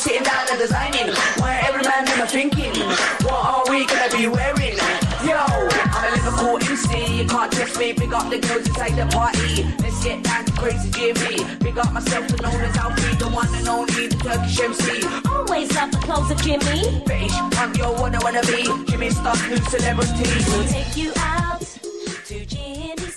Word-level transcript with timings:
Sitting 0.00 0.22
down 0.22 0.46
and 0.50 0.58
designing. 0.58 1.12
Where 1.42 1.60
every 1.68 1.82
man 1.82 2.04
them 2.06 2.22
are 2.22 2.26
thinking, 2.26 2.72
what 3.20 3.40
are 3.52 3.64
we 3.68 3.84
gonna 3.84 4.08
be 4.16 4.26
wearing? 4.28 4.76
Yo, 5.28 5.36
I'm 5.36 6.04
a 6.08 6.16
Liverpool 6.16 6.56
MC, 6.56 7.20
you 7.20 7.28
can't 7.28 7.52
test 7.52 7.78
me. 7.78 7.92
Big 7.92 8.12
up 8.14 8.30
the 8.30 8.38
girls 8.38 8.66
inside 8.66 8.96
the 8.96 9.06
party. 9.12 9.64
Let's 9.82 10.02
get 10.02 10.24
down 10.24 10.44
to 10.46 10.52
crazy 10.52 10.90
Jimmy. 10.90 11.44
Big 11.60 11.76
up 11.76 11.92
myself, 11.92 12.26
the 12.28 12.36
known 12.42 12.60
as 12.62 12.76
Alfie, 12.78 13.14
the 13.16 13.28
one 13.28 13.54
and 13.54 13.68
only, 13.68 14.06
the 14.08 14.16
Turkish 14.16 14.60
MC. 14.60 15.04
Always 15.28 15.74
love 15.76 15.90
the 15.92 15.98
clothes 15.98 16.30
of 16.30 16.40
Jimmy. 16.40 17.04
British, 17.04 17.36
punk, 17.52 17.76
yo, 17.76 17.92
what 18.00 18.14
I 18.14 18.24
wanna 18.24 18.42
be. 18.42 18.64
Jimmy 18.90 19.10
Star's 19.10 19.42
new 19.48 19.58
celebrity. 19.68 20.28
We'll 20.48 20.64
take 20.66 20.96
you 20.96 21.12
out 21.16 21.60
to 21.60 22.46
Jimmy 22.46 23.09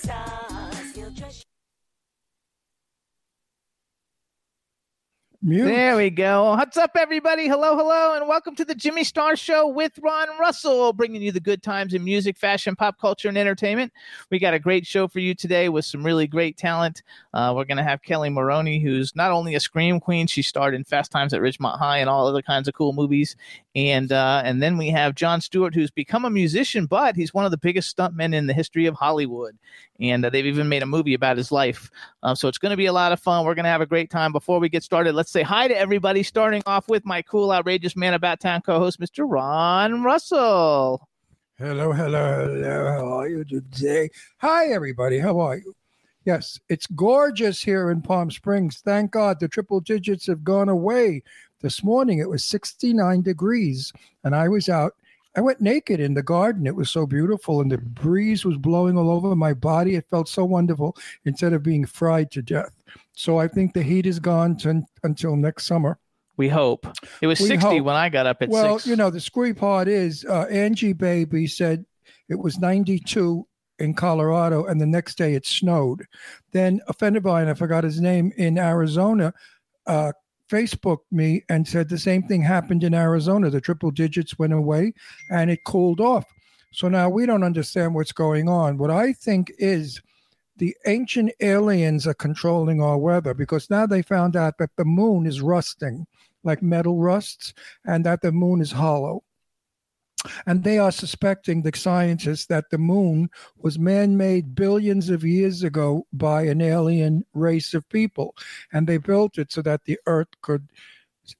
Mute. 5.46 5.66
There 5.66 5.94
we 5.98 6.08
go. 6.08 6.54
What's 6.54 6.78
up, 6.78 6.92
everybody? 6.96 7.48
Hello, 7.48 7.76
hello, 7.76 8.14
and 8.16 8.26
welcome 8.26 8.56
to 8.56 8.64
the 8.64 8.74
Jimmy 8.74 9.04
Star 9.04 9.36
Show 9.36 9.68
with 9.68 9.98
Ron 10.02 10.28
Russell, 10.40 10.94
bringing 10.94 11.20
you 11.20 11.32
the 11.32 11.38
good 11.38 11.62
times 11.62 11.92
in 11.92 12.02
music, 12.02 12.38
fashion, 12.38 12.74
pop 12.74 12.98
culture, 12.98 13.28
and 13.28 13.36
entertainment. 13.36 13.92
We 14.30 14.38
got 14.38 14.54
a 14.54 14.58
great 14.58 14.86
show 14.86 15.06
for 15.06 15.18
you 15.18 15.34
today 15.34 15.68
with 15.68 15.84
some 15.84 16.02
really 16.02 16.26
great 16.26 16.56
talent. 16.56 17.02
Uh, 17.34 17.52
we're 17.54 17.66
going 17.66 17.76
to 17.76 17.82
have 17.82 18.00
Kelli 18.00 18.32
Maroney, 18.32 18.80
who's 18.80 19.14
not 19.14 19.32
only 19.32 19.54
a 19.54 19.60
scream 19.60 20.00
queen, 20.00 20.26
she 20.26 20.40
starred 20.40 20.72
in 20.72 20.82
Fast 20.82 21.12
Times 21.12 21.34
at 21.34 21.42
Ridgemont 21.42 21.78
High 21.78 21.98
and 21.98 22.08
all 22.08 22.26
other 22.26 22.40
kinds 22.40 22.66
of 22.66 22.72
cool 22.72 22.94
movies. 22.94 23.36
And 23.76 24.12
uh, 24.12 24.40
and 24.44 24.62
then 24.62 24.78
we 24.78 24.88
have 24.90 25.14
John 25.14 25.42
Stewart, 25.42 25.74
who's 25.74 25.90
become 25.90 26.24
a 26.24 26.30
musician, 26.30 26.86
but 26.86 27.16
he's 27.16 27.34
one 27.34 27.44
of 27.44 27.50
the 27.50 27.58
biggest 27.58 27.94
stuntmen 27.94 28.32
in 28.32 28.46
the 28.46 28.54
history 28.54 28.86
of 28.86 28.94
Hollywood. 28.94 29.58
And 30.00 30.24
uh, 30.24 30.30
they've 30.30 30.46
even 30.46 30.68
made 30.68 30.82
a 30.82 30.86
movie 30.86 31.14
about 31.14 31.36
his 31.36 31.52
life. 31.52 31.90
Um, 32.22 32.34
so 32.34 32.48
it's 32.48 32.58
going 32.58 32.70
to 32.70 32.76
be 32.76 32.86
a 32.86 32.92
lot 32.92 33.12
of 33.12 33.20
fun. 33.20 33.44
We're 33.44 33.54
going 33.54 33.64
to 33.64 33.70
have 33.70 33.80
a 33.80 33.86
great 33.86 34.10
time. 34.10 34.32
Before 34.32 34.58
we 34.58 34.68
get 34.68 34.82
started, 34.82 35.14
let's 35.14 35.30
say 35.34 35.42
hi 35.42 35.66
to 35.66 35.76
everybody, 35.76 36.22
starting 36.22 36.62
off 36.64 36.88
with 36.88 37.04
my 37.04 37.20
cool, 37.20 37.50
outrageous 37.50 37.96
man 37.96 38.14
about 38.14 38.38
town 38.38 38.62
co 38.62 38.78
host, 38.78 39.00
Mr. 39.00 39.28
Ron 39.28 40.04
Russell. 40.04 41.08
Hello, 41.58 41.90
hello, 41.90 42.46
hello. 42.46 42.92
How 42.92 43.18
are 43.18 43.28
you 43.28 43.42
today? 43.42 44.10
Hi, 44.38 44.68
everybody. 44.68 45.18
How 45.18 45.40
are 45.40 45.56
you? 45.56 45.74
Yes, 46.24 46.60
it's 46.68 46.86
gorgeous 46.86 47.60
here 47.60 47.90
in 47.90 48.00
Palm 48.00 48.30
Springs. 48.30 48.80
Thank 48.84 49.10
God 49.10 49.40
the 49.40 49.48
triple 49.48 49.80
digits 49.80 50.28
have 50.28 50.44
gone 50.44 50.68
away. 50.68 51.24
This 51.62 51.82
morning 51.82 52.20
it 52.20 52.28
was 52.28 52.44
69 52.44 53.22
degrees, 53.22 53.92
and 54.22 54.36
I 54.36 54.46
was 54.46 54.68
out. 54.68 54.94
I 55.36 55.40
went 55.40 55.60
naked 55.60 56.00
in 56.00 56.14
the 56.14 56.22
garden. 56.22 56.66
It 56.66 56.76
was 56.76 56.90
so 56.90 57.06
beautiful, 57.06 57.60
and 57.60 57.70
the 57.70 57.78
breeze 57.78 58.44
was 58.44 58.56
blowing 58.56 58.96
all 58.96 59.10
over 59.10 59.34
my 59.34 59.52
body. 59.52 59.96
It 59.96 60.06
felt 60.08 60.28
so 60.28 60.44
wonderful 60.44 60.96
instead 61.24 61.52
of 61.52 61.62
being 61.62 61.84
fried 61.84 62.30
to 62.32 62.42
death. 62.42 62.74
So 63.12 63.38
I 63.38 63.48
think 63.48 63.74
the 63.74 63.82
heat 63.82 64.06
is 64.06 64.20
gone 64.20 64.56
until 65.02 65.36
next 65.36 65.66
summer. 65.66 65.98
We 66.36 66.48
hope. 66.48 66.86
It 67.20 67.26
was 67.26 67.40
We 67.40 67.46
60 67.46 67.66
hope. 67.78 67.84
when 67.84 67.94
I 67.96 68.08
got 68.08 68.26
up 68.26 68.42
at 68.42 68.48
well, 68.48 68.78
6. 68.78 68.88
you 68.88 68.96
know, 68.96 69.10
the 69.10 69.20
screwy 69.20 69.54
part 69.54 69.88
is 69.88 70.24
uh, 70.28 70.46
Angie 70.50 70.92
Baby 70.92 71.46
said 71.46 71.84
it 72.28 72.38
was 72.38 72.58
92 72.58 73.46
in 73.78 73.94
Colorado, 73.94 74.64
and 74.66 74.80
the 74.80 74.86
next 74.86 75.16
day 75.16 75.34
it 75.34 75.46
snowed. 75.46 76.04
Then 76.52 76.80
a 76.88 76.92
friend 76.92 77.16
of 77.16 77.24
mine, 77.24 77.48
I 77.48 77.54
forgot 77.54 77.84
his 77.84 78.00
name, 78.00 78.32
in 78.36 78.58
Arizona, 78.58 79.32
uh, 79.86 80.12
Facebooked 80.50 81.06
me 81.10 81.42
and 81.48 81.66
said 81.66 81.88
the 81.88 81.98
same 81.98 82.22
thing 82.22 82.42
happened 82.42 82.84
in 82.84 82.94
Arizona. 82.94 83.50
The 83.50 83.60
triple 83.60 83.90
digits 83.90 84.38
went 84.38 84.52
away 84.52 84.92
and 85.30 85.50
it 85.50 85.64
cooled 85.64 86.00
off. 86.00 86.26
So 86.72 86.88
now 86.88 87.08
we 87.08 87.24
don't 87.24 87.44
understand 87.44 87.94
what's 87.94 88.12
going 88.12 88.48
on. 88.48 88.78
What 88.78 88.90
I 88.90 89.12
think 89.12 89.52
is 89.58 90.02
the 90.56 90.76
ancient 90.86 91.32
aliens 91.40 92.06
are 92.06 92.14
controlling 92.14 92.80
our 92.80 92.98
weather 92.98 93.34
because 93.34 93.70
now 93.70 93.86
they 93.86 94.02
found 94.02 94.36
out 94.36 94.58
that 94.58 94.70
the 94.76 94.84
moon 94.84 95.26
is 95.26 95.40
rusting 95.40 96.06
like 96.42 96.62
metal 96.62 96.98
rusts 96.98 97.54
and 97.86 98.04
that 98.04 98.22
the 98.22 98.32
moon 98.32 98.60
is 98.60 98.70
hollow. 98.70 99.22
And 100.46 100.64
they 100.64 100.78
are 100.78 100.92
suspecting 100.92 101.62
the 101.62 101.72
scientists 101.76 102.46
that 102.46 102.70
the 102.70 102.78
moon 102.78 103.28
was 103.58 103.78
man 103.78 104.16
made 104.16 104.54
billions 104.54 105.10
of 105.10 105.24
years 105.24 105.62
ago 105.62 106.06
by 106.12 106.42
an 106.42 106.60
alien 106.60 107.24
race 107.34 107.74
of 107.74 107.88
people. 107.88 108.34
And 108.72 108.86
they 108.86 108.98
built 108.98 109.38
it 109.38 109.52
so 109.52 109.62
that 109.62 109.84
the 109.84 109.98
earth 110.06 110.28
could 110.42 110.68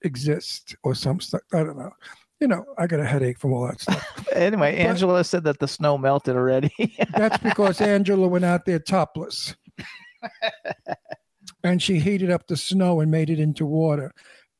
exist 0.03 0.75
or 0.83 0.95
some 0.95 1.21
stuff. 1.21 1.43
I 1.53 1.59
don't 1.59 1.79
know. 1.79 1.93
You 2.41 2.49
know, 2.49 2.65
I 2.79 2.87
got 2.87 3.01
a 3.01 3.07
headache 3.07 3.39
from 3.39 3.53
all 3.53 3.67
that 3.67 3.81
stuff. 3.81 4.29
anyway, 4.33 4.73
but- 4.73 4.87
Angela 4.87 5.25
said 5.25 5.45
that 5.45 5.61
the 5.61 5.69
snow 5.69 5.97
melted 5.97 6.37
already. 6.37 6.73
That's 7.17 7.39
because 7.39 7.81
Angela 7.81 8.29
went 8.29 8.45
out 8.45 8.65
there 8.67 8.79
topless. 8.81 9.55
and 11.65 11.83
she 11.83 11.99
heated 11.99 12.31
up 12.31 12.47
the 12.47 12.57
snow 12.57 13.01
and 13.01 13.11
made 13.11 13.31
it 13.31 13.39
into 13.39 13.65
water. 13.65 14.13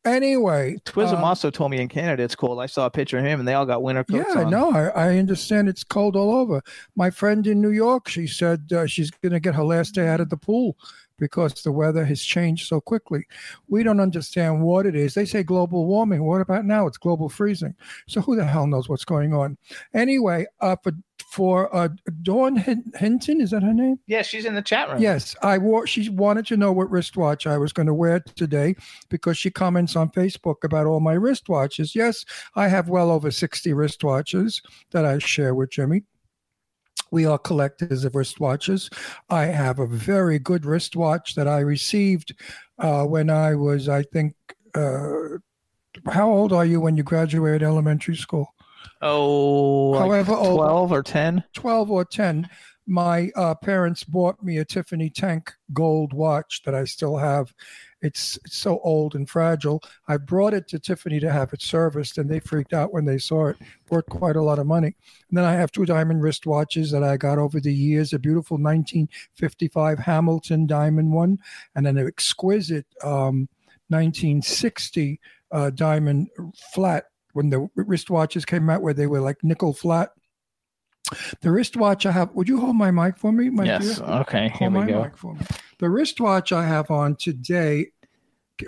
Anyway, 0.05 0.77
Twism 0.85 1.15
um, 1.19 1.25
also 1.25 1.51
told 1.51 1.71
me 1.71 1.81
in 1.81 1.89
Canada 1.89 2.23
it's 2.23 2.37
cold. 2.37 2.61
I 2.61 2.67
saw 2.67 2.87
a 2.87 2.91
picture 2.91 3.17
of 3.19 3.25
him 3.25 3.39
and 3.39 3.49
they 3.49 3.55
all 3.55 3.65
got 3.65 3.83
winter 3.83 4.05
coats 4.05 4.29
Yeah, 4.35 4.43
on. 4.43 4.51
no, 4.51 4.71
I, 4.71 4.73
know. 4.73 4.91
I 4.95 5.19
understand 5.19 5.69
it's 5.69 5.83
cold 5.83 6.15
all 6.15 6.35
over. 6.37 6.63
My 6.95 7.09
friend 7.11 7.47
in 7.47 7.63
New 7.63 7.71
York, 7.71 8.09
she 8.09 8.27
said 8.27 8.71
uh, 8.73 8.87
she's 8.87 9.11
going 9.11 9.33
to 9.33 9.41
get 9.41 9.55
her 9.55 9.65
last 9.65 9.95
day 9.95 10.07
out 10.09 10.21
of 10.21 10.29
the 10.29 10.37
pool 10.37 10.77
because 11.19 11.63
the 11.63 11.73
weather 11.73 12.05
has 12.05 12.21
changed 12.23 12.67
so 12.67 12.81
quickly. 12.81 13.25
We 13.69 13.83
don't 13.83 14.01
understand 14.01 14.63
what 14.63 14.85
it 14.85 14.95
is. 14.95 15.15
They 15.15 15.25
say 15.25 15.43
global 15.43 15.87
warming. 15.87 16.25
What 16.25 16.41
about 16.43 16.67
now? 16.67 16.87
It's 16.87 16.99
global 16.99 17.29
freezing. 17.29 17.75
So 18.07 18.21
who 18.21 18.37
the 18.37 18.45
hell 18.45 18.67
knows 18.67 18.89
what's 18.89 19.05
going 19.05 19.33
on? 19.33 19.57
Anyway, 19.95 20.47
uh, 20.61 20.77
for 20.83 20.93
for 21.35 21.75
uh, 21.75 21.89
Dawn 22.23 22.55
Hinton, 22.55 23.41
is 23.41 23.51
that 23.51 23.65
her 23.65 23.75
name? 23.75 23.99
Yeah, 24.07 24.23
she's 24.23 24.45
in 24.45 24.55
the 24.55 24.63
chat 24.63 24.89
room. 24.89 25.03
Yes, 25.03 25.35
I 25.43 25.59
wore. 25.59 25.85
She 25.85 26.09
wanted 26.09 26.47
to 26.47 26.57
know 26.57 26.71
what 26.71 26.89
wristwatch 26.93 27.49
I 27.49 27.59
was 27.59 27.73
going 27.73 27.89
to 27.89 27.95
wear 27.95 28.21
today 28.21 28.77
because 29.11 29.37
she 29.37 29.51
comments 29.51 29.97
on 29.97 30.11
Facebook 30.11 30.63
about 30.63 30.87
all 30.87 31.01
my 31.01 31.17
wristwatches. 31.17 31.93
Yes, 31.93 32.25
I 32.55 32.69
have 32.69 32.89
well 32.89 33.11
over 33.11 33.33
sixty 33.33 33.73
wristwatches 33.73 34.63
that 34.93 35.05
I 35.05 35.19
share 35.19 35.57
with 35.57 35.71
Jimmy. 35.71 36.05
We 37.11 37.27
are 37.27 37.39
collectors 37.39 38.05
of 38.05 38.13
wristwatches. 38.13 38.93
I 39.29 39.47
have 39.47 39.81
a 39.81 39.89
very 39.89 40.39
good 40.39 40.65
wristwatch 40.65 41.35
that 41.35 41.49
I 41.49 41.59
received 41.61 42.33
uh, 42.79 43.05
when 43.07 43.29
I 43.29 43.57
was, 43.57 43.89
I 43.89 44.05
think, 44.05 44.35
uh, 44.77 45.39
how 46.13 46.31
old 46.31 46.53
are 46.53 46.65
you 46.65 46.81
when 46.81 46.97
you 46.97 47.03
graduated 47.03 47.65
elementary 47.65 48.17
school? 48.17 48.55
Oh, 49.03 49.91
like 49.91 50.01
However 50.03 50.33
old- 50.35 50.59
12 50.59 50.93
or 50.93 51.03
10? 51.03 51.45
12 51.53 51.91
or 51.91 52.05
10, 52.05 52.49
my 52.87 53.31
uh, 53.35 53.55
parents 53.55 54.05
bought 54.05 54.43
me 54.43 54.59
a 54.59 54.65
Tiffany 54.65 55.09
Tank 55.09 55.53
gold 55.73 56.13
watch 56.13 56.63
that 56.65 56.75
I 56.75 56.85
still 56.85 57.17
have. 57.17 57.55
It's, 58.03 58.39
it's 58.45 58.59
so 58.59 58.81
old 58.81 59.15
and 59.15 59.27
fragile. 59.29 59.83
I 60.09 60.19
brought 60.19 60.53
it 60.53 60.69
to 60.69 60.79
Tiffany 60.79 61.19
to 61.21 61.33
have 61.33 61.55
it 61.55 61.63
serviced, 61.63 62.19
and 62.19 62.29
they 62.29 62.41
freaked 62.41 62.75
out 62.75 62.93
when 62.93 63.07
they 63.07 63.17
saw 63.17 63.47
it. 63.47 63.57
Worth 63.89 64.05
quite 64.07 64.37
a 64.37 64.43
lot 64.43 64.59
of 64.59 64.67
money. 64.67 64.95
And 65.29 65.39
then 65.39 65.45
I 65.45 65.55
have 65.55 65.73
two 65.73 65.87
diamond 65.87 66.23
wristwatches 66.23 66.91
that 66.93 67.03
I 67.03 67.17
got 67.17 67.39
over 67.39 67.61
the 67.61 67.73
years 67.73 68.13
a 68.13 68.19
beautiful 68.19 68.59
1955 68.59 69.99
Hamilton 70.01 70.67
diamond 70.67 71.13
one, 71.13 71.39
and 71.75 71.87
an 71.87 71.97
exquisite 71.97 72.87
um, 73.03 73.49
1960 73.89 75.21
uh, 75.53 75.71
diamond 75.71 76.29
flat 76.75 77.05
when 77.35 77.51
the 77.51 77.69
wristwatches 77.77 78.47
came 78.47 78.71
out, 78.71 78.83
where 78.83 78.95
they 78.95 79.07
were 79.07 79.21
like 79.21 79.45
nickel 79.45 79.75
flat. 79.75 80.11
The 81.43 81.51
wristwatch 81.51 82.07
I 82.07 82.13
have. 82.13 82.33
Would 82.35 82.49
you 82.49 82.59
hold 82.59 82.77
my 82.77 82.91
mic 82.91 83.19
for 83.19 83.31
me, 83.31 83.51
my 83.51 83.65
yes. 83.65 83.99
dear? 83.99 84.07
Okay. 84.07 84.49
Here 84.59 84.71
Hold 84.71 84.87
we 84.87 84.93
go. 84.93 85.03
mic 85.03 85.17
for 85.19 85.35
me. 85.35 85.45
The 85.79 85.91
wristwatch 85.91 86.51
I 86.51 86.67
have 86.67 86.91
on 86.91 87.17
today. 87.17 87.89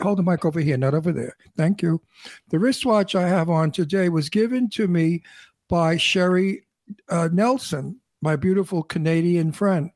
Hold 0.01 0.19
the 0.19 0.23
mic 0.23 0.45
over 0.45 0.61
here, 0.61 0.77
not 0.77 0.95
over 0.95 1.13
there. 1.13 1.35
Thank 1.57 1.81
you. 1.81 2.03
The 2.51 2.59
wristwatch 2.59 3.15
I 3.15 3.27
have 3.27 3.49
on 3.49 3.71
today 3.71 4.11
was 4.11 4.29
given 4.29 4.69
to 4.71 4.87
me 4.87 5.23
by 5.69 5.97
Sherry 5.97 6.67
uh, 7.09 7.29
Nelson, 7.33 8.01
my 8.21 8.37
beautiful 8.37 8.83
Canadian 8.83 9.53
friend, 9.53 9.91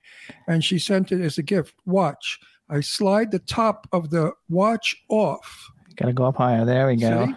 and 0.46 0.64
she 0.64 0.78
sent 0.78 1.12
it 1.12 1.20
as 1.20 1.38
a 1.38 1.42
gift. 1.42 1.74
Watch. 1.84 2.38
I 2.70 2.80
slide 2.80 3.32
the 3.32 3.40
top 3.40 3.88
of 3.92 4.10
the 4.10 4.32
watch 4.48 4.96
off. 5.08 5.70
Got 5.96 6.06
to 6.06 6.12
go 6.12 6.24
up 6.24 6.36
higher. 6.36 6.64
There 6.64 6.86
we 6.86 6.96
go. 6.96 7.26
See? 7.26 7.34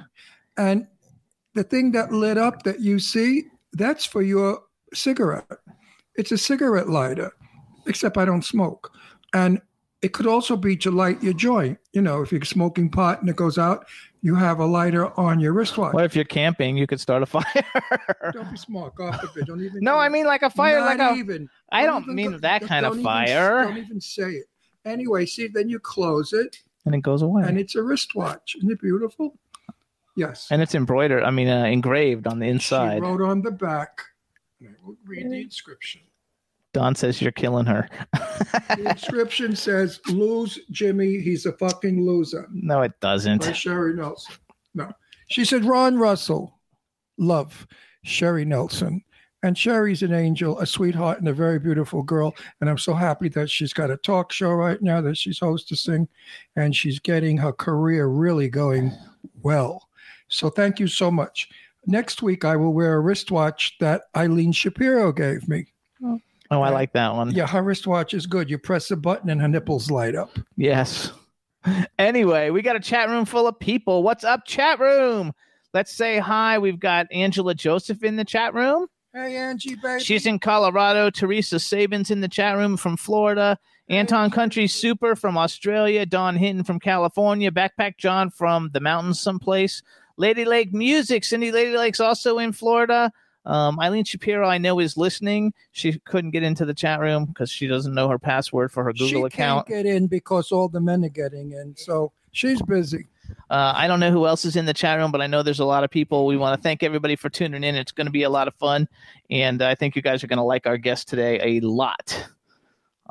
And 0.58 0.88
the 1.54 1.64
thing 1.64 1.92
that 1.94 2.12
lit 2.12 2.38
up 2.38 2.64
that 2.64 2.80
you 2.80 3.00
see, 3.00 3.44
that's 3.74 4.06
for 4.06 4.22
your 4.22 4.62
cigarette. 4.94 5.46
It's 6.16 6.32
a 6.32 6.38
cigarette 6.38 6.90
lighter, 6.90 7.32
except 7.88 8.18
I 8.18 8.26
don't 8.26 8.44
smoke. 8.46 8.92
And 9.34 9.62
it 10.02 10.14
could 10.14 10.28
also 10.28 10.56
be 10.58 10.76
to 10.78 10.92
light 10.92 11.24
your 11.24 11.34
joint. 11.34 11.80
You 11.94 12.02
know, 12.02 12.22
if 12.22 12.32
you're 12.32 12.42
smoking 12.44 12.90
pot 12.90 13.22
and 13.22 13.30
it 13.30 13.36
goes 13.36 13.58
out, 13.58 13.86
you 14.22 14.36
have 14.36 14.60
a 14.60 14.66
lighter 14.66 15.18
on 15.20 15.40
your 15.40 15.54
wristwatch. 15.54 15.94
What 15.94 16.06
if 16.06 16.16
you're 16.16 16.26
camping? 16.26 16.78
You 16.78 16.88
could 16.88 17.00
start 17.00 17.24
a 17.24 17.26
fire. 17.28 17.44
Don't 18.34 18.52
be 18.52 18.58
smart. 18.58 18.96
God 18.96 19.20
forbid. 19.20 19.48
Don't 19.48 19.62
even. 19.64 19.80
no, 19.82 19.96
I 19.98 20.10
mean 20.10 20.26
like 20.26 20.44
a 20.44 20.50
fire, 20.50 20.80
Not 20.80 20.98
like 20.98 21.16
a. 21.16 21.18
even. 21.20 21.50
I 21.72 21.86
don't 21.86 22.04
even 22.04 22.16
mean 22.16 22.32
go- 22.32 22.38
that 22.40 22.60
don't 22.62 22.68
kind 22.70 22.86
of 22.86 22.94
even- 22.94 23.04
fire. 23.04 23.64
Don't 23.64 23.78
even 23.78 24.00
say 24.02 24.30
it. 24.32 24.46
Anyway, 24.86 25.26
see, 25.26 25.48
then 25.48 25.70
you 25.70 25.80
close 25.80 26.34
it, 26.34 26.58
And 26.86 26.94
it 26.94 27.02
goes 27.02 27.22
away. 27.22 27.44
and 27.46 27.58
it's 27.58 27.76
a 27.76 27.82
wristwatch. 27.82 28.56
Isn't 28.58 28.70
it 28.72 28.82
beautiful? 28.82 29.38
Yes. 30.16 30.48
And 30.52 30.62
it's 30.62 30.76
embroidered. 30.76 31.24
I 31.24 31.32
mean, 31.32 31.48
uh, 31.48 31.66
engraved 31.66 32.28
on 32.28 32.40
the 32.40 32.48
inside. 32.48 32.92
She 32.92 32.98
inside. 32.98 33.08
wrote 33.10 33.22
on 33.30 33.42
the 33.42 33.52
back. 33.52 34.02
and 34.60 34.70
I 34.70 34.86
will 34.86 34.98
read 35.06 35.30
the 35.30 35.42
inscription. 35.42 36.02
Don 36.74 36.96
says 36.96 37.22
you're 37.22 37.32
killing 37.32 37.68
her. 37.68 37.88
The 38.14 38.90
inscription 38.90 39.56
says, 39.56 40.00
"Lose 40.08 40.60
Jimmy. 40.72 41.20
He's 41.20 41.46
a 41.46 41.54
fucking 41.54 42.04
loser." 42.04 42.48
no, 42.52 42.82
it 42.82 43.00
doesn't. 43.00 43.42
By 43.46 43.52
Sherry 43.52 43.94
Nelson. 43.94 44.36
No, 44.74 44.92
she 45.30 45.46
said, 45.46 45.66
"Ron 45.66 45.98
Russell, 45.98 46.60
love 47.18 47.68
Sherry 48.04 48.44
Nelson." 48.46 49.04
And 49.44 49.58
Sherry's 49.58 50.02
an 50.04 50.14
angel, 50.14 50.58
a 50.60 50.66
sweetheart, 50.66 51.20
and 51.20 51.28
a 51.28 51.34
very 51.34 51.60
beautiful 51.60 52.02
girl. 52.02 52.34
And 52.62 52.70
I'm 52.70 52.78
so 52.78 52.94
happy 52.94 53.28
that 53.30 53.50
she's 53.50 53.74
got 53.74 53.92
a 53.92 53.98
talk 53.98 54.32
show 54.32 54.52
right 54.54 54.82
now 54.82 55.02
that 55.02 55.18
she's 55.18 55.40
hosting, 55.40 56.08
and 56.56 56.74
she's 56.76 57.00
getting 57.00 57.38
her 57.38 57.52
career 57.52 58.08
really 58.08 58.48
going 58.48 58.94
well. 59.42 59.90
So 60.34 60.50
thank 60.50 60.80
you 60.80 60.88
so 60.88 61.12
much. 61.12 61.50
Next 61.86 62.22
week, 62.22 62.46
I 62.46 62.56
will 62.56 62.74
wear 62.74 62.96
a 62.96 63.00
wristwatch 63.00 63.76
that 63.80 64.04
Eileen 64.16 64.52
Shapiro 64.52 65.12
gave 65.12 65.48
me. 65.48 65.68
Oh, 66.52 66.62
I 66.62 66.70
like 66.70 66.94
that 66.94 67.14
one. 67.14 67.32
Yeah, 67.32 67.48
her 67.48 67.64
wristwatch 67.64 68.14
is 68.14 68.26
good. 68.26 68.50
You 68.50 68.58
press 68.58 68.92
a 68.92 68.96
button 68.96 69.30
and 69.30 69.42
her 69.42 69.48
nipples 69.48 69.90
light 69.90 70.16
up. 70.16 70.38
Yes. 70.58 71.12
Anyway, 71.98 72.50
we 72.50 72.62
got 72.62 72.76
a 72.76 72.80
chat 72.82 73.08
room 73.08 73.24
full 73.24 73.48
of 73.48 73.58
people. 73.58 74.04
What's 74.04 74.26
up, 74.26 74.46
chat 74.46 74.82
room? 74.82 75.32
Let's 75.74 75.96
say 75.96 76.20
hi. 76.20 76.58
We've 76.60 76.78
got 76.78 77.08
Angela 77.10 77.56
Joseph 77.56 78.04
in 78.04 78.18
the 78.18 78.26
chat 78.26 78.54
room. 78.54 78.88
Hey, 79.14 79.38
Angie, 79.38 79.76
baby. 79.76 80.04
She's 80.04 80.26
in 80.26 80.40
Colorado. 80.40 81.10
Teresa 81.10 81.62
Sabins 81.62 82.12
in 82.12 82.20
the 82.20 82.28
chat 82.28 82.58
room 82.58 82.76
from 82.76 82.98
Florida. 82.98 83.58
Anton 83.88 84.30
Country 84.30 84.68
Super 84.68 85.16
from 85.16 85.38
Australia. 85.38 86.06
Don 86.06 86.36
Hinton 86.36 86.66
from 86.66 86.82
California. 86.82 87.50
Backpack 87.50 87.98
John 87.98 88.30
from 88.30 88.70
the 88.74 88.82
mountains 88.82 89.22
someplace. 89.22 89.82
Lady 90.18 90.46
Lake 90.46 90.74
Music. 90.74 91.24
Cindy 91.24 91.52
Lady 91.52 91.76
Lake's 91.76 92.00
also 92.00 92.40
in 92.40 92.52
Florida. 92.52 93.12
Um, 93.46 93.80
Eileen 93.80 94.06
Shapiro, 94.06 94.48
I 94.48 94.58
know, 94.58 94.80
is 94.80 94.96
listening. 94.96 95.54
She 95.72 96.00
couldn't 96.06 96.32
get 96.32 96.44
into 96.44 96.66
the 96.66 96.74
chat 96.74 97.00
room 97.00 97.26
because 97.26 97.50
she 97.50 97.68
doesn't 97.68 97.94
know 97.94 98.08
her 98.08 98.20
password 98.20 98.72
for 98.72 98.84
her 98.84 98.94
Google 98.94 99.08
she 99.08 99.22
account. 99.22 99.68
She 99.68 99.74
can't 99.74 99.86
get 99.86 99.96
in 99.96 100.08
because 100.08 100.52
all 100.52 100.70
the 100.70 100.80
men 100.80 101.04
are 101.04 101.10
getting 101.10 101.52
in. 101.52 101.76
So 101.76 102.14
she's 102.32 102.62
busy. 102.62 103.08
Uh, 103.50 103.74
I 103.76 103.88
don't 103.88 104.00
know 104.00 104.12
who 104.12 104.26
else 104.28 104.46
is 104.46 104.56
in 104.56 104.66
the 104.66 104.74
chat 104.74 104.98
room, 104.98 105.12
but 105.12 105.22
I 105.22 105.28
know 105.28 105.44
there's 105.44 105.60
a 105.60 105.66
lot 105.66 105.84
of 105.84 105.90
people. 105.90 106.26
We 106.26 106.38
want 106.38 106.58
to 106.58 106.62
thank 106.62 106.84
everybody 106.84 107.16
for 107.16 107.30
tuning 107.30 107.64
in. 107.64 107.76
It's 107.76 107.92
going 107.92 108.06
to 108.06 108.12
be 108.12 108.24
a 108.24 108.30
lot 108.30 108.48
of 108.48 108.56
fun, 108.56 108.88
and 109.30 109.62
I 109.62 109.76
think 109.76 109.96
you 109.96 110.02
guys 110.02 110.24
are 110.24 110.28
going 110.28 110.38
to 110.38 110.44
like 110.44 110.66
our 110.66 110.78
guest 110.78 111.08
today 111.08 111.40
a 111.42 111.60
lot, 111.62 112.28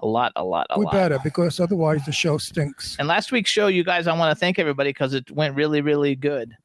a 0.02 0.06
lot, 0.06 0.32
a 0.36 0.44
lot, 0.44 0.66
a 0.70 0.78
we 0.78 0.84
lot. 0.84 0.92
better 0.92 1.18
because 1.22 1.60
otherwise 1.60 2.04
the 2.06 2.12
show 2.12 2.38
stinks. 2.38 2.96
And 2.98 3.08
last 3.08 3.32
week's 3.32 3.50
show, 3.50 3.66
you 3.66 3.84
guys, 3.84 4.06
I 4.06 4.16
want 4.16 4.36
to 4.36 4.38
thank 4.38 4.58
everybody 4.58 4.90
because 4.90 5.14
it 5.14 5.30
went 5.30 5.54
really, 5.54 5.80
really 5.80 6.14
good. 6.14 6.56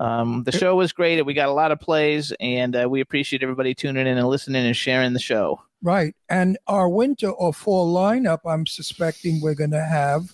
Um, 0.00 0.42
the 0.44 0.52
show 0.52 0.74
was 0.76 0.92
great. 0.92 1.24
We 1.24 1.34
got 1.34 1.48
a 1.48 1.52
lot 1.52 1.72
of 1.72 1.80
plays, 1.80 2.32
and 2.40 2.74
uh, 2.74 2.88
we 2.88 3.00
appreciate 3.00 3.42
everybody 3.42 3.74
tuning 3.74 4.06
in 4.06 4.18
and 4.18 4.28
listening 4.28 4.66
and 4.66 4.76
sharing 4.76 5.12
the 5.12 5.20
show. 5.20 5.60
Right. 5.82 6.16
And 6.28 6.58
our 6.66 6.88
winter 6.88 7.30
or 7.30 7.52
fall 7.52 7.94
lineup, 7.94 8.40
I'm 8.46 8.66
suspecting 8.66 9.40
we're 9.40 9.54
going 9.54 9.70
to 9.70 9.84
have. 9.84 10.32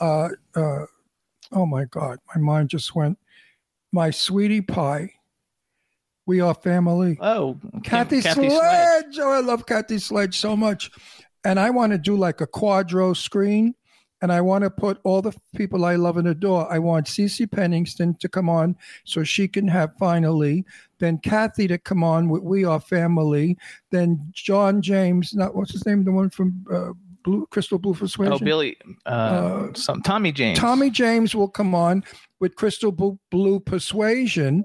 Uh, 0.00 0.30
uh, 0.54 0.86
oh 1.52 1.66
my 1.66 1.84
God, 1.84 2.18
my 2.34 2.40
mind 2.40 2.70
just 2.70 2.94
went. 2.94 3.18
My 3.92 4.10
sweetie 4.10 4.62
pie. 4.62 5.12
We 6.26 6.40
are 6.40 6.54
family. 6.54 7.18
Oh, 7.20 7.56
Kathy, 7.84 8.20
Kathy 8.20 8.50
Sledge. 8.50 9.18
Oh, 9.20 9.30
I 9.30 9.40
love 9.40 9.64
Kathy 9.64 9.98
Sledge 9.98 10.36
so 10.36 10.56
much. 10.56 10.90
And 11.44 11.60
I 11.60 11.70
want 11.70 11.92
to 11.92 11.98
do 11.98 12.16
like 12.16 12.40
a 12.40 12.46
quadro 12.48 13.16
screen. 13.16 13.76
And 14.22 14.32
I 14.32 14.40
want 14.40 14.64
to 14.64 14.70
put 14.70 14.98
all 15.04 15.20
the 15.20 15.36
people 15.54 15.84
I 15.84 15.96
love 15.96 16.16
and 16.16 16.28
adore. 16.28 16.72
I 16.72 16.78
want 16.78 17.06
CeCe 17.06 17.46
Peniston 17.48 18.18
to 18.20 18.28
come 18.28 18.48
on 18.48 18.76
so 19.04 19.22
she 19.22 19.46
can 19.46 19.68
have 19.68 19.92
finally. 19.98 20.64
Then 20.98 21.18
Kathy 21.18 21.68
to 21.68 21.76
come 21.76 22.02
on 22.02 22.30
with 22.30 22.42
We 22.42 22.64
Are 22.64 22.80
Family. 22.80 23.58
Then 23.90 24.28
John 24.32 24.80
James, 24.80 25.34
not 25.34 25.54
what's 25.54 25.72
his 25.72 25.84
name, 25.84 26.04
the 26.04 26.12
one 26.12 26.30
from 26.30 26.64
uh, 26.72 26.92
Blue 27.24 27.46
Crystal 27.50 27.78
Blue 27.78 27.92
Persuasion. 27.92 28.32
Oh, 28.32 28.38
Billy, 28.38 28.76
uh, 29.04 29.08
Uh, 29.08 29.74
some 29.74 30.00
Tommy 30.00 30.32
James. 30.32 30.58
Tommy 30.58 30.88
James 30.88 31.34
will 31.34 31.48
come 31.48 31.74
on 31.74 32.02
with 32.40 32.54
Crystal 32.54 32.92
Blue, 32.92 33.18
Blue 33.30 33.60
Persuasion. 33.60 34.64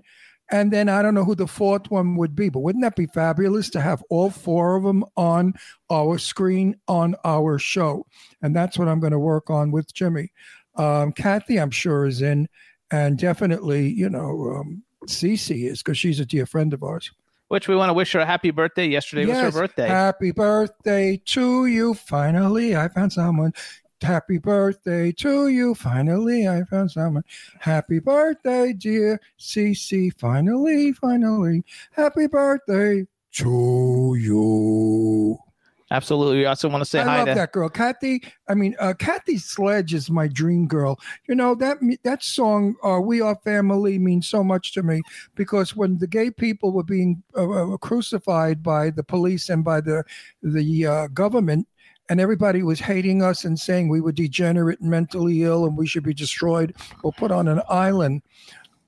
And 0.51 0.71
then 0.71 0.89
I 0.89 1.01
don't 1.01 1.13
know 1.13 1.23
who 1.23 1.35
the 1.35 1.47
fourth 1.47 1.89
one 1.89 2.17
would 2.17 2.35
be, 2.35 2.49
but 2.49 2.59
wouldn't 2.59 2.83
that 2.83 2.97
be 2.97 3.05
fabulous 3.05 3.69
to 3.69 3.79
have 3.79 4.03
all 4.09 4.29
four 4.29 4.75
of 4.75 4.83
them 4.83 5.05
on 5.15 5.53
our 5.89 6.17
screen 6.17 6.75
on 6.89 7.15
our 7.23 7.57
show? 7.57 8.05
And 8.41 8.53
that's 8.53 8.77
what 8.77 8.89
I'm 8.89 8.99
going 8.99 9.13
to 9.13 9.19
work 9.19 9.49
on 9.49 9.71
with 9.71 9.93
Jimmy. 9.93 10.33
Um, 10.75 11.13
Kathy, 11.13 11.57
I'm 11.57 11.71
sure, 11.71 12.05
is 12.05 12.21
in, 12.21 12.49
and 12.91 13.17
definitely, 13.17 13.89
you 13.89 14.09
know, 14.09 14.57
um, 14.59 14.83
Cece 15.07 15.69
is 15.69 15.81
because 15.81 15.97
she's 15.97 16.19
a 16.19 16.25
dear 16.25 16.45
friend 16.45 16.73
of 16.73 16.83
ours. 16.83 17.11
which 17.47 17.67
we 17.67 17.75
want 17.75 17.89
to 17.89 17.93
wish 17.93 18.13
her 18.13 18.19
a 18.19 18.25
happy 18.25 18.51
birthday. 18.51 18.87
Yesterday 18.87 19.25
was 19.25 19.37
her 19.37 19.51
birthday. 19.51 19.87
Happy 19.87 20.31
birthday 20.31 21.21
to 21.25 21.65
you. 21.65 21.93
Finally, 21.93 22.75
I 22.77 22.87
found 22.87 23.11
someone. 23.11 23.53
Happy 24.01 24.37
birthday 24.37 25.11
to 25.11 25.47
you. 25.49 25.75
Finally, 25.75 26.47
I 26.47 26.63
found 26.63 26.91
someone. 26.91 27.23
Happy 27.59 27.99
birthday, 27.99 28.73
dear 28.73 29.19
CC. 29.37 30.11
Finally, 30.17 30.93
finally. 30.93 31.63
Happy 31.91 32.27
birthday 32.27 33.05
to 33.33 34.15
you. 34.19 35.37
Absolutely. 35.91 36.37
We 36.37 36.45
also 36.45 36.69
want 36.69 36.81
to 36.81 36.89
say 36.89 36.99
I 36.99 37.03
hi 37.03 37.17
love 37.17 37.27
to 37.27 37.35
that 37.35 37.51
girl, 37.51 37.67
Kathy. 37.67 38.23
I 38.47 38.55
mean, 38.55 38.75
uh, 38.79 38.93
Kathy 38.97 39.37
Sledge 39.37 39.93
is 39.93 40.09
my 40.09 40.29
dream 40.29 40.65
girl. 40.65 40.97
You 41.27 41.35
know 41.35 41.53
that 41.55 41.79
that 42.03 42.23
song, 42.23 42.75
uh, 42.81 43.01
"We 43.01 43.19
Are 43.19 43.35
Family," 43.43 43.99
means 43.99 44.29
so 44.29 44.41
much 44.41 44.71
to 44.73 44.83
me 44.83 45.01
because 45.35 45.75
when 45.75 45.97
the 45.97 46.07
gay 46.07 46.31
people 46.31 46.71
were 46.71 46.83
being 46.83 47.21
uh, 47.35 47.73
uh, 47.73 47.77
crucified 47.77 48.63
by 48.63 48.89
the 48.89 49.03
police 49.03 49.49
and 49.49 49.65
by 49.65 49.81
the 49.81 50.05
the 50.41 50.87
uh, 50.87 51.07
government, 51.07 51.67
and 52.11 52.19
everybody 52.19 52.61
was 52.61 52.77
hating 52.77 53.23
us 53.23 53.45
and 53.45 53.57
saying 53.57 53.87
we 53.87 54.01
were 54.01 54.11
degenerate 54.11 54.81
and 54.81 54.89
mentally 54.89 55.43
ill 55.43 55.65
and 55.65 55.77
we 55.77 55.87
should 55.87 56.03
be 56.03 56.13
destroyed 56.13 56.75
or 57.03 57.13
put 57.13 57.31
on 57.31 57.47
an 57.47 57.61
island. 57.69 58.21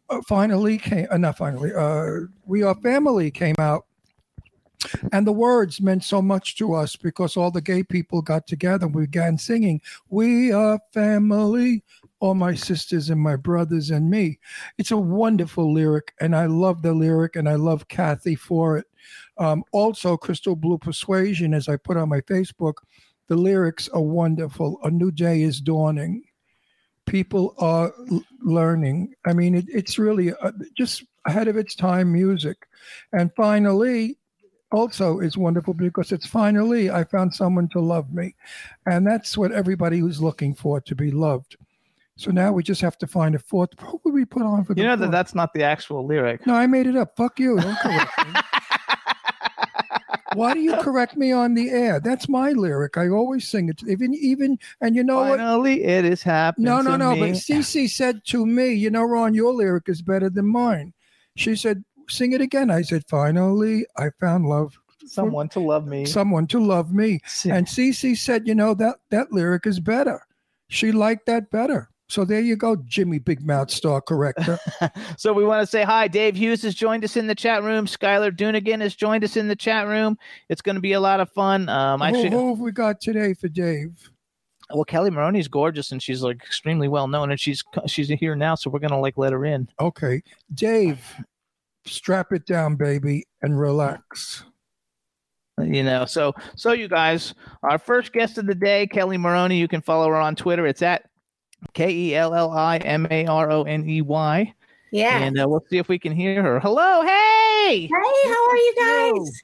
Uh, 0.10 0.20
finally 0.28 0.78
came, 0.78 1.08
uh, 1.10 1.16
not 1.16 1.38
finally. 1.38 1.74
Uh, 1.74 2.28
"We 2.46 2.64
Are 2.64 2.76
Family" 2.76 3.32
came 3.32 3.56
out 3.60 3.86
And 5.12 5.26
the 5.26 5.32
words 5.32 5.82
meant 5.82 6.04
so 6.04 6.22
much 6.22 6.58
to 6.58 6.74
us 6.74 6.98
because 6.98 7.38
all 7.38 7.52
the 7.52 7.62
gay 7.62 7.84
people 7.84 8.22
got 8.22 8.48
together 8.48 8.86
and 8.86 8.96
we 8.96 9.04
began 9.04 9.38
singing, 9.38 9.82
We 10.10 10.52
are 10.52 10.80
family, 10.94 11.84
all 12.20 12.36
my 12.36 12.54
sisters 12.54 13.10
and 13.10 13.22
my 13.22 13.36
brothers 13.36 13.92
and 13.92 14.10
me. 14.10 14.40
It's 14.78 14.92
a 14.92 14.98
wonderful 14.98 15.74
lyric, 15.74 16.14
and 16.20 16.36
I 16.36 16.48
love 16.48 16.82
the 16.82 16.94
lyric, 16.94 17.36
and 17.36 17.48
I 17.48 17.56
love 17.56 17.88
Kathy 17.88 18.36
for 18.36 18.78
it. 18.78 18.86
Um, 19.38 19.64
also, 19.72 20.18
Crystal 20.18 20.56
Blue 20.56 20.78
Persuasion, 20.78 21.54
as 21.54 21.68
I 21.68 21.78
put 21.78 21.98
on 21.98 22.10
my 22.10 22.22
Facebook, 22.22 22.76
the 23.28 23.36
lyrics 23.36 23.90
are 23.90 24.02
wonderful. 24.02 24.80
A 24.84 24.92
new 24.92 25.12
day 25.12 25.42
is 25.42 25.62
dawning. 25.62 26.24
People 27.06 27.56
are 27.58 27.94
l- 28.12 28.24
learning. 28.42 29.14
I 29.26 29.34
mean, 29.34 29.56
it, 29.56 29.66
it's 29.68 29.98
really 29.98 30.34
uh, 30.34 30.52
just 30.78 31.04
ahead 31.26 31.48
of 31.48 31.58
its 31.58 31.76
time 31.76 32.12
music. 32.12 32.68
And 33.12 33.32
finally, 33.36 34.18
also 34.72 35.20
is 35.20 35.38
wonderful 35.38 35.74
because 35.74 36.12
it's 36.12 36.26
finally 36.26 36.90
I 36.90 37.04
found 37.04 37.34
someone 37.34 37.70
to 37.70 37.80
love 37.80 38.12
me. 38.12 38.36
And 38.86 39.06
that's 39.06 39.38
what 39.38 39.52
everybody 39.52 40.00
who's 40.00 40.22
looking 40.22 40.56
for 40.56 40.82
to 40.82 40.96
be 40.96 41.12
loved. 41.12 41.56
So 42.16 42.32
now 42.32 42.52
we 42.52 42.62
just 42.62 42.82
have 42.82 42.98
to 43.00 43.08
find 43.08 43.34
a 43.36 43.40
fourth. 43.40 43.70
Who 43.80 44.00
would 44.04 44.14
we 44.14 44.26
put 44.26 44.44
on 44.44 44.66
for 44.66 44.74
the 44.74 44.82
You 44.82 44.88
know 44.88 44.96
that 44.96 45.12
that's 45.12 45.34
not 45.34 45.54
the 45.54 45.64
actual 45.64 46.06
lyric. 46.06 46.46
No, 46.46 46.54
I 46.54 46.68
made 46.68 46.86
it 46.86 46.96
up. 46.96 47.16
Fuck 47.16 47.40
you. 47.40 47.58
Don't 50.36 50.38
correct 50.38 50.38
me. 50.38 50.40
Why 50.40 50.54
do 50.54 50.60
you 50.60 50.78
correct 50.84 51.18
me 51.18 51.32
on 51.32 51.54
the 51.54 51.70
air? 51.70 52.00
That's 52.00 52.30
my 52.30 52.52
lyric. 52.52 52.98
I 52.98 53.10
always 53.10 53.48
sing 53.48 53.70
it. 53.70 53.82
Even 53.88 54.14
even 54.14 54.58
and 54.82 54.96
you 54.96 55.04
know 55.04 55.20
what? 55.20 55.38
Finally, 55.38 55.84
it 55.84 56.06
is 56.06 56.24
happening. 56.24 56.66
No, 56.66 56.82
no, 56.82 56.96
no. 56.96 57.14
me. 57.14 57.20
But 57.20 57.30
Cece 57.32 57.90
said 57.90 58.22
to 58.26 58.46
me, 58.46 58.74
you 58.74 58.90
know, 58.90 59.04
Ron, 59.04 59.34
your 59.34 59.54
lyric 59.54 59.90
is 59.90 60.02
better 60.02 60.30
than 60.30 60.48
mine. 60.48 60.94
She 61.36 61.56
said, 61.56 61.84
sing 62.10 62.34
it 62.34 62.42
again. 62.42 62.70
I 62.70 62.82
said, 62.82 63.04
finally, 63.08 63.86
I 63.98 64.10
found 64.20 64.48
love, 64.48 64.78
someone 65.06 65.50
to 65.50 65.60
love 65.60 65.88
me. 65.88 66.06
someone 66.06 66.48
to 66.48 66.60
love 66.60 66.94
me. 66.94 67.20
And 67.46 67.68
Cece 67.68 68.18
said, 68.18 68.48
you 68.48 68.56
know, 68.56 68.74
that 68.76 68.98
that 69.10 69.32
lyric 69.32 69.66
is 69.66 69.80
better. 69.80 70.26
She 70.68 70.92
liked 70.92 71.26
that 71.28 71.50
better. 71.52 71.90
So 72.14 72.24
there 72.24 72.42
you 72.42 72.56
go, 72.56 72.76
Jimmy 72.76 73.18
Big 73.18 73.44
Mouth 73.44 73.72
Star 73.80 74.00
Corrector. 74.00 74.60
So 75.18 75.34
we 75.34 75.44
want 75.44 75.64
to 75.64 75.68
say 75.68 75.82
hi. 75.82 76.08
Dave 76.08 76.36
Hughes 76.36 76.62
has 76.62 76.76
joined 76.76 77.04
us 77.04 77.18
in 77.18 77.26
the 77.26 77.34
chat 77.34 77.64
room. 77.64 77.88
Skylar 77.88 78.32
Dunigan 78.32 78.82
has 78.82 78.94
joined 78.94 79.24
us 79.24 79.36
in 79.36 79.48
the 79.48 79.56
chat 79.56 79.88
room. 79.88 80.20
It's 80.48 80.62
going 80.62 80.76
to 80.76 80.82
be 80.82 80.94
a 80.94 81.00
lot 81.00 81.20
of 81.20 81.32
fun. 81.32 81.68
Um, 81.70 82.02
who, 82.02 82.06
actually, 82.06 82.30
who 82.30 82.50
have 82.50 82.60
we 82.60 82.72
got 82.72 83.02
today 83.02 83.34
for 83.34 83.48
Dave? 83.48 84.12
well, 84.72 84.86
Kelli 84.86 85.12
Maroney's 85.12 85.48
gorgeous 85.48 85.92
and 85.92 86.04
she's 86.04 86.22
like 86.22 86.36
extremely 86.36 86.88
well 86.88 87.08
known, 87.08 87.32
and 87.32 87.40
she's 87.40 87.64
she's 87.88 88.10
here 88.10 88.36
now, 88.36 88.54
so 88.54 88.70
we're 88.70 88.78
gonna 88.78 89.00
like 89.00 89.18
let 89.18 89.34
her 89.34 89.44
in. 89.44 89.68
Okay. 89.80 90.22
Dave, 90.54 91.04
strap 91.86 92.32
it 92.32 92.46
down, 92.46 92.76
baby, 92.76 93.26
and 93.42 93.60
relax. 93.60 94.46
You 95.58 95.82
know, 95.82 96.06
so 96.06 96.34
so 96.56 96.74
you 96.74 96.88
guys, 96.88 97.34
our 97.64 97.80
first 97.80 98.14
guest 98.14 98.38
of 98.38 98.46
the 98.46 98.56
day, 98.56 98.88
Kelli 98.92 99.20
Maroney. 99.20 99.58
You 99.58 99.68
can 99.68 99.82
follow 99.82 100.08
her 100.10 100.16
on 100.16 100.36
Twitter. 100.36 100.68
It's 100.68 100.84
at 100.84 101.10
K 101.74 101.90
E 101.90 102.16
L 102.16 102.34
L 102.34 102.52
I 102.52 102.78
M 102.78 103.08
A 103.10 103.26
R 103.26 103.52
O 103.52 103.64
N 103.64 103.88
E 103.88 104.02
Y, 104.02 104.54
Yeah. 104.92 105.20
and 105.20 105.40
uh, 105.40 105.48
we'll 105.48 105.64
see 105.70 105.78
if 105.78 105.88
we 105.88 105.98
can 106.00 106.14
hear 106.16 106.42
her. 106.42 106.60
Hello, 106.60 107.02
hey, 107.02 107.82
Hey, 107.88 107.90
how 107.90 108.50
are 108.50 108.58
you 108.58 108.76
guys? 108.78 109.44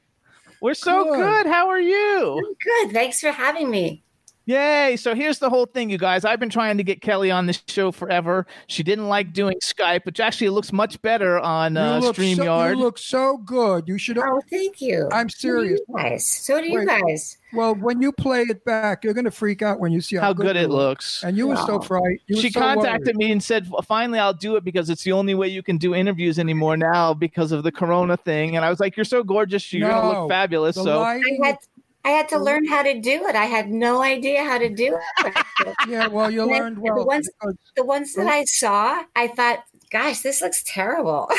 we're 0.62 0.74
so 0.74 1.06
Good. 1.16 1.46
How 1.48 1.70
are 1.70 1.80
you? 1.80 2.38
I'm 2.38 2.54
good. 2.88 2.94
Thanks 2.94 3.20
for 3.20 3.32
having 3.32 3.70
me. 3.70 4.04
Yay! 4.50 4.96
So 4.96 5.14
here's 5.14 5.38
the 5.38 5.48
whole 5.48 5.68
thing, 5.68 5.92
you 5.92 6.00
guys. 6.00 6.26
I've 6.26 6.40
been 6.40 6.50
trying 6.50 6.78
to 6.78 6.84
get 6.84 7.02
Kelli 7.02 7.32
on 7.34 7.46
this 7.46 7.62
show 7.68 7.92
forever. 7.92 8.48
She 8.66 8.82
didn't 8.82 9.08
like 9.08 9.32
doing 9.32 9.56
Skype, 9.62 10.06
which 10.06 10.20
actually 10.20 10.48
it 10.48 10.52
looks 10.54 10.74
much 10.74 11.00
better 11.04 11.38
on 11.40 11.78
uh, 11.78 11.98
you, 12.00 12.02
look 12.02 12.16
so, 12.16 12.22
you 12.24 12.76
look 12.76 12.98
so 12.98 13.38
good. 13.38 13.88
You 13.88 14.00
should. 14.00 14.18
Oh, 14.18 14.42
thank 14.50 14.82
you. 14.82 15.08
I'm 15.12 15.30
serious. 15.30 15.80
So 15.88 15.94
do 15.94 15.94
you 15.94 16.10
guys. 16.10 16.26
So 16.26 16.62
do 16.62 16.68
you 16.68 16.80
Wait. 16.80 16.88
guys. 16.88 17.38
Well, 17.54 17.76
when 17.76 18.02
you 18.02 18.12
play 18.12 18.42
it 18.42 18.66
back, 18.66 19.04
you're 19.04 19.14
going 19.14 19.26
to 19.26 19.32
freak 19.32 19.62
out 19.62 19.80
when 19.80 19.92
you 19.92 20.02
see 20.02 20.16
how, 20.16 20.24
How 20.24 20.34
good 20.34 20.56
you 20.56 20.64
it 20.64 20.70
look. 20.70 20.78
looks. 20.90 21.24
And 21.24 21.38
you 21.38 21.48
were 21.48 21.56
so 21.56 21.78
Wow. 21.78 21.82
fright. 21.82 22.20
You 22.26 22.42
She 22.42 22.50
so 22.50 22.60
contacted 22.60 23.06
worried. 23.08 23.18
me 23.18 23.32
and 23.32 23.44
said, 23.44 23.68
"Finally, 23.86 24.18
I'll 24.18 24.34
do 24.34 24.56
it 24.56 24.64
because 24.64 24.90
it's 24.90 25.04
the 25.04 25.12
only 25.12 25.36
way 25.36 25.48
you 25.48 25.62
can 25.62 25.78
do 25.78 25.94
interviews 25.94 26.40
anymore 26.40 26.76
now 26.76 27.14
because 27.14 27.52
of 27.52 27.62
the 27.62 27.72
Corona 27.72 28.18
thing." 28.18 28.56
And 28.56 28.66
I 28.66 28.70
was 28.72 28.80
like, 28.80 28.98
"You're 28.98 29.04
so 29.04 29.24
gorgeous. 29.24 29.72
You're 29.72 29.90
gonna 29.92 30.22
look 30.22 30.30
fabulous." 30.32 30.76
So 30.76 31.02
lighting- 31.02 31.40
I 31.44 31.48
had 31.50 31.58
I 32.06 32.10
had 32.12 32.30
to 32.30 32.40
learn 32.40 32.66
how 32.66 32.82
to 32.84 33.00
do 33.00 33.26
it. 33.28 33.36
I 33.36 33.46
had 33.46 33.70
no 33.70 34.02
idea 34.02 34.44
how 34.44 34.58
to 34.58 34.70
do 34.70 34.98
it. 35.26 35.36
yeah, 35.88 36.08
well, 36.08 36.32
you 36.32 36.44
And 36.44 36.52
then 36.52 36.62
learned 36.62 36.78
the 36.78 36.82
well. 36.94 37.06
ones- 37.06 37.30
the 37.76 37.84
ones 37.86 38.14
that 38.14 38.28
I 38.28 38.46
saw, 38.46 39.04
I 39.16 39.28
thought, 39.28 39.60
gosh, 39.92 40.22
this 40.22 40.42
looks 40.42 40.64
terrible. 40.66 41.30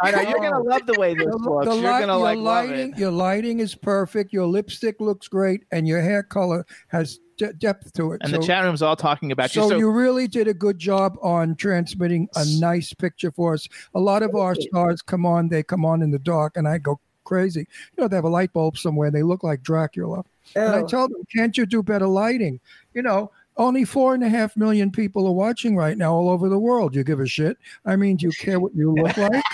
I 0.00 0.10
know 0.10 0.20
you're 0.22 0.38
gonna 0.40 0.58
love 0.64 0.86
the 0.86 0.98
way 0.98 1.14
this 1.14 1.26
looks. 1.26 1.66
the 1.68 1.74
You're 1.76 1.82
light- 1.84 2.00
gonna 2.00 2.12
your 2.14 2.20
like 2.22 2.36
love 2.38 2.68
lighting, 2.70 2.92
it. 2.92 2.98
your 2.98 3.10
lighting 3.12 3.60
is 3.60 3.74
perfect. 3.74 4.32
Your 4.32 4.46
lipstick 4.46 5.00
looks 5.00 5.28
great, 5.28 5.62
and 5.70 5.86
your 5.86 6.00
hair 6.02 6.22
color 6.24 6.66
has 6.88 7.20
de- 7.38 7.52
depth 7.54 7.92
to 7.94 8.12
it. 8.12 8.20
And 8.22 8.32
so, 8.32 8.38
the 8.38 8.46
chat 8.46 8.64
room's 8.64 8.82
all 8.82 8.96
talking 8.96 9.30
about 9.30 9.54
you. 9.54 9.62
so 9.62 9.68
So 9.70 9.76
you 9.76 9.90
really 9.90 10.26
did 10.26 10.48
a 10.48 10.54
good 10.54 10.78
job 10.78 11.16
on 11.22 11.54
transmitting 11.54 12.28
a 12.34 12.44
nice 12.58 12.92
picture 12.92 13.30
for 13.30 13.54
us. 13.54 13.68
A 13.94 14.00
lot 14.00 14.22
of 14.22 14.34
our 14.34 14.54
stars 14.56 15.00
come 15.00 15.24
on; 15.24 15.48
they 15.48 15.62
come 15.62 15.84
on 15.84 16.02
in 16.02 16.10
the 16.10 16.18
dark, 16.18 16.56
and 16.56 16.66
I 16.66 16.78
go 16.78 16.98
crazy. 17.24 17.60
You 17.96 18.02
know, 18.02 18.08
they 18.08 18.16
have 18.16 18.24
a 18.24 18.28
light 18.28 18.52
bulb 18.52 18.76
somewhere. 18.78 19.10
They 19.10 19.22
look 19.22 19.42
like 19.42 19.62
Dracula. 19.62 20.24
And 20.54 20.74
I 20.74 20.80
Oh, 20.80 20.86
told 20.86 21.10
them, 21.12 21.22
can't 21.34 21.56
you 21.56 21.66
do 21.66 21.82
better 21.82 22.06
lighting? 22.06 22.60
You 22.94 23.02
know, 23.02 23.30
only 23.56 23.84
four 23.84 24.14
and 24.14 24.24
a 24.24 24.28
half 24.28 24.56
million 24.56 24.90
people 24.90 25.26
are 25.26 25.32
watching 25.32 25.76
right 25.76 25.96
now 25.96 26.12
all 26.14 26.28
over 26.30 26.48
the 26.48 26.58
world. 26.58 26.94
You 26.94 27.04
give 27.04 27.20
a 27.20 27.26
shit. 27.26 27.58
I 27.84 27.96
mean, 27.96 28.16
do 28.16 28.26
you 28.26 28.32
care 28.32 28.58
what 28.60 28.74
you 28.74 28.92
look 28.92 29.16
like? 29.16 29.44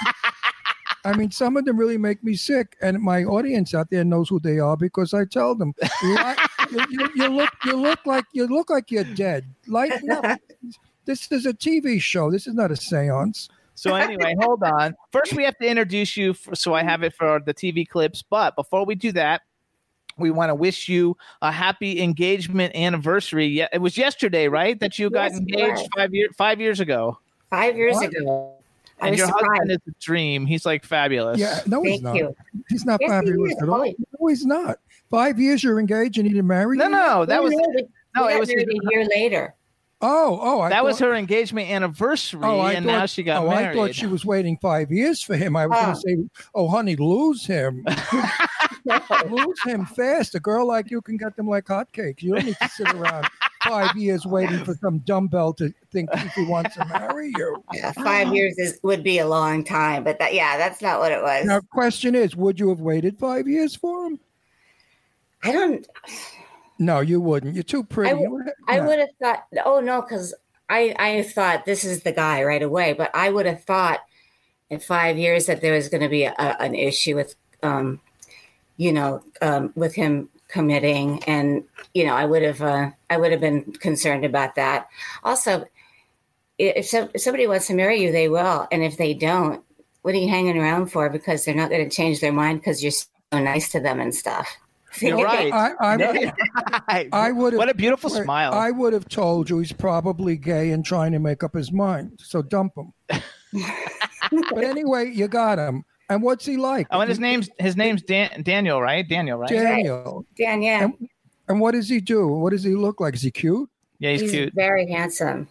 I 1.04 1.14
mean, 1.16 1.30
some 1.30 1.56
of 1.56 1.64
them 1.64 1.76
really 1.78 1.96
make 1.96 2.22
me 2.24 2.34
sick, 2.34 2.76
and 2.82 2.98
my 2.98 3.24
audience 3.24 3.72
out 3.74 3.88
there 3.88 4.04
knows 4.04 4.28
who 4.28 4.40
they 4.40 4.58
are 4.58 4.76
because 4.76 5.14
I 5.14 5.24
tell 5.24 5.54
them, 5.54 5.72
you, 6.02 6.18
you, 6.90 7.08
you 7.14 7.28
look, 7.28 7.50
you 7.64 7.76
look 7.76 8.04
like 8.04 8.24
you 8.32 8.46
look 8.46 8.68
like 8.68 8.90
you're 8.90 9.04
dead. 9.04 9.46
Lighten 9.66 10.10
up. 10.10 10.38
This 11.04 11.32
is 11.32 11.46
a 11.46 11.54
TV 11.54 11.98
show. 12.02 12.30
This 12.30 12.46
is 12.46 12.52
not 12.52 12.70
a 12.70 12.74
séance. 12.74 13.48
So 13.78 13.94
anyway, 13.94 14.34
hold 14.40 14.62
on. 14.64 14.94
First, 15.12 15.34
we 15.34 15.44
have 15.44 15.56
to 15.58 15.66
introduce 15.66 16.16
you, 16.16 16.34
for, 16.34 16.54
so 16.56 16.74
I 16.74 16.82
have 16.82 17.02
it 17.04 17.14
for 17.14 17.40
the 17.44 17.54
TV 17.54 17.88
clips. 17.88 18.22
But 18.28 18.56
before 18.56 18.84
we 18.84 18.96
do 18.96 19.12
that, 19.12 19.42
we 20.18 20.32
want 20.32 20.50
to 20.50 20.54
wish 20.56 20.88
you 20.88 21.16
a 21.42 21.52
happy 21.52 22.02
engagement 22.02 22.74
anniversary. 22.74 23.46
Yeah, 23.46 23.68
it 23.72 23.78
was 23.80 23.96
yesterday, 23.96 24.48
right? 24.48 24.78
That 24.80 24.98
you 24.98 25.10
got 25.10 25.30
Yes, 25.30 25.38
engaged 25.38 25.76
was. 25.76 25.88
five 25.96 26.12
year 26.12 26.28
five 26.36 26.60
years 26.60 26.80
ago. 26.80 27.18
five 27.50 27.76
years 27.76 27.94
What? 27.94 28.08
ago. 28.08 28.54
I 29.00 29.06
And 29.06 29.10
was 29.12 29.18
your 29.18 29.28
surprised. 29.28 29.46
husband 29.48 29.70
is 29.70 29.78
a 29.86 29.94
dream. 30.00 30.44
He's 30.44 30.66
like 30.66 30.84
fabulous. 30.84 31.38
Yeah, 31.38 31.60
no, 31.66 31.84
he's 31.84 31.92
Thank 31.92 32.02
not. 32.02 32.16
you. 32.16 32.36
He's 32.68 32.84
not 32.84 33.00
Yes, 33.00 33.10
fabulous 33.10 33.52
is. 33.52 33.62
at 33.62 33.68
all. 33.68 33.84
No, 33.84 34.26
he's 34.26 34.44
not. 34.44 34.78
Five 35.08 35.38
years 35.38 35.62
you're 35.62 35.78
engaged 35.78 36.18
and 36.18 36.26
he 36.26 36.32
didn't 36.34 36.48
marry 36.48 36.76
No, 36.76 36.86
you? 36.86 36.90
no, 36.90 37.24
that 37.24 37.38
Oh, 37.38 37.44
was 37.44 37.52
no, 37.52 37.72
we- 37.76 37.86
no, 38.16 38.26
we 38.26 38.32
it 38.32 38.40
was 38.40 38.50
a 38.50 38.54
year 38.90 39.06
later. 39.06 39.54
Oh, 40.00 40.38
oh, 40.40 40.60
I 40.60 40.68
that 40.68 40.84
was 40.84 41.00
her 41.00 41.12
engagement 41.14 41.68
anniversary, 41.70 42.40
Oh, 42.44 42.60
I 42.60 42.74
and 42.74 42.86
thought, 42.86 42.92
now 42.92 43.06
she 43.06 43.24
got 43.24 43.44
oh, 43.44 43.48
married. 43.50 43.70
I 43.70 43.74
thought 43.74 43.94
she 43.96 44.06
was 44.06 44.24
waiting 44.24 44.56
five 44.62 44.92
years 44.92 45.20
for 45.22 45.36
him. 45.36 45.56
I 45.56 45.66
was 45.66 45.76
Ah. 45.76 45.84
going 45.86 45.94
to 45.94 46.00
say, 46.36 46.44
oh, 46.54 46.68
honey, 46.68 46.94
lose 46.94 47.44
him. 47.44 47.84
lose 49.28 49.60
him 49.64 49.84
fast. 49.86 50.36
A 50.36 50.40
girl 50.40 50.66
like 50.68 50.90
you 50.92 51.00
can 51.02 51.16
get 51.16 51.34
them 51.36 51.48
like 51.48 51.64
hotcakes. 51.64 52.22
You 52.22 52.34
don't 52.36 52.44
need 52.46 52.56
to 52.62 52.68
sit 52.68 52.92
around 52.94 53.26
five 53.64 53.96
years 53.96 54.24
waiting 54.24 54.64
for 54.64 54.74
some 54.76 54.98
dumbbell 54.98 55.52
to 55.54 55.74
think 55.90 56.10
if 56.12 56.32
he 56.34 56.44
wants 56.44 56.76
to 56.76 56.84
marry 56.84 57.32
you. 57.36 57.64
Yeah, 57.74 57.90
five 57.90 58.32
years 58.32 58.56
is 58.56 58.78
would 58.84 59.02
be 59.02 59.18
a 59.18 59.26
long 59.26 59.64
time, 59.64 60.04
but 60.04 60.20
that 60.20 60.32
yeah, 60.32 60.56
that's 60.58 60.80
not 60.80 61.00
what 61.00 61.10
it 61.10 61.20
was. 61.22 61.44
Now, 61.44 61.60
question 61.72 62.14
is, 62.14 62.36
would 62.36 62.60
you 62.60 62.68
have 62.68 62.80
waited 62.80 63.18
five 63.18 63.48
years 63.48 63.74
for 63.74 64.06
him? 64.06 64.20
I 65.42 65.50
don't. 65.52 65.86
No, 66.78 67.00
you 67.00 67.20
wouldn't. 67.20 67.54
You're 67.54 67.64
too 67.64 67.82
pretty. 67.84 68.10
I 68.10 68.20
You 68.20 68.30
would- 68.30 68.52
I 68.68 68.80
would 68.80 68.98
have 68.98 69.08
thought. 69.20 69.44
Oh 69.64 69.80
no, 69.80 70.00
because 70.02 70.34
I 70.68 70.94
I 70.98 71.22
thought 71.22 71.64
this 71.64 71.84
is 71.84 72.02
the 72.02 72.12
guy 72.12 72.42
right 72.42 72.62
away, 72.62 72.92
but 72.92 73.10
I 73.14 73.30
would 73.30 73.46
have 73.46 73.64
thought 73.64 74.00
in 74.70 74.78
five 74.80 75.18
years 75.18 75.46
that 75.46 75.60
there 75.60 75.72
was 75.74 75.88
going 75.88 76.02
to 76.02 76.08
be 76.08 76.24
a, 76.24 76.34
an 76.38 76.74
issue 76.74 77.16
with, 77.16 77.34
um, 77.62 78.00
you 78.76 78.92
know, 78.92 79.22
um, 79.40 79.72
with 79.74 79.94
him 79.94 80.28
committing, 80.48 81.22
and 81.24 81.64
you 81.94 82.04
know, 82.04 82.14
I 82.14 82.26
would 82.26 82.42
have 82.42 82.62
uh, 82.62 82.90
I 83.10 83.16
would 83.16 83.32
have 83.32 83.40
been 83.40 83.72
concerned 83.72 84.24
about 84.24 84.54
that. 84.56 84.88
Also, 85.24 85.64
if, 86.58 86.86
so, 86.86 87.08
if 87.14 87.20
somebody 87.22 87.46
wants 87.46 87.66
to 87.68 87.74
marry 87.74 88.00
you, 88.02 88.12
they 88.12 88.28
will, 88.28 88.68
and 88.70 88.82
if 88.84 88.96
they 88.98 89.14
don't, 89.14 89.64
what 90.02 90.14
are 90.14 90.18
you 90.18 90.28
hanging 90.28 90.58
around 90.58 90.88
for? 90.92 91.08
Because 91.08 91.44
they're 91.44 91.54
not 91.54 91.70
going 91.70 91.88
to 91.88 91.94
change 91.94 92.20
their 92.20 92.32
mind 92.32 92.60
because 92.60 92.82
you're 92.82 92.92
so 92.92 93.06
nice 93.32 93.70
to 93.72 93.80
them 93.80 94.00
and 94.00 94.14
stuff. 94.14 94.48
You're 95.00 95.22
right. 95.22 95.52
I, 95.52 95.72
I, 95.80 95.96
Yeah. 95.96 97.04
I 97.12 97.32
would 97.32 97.52
have. 97.52 97.58
what 97.58 97.68
a 97.68 97.74
beautiful 97.74 98.10
Wait, 98.10 98.24
smile. 98.24 98.52
I 98.52 98.70
would 98.70 98.92
have 98.92 99.08
told 99.08 99.50
you 99.50 99.58
he's 99.58 99.72
probably 99.72 100.36
gay 100.36 100.70
and 100.70 100.84
trying 100.84 101.12
to 101.12 101.18
make 101.18 101.42
up 101.42 101.54
his 101.54 101.70
mind. 101.72 102.18
So 102.22 102.42
dump 102.42 102.72
him. 102.76 102.92
but 104.50 104.64
anyway, 104.64 105.10
you 105.12 105.28
got 105.28 105.58
him. 105.58 105.84
And 106.10 106.22
what's 106.22 106.46
he 106.46 106.56
like? 106.56 106.86
oh, 106.90 107.00
and 107.00 107.08
his 107.08 107.18
name's 107.18 107.50
his 107.58 107.76
name's 107.76 108.02
Dan, 108.02 108.42
Daniel, 108.42 108.80
right? 108.80 109.06
Daniel, 109.06 109.38
right? 109.38 109.50
Daniel. 109.50 110.24
Dan, 110.38 110.62
yeah, 110.62 110.84
And, 110.84 111.08
and 111.48 111.60
what 111.60 111.72
does 111.72 111.88
he 111.88 112.00
do? 112.00 112.26
What 112.26 112.50
does 112.50 112.64
he 112.64 112.74
look 112.74 112.98
like? 113.00 113.14
Is 113.14 113.22
he 113.22 113.30
cute 113.30 113.68
yeah, 113.98 114.12
he's, 114.12 114.22
he's 114.22 114.30
cute. 114.30 114.54
very 114.54 114.90
handsome. 114.90 115.48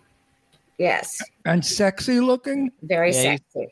Yes. 0.80 1.22
and 1.46 1.64
sexy 1.66 2.20
looking 2.20 2.72
Very 2.84 3.14
Yeah, 3.14 3.22
sexy. 3.38 3.68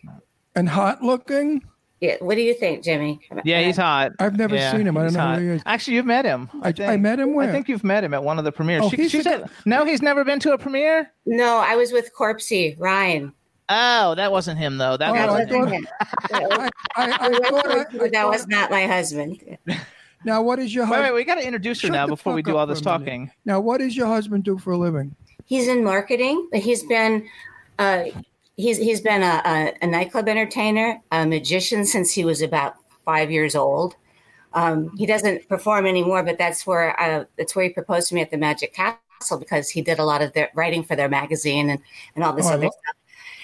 and 0.55 0.67
hot 0.69 1.01
looking? 1.01 1.63
Yeah. 2.01 2.17
What 2.19 2.35
do 2.35 2.41
you 2.41 2.53
think, 2.53 2.83
Jimmy? 2.83 3.19
Yeah, 3.45 3.61
he's 3.61 3.77
hot. 3.77 4.11
I've 4.19 4.37
never 4.37 4.55
Yeah, 4.55 4.71
seen 4.71 4.85
him. 4.85 4.97
I 4.97 5.03
don't 5.03 5.13
know 5.13 5.19
hot. 5.19 5.39
who 5.39 5.45
he 5.45 5.49
is. 5.55 5.61
Actually, 5.65 5.95
you've 5.95 6.05
met 6.05 6.25
him. 6.25 6.49
I- 6.61 6.69
I 6.69 6.71
think. 6.73 7.01
met 7.01 7.19
him 7.19 7.33
where? 7.33 7.49
I 7.49 7.51
think 7.51 7.69
you've 7.69 7.83
met 7.85 8.03
him 8.03 8.13
at 8.13 8.23
one 8.23 8.37
of 8.37 8.43
the 8.45 8.51
premieres. 8.51 8.83
Oh, 8.85 8.89
she, 8.89 8.97
he's 8.97 9.11
she 9.11 9.17
the 9.19 9.23
said, 9.23 9.41
guy- 9.43 9.49
no, 9.65 9.85
he's 9.85 10.01
never 10.01 10.23
been 10.25 10.39
to 10.41 10.51
a 10.53 10.57
premiere. 10.57 11.09
No, 11.25 11.57
I 11.57 11.75
was 11.75 11.91
with 11.93 12.11
Corpsey 12.13 12.75
Ryan. 12.79 13.33
Oh, 13.69 14.13
that 14.15 14.31
wasn't 14.31 14.59
him 14.59 14.77
though. 14.77 14.97
That 14.97 15.09
Oh, 15.11 15.33
wasn't 15.33 15.51
wasn't 15.51 15.51
thought- 15.51 15.71
him. 15.71 15.87
I, 16.31 16.69
I, 16.97 17.05
I 17.27 17.39
thought 17.49 17.63
to 17.63 17.69
I, 17.71 17.97
a- 17.99 18.03
I 18.05 18.09
that 18.09 18.27
was 18.29 18.47
not 18.47 18.69
my 18.69 18.85
husband. 18.85 19.57
now 20.25 20.41
what 20.43 20.59
is 20.59 20.75
your 20.75 20.83
Wait, 20.85 20.91
wait, 20.91 20.97
husband? 20.97 21.15
we 21.15 21.23
got 21.23 21.35
to 21.35 21.45
introduce 21.45 21.81
her 21.81 21.87
Shut 21.87 21.93
now 21.93 22.07
before 22.07 22.33
we 22.33 22.43
do 22.43 22.57
all 22.57 22.67
this 22.67 22.81
a 22.81 22.83
minute. 22.83 22.99
talking. 22.99 23.31
Now 23.45 23.59
what 23.61 23.79
does 23.79 23.95
your 23.97 24.07
husband 24.07 24.43
do 24.43 24.57
for 24.59 24.73
a 24.73 24.77
living? 24.77 25.15
He's 25.45 25.67
in 25.67 25.83
marketing, 25.83 26.47
but 26.51 26.59
he's 26.59 26.83
been 26.83 27.27
uh, 27.79 28.03
he's 28.57 28.77
he's 28.77 29.01
been 29.01 29.23
a, 29.23 29.41
a, 29.45 29.73
a 29.81 29.87
nightclub 29.87 30.27
entertainer, 30.27 31.01
a 31.11 31.25
magician 31.25 31.85
since 31.85 32.11
he 32.11 32.25
was 32.25 32.41
about 32.41 32.75
five 33.03 33.31
years 33.31 33.55
old. 33.55 33.95
Um, 34.53 34.95
he 34.97 35.05
doesn't 35.05 35.47
perform 35.49 35.85
anymore, 35.85 36.23
but 36.23 36.37
that's 36.37 36.65
where 36.65 36.99
uh, 36.99 37.25
that's 37.37 37.55
where 37.55 37.65
he 37.65 37.71
proposed 37.71 38.09
to 38.09 38.15
me 38.15 38.21
at 38.21 38.31
the 38.31 38.37
Magic 38.37 38.73
Castle 38.73 39.37
because 39.37 39.69
he 39.69 39.81
did 39.81 39.99
a 39.99 40.05
lot 40.05 40.21
of 40.21 40.33
their 40.33 40.49
writing 40.55 40.83
for 40.83 40.95
their 40.95 41.09
magazine 41.09 41.69
and, 41.69 41.81
and 42.15 42.23
all 42.23 42.33
this 42.33 42.45
Oh, 42.47 42.51
I 42.51 42.53
other 42.53 42.67
stuff. 42.67 42.95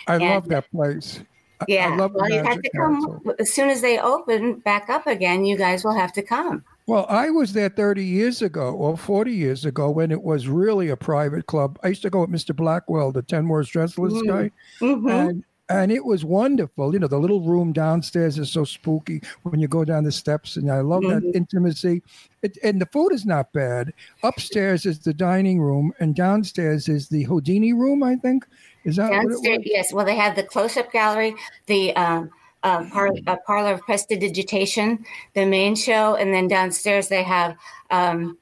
I 0.08 0.14
And- 0.16 0.24
love 0.24 0.48
that 0.50 0.72
place. 0.72 1.20
Yeah, 1.68 1.90
I 1.92 1.96
love 1.96 2.14
well, 2.16 2.28
you 2.28 2.44
have 2.44 2.60
to 2.60 2.70
come 2.72 3.22
as 3.38 3.54
soon 3.54 3.70
as 3.70 3.82
they 3.82 4.00
open 4.00 4.56
back 4.62 4.90
up 4.90 5.06
again. 5.06 5.46
You 5.46 5.56
guys 5.58 5.84
will 5.84 5.94
have 5.94 6.12
to 6.14 6.24
come. 6.24 6.64
Well, 6.88 7.06
I 7.10 7.30
was 7.30 7.54
there 7.54 7.70
30 7.70 8.04
years 8.04 8.42
ago 8.42 8.74
or 8.74 8.98
40 8.98 9.32
years 9.32 9.66
ago 9.66 9.90
when 9.92 10.12
it 10.12 10.24
was 10.24 10.48
really 10.48 10.90
a 10.90 10.98
private 10.98 11.46
club. 11.46 11.80
I 11.84 11.90
used 11.90 12.02
to 12.02 12.10
go 12.10 12.22
with 12.22 12.32
Mr. 12.32 12.56
Blackwell, 12.56 13.12
the 13.12 13.22
10 13.22 13.48
worst 13.48 13.72
dressed 13.72 14.00
list 14.00 14.16
Mm. 14.16 14.28
guy. 14.28 14.52
Mhm. 14.80 15.12
And 15.30 15.44
and 15.70 15.90
it 15.90 16.04
was 16.04 16.26
wonderful. 16.26 16.92
You 16.92 17.00
know, 17.00 17.08
the 17.08 17.18
little 17.18 17.40
room 17.40 17.72
downstairs 17.72 18.38
is 18.38 18.52
so 18.52 18.66
spooky 18.66 19.22
when 19.44 19.62
you 19.62 19.70
go 19.70 19.86
down 19.86 20.04
the 20.04 20.12
steps, 20.12 20.58
and 20.58 20.70
I 20.70 20.82
love 20.82 21.04
that 21.04 21.24
Mhm. 21.24 21.34
intimacy. 21.34 22.02
It, 22.42 22.58
and 22.62 22.82
the 22.82 22.88
food 22.88 23.14
is 23.14 23.26
not 23.26 23.54
bad. 23.54 23.94
Upstairs 24.22 24.86
is 24.86 25.00
the 25.00 25.14
dining 25.14 25.62
room, 25.62 25.94
and 26.02 26.14
downstairs 26.14 26.90
is 26.90 27.08
the 27.08 27.24
Houdini 27.24 27.72
room. 27.72 28.04
I 28.04 28.18
think 28.18 28.46
is 28.84 28.98
that 28.98 29.12
Downstairs, 29.12 29.60
yes. 29.64 29.94
Well, 29.94 30.04
they 30.04 30.18
have 30.18 30.36
the 30.36 30.44
close-up 30.44 30.92
gallery, 30.92 31.36
the 31.68 31.96
um, 31.96 32.30
uh, 32.64 32.84
par- 32.92 33.12
uh, 33.28 33.36
parlor 33.46 33.74
of 33.74 33.82
prestidigitation, 33.82 35.04
the 35.34 35.46
main 35.46 35.76
show, 35.76 36.16
and 36.16 36.34
then 36.34 36.48
downstairs 36.48 37.08
they 37.08 37.24
have. 37.24 37.56
Um, 37.90 38.38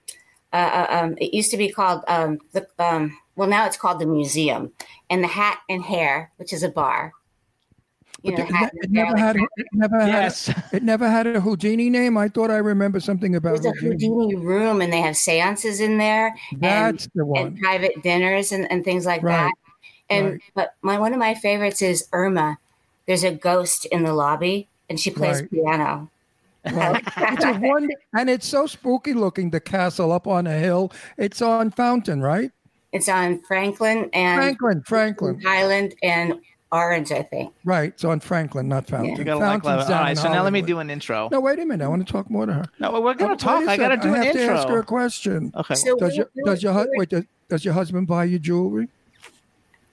uh, 0.51 0.55
uh, 0.55 0.87
um, 1.03 1.15
it 1.19 1.33
used 1.33 1.51
to 1.51 1.57
be 1.57 1.69
called 1.69 2.03
um, 2.07 2.39
the. 2.53 2.67
Um, 2.79 3.17
well, 3.35 3.47
now 3.47 3.65
it's 3.65 3.77
called 3.77 3.99
the 3.99 4.05
museum, 4.05 4.71
and 5.09 5.23
the 5.23 5.27
Hat 5.27 5.59
and 5.69 5.83
Hare, 5.83 6.31
which 6.37 6.51
is 6.53 6.63
a 6.63 6.69
bar. 6.69 7.13
You 8.21 8.31
know, 8.31 8.37
But 8.39 8.47
the 8.47 8.53
Hat 8.55 8.71
it, 8.73 8.83
and 8.83 8.91
ne- 8.91 8.99
Hare. 8.99 9.09
it 9.09 9.15
never 9.15 9.17
had. 9.17 9.35
It 9.37 9.67
never 9.71 9.97
Yes. 10.07 10.47
had. 10.47 10.63
It 10.73 10.83
never 10.83 11.09
had 11.09 11.27
a 11.27 11.39
Houdini 11.39 11.89
name. 11.89 12.17
I 12.17 12.27
thought 12.27 12.51
I 12.51 12.57
remember 12.57 12.99
something 12.99 13.35
about 13.35 13.61
There's 13.61 13.77
a 13.77 13.79
Houdini. 13.79 14.07
Houdini 14.07 14.35
room, 14.35 14.81
and 14.81 14.91
they 14.91 14.99
have 15.01 15.15
seances 15.15 15.79
in 15.79 15.97
there. 15.97 16.35
That's 16.57 17.07
the 17.15 17.31
and 17.37 17.57
private 17.59 18.03
dinners 18.03 18.51
and, 18.51 18.69
and 18.71 18.83
things 18.83 19.05
like 19.05 19.23
Right, 19.23 19.33
that. 19.33 19.53
And 20.09 20.31
right. 20.31 20.41
but 20.55 20.73
my 20.81 20.99
one 20.99 21.13
of 21.13 21.19
my 21.19 21.33
favorites 21.35 21.81
is 21.81 22.09
Irma. 22.11 22.57
There's 23.09 23.23
a 23.23 23.31
ghost 23.31 23.85
in 23.87 24.03
the 24.03 24.13
lobby, 24.13 24.67
and 24.87 24.99
she 24.99 25.09
plays 25.09 25.41
Right. 25.41 25.49
piano. 25.49 26.09
Right. 26.71 27.03
it's 27.17 27.43
a 27.43 27.53
wonder, 27.59 27.95
and 28.15 28.29
it's 28.29 28.47
so 28.47 28.67
spooky 28.67 29.13
looking. 29.15 29.49
The 29.49 29.59
castle 29.59 30.11
up 30.11 30.27
on 30.27 30.45
a 30.45 30.53
hill. 30.59 30.91
It's 31.17 31.41
on 31.41 31.71
Fountain, 31.71 32.21
right? 32.21 32.51
It's 32.91 33.09
on 33.09 33.39
Franklin 33.47 34.11
and 34.13 34.37
Franklin, 34.39 34.83
Franklin. 34.85 35.41
Highland 35.41 35.95
and 36.03 36.35
Orange, 36.71 37.11
I 37.11 37.23
think. 37.23 37.51
Right. 37.65 37.93
It's 37.93 38.03
on 38.03 38.19
Franklin, 38.19 38.67
not 38.67 38.85
Fountain. 38.85 39.15
You 39.15 39.23
gotta 39.23 39.39
like 39.39 39.63
Fountain's 39.63 39.89
down 39.89 40.03
right, 40.03 40.15
so 40.17 40.31
now 40.31 40.43
let 40.43 40.53
me 40.53 40.61
do 40.61 40.77
an 40.77 40.91
intro. 40.91 41.29
No, 41.31 41.39
wait 41.39 41.57
a 41.57 41.65
minute. 41.65 41.83
I 41.83 41.87
want 41.87 42.05
to 42.05 42.11
talk 42.13 42.29
more 42.29 42.45
to 42.45 42.53
her. 42.53 42.65
No, 42.79 42.91
we're 43.01 43.15
gonna 43.15 43.31
wait 43.31 43.39
talk. 43.39 43.65
a 43.65 43.71
I 43.71 43.75
gotta 43.75 43.97
do 43.97 44.13
I 44.13 44.17
an 44.17 44.23
have 44.23 44.33
to 44.35 44.39
ask 44.43 44.67
her 44.67 44.73
a 44.75 44.77
intro. 44.77 44.83
question. 44.83 45.51
Okay. 45.55 45.73
So 45.73 45.97
Does 45.97 46.11
we- 46.11 46.17
your 46.17 46.29
we- 46.35 46.43
does 46.43 46.61
your 46.61 46.73
we 46.73 46.79
hu- 46.81 46.85
were- 46.89 46.93
wait, 46.97 47.09
does, 47.09 47.23
does 47.49 47.65
your 47.65 47.73
husband 47.73 48.05
buy 48.05 48.25
you 48.25 48.37
jewelry? 48.37 48.87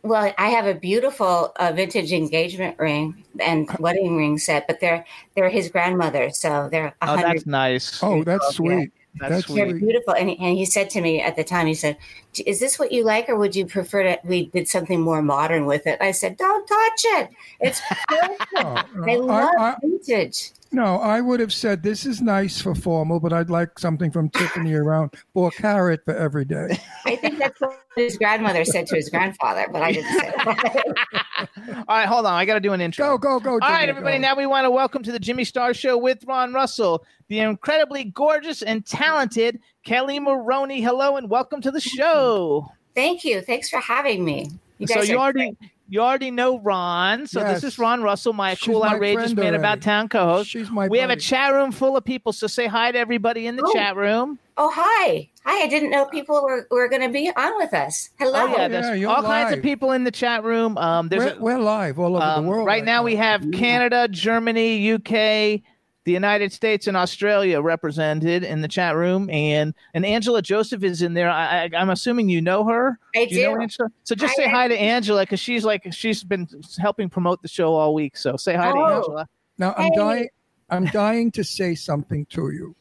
Well, 0.06 0.32
I 0.38 0.48
have 0.50 0.66
a 0.66 0.74
beautiful 0.74 1.52
uh, 1.56 1.72
vintage 1.74 2.12
engagement 2.12 2.78
ring 2.78 3.24
and 3.40 3.68
wedding 3.80 4.16
ring 4.16 4.38
set, 4.38 4.68
but 4.68 4.78
they're 4.80 5.04
they're 5.34 5.48
his 5.48 5.68
grandmother, 5.68 6.30
so 6.30 6.68
they're 6.70 6.86
a 6.86 6.94
Oh, 7.02 7.06
hundred. 7.16 7.38
that's 7.38 7.46
nice. 7.46 8.02
Oh, 8.04 8.22
that's 8.22 8.54
sweet. 8.54 8.92
That's 9.18 9.34
That's 9.34 9.46
sweet. 9.46 9.56
They're 9.56 9.70
sweet. 9.70 9.80
beautiful, 9.80 10.14
and 10.14 10.28
he, 10.28 10.36
and 10.38 10.56
he 10.56 10.64
said 10.64 10.90
to 10.90 11.00
me 11.00 11.20
at 11.20 11.34
the 11.34 11.42
time, 11.42 11.66
he 11.66 11.74
said, 11.74 11.96
"Is 12.44 12.60
this 12.60 12.78
what 12.78 12.92
you 12.92 13.02
like, 13.02 13.28
or 13.28 13.36
would 13.36 13.56
you 13.56 13.66
prefer 13.66 14.04
that 14.04 14.24
we 14.24 14.46
did 14.50 14.68
something 14.68 15.00
more 15.00 15.22
modern 15.22 15.66
with 15.66 15.86
it?" 15.88 15.98
I 16.00 16.12
said, 16.12 16.36
"Don't 16.36 16.66
touch 16.68 17.02
it. 17.04 17.30
It's 17.60 17.80
beautiful. 18.08 18.36
Oh, 18.56 19.02
I 19.10 19.14
no, 19.16 19.20
love 19.22 19.50
I, 19.58 19.70
I, 19.70 19.76
vintage." 19.80 20.52
no, 20.70 20.96
I 20.98 21.20
would 21.20 21.40
have 21.40 21.52
said 21.52 21.82
this 21.82 22.06
is 22.06 22.20
nice 22.20 22.60
for 22.60 22.74
formal, 22.74 23.18
but 23.18 23.32
I'd 23.32 23.50
like 23.50 23.78
something 23.78 24.10
from 24.12 24.28
Tiffany 24.28 24.74
around 24.74 25.14
four 25.32 25.50
carat 25.50 26.04
for 26.04 26.14
every 26.14 26.44
day. 26.44 26.78
I 27.06 27.16
think 27.16 27.38
that's 27.38 27.60
what 27.60 27.80
his 27.96 28.18
grandmother 28.18 28.64
said 28.64 28.86
to 28.86 28.94
his 28.94 29.08
grandfather, 29.08 29.66
but 29.72 29.82
I 29.82 29.92
didn't 29.92 30.12
say 30.12 30.30
that. 30.36 31.48
All 31.88 31.96
right, 31.96 32.06
hold 32.06 32.26
on. 32.26 32.34
I 32.34 32.44
gotta 32.44 32.60
do 32.60 32.74
an 32.74 32.80
intro. 32.80 33.16
Go, 33.16 33.38
go, 33.38 33.40
go. 33.40 33.52
All 33.52 33.58
right, 33.58 33.80
Jimmy, 33.80 33.90
everybody. 33.90 34.18
go. 34.18 34.20
Now 34.22 34.36
we 34.36 34.44
want 34.44 34.66
to 34.66 34.70
welcome 34.70 35.02
to 35.02 35.10
the 35.10 35.18
Jimmy 35.18 35.44
Star 35.44 35.72
Show 35.72 35.96
with 35.96 36.22
Ron 36.24 36.52
Russell, 36.52 37.04
the 37.28 37.38
incredibly 37.40 38.04
gorgeous 38.04 38.60
and 38.60 38.84
talented 38.84 39.60
Kelli 39.86 40.20
Maroney. 40.20 40.82
Hello 40.82 41.16
and 41.16 41.30
welcome 41.30 41.62
to 41.62 41.70
the 41.70 41.80
show. 41.80 42.68
Thank 42.94 43.24
you. 43.24 43.40
Thanks 43.40 43.70
for 43.70 43.80
having 43.80 44.24
me. 44.24 44.50
You 44.78 44.86
so 44.86 45.02
you 45.02 45.16
are 45.18 45.20
already 45.32 45.56
you 45.88 46.00
already 46.00 46.30
know 46.30 46.58
Ron. 46.58 47.26
So 47.26 47.40
Yes. 47.40 47.60
this 47.62 47.72
is 47.74 47.78
Ron 47.78 48.02
Russell, 48.02 48.32
my 48.32 48.54
She's 48.54 48.66
cool, 48.66 48.80
my 48.80 48.94
outrageous 48.94 49.32
friend 49.32 49.36
man-about-town 49.52 50.08
co-host. 50.08 50.50
She's 50.50 50.70
my 50.70 50.88
We 50.88 50.98
have 50.98 51.10
a 51.10 51.16
chat 51.16 51.52
room 51.52 51.70
full 51.72 51.96
of 51.96 52.04
people, 52.04 52.32
so 52.32 52.46
say 52.48 52.66
hi 52.66 52.90
to 52.92 52.98
everybody 52.98 53.46
in 53.46 53.56
the 53.56 53.62
Oh. 53.64 53.72
chat 53.72 53.96
room. 53.96 54.38
Oh, 54.58 54.70
hi. 54.74 55.30
Hi. 55.44 55.64
I 55.64 55.68
didn't 55.68 55.90
know 55.90 56.06
people 56.06 56.42
were, 56.42 56.66
were 56.70 56.88
going 56.88 57.02
to 57.02 57.08
be 57.10 57.30
on 57.36 57.56
with 57.58 57.72
us. 57.74 58.08
Hello. 58.18 58.40
Oh 58.42 58.46
yeah, 58.46 58.56
yeah, 58.62 58.68
there's 58.68 58.98
you're 59.00 59.10
all 59.10 59.22
kinds 59.22 59.52
of 59.52 59.62
people 59.62 59.92
in 59.92 60.04
the 60.04 60.10
chat 60.10 60.42
room. 60.44 60.76
Um, 60.78 61.08
there's 61.08 61.24
We're, 61.24 61.34
a, 61.34 61.38
we're 61.40 61.58
live 61.58 61.98
all 61.98 62.16
over 62.16 62.24
um, 62.24 62.44
the 62.44 62.50
world. 62.50 62.66
right 62.66 62.84
now 62.84 63.02
we 63.02 63.16
have 63.16 63.44
Canada, 63.52 64.08
Germany, 64.08 64.92
UK, 64.94 65.60
the 66.06 66.12
United 66.12 66.52
States, 66.52 66.86
and 66.86 66.96
Australia 66.96 67.60
represented 67.60 68.44
in 68.44 68.60
the 68.60 68.68
chat 68.68 68.94
room, 68.94 69.28
and 69.28 69.74
and 69.92 70.06
Angela 70.06 70.40
Joseph 70.40 70.84
is 70.84 71.02
in 71.02 71.14
there. 71.14 71.28
I, 71.28 71.64
I, 71.64 71.70
I'm 71.76 71.90
assuming 71.90 72.28
you 72.28 72.40
know 72.40 72.64
her. 72.64 72.98
I 73.16 73.26
Do 73.26 73.34
you 73.34 73.58
know 73.58 73.66
So 74.04 74.14
just 74.14 74.36
Hi, 74.38 74.44
say 74.44 74.48
hi 74.48 74.68
to 74.68 74.80
Angela 74.80 75.22
because 75.22 75.40
she's 75.40 75.64
like 75.64 75.92
she's 75.92 76.22
been 76.22 76.46
helping 76.78 77.10
promote 77.10 77.42
the 77.42 77.48
show 77.48 77.74
all 77.74 77.92
week. 77.92 78.16
So 78.16 78.36
say 78.36 78.54
hi 78.54 78.70
to 78.70 78.78
Oh. 78.78 78.96
Angela. 78.96 79.28
Now 79.58 79.74
I'm 79.76 79.90
Hey. 79.90 79.96
dying. 79.96 80.28
I'm 80.70 80.84
dying 80.86 81.32
to 81.32 81.42
say 81.42 81.74
something 81.74 82.24
to 82.26 82.52
you. 82.52 82.76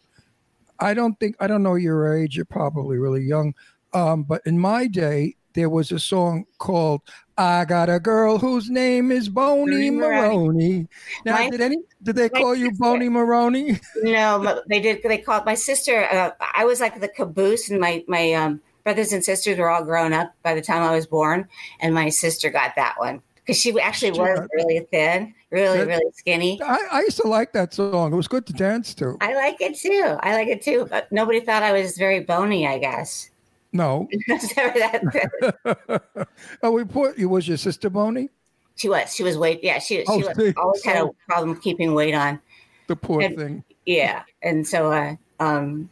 I 0.80 0.94
don't 0.94 1.20
think 1.20 1.36
I 1.40 1.48
don't 1.48 1.64
know 1.64 1.76
your 1.76 2.16
age. 2.16 2.36
You're 2.36 2.46
probably 2.46 2.98
really 3.00 3.24
young. 3.24 3.56
Um, 3.94 4.22
but 4.22 4.44
in 4.46 4.60
my 4.60 4.86
day, 4.86 5.36
there 5.56 5.70
was 5.70 5.92
a 5.92 6.00
song 6.00 6.46
called 6.60 7.02
"I 7.38 7.66
Got 7.66 7.90
a 7.90 8.00
Girl 8.00 8.38
Whose 8.38 8.70
Name 8.70 9.12
Is 9.12 9.30
Boney 9.30 9.90
Maroney. 9.90 10.38
Maroney." 10.38 10.88
Now, 11.26 11.34
My- 11.38 11.50
did 11.50 11.62
any 11.62 11.78
did 12.04 12.16
they 12.16 12.30
call 12.30 12.56
you 12.56 12.70
sister- 12.70 12.84
Boney 12.84 13.10
Maroney? 13.10 13.80
No, 14.04 14.62
they 14.70 14.80
did. 14.80 15.02
They 15.04 15.18
called 15.18 15.46
my 15.46 15.56
sister. 15.56 16.06
Uh, 16.12 16.32
I 16.54 16.66
was 16.66 16.80
like 16.80 17.00
the 17.00 17.08
caboose, 17.08 17.70
and 17.70 17.80
my 17.80 18.04
my 18.08 18.34
um, 18.34 18.62
brothers 18.84 19.12
and 19.14 19.24
sisters 19.24 19.58
were 19.58 19.70
all 19.70 19.84
grown 19.84 20.14
up 20.14 20.34
by 20.44 20.54
the 20.54 20.62
time 20.62 20.84
I 20.84 20.96
was 20.96 21.08
born, 21.08 21.48
and 21.80 21.94
my 21.94 22.10
sister 22.10 22.50
got 22.50 22.76
that 22.76 22.96
one 22.98 23.22
because 23.36 23.60
she 23.60 23.78
actually 23.80 24.12
was 24.12 24.48
really 24.54 24.80
thin, 24.92 25.34
really 25.52 25.80
That- 25.80 25.88
really 25.88 26.12
skinny. 26.14 26.62
I, 26.64 26.80
I 26.92 27.00
used 27.02 27.18
to 27.22 27.28
like 27.28 27.54
that 27.54 27.74
song. 27.74 28.14
It 28.14 28.16
was 28.16 28.28
good 28.28 28.46
to 28.48 28.54
dance 28.54 28.94
to. 28.96 29.18
I 29.22 29.36
like 29.36 29.60
it 29.62 29.76
too. 29.76 30.18
I 30.22 30.34
like 30.34 30.48
it 30.48 30.62
too. 30.62 30.88
But 30.90 31.12
nobody 31.12 31.40
thought 31.42 31.64
I 31.64 31.72
was 31.74 31.98
very 31.98 32.22
bony. 32.22 32.68
I 32.68 32.78
guess. 32.80 33.30
No, 33.76 34.08
oh, 36.64 36.72
we 36.72 36.86
put 36.86 37.18
you. 37.18 37.28
Was 37.28 37.46
your 37.48 37.58
sister 37.58 37.90
Boney? 37.90 38.30
she 38.78 38.88
was. 38.90 39.14
She 39.14 39.24
was 39.24 39.38
weight. 39.38 39.60
Yeah, 39.64 39.80
she, 39.80 39.98
she 39.98 40.06
Oh, 40.08 40.18
was, 40.18 40.54
always 40.58 40.84
had 40.86 41.04
a 41.04 41.10
problem 41.28 41.60
keeping 41.60 41.94
weight 41.94 42.16
on. 42.16 42.40
The 42.88 42.96
poor 42.96 43.22
And- 43.22 43.38
thing. 43.38 43.64
Yeah, 43.86 44.24
and 44.42 44.66
so 44.66 44.92
uh, 44.92 45.16
um, 45.42 45.90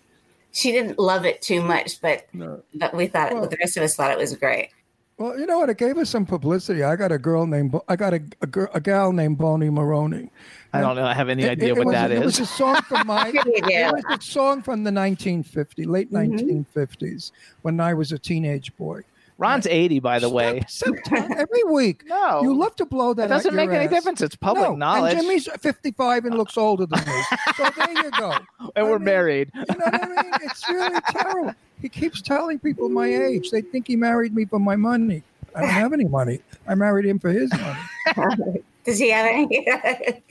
she 0.53 0.71
didn't 0.71 0.97
love 0.97 1.25
it 1.25 1.41
too 1.41 1.61
much, 1.61 1.99
but 2.01 2.25
No. 2.33 2.63
but 2.73 2.95
we 2.95 3.07
thought 3.07 3.33
Well- 3.33 3.47
the 3.47 3.57
rest 3.57 3.75
of 3.77 3.83
us 3.83 3.95
thought 3.95 4.11
it 4.11 4.17
was 4.17 4.33
great. 4.35 4.69
Well, 5.17 5.37
you 5.39 5.45
know 5.45 5.59
what? 5.59 5.69
It 5.69 5.77
gave 5.77 5.97
us 5.97 6.09
some 6.09 6.25
publicity. 6.25 6.83
I 6.83 6.95
got 6.95 7.11
a 7.11 7.17
girl 7.19 7.45
named. 7.45 7.71
Bo- 7.71 7.83
I 7.87 7.95
got 7.95 8.13
a 8.13 8.21
a, 8.41 8.47
girl, 8.47 8.67
a 8.73 8.81
gal 8.81 9.11
named 9.13 9.37
Boney 9.37 9.69
Maroney. 9.69 10.31
I 10.73 10.81
don't 10.81 10.95
know. 10.95 11.05
I 11.05 11.13
have 11.13 11.29
any 11.29 11.43
It- 11.43 11.51
idea 11.51 11.69
it 11.69 11.77
what 11.77 11.85
was, 11.87 11.93
that 11.93 12.11
It 12.11 12.19
was 12.25 12.39
a 12.39 12.45
song 12.45 12.77
from 12.81 13.05
my. 13.13 13.31
Sure 13.31 13.41
you 13.45 13.61
do. 13.61 13.69
it 13.69 13.93
was 13.93 14.03
a 14.09 14.21
song 14.21 14.61
from 14.63 14.83
the 14.83 14.91
1950s, 14.91 15.85
late 15.87 16.11
Mhm. 16.11 16.65
1950s, 16.75 17.31
when 17.61 17.79
I 17.79 17.93
was 17.93 18.11
a 18.11 18.17
teenage 18.19 18.75
boy. 18.75 19.01
Ron's 19.39 19.65
80, 19.67 19.99
by 19.99 20.19
the 20.19 20.29
way. 20.29 20.61
Stop- 20.67 20.95
stop- 21.05 21.29
every 21.31 21.63
week. 21.67 22.03
No, 22.07 22.41
You 22.43 22.55
love 22.55 22.75
to 22.77 22.85
blow 22.85 23.13
that. 23.15 23.29
that 23.29 23.35
doesn't 23.35 23.51
out 23.51 23.55
make 23.55 23.65
your 23.67 23.75
any 23.75 23.85
ass. 23.85 23.91
difference. 23.91 24.21
It's 24.21 24.35
public 24.35 24.69
no, 24.69 24.75
knowledge, 24.75 25.13
And 25.13 25.21
Jimmy's 25.23 25.47
55 25.59 26.25
and 26.25 26.37
looks 26.37 26.55
older 26.57 26.85
than 26.85 27.03
me. 27.05 27.21
so 27.55 27.67
there 27.75 27.91
you 28.03 28.11
go. 28.11 28.31
and 28.59 28.71
I 28.75 28.83
we're 28.83 28.99
mean, 28.99 29.05
married. 29.05 29.51
You 29.53 29.61
know 29.69 29.75
what 29.85 30.03
I 30.03 30.07
mean? 30.07 30.31
It's 30.43 30.69
really 30.69 30.99
terrible. 31.09 31.53
He 31.83 31.89
keeps 31.89 32.21
telling 32.21 32.59
people 32.59 32.87
my 32.87 33.07
age. 33.07 33.51
They 33.51 33.61
think 33.61 33.87
he 33.87 33.97
married 33.97 34.33
me 34.33 34.45
for 34.45 34.57
my 34.57 34.77
money. 34.77 35.21
I 35.53 35.61
don't 35.61 35.69
have 35.69 35.91
any 35.91 36.05
money. 36.05 36.39
I 36.65 36.75
married 36.75 37.05
him 37.05 37.19
for 37.19 37.29
his 37.29 37.51
money. 37.51 38.63
Does 38.85 38.97
he 38.99 39.09
have 39.09 39.25
any? 39.25 39.67
I 39.69 40.21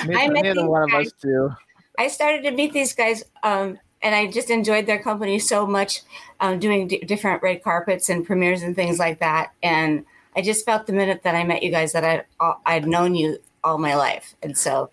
met 0.00 0.42
Neither 0.42 0.54
these 0.54 0.64
one 0.64 0.82
of 0.84 0.94
us 0.94 1.12
do. 1.20 1.50
I 1.98 2.08
started 2.08 2.44
to 2.44 2.50
meet 2.50 2.72
these 2.72 2.94
guys, 2.94 3.24
um, 3.42 3.78
and 4.00 4.14
I 4.14 4.26
just 4.26 4.48
enjoyed 4.48 4.86
their 4.86 5.02
company 5.02 5.38
so 5.38 5.66
much, 5.66 6.00
um, 6.40 6.58
doing 6.58 6.88
d- 6.88 7.00
different 7.00 7.42
red 7.42 7.62
carpets 7.62 8.08
and 8.08 8.24
premieres 8.24 8.62
and 8.62 8.74
things 8.74 8.98
like 8.98 9.20
that. 9.20 9.52
And 9.62 10.06
I 10.34 10.40
just 10.40 10.64
felt 10.64 10.86
the 10.86 10.94
minute 10.94 11.24
that 11.24 11.34
I 11.34 11.44
met 11.44 11.62
you 11.62 11.70
guys 11.70 11.92
that 11.92 12.04
I'd 12.04 12.24
I'd 12.64 12.88
known 12.88 13.14
you 13.14 13.36
all 13.62 13.76
my 13.76 13.94
life, 13.96 14.34
and 14.42 14.56
so. 14.56 14.88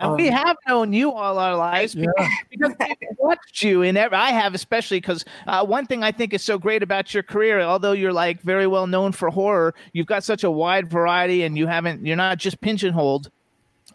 And 0.00 0.16
we 0.16 0.28
um, 0.28 0.34
have 0.34 0.56
known 0.66 0.92
you 0.92 1.12
all 1.12 1.38
our 1.38 1.54
lives 1.56 1.94
Yeah. 1.94 2.06
because 2.50 2.72
we've 2.78 2.96
watched 3.18 3.62
you 3.62 3.82
in 3.82 3.96
every, 3.96 4.16
I 4.16 4.30
have 4.30 4.54
especially 4.54 4.98
because 4.98 5.24
uh, 5.46 5.64
one 5.64 5.86
thing 5.86 6.02
I 6.02 6.10
think 6.12 6.32
is 6.34 6.42
so 6.42 6.58
great 6.58 6.82
about 6.82 7.12
your 7.14 7.22
career, 7.22 7.60
although 7.60 7.92
you're 7.92 8.12
like 8.12 8.40
very 8.42 8.66
well 8.66 8.86
known 8.86 9.12
for 9.12 9.30
horror, 9.30 9.74
you've 9.92 10.06
got 10.06 10.24
such 10.24 10.42
a 10.44 10.50
wide 10.50 10.90
variety 10.90 11.42
and 11.42 11.56
you 11.56 11.66
haven't, 11.66 12.04
you're 12.06 12.16
not 12.16 12.38
just 12.38 12.60
pigeonholed 12.60 13.30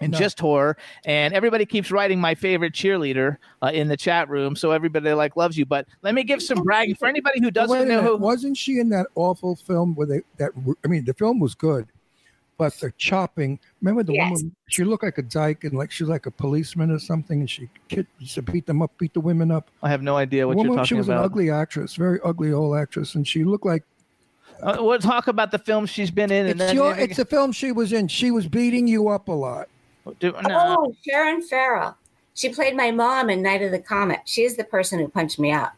in 0.02 0.12
No. 0.12 0.18
just 0.18 0.40
horror. 0.40 0.76
And 1.06 1.34
everybody 1.34 1.66
keeps 1.66 1.90
writing 1.90 2.20
my 2.20 2.36
favorite 2.36 2.74
cheerleader 2.74 3.38
uh, 3.64 3.72
in 3.74 3.88
the 3.88 3.96
chat 3.98 4.30
room, 4.30 4.56
so 4.56 4.72
everybody 4.72 5.12
like 5.14 5.36
loves 5.38 5.58
you. 5.58 5.66
But 5.66 5.88
let 6.02 6.14
me 6.14 6.24
give 6.24 6.42
some 6.42 6.64
bragging 6.64 6.96
for 6.96 7.08
anybody 7.08 7.40
who 7.42 7.50
doesn't 7.50 7.88
know 7.88 8.02
who. 8.02 8.18
wasn't 8.18 8.58
she 8.58 8.80
in 8.80 8.90
that 8.90 9.08
awful 9.16 9.56
film 9.56 9.96
where 9.96 10.06
they 10.06 10.22
that 10.38 10.52
I 10.84 10.88
mean 10.90 11.06
the 11.06 11.14
film 11.14 11.40
was 11.40 11.56
good, 11.56 11.88
but 12.58 12.74
they're 12.80 12.94
chopping. 12.98 13.60
Remember 13.82 14.04
the 14.04 14.14
Yes. 14.14 14.32
woman? 14.32 14.56
She 14.70 14.84
looked 14.84 15.04
like 15.04 15.18
a 15.18 15.22
dyke 15.24 15.64
and 15.64 15.74
like 15.74 15.92
she 15.92 16.04
was 16.04 16.10
like 16.10 16.26
a 16.26 16.32
policeman 16.32 16.92
or 16.92 17.00
something, 17.00 17.40
and 17.42 17.50
she 17.50 17.70
kid, 17.90 18.08
used 18.20 18.36
to 18.36 18.42
beat 18.42 18.66
them 18.66 18.82
up, 18.82 18.92
beat 18.98 19.14
the 19.14 19.20
women 19.20 19.52
up. 19.52 19.70
I 19.84 19.90
have 19.90 20.02
no 20.02 20.16
idea 20.18 20.48
what 20.48 20.58
The 20.58 20.64
you're 20.64 20.76
talking 20.76 20.76
about. 20.76 20.76
woman, 20.78 20.86
she 20.86 20.96
talking 20.96 20.98
was 20.98 21.10
an 21.10 21.18
ugly 21.18 21.50
actress, 21.52 21.96
very 21.96 22.20
ugly 22.24 22.52
old 22.54 22.78
actress, 22.78 23.16
and 23.16 23.28
she 23.28 23.44
looked 23.44 23.66
like 23.66 23.84
Uh, 24.64 24.78
we'll 24.80 24.98
talk 25.00 25.28
about 25.28 25.52
the 25.52 25.60
film 25.60 25.86
she's 25.86 26.10
been 26.10 26.32
in, 26.32 26.46
and 26.46 26.50
it's 26.52 26.60
then 26.60 26.76
your. 26.76 26.98
It's 26.98 27.20
a 27.20 27.26
film 27.26 27.52
she 27.52 27.74
was 27.74 27.92
in. 27.92 28.08
She 28.08 28.32
was 28.32 28.48
beating 28.48 28.88
you 28.88 29.10
up 29.10 29.28
a 29.28 29.32
lot. 29.34 29.68
Do- 30.22 30.32
no. 30.32 30.76
Oh, 30.80 30.96
Sharon 31.06 31.42
Farrell. 31.42 31.98
She 32.36 32.48
played 32.50 32.74
my 32.76 32.90
mom 32.92 33.30
in 33.30 33.42
Night 33.42 33.62
of 33.64 33.72
the 33.72 33.80
Comet. 33.80 34.22
She 34.26 34.44
is 34.44 34.56
the 34.56 34.64
person 34.64 35.00
who 35.00 35.10
punched 35.10 35.40
me 35.40 35.52
out. 35.52 35.72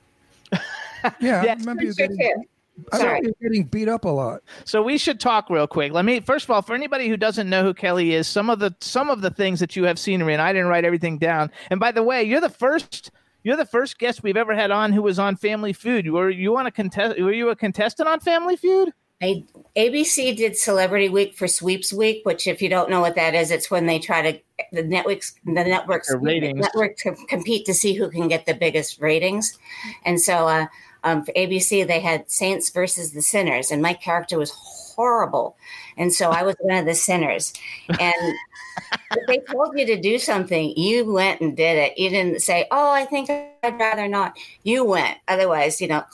Yeah, 1.20 1.44
I 1.48 1.54
remember 1.60 1.84
you 1.84 1.94
getting. 1.96 2.46
Too. 2.78 2.86
I 2.92 2.98
Sorry. 2.98 3.10
remember 3.10 3.30
you 3.42 3.50
getting 3.50 3.64
beat 3.66 3.90
up 3.90 4.06
a 4.06 4.10
lot. 4.10 4.42
So 4.66 4.82
we 4.82 4.98
should 4.98 5.20
talk 5.20 5.50
real 5.50 5.68
quick. 5.68 5.92
Let 5.92 6.06
me 6.06 6.20
first 6.20 6.46
of 6.46 6.52
all, 6.52 6.62
for 6.62 6.76
anybody 6.76 7.08
who 7.10 7.18
doesn't 7.18 7.50
know 7.50 7.64
who 7.64 7.74
Kelli 7.74 8.12
is, 8.12 8.28
some 8.28 8.50
of 8.50 8.60
the 8.60 8.76
some 8.80 9.10
of 9.10 9.22
the 9.22 9.32
things 9.32 9.60
that 9.60 9.76
you 9.76 9.84
have 9.86 9.98
seen 10.00 10.20
her 10.20 10.30
in. 10.30 10.40
I 10.40 10.54
didn't 10.54 10.68
write 10.68 10.86
everything 10.86 11.18
down. 11.18 11.52
And 11.72 11.80
by 11.80 11.92
the 11.92 12.04
way, 12.04 12.24
you're 12.24 12.42
the 12.42 12.50
first 12.50 13.12
you're 13.44 13.58
the 13.58 13.66
first 13.66 13.98
guest 13.98 14.24
we've 14.24 14.38
ever 14.38 14.54
had 14.56 14.72
on 14.72 14.92
who 14.92 15.02
was 15.02 15.20
on 15.20 15.36
Family 15.36 15.74
Feud. 15.74 16.10
Were 16.12 16.30
you 16.30 16.58
on 16.58 16.68
a 16.68 16.72
contest? 16.72 17.20
Were 17.20 17.34
you 17.34 17.50
a 17.50 17.56
contestant 17.56 18.08
on 18.08 18.20
Family 18.20 18.56
Feud? 18.56 18.94
I, 19.20 19.44
ABC 19.76 20.38
did 20.38 20.56
Celebrity 20.56 21.10
Week 21.10 21.34
for 21.36 21.48
Sweeps 21.48 21.92
Week, 21.92 22.24
which, 22.24 22.46
if 22.46 22.62
you 22.62 22.70
don't 22.70 22.88
know 22.88 23.02
what 23.02 23.16
that 23.16 23.34
is, 23.34 23.50
it's 23.50 23.72
when 23.72 23.88
they 23.88 23.98
try 23.98 24.32
to 24.32 24.40
the 24.72 24.84
networks 24.84 25.34
the 25.44 25.54
networks 25.54 26.10
Their 26.10 26.20
ratings. 26.20 26.60
networks 26.60 27.02
com- 27.02 27.26
compete 27.28 27.66
to 27.66 27.74
see 27.74 27.94
who 27.94 28.12
can 28.12 28.28
get 28.28 28.46
the 28.46 28.54
biggest 28.54 29.02
ratings. 29.02 29.58
And 30.06 30.22
so, 30.22 30.48
uh, 30.48 30.68
um, 31.04 31.24
for 31.24 31.32
ABC, 31.34 31.86
they 31.88 32.00
had 32.00 32.30
Saints 32.30 32.70
versus 32.70 33.12
the 33.12 33.22
Sinners, 33.22 33.72
and 33.72 33.82
my 33.82 33.94
character 33.94 34.38
was 34.38 34.52
horrible, 34.52 35.56
and 35.98 36.14
so 36.14 36.30
I 36.30 36.44
was 36.44 36.56
one 36.60 36.78
of 36.78 36.86
the 36.86 36.96
sinners. 36.96 37.54
And 38.00 38.36
if 39.12 39.28
they 39.28 39.40
told 39.40 39.78
you 39.78 39.86
to 39.86 40.00
do 40.00 40.18
something, 40.18 40.76
you 40.76 41.12
went 41.12 41.42
and 41.42 41.56
did 41.56 41.78
it. 41.78 41.98
You 41.98 42.10
didn't 42.10 42.42
say, 42.42 42.68
"Oh, 42.72 42.92
I 42.92 43.06
think 43.06 43.30
I'd 43.30 43.80
rather 43.80 44.08
not." 44.08 44.38
You 44.64 44.84
went. 44.84 45.18
Otherwise, 45.28 45.82
you 45.82 45.88
know. 45.88 46.04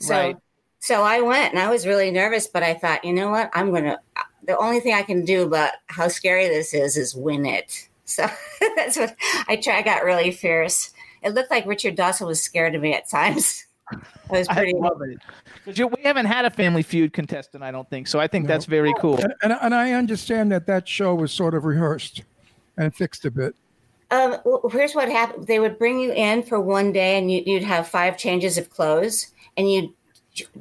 So. 0.00 0.12
Right. 0.12 0.36
So 0.84 1.02
I 1.02 1.22
went 1.22 1.54
and 1.54 1.62
I 1.62 1.70
was 1.70 1.86
really 1.86 2.10
nervous, 2.10 2.46
but 2.46 2.62
I 2.62 2.74
thought, 2.74 3.06
you 3.06 3.14
know 3.14 3.30
what? 3.30 3.48
I'm 3.54 3.70
going 3.70 3.84
to, 3.84 3.98
the 4.46 4.58
only 4.58 4.80
thing 4.80 4.92
I 4.92 5.02
can 5.02 5.24
do 5.24 5.44
about 5.44 5.70
how 5.86 6.08
scary 6.08 6.46
this 6.46 6.74
is, 6.74 6.98
is 6.98 7.14
win 7.14 7.46
it. 7.46 7.88
So 8.04 8.26
that's 8.76 8.98
what 8.98 9.16
I 9.48 9.56
try. 9.56 9.78
I 9.78 9.82
got 9.82 10.04
really 10.04 10.30
fierce. 10.30 10.92
It 11.22 11.32
looked 11.32 11.50
like 11.50 11.64
Richard 11.64 11.94
Dawson 11.94 12.26
was 12.26 12.42
scared 12.42 12.74
of 12.74 12.82
me 12.82 12.92
at 12.92 13.08
times. 13.08 13.64
I 13.92 13.96
was 14.30 14.48
I 14.50 14.54
pretty. 14.54 14.74
love 14.74 15.00
it. 15.02 15.18
'Cause 15.64 15.78
you- 15.78 15.86
we 15.88 16.02
haven't 16.02 16.26
had 16.26 16.44
a 16.44 16.50
Family 16.50 16.82
Feud 16.82 17.12
contestant, 17.12 17.62
I 17.62 17.70
don't 17.70 17.88
think. 17.90 18.06
So 18.06 18.18
I 18.20 18.26
think 18.26 18.44
No. 18.44 18.48
that's 18.48 18.64
very 18.64 18.92
cool. 19.00 19.18
And, 19.18 19.34
and 19.42 19.52
and 19.60 19.74
I 19.74 19.92
understand 19.92 20.50
that 20.52 20.66
that 20.66 20.88
show 20.88 21.14
was 21.14 21.32
sort 21.32 21.54
of 21.54 21.64
rehearsed 21.64 22.22
and 22.76 22.94
fixed 22.94 23.24
a 23.24 23.30
bit. 23.30 23.54
Um, 24.10 24.36
well, 24.44 24.68
here's 24.70 24.94
what 24.94 25.08
happened. 25.08 25.46
They 25.46 25.58
would 25.58 25.78
bring 25.78 25.98
you 26.00 26.12
in 26.12 26.42
for 26.42 26.60
one 26.60 26.92
day, 26.92 27.18
and 27.18 27.30
you, 27.32 27.42
you'd 27.44 27.62
have 27.64 27.88
five 27.88 28.16
changes 28.16 28.58
of 28.58 28.70
clothes, 28.70 29.28
and 29.56 29.70
you'd 29.70 29.90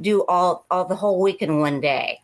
do 0.01 0.23
all 0.27 0.65
all 0.71 0.85
the 0.85 0.95
whole 0.95 1.19
week 1.21 1.41
in 1.41 1.59
one 1.59 1.79
day. 1.81 2.21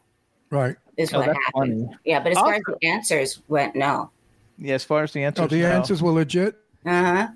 Right. 0.50 0.76
Is 0.98 1.14
Oh, 1.14 1.20
what 1.20 1.28
happened. 1.28 1.42
funny. 1.54 1.90
Yeah, 2.06 2.20
but 2.22 2.32
as 2.34 2.38
far 2.38 2.54
as 2.56 2.62
the 2.66 2.88
answers 2.88 3.42
went, 3.48 3.76
no. 3.76 4.10
Yeah, 4.58 4.76
as 4.76 4.84
far 4.84 5.04
as 5.04 5.14
the 5.14 5.24
answers. 5.24 5.46
Oh, 5.46 5.48
the 5.48 5.62
go. 5.62 5.68
answers 5.68 6.02
were 6.04 6.12
legit. 6.12 6.56
Uh 6.86 7.04
huh. 7.04 7.28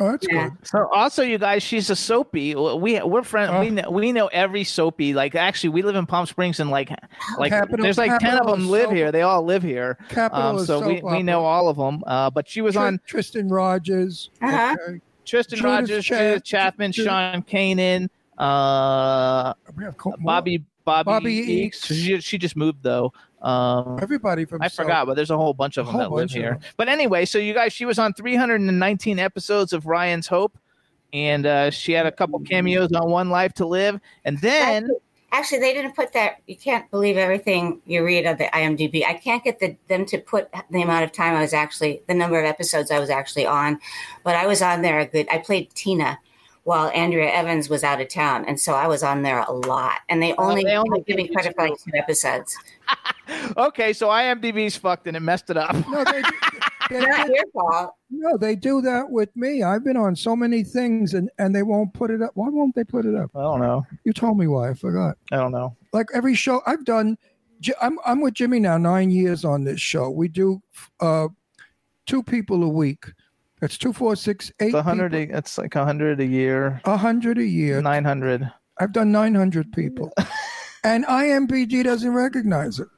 Oh, 0.00 0.12
that's 0.12 0.26
Yeah. 0.30 0.48
good. 0.48 0.66
So 0.66 0.88
also, 0.92 1.22
you 1.22 1.36
guys, 1.38 1.62
she's 1.62 1.90
a 1.90 1.96
soapy. 1.96 2.54
We 2.54 3.00
we're 3.02 3.22
friends. 3.22 3.52
Oh. 3.54 3.60
we 3.60 3.70
know, 3.70 3.90
we 3.90 4.12
know 4.12 4.28
every 4.28 4.64
soapy. 4.64 5.12
Like 5.12 5.34
actually, 5.34 5.70
we 5.70 5.82
live 5.82 5.94
in 5.96 6.06
Palm 6.06 6.24
Springs, 6.26 6.58
and 6.58 6.70
like 6.70 6.90
like 7.38 7.50
Capital- 7.52 7.82
there's 7.84 7.98
like 7.98 8.18
ten 8.18 8.38
of 8.38 8.46
them 8.46 8.68
live 8.70 8.86
soap- 8.86 8.94
here. 8.94 9.12
They 9.12 9.22
all 9.22 9.42
live 9.44 9.62
here. 9.62 9.98
Capital 10.08 10.58
Um, 10.60 10.64
so 10.64 10.80
we, 10.86 11.00
soap 11.00 11.12
we 11.12 11.22
know 11.22 11.44
all 11.44 11.68
of 11.68 11.76
them. 11.76 12.02
Uh, 12.06 12.30
but 12.30 12.48
she 12.48 12.60
was 12.62 12.74
Tr- 12.74 12.80
on 12.80 13.00
Tristan 13.06 13.48
Rogers. 13.48 14.30
Uh-huh. 14.42 14.76
okay. 14.88 15.00
Tristan 15.26 15.58
Judith 15.58 15.70
Rogers, 15.70 16.04
Cha- 16.06 16.16
Judith 16.18 16.44
Chapman, 16.44 16.92
Judith- 16.92 17.10
Sean 17.12 17.42
Kanan, 17.42 18.08
uh, 18.38 19.54
We 19.76 19.84
have 19.84 19.96
co- 19.96 20.10
more. 20.10 20.18
Bobby 20.24 20.64
Bobby, 20.84 21.04
Bobbie 21.10 21.46
Eakes. 21.70 21.84
She, 21.86 22.20
she 22.20 22.38
just 22.38 22.56
moved 22.56 22.82
though. 22.82 23.12
Um, 23.42 23.98
Everybody 24.02 24.44
from 24.44 24.62
I 24.62 24.68
Soap. 24.68 24.84
forgot, 24.86 25.06
but 25.06 25.14
there's 25.14 25.30
a 25.30 25.36
whole 25.36 25.54
bunch 25.54 25.76
of 25.76 25.86
them 25.86 25.96
that 25.98 26.12
live 26.12 26.30
here. 26.30 26.58
But 26.76 26.88
anyway, 26.88 27.24
so 27.24 27.38
you 27.38 27.54
guys, 27.54 27.72
she 27.72 27.84
was 27.84 27.98
on 27.98 28.12
319 28.12 29.18
episodes 29.18 29.72
of 29.72 29.86
Ryan's 29.86 30.26
Hope, 30.26 30.58
and 31.12 31.46
uh, 31.46 31.70
she 31.70 31.92
had 31.92 32.06
a 32.06 32.12
couple 32.12 32.38
cameos 32.40 32.92
on 32.92 33.10
One 33.10 33.30
Life 33.30 33.54
to 33.54 33.66
Live, 33.66 34.00
and 34.24 34.38
then 34.40 34.84
Actually, 34.84 34.96
actually, 35.32 35.58
they 35.60 35.72
didn't 35.72 35.96
put 35.96 36.12
that. 36.12 36.36
You 36.46 36.56
can't 36.56 36.90
believe 36.90 37.16
everything 37.16 37.80
you 37.86 38.04
read 38.04 38.26
of 38.26 38.38
the 38.38 38.44
IMDb. 38.44 39.04
I 39.06 39.14
can't 39.14 39.42
get 39.42 39.58
the, 39.58 39.76
them 39.88 40.04
to 40.06 40.18
put 40.18 40.50
the 40.70 40.82
amount 40.82 41.04
of 41.04 41.12
time 41.12 41.34
I 41.34 41.40
was 41.40 41.54
actually, 41.54 42.02
the 42.08 42.14
number 42.14 42.38
of 42.38 42.44
episodes 42.44 42.90
I 42.90 42.98
was 42.98 43.10
actually 43.10 43.46
on, 43.46 43.80
but 44.22 44.34
I 44.34 44.46
was 44.46 44.60
on 44.60 44.82
there 44.82 45.00
a 45.00 45.06
good. 45.06 45.26
I 45.30 45.38
played 45.38 45.70
Tina 45.74 46.18
while 46.64 46.88
Andrea 46.90 47.30
Evans 47.32 47.68
was 47.68 47.82
out 47.84 48.00
of 48.00 48.08
town, 48.08 48.44
and 48.46 48.60
so 48.60 48.74
I 48.74 48.86
was 48.86 49.02
on 49.02 49.22
there 49.22 49.40
a 49.40 49.52
lot. 49.52 50.00
And 50.08 50.22
they 50.22 50.34
only, 50.34 50.62
they 50.64 50.76
only 50.76 51.00
give 51.02 51.16
me 51.16 51.28
credit 51.28 51.54
for 51.56 51.68
like 51.68 51.78
two 51.82 51.90
episodes. 51.94 52.56
okay, 53.56 53.92
so 53.92 54.08
IMDb's 54.08 54.76
fucked 54.76 55.06
and 55.06 55.16
it 55.16 55.20
messed 55.20 55.50
it 55.50 55.56
up. 55.56 55.72
No, 55.88 56.04
they, 56.04 56.22
they, 56.90 57.00
Not 57.06 57.26
did- 57.26 57.36
your 57.36 57.44
fault. 57.52 57.94
no, 58.10 58.36
they 58.36 58.56
do 58.56 58.80
that 58.82 59.10
with 59.10 59.34
me. 59.36 59.62
I've 59.62 59.84
been 59.84 59.96
on 59.96 60.14
so 60.16 60.34
many 60.36 60.62
things 60.64 61.14
and, 61.14 61.30
and 61.38 61.54
they 61.54 61.62
won't 61.62 61.94
put 61.94 62.10
it 62.10 62.20
up. 62.22 62.32
Why 62.34 62.48
won't 62.48 62.74
they 62.74 62.84
put 62.84 63.06
it 63.06 63.14
up? 63.14 63.30
I 63.34 63.40
don't 63.42 63.60
know. 63.60 63.86
You 64.04 64.12
told 64.12 64.38
me 64.38 64.46
why. 64.46 64.70
I 64.70 64.74
forgot. 64.74 65.16
I 65.32 65.36
don't 65.36 65.52
know. 65.52 65.76
Like 65.92 66.08
every 66.14 66.34
show 66.34 66.62
I've 66.66 66.84
done, 66.84 67.16
J- 67.60 67.74
I'm, 67.80 67.98
I'm 68.04 68.20
with 68.20 68.34
Jimmy 68.34 68.58
now 68.60 68.76
nine 68.78 69.10
years 69.10 69.44
on 69.44 69.64
this 69.64 69.80
show. 69.80 70.10
We 70.10 70.28
do 70.28 70.60
uh, 71.00 71.28
two 72.06 72.22
people 72.22 72.62
a 72.64 72.68
week. 72.68 73.04
That's 73.60 73.76
two, 73.78 73.92
four, 73.92 74.16
six, 74.16 74.50
eight. 74.60 74.66
It's 74.66 74.74
a 74.74 74.82
hundred. 74.82 75.14
a- 75.14 75.36
It's 75.36 75.58
like 75.58 75.74
a 75.76 75.84
hundred 75.84 76.20
a 76.20 76.26
year. 76.26 76.80
A 76.84 76.96
hundred 76.96 77.38
a 77.38 77.44
year. 77.44 77.80
Nine 77.82 78.04
hundred. 78.04 78.50
I've 78.78 78.92
done 78.92 79.12
900 79.12 79.72
people. 79.72 80.10
and 80.84 81.04
IMBD 81.04 81.84
doesn't 81.84 82.12
recognize 82.14 82.80
it. 82.80 82.88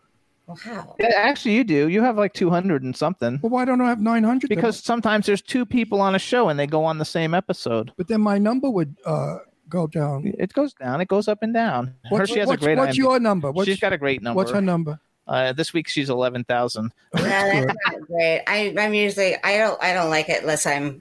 Wow. 0.47 0.95
Yeah, 1.01 1.11
actually, 1.17 1.55
you 1.57 1.65
do. 1.65 1.89
You 1.89 2.03
have 2.03 2.17
like 2.17 2.33
two 2.35 2.51
hundred 2.51 2.83
and 2.85 2.95
something. 2.97 3.41
Well, 3.43 3.51
why 3.51 3.65
don't 3.65 3.81
I 3.81 3.89
have 3.89 4.01
900? 4.01 4.49
then? 4.49 4.55
Because 4.57 4.79
sometimes 4.83 5.27
there's 5.27 5.43
two 5.43 5.65
people 5.67 6.01
on 6.01 6.15
a 6.15 6.19
show 6.19 6.49
and 6.49 6.59
they 6.59 6.67
go 6.67 6.85
on 6.85 6.99
the 6.99 7.05
same 7.05 7.35
episode. 7.35 7.93
but 7.97 8.07
then 8.09 8.21
my 8.21 8.39
number 8.39 8.69
would 8.71 8.97
uh, 9.07 9.39
go 9.69 9.87
down. 9.87 10.33
It 10.39 10.53
goes 10.53 10.75
down. 10.75 11.01
It 11.01 11.09
goes 11.09 11.27
up 11.29 11.39
and 11.43 11.55
down. 11.55 11.95
Her, 12.05 12.19
What's, 12.19 12.31
she 12.33 12.39
has 12.39 12.49
what's, 12.49 12.63
a 12.63 12.65
great. 12.65 12.79
what's 12.79 12.95
IMDb. 12.97 12.99
your 12.99 13.19
number? 13.21 13.51
What's, 13.51 13.69
She's 13.69 13.81
got 13.81 13.93
a 13.93 13.99
great 13.99 14.23
number. 14.23 14.37
what's 14.37 14.51
her 14.53 14.61
number? 14.61 15.01
Uh, 15.29 15.53
this 15.53 15.73
week 15.73 15.89
she's 15.89 16.11
eleven 16.11 16.45
thousand. 16.45 16.93
Oh, 17.15 17.23
Yeah, 17.25 17.29
that's 17.53 17.67
that's 17.67 17.79
not 17.99 18.07
great. 18.09 18.43
I, 18.47 18.75
I'm 18.79 18.93
usually 18.95 19.37
I 19.45 19.57
don't 19.59 19.83
I 19.83 19.93
don't 19.93 20.11
like 20.11 20.29
it 20.29 20.43
unless 20.43 20.67
I'm, 20.67 21.01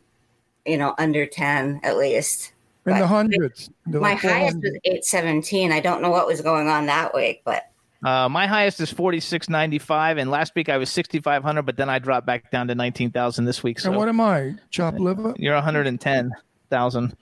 you 0.65 0.77
know, 0.77 0.93
under 0.97 1.25
ten 1.25 1.79
at 1.83 1.97
least. 1.97 2.53
In 2.85 2.97
the 2.97 3.05
hundreds. 3.07 3.69
They're 3.85 4.01
My 4.01 4.13
highest 4.15 4.55
400. 4.55 4.63
was 4.63 4.79
eight 4.85 5.05
seventeen. 5.05 5.71
I 5.71 5.79
don't 5.79 6.01
know 6.01 6.09
what 6.09 6.27
was 6.27 6.41
going 6.41 6.67
on 6.67 6.85
that 6.87 7.13
week, 7.13 7.41
but 7.45 7.69
Uh, 8.03 8.27
my 8.29 8.47
highest 8.47 8.79
is 8.81 8.91
forty 8.91 9.19
six 9.19 9.49
ninety 9.49 9.77
five, 9.79 10.17
and 10.17 10.31
last 10.31 10.53
week 10.55 10.69
I 10.69 10.77
was 10.77 10.89
sixty 10.89 11.19
five 11.19 11.43
hundred, 11.43 11.63
but 11.63 11.77
then 11.77 11.89
I 11.89 11.99
dropped 11.99 12.25
back 12.25 12.49
down 12.51 12.67
to 12.69 12.75
nineteen 12.75 13.11
thousand 13.11 13.45
this 13.45 13.61
week. 13.63 13.79
So 13.79 13.89
And 13.89 13.97
what 13.97 14.07
am 14.09 14.19
I? 14.21 14.55
Chopped 14.71 14.99
liver? 14.99 15.33
you're 15.37 15.53
one 15.55 15.63
hundred 15.63 15.87
and 15.87 15.99
ten 16.01 16.31
thousand. 16.69 17.15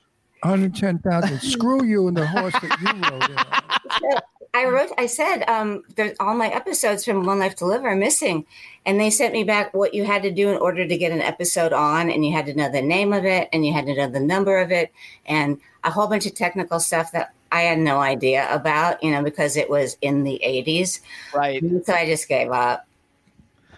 110,000. 0.43 1.41
Screw 1.41 1.83
you 1.83 2.07
and 2.07 2.15
the 2.15 2.25
horse 2.25 2.53
that 2.53 2.79
you 2.79 2.87
rode 3.11 3.29
in. 3.29 4.19
I 4.53 4.65
wrote. 4.65 4.91
I 4.97 5.05
said, 5.05 5.43
um, 5.47 5.83
there's 5.95 6.17
all 6.19 6.35
my 6.35 6.47
episodes 6.47 7.05
from 7.05 7.25
One 7.25 7.39
Life 7.39 7.55
to 7.57 7.65
Live 7.65 7.83
are 7.83 7.95
missing, 7.95 8.45
and 8.85 8.99
they 8.99 9.09
sent 9.09 9.33
me 9.33 9.43
back 9.43 9.73
what 9.73 9.93
you 9.93 10.05
had 10.05 10.23
to 10.23 10.31
do 10.31 10.49
in 10.49 10.57
order 10.57 10.87
to 10.87 10.97
get 10.97 11.11
an 11.11 11.21
episode 11.21 11.71
on, 11.71 12.09
and 12.09 12.25
you 12.25 12.31
had 12.31 12.47
to 12.47 12.55
know 12.55 12.69
the 12.69 12.81
name 12.81 13.13
of 13.13 13.25
it, 13.25 13.49
and 13.53 13.65
you 13.65 13.73
had 13.73 13.85
to 13.85 13.95
know 13.95 14.09
the 14.09 14.19
number 14.19 14.57
of 14.57 14.71
it, 14.71 14.91
and 15.25 15.59
a 15.83 15.91
whole 15.91 16.07
bunch 16.07 16.25
of 16.25 16.33
technical 16.33 16.79
stuff 16.79 17.11
that 17.11 17.33
I 17.51 17.61
had 17.61 17.79
no 17.79 17.99
idea 17.99 18.47
about, 18.53 19.03
you 19.03 19.11
know, 19.11 19.23
because 19.23 19.55
it 19.55 19.69
was 19.69 19.97
in 20.01 20.23
the 20.23 20.41
80s. 20.43 20.99
Right. 21.33 21.63
So 21.83 21.93
I 21.93 22.05
just 22.05 22.27
gave 22.27 22.51
up. 22.51 22.87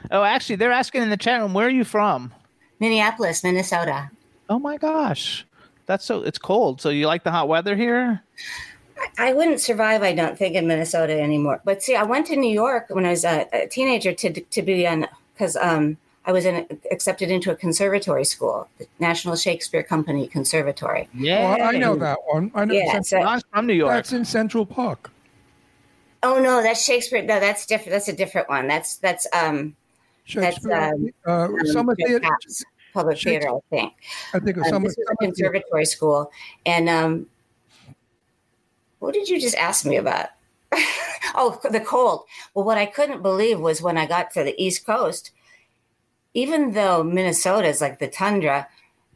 Oh, 0.10 0.23
actually, 0.23 0.55
they're 0.55 0.71
asking 0.71 1.03
in 1.03 1.10
the 1.10 1.17
chat 1.17 1.41
room, 1.41 1.53
where 1.53 1.67
are 1.67 1.69
you 1.69 1.84
from? 1.84 2.34
Minneapolis, 2.79 3.43
Minnesota. 3.43 4.10
Oh 4.49 4.60
my 4.60 4.77
gosh, 4.77 5.45
that's 5.86 6.03
so 6.03 6.23
it's 6.23 6.39
cold. 6.39 6.81
So 6.81 6.89
you 6.89 7.07
like 7.07 7.23
the 7.23 7.31
hot 7.31 7.47
weather 7.47 7.75
here? 7.75 8.23
I 9.17 9.33
wouldn't 9.33 9.59
survive, 9.61 10.03
I 10.03 10.13
don't 10.13 10.37
think, 10.37 10.55
in 10.55 10.67
Minnesota 10.67 11.19
anymore. 11.19 11.61
But 11.63 11.81
see, 11.83 11.95
I 11.95 12.03
went 12.03 12.27
to 12.27 12.35
New 12.35 12.51
York 12.53 12.85
when 12.89 13.05
I 13.05 13.11
was 13.11 13.25
a, 13.25 13.47
a 13.53 13.67
teenager 13.67 14.13
to 14.13 14.31
to 14.41 14.61
be 14.61 14.85
on 14.87 15.07
because 15.33 15.55
um, 15.57 15.97
I 16.25 16.31
was 16.31 16.45
in, 16.45 16.65
accepted 16.91 17.31
into 17.31 17.51
a 17.51 17.55
conservatory 17.55 18.25
school, 18.25 18.67
the 18.77 18.87
National 18.99 19.35
Shakespeare 19.35 19.81
Company 19.83 20.27
Conservatory. 20.27 21.09
Yeah, 21.13 21.55
Well, 21.57 21.67
I 21.69 21.77
know 21.79 21.95
that 21.95 22.19
one. 22.27 22.51
I 22.53 22.65
know 22.65 22.73
Yeah, 22.75 22.91
Cent- 22.91 23.05
so- 23.07 23.17
Ron's 23.23 23.43
from 23.51 23.65
New 23.67 23.73
York. 23.73 23.91
that's 23.91 24.13
in 24.13 24.23
Central 24.25 24.65
Park. 24.65 25.11
Oh 26.23 26.39
no, 26.39 26.61
that's 26.61 26.83
Shakespeare. 26.83 27.23
No, 27.23 27.39
that's 27.39 27.65
different. 27.65 27.91
That's 27.91 28.07
a 28.07 28.13
different 28.13 28.47
one. 28.49 28.67
That's 28.67 28.97
that's 28.97 29.25
um, 29.33 29.75
Shakespeare. 30.25 30.73
um, 30.93 31.09
uh, 31.27 31.45
um, 31.45 31.65
Summer 31.65 31.95
Theater. 31.95 32.27
Public 32.93 33.17
Theater, 33.19 33.47
I 33.49 33.59
think. 33.69 33.93
I 34.33 34.39
think 34.39 34.57
of 34.57 34.63
Um, 34.63 34.69
Summer. 34.69 34.87
this 34.89 34.97
was 34.97 35.05
a 35.05 35.07
Summer 35.07 35.15
Theater. 35.19 35.31
conservatory 35.33 35.85
school, 35.85 36.31
and 36.65 36.89
um, 36.89 37.25
what 39.01 39.15
did 39.15 39.27
you 39.27 39.41
just 39.41 39.55
ask 39.55 39.83
me 39.83 39.95
about? 39.95 40.29
oh, 41.35 41.59
the 41.69 41.79
cold. 41.79 42.23
Well, 42.53 42.63
what 42.63 42.77
I 42.77 42.85
couldn't 42.85 43.23
believe 43.23 43.59
was 43.59 43.81
when 43.81 43.97
I 43.97 44.05
got 44.05 44.31
to 44.31 44.43
the 44.43 44.55
East 44.63 44.85
Coast, 44.85 45.31
even 46.35 46.73
though 46.73 47.03
Minnesota 47.03 47.67
is 47.67 47.81
like 47.81 47.97
the 47.97 48.07
tundra, 48.07 48.67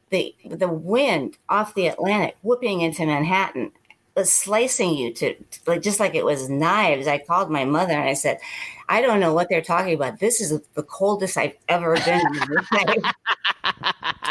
the 0.09 0.35
the 0.43 0.67
wind 0.67 1.37
off 1.49 1.75
the 1.75 1.87
Atlantic 1.87 2.35
whooping 2.41 2.81
into 2.81 3.05
Manhattan 3.05 3.71
was 4.15 4.31
slicing 4.31 4.95
you 4.95 5.13
to 5.13 5.35
like 5.67 5.83
just 5.83 5.99
like 5.99 6.15
it 6.15 6.25
was 6.25 6.49
knives. 6.49 7.05
I 7.05 7.19
called 7.19 7.51
my 7.51 7.63
mother 7.63 7.93
and 7.93 8.09
I 8.09 8.13
said, 8.13 8.39
I 8.89 9.01
don't 9.01 9.19
know 9.19 9.33
what 9.33 9.49
they're 9.49 9.61
talking 9.61 9.93
about. 9.93 10.19
This 10.19 10.41
is 10.41 10.59
the 10.73 10.83
coldest 10.83 11.37
I've 11.37 11.57
ever 11.67 11.95
been. 11.95 12.21
in 12.21 12.39
my 12.39 12.61
life." 12.71 13.13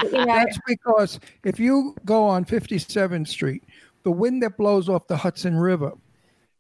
you 0.04 0.10
know, 0.12 0.26
That's 0.26 0.58
because 0.66 1.20
if 1.44 1.60
you 1.60 1.94
go 2.04 2.24
on 2.24 2.44
57th 2.44 3.28
Street, 3.28 3.62
the 4.04 4.12
wind 4.12 4.42
that 4.42 4.56
blows 4.56 4.88
off 4.88 5.06
the 5.08 5.16
Hudson 5.16 5.56
River 5.56 5.92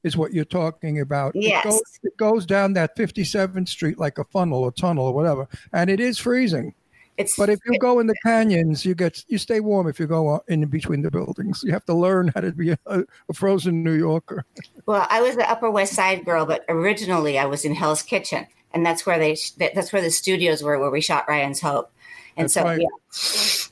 is 0.02 0.16
what 0.16 0.32
you're 0.32 0.44
talking 0.44 1.00
about. 1.00 1.32
Yes. 1.34 1.64
It 1.64 1.68
goes, 1.68 1.82
it 2.02 2.16
goes 2.16 2.46
down 2.46 2.72
that 2.74 2.96
57th 2.96 3.68
Street 3.68 3.98
like 3.98 4.18
a 4.18 4.24
funnel 4.24 4.62
or 4.62 4.72
tunnel 4.72 5.06
or 5.06 5.14
whatever, 5.14 5.48
and 5.72 5.88
it 5.88 6.00
is 6.00 6.18
freezing. 6.18 6.74
it's 7.16 7.36
But 7.36 7.48
if 7.48 7.60
you 7.66 7.78
go 7.78 8.00
in 8.00 8.06
the 8.06 8.16
canyons, 8.24 8.84
you 8.84 8.94
get 8.94 9.24
you 9.28 9.38
stay 9.38 9.60
warm 9.60 9.88
if 9.88 9.98
you 9.98 10.06
go 10.06 10.42
in 10.48 10.66
between 10.66 11.02
the 11.02 11.10
buildings. 11.10 11.62
You 11.64 11.72
have 11.72 11.86
to 11.86 11.94
learn 11.94 12.32
how 12.34 12.42
to 12.42 12.52
be 12.52 12.70
a, 12.70 12.78
a 12.86 13.32
frozen 13.32 13.82
New 13.82 13.94
Yorker. 13.94 14.44
Well, 14.86 15.06
I 15.08 15.22
was 15.22 15.36
the 15.36 15.50
Upper 15.50 15.70
West 15.70 15.94
Side 15.94 16.24
girl, 16.24 16.44
but 16.44 16.64
originally 16.68 17.38
I 17.38 17.46
was 17.46 17.64
in 17.64 17.74
Hell's 17.74 18.02
Kitchen, 18.02 18.46
and 18.72 18.84
that's 18.84 19.06
where 19.06 19.18
they 19.18 19.36
that's 19.56 19.92
where 19.92 20.02
the 20.02 20.10
studios 20.10 20.62
were 20.62 20.78
where 20.78 20.90
we 20.90 21.00
shot 21.00 21.26
Ryan's 21.28 21.60
Hope, 21.60 21.90
and 22.36 22.44
That's 22.44 22.54
so 22.54 22.64
right. 22.64 22.80
yeah, 22.80 23.70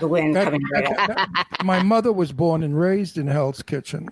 the 0.00 0.08
wind 0.08 0.34
That- 0.34 0.44
coming 0.44 0.62
right 0.74 0.84
that- 0.84 1.28
that- 1.34 1.64
my 1.64 1.82
mother 1.82 2.12
was 2.12 2.32
born 2.32 2.62
and 2.62 2.78
raised 2.78 3.18
in 3.18 3.26
Hell's 3.28 3.62
Kitchen. 3.62 4.08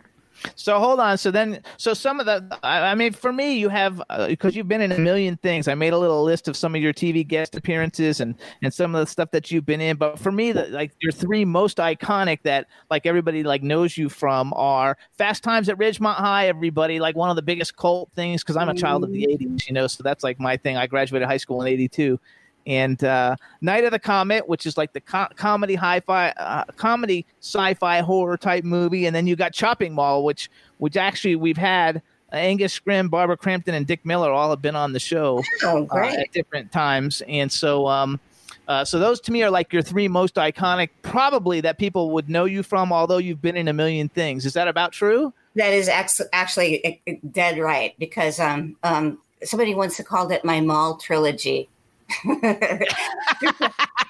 So 0.55 0.79
hold 0.79 1.01
on. 1.01 1.19
So 1.19 1.31
then, 1.31 1.63
so 1.79 1.95
some 1.95 2.21
of 2.21 2.27
the, 2.27 2.59
I, 2.63 2.91
I 2.91 2.95
mean, 2.95 3.13
for 3.13 3.33
me, 3.33 3.59
you 3.59 3.69
have 3.69 4.01
uh, 4.09 4.29
because 4.29 4.55
you've 4.55 4.69
been 4.69 4.81
in 4.81 4.93
a 4.93 4.99
million 4.99 5.37
things. 5.39 5.67
I 5.67 5.75
made 5.75 5.93
a 5.93 5.99
little 5.99 6.23
list 6.23 6.47
of 6.47 6.57
some 6.57 6.75
of 6.75 6.81
your 6.81 6.93
TV 6.93 7.27
guest 7.27 7.57
appearances 7.57 8.21
and 8.21 8.35
and 8.63 8.73
some 8.73 8.95
of 8.95 9.05
the 9.05 9.11
stuff 9.11 9.31
that 9.33 9.51
you've 9.51 9.67
been 9.67 9.81
in. 9.81 9.97
But 9.97 10.19
for 10.19 10.31
me, 10.31 10.53
the, 10.53 10.67
like 10.67 10.93
your 11.01 11.13
three 11.13 11.45
most 11.45 11.79
iconic 11.79 12.43
that 12.45 12.67
like 12.91 13.05
everybody 13.05 13.43
like 13.43 13.63
knows 13.63 13.97
you 13.97 14.09
from 14.09 14.53
are 14.55 14.97
Fast 15.17 15.43
Times 15.43 15.69
at 15.69 15.77
Ridgemont 15.77 16.15
High. 16.15 16.47
Everybody 16.47 17.01
like 17.01 17.17
one 17.17 17.31
of 17.31 17.37
the 17.37 17.43
biggest 17.43 17.77
cult 17.77 18.11
things 18.15 18.43
because 18.45 18.57
I'm 18.57 18.69
a 18.69 18.75
child 18.75 19.03
of 19.05 19.11
the 19.11 19.27
'80s, 19.27 19.67
you 19.67 19.75
know. 19.75 19.87
So 19.89 20.03
that's 20.05 20.23
like 20.23 20.39
my 20.39 20.57
thing. 20.57 20.77
I 20.77 20.87
graduated 20.87 21.27
high 21.27 21.37
school 21.39 21.63
in 21.63 21.67
'82 21.69 22.21
and 22.69 23.03
uh, 23.03 23.35
Night 23.63 23.85
of 23.85 23.93
the 23.93 23.99
Comet, 23.99 24.47
which 24.47 24.67
is 24.67 24.77
like 24.77 24.93
the 24.93 25.01
co- 25.01 25.29
comedy 25.35 25.75
hi-fi, 25.75 26.29
uh, 26.37 26.65
comedy 26.77 27.25
sci-fi 27.41 28.01
horror 28.01 28.37
type 28.37 28.63
movie, 28.63 29.07
and 29.07 29.17
then 29.17 29.27
you 29.27 29.35
got 29.35 29.53
Chopping 29.55 29.95
Mall, 29.95 30.23
which 30.23 30.51
which 30.77 30.97
actually 30.97 31.35
we've 31.35 31.57
had 31.57 32.03
Angus 32.31 32.79
Scrimm, 32.79 33.11
Barbara 33.11 33.39
Crampton, 33.39 33.75
and 33.75 33.87
Dick 33.87 34.05
Miller 34.05 34.31
all 34.31 34.51
have 34.51 34.61
been 34.61 34.77
on 34.77 34.93
the 34.93 35.01
show 35.01 35.43
Oh, 35.63 35.89
uh, 35.91 35.99
at 35.99 36.31
different 36.33 36.71
times, 36.71 37.23
and 37.27 37.51
so 37.51 37.89
um, 37.89 38.21
uh, 38.69 38.85
so 38.85 38.99
those 38.99 39.19
to 39.23 39.33
me 39.33 39.43
are 39.43 39.51
like 39.51 39.73
your 39.73 39.83
three 39.83 40.07
most 40.07 40.35
iconic, 40.35 40.91
probably 41.01 41.63
that 41.63 41.79
people 41.79 42.11
would 42.11 42.29
know 42.29 42.45
you 42.45 42.63
from, 42.63 42.93
although 42.93 43.17
you've 43.17 43.41
been 43.41 43.57
in 43.57 43.67
a 43.67 43.73
million 43.73 44.11
things. 44.11 44.45
Is 44.45 44.53
that 44.53 44.69
about 44.69 44.93
true? 44.93 45.33
That 45.55 45.73
is 45.73 45.89
ex- 45.89 46.21
actually 46.35 47.03
dead 47.33 47.59
right 47.59 47.95
because 47.99 48.39
um 48.39 48.77
um 48.83 49.19
somebody 49.43 49.75
once 49.75 50.01
called 50.03 50.31
it 50.33 50.45
my 50.45 50.61
mall 50.61 50.99
trilogy. 50.99 51.69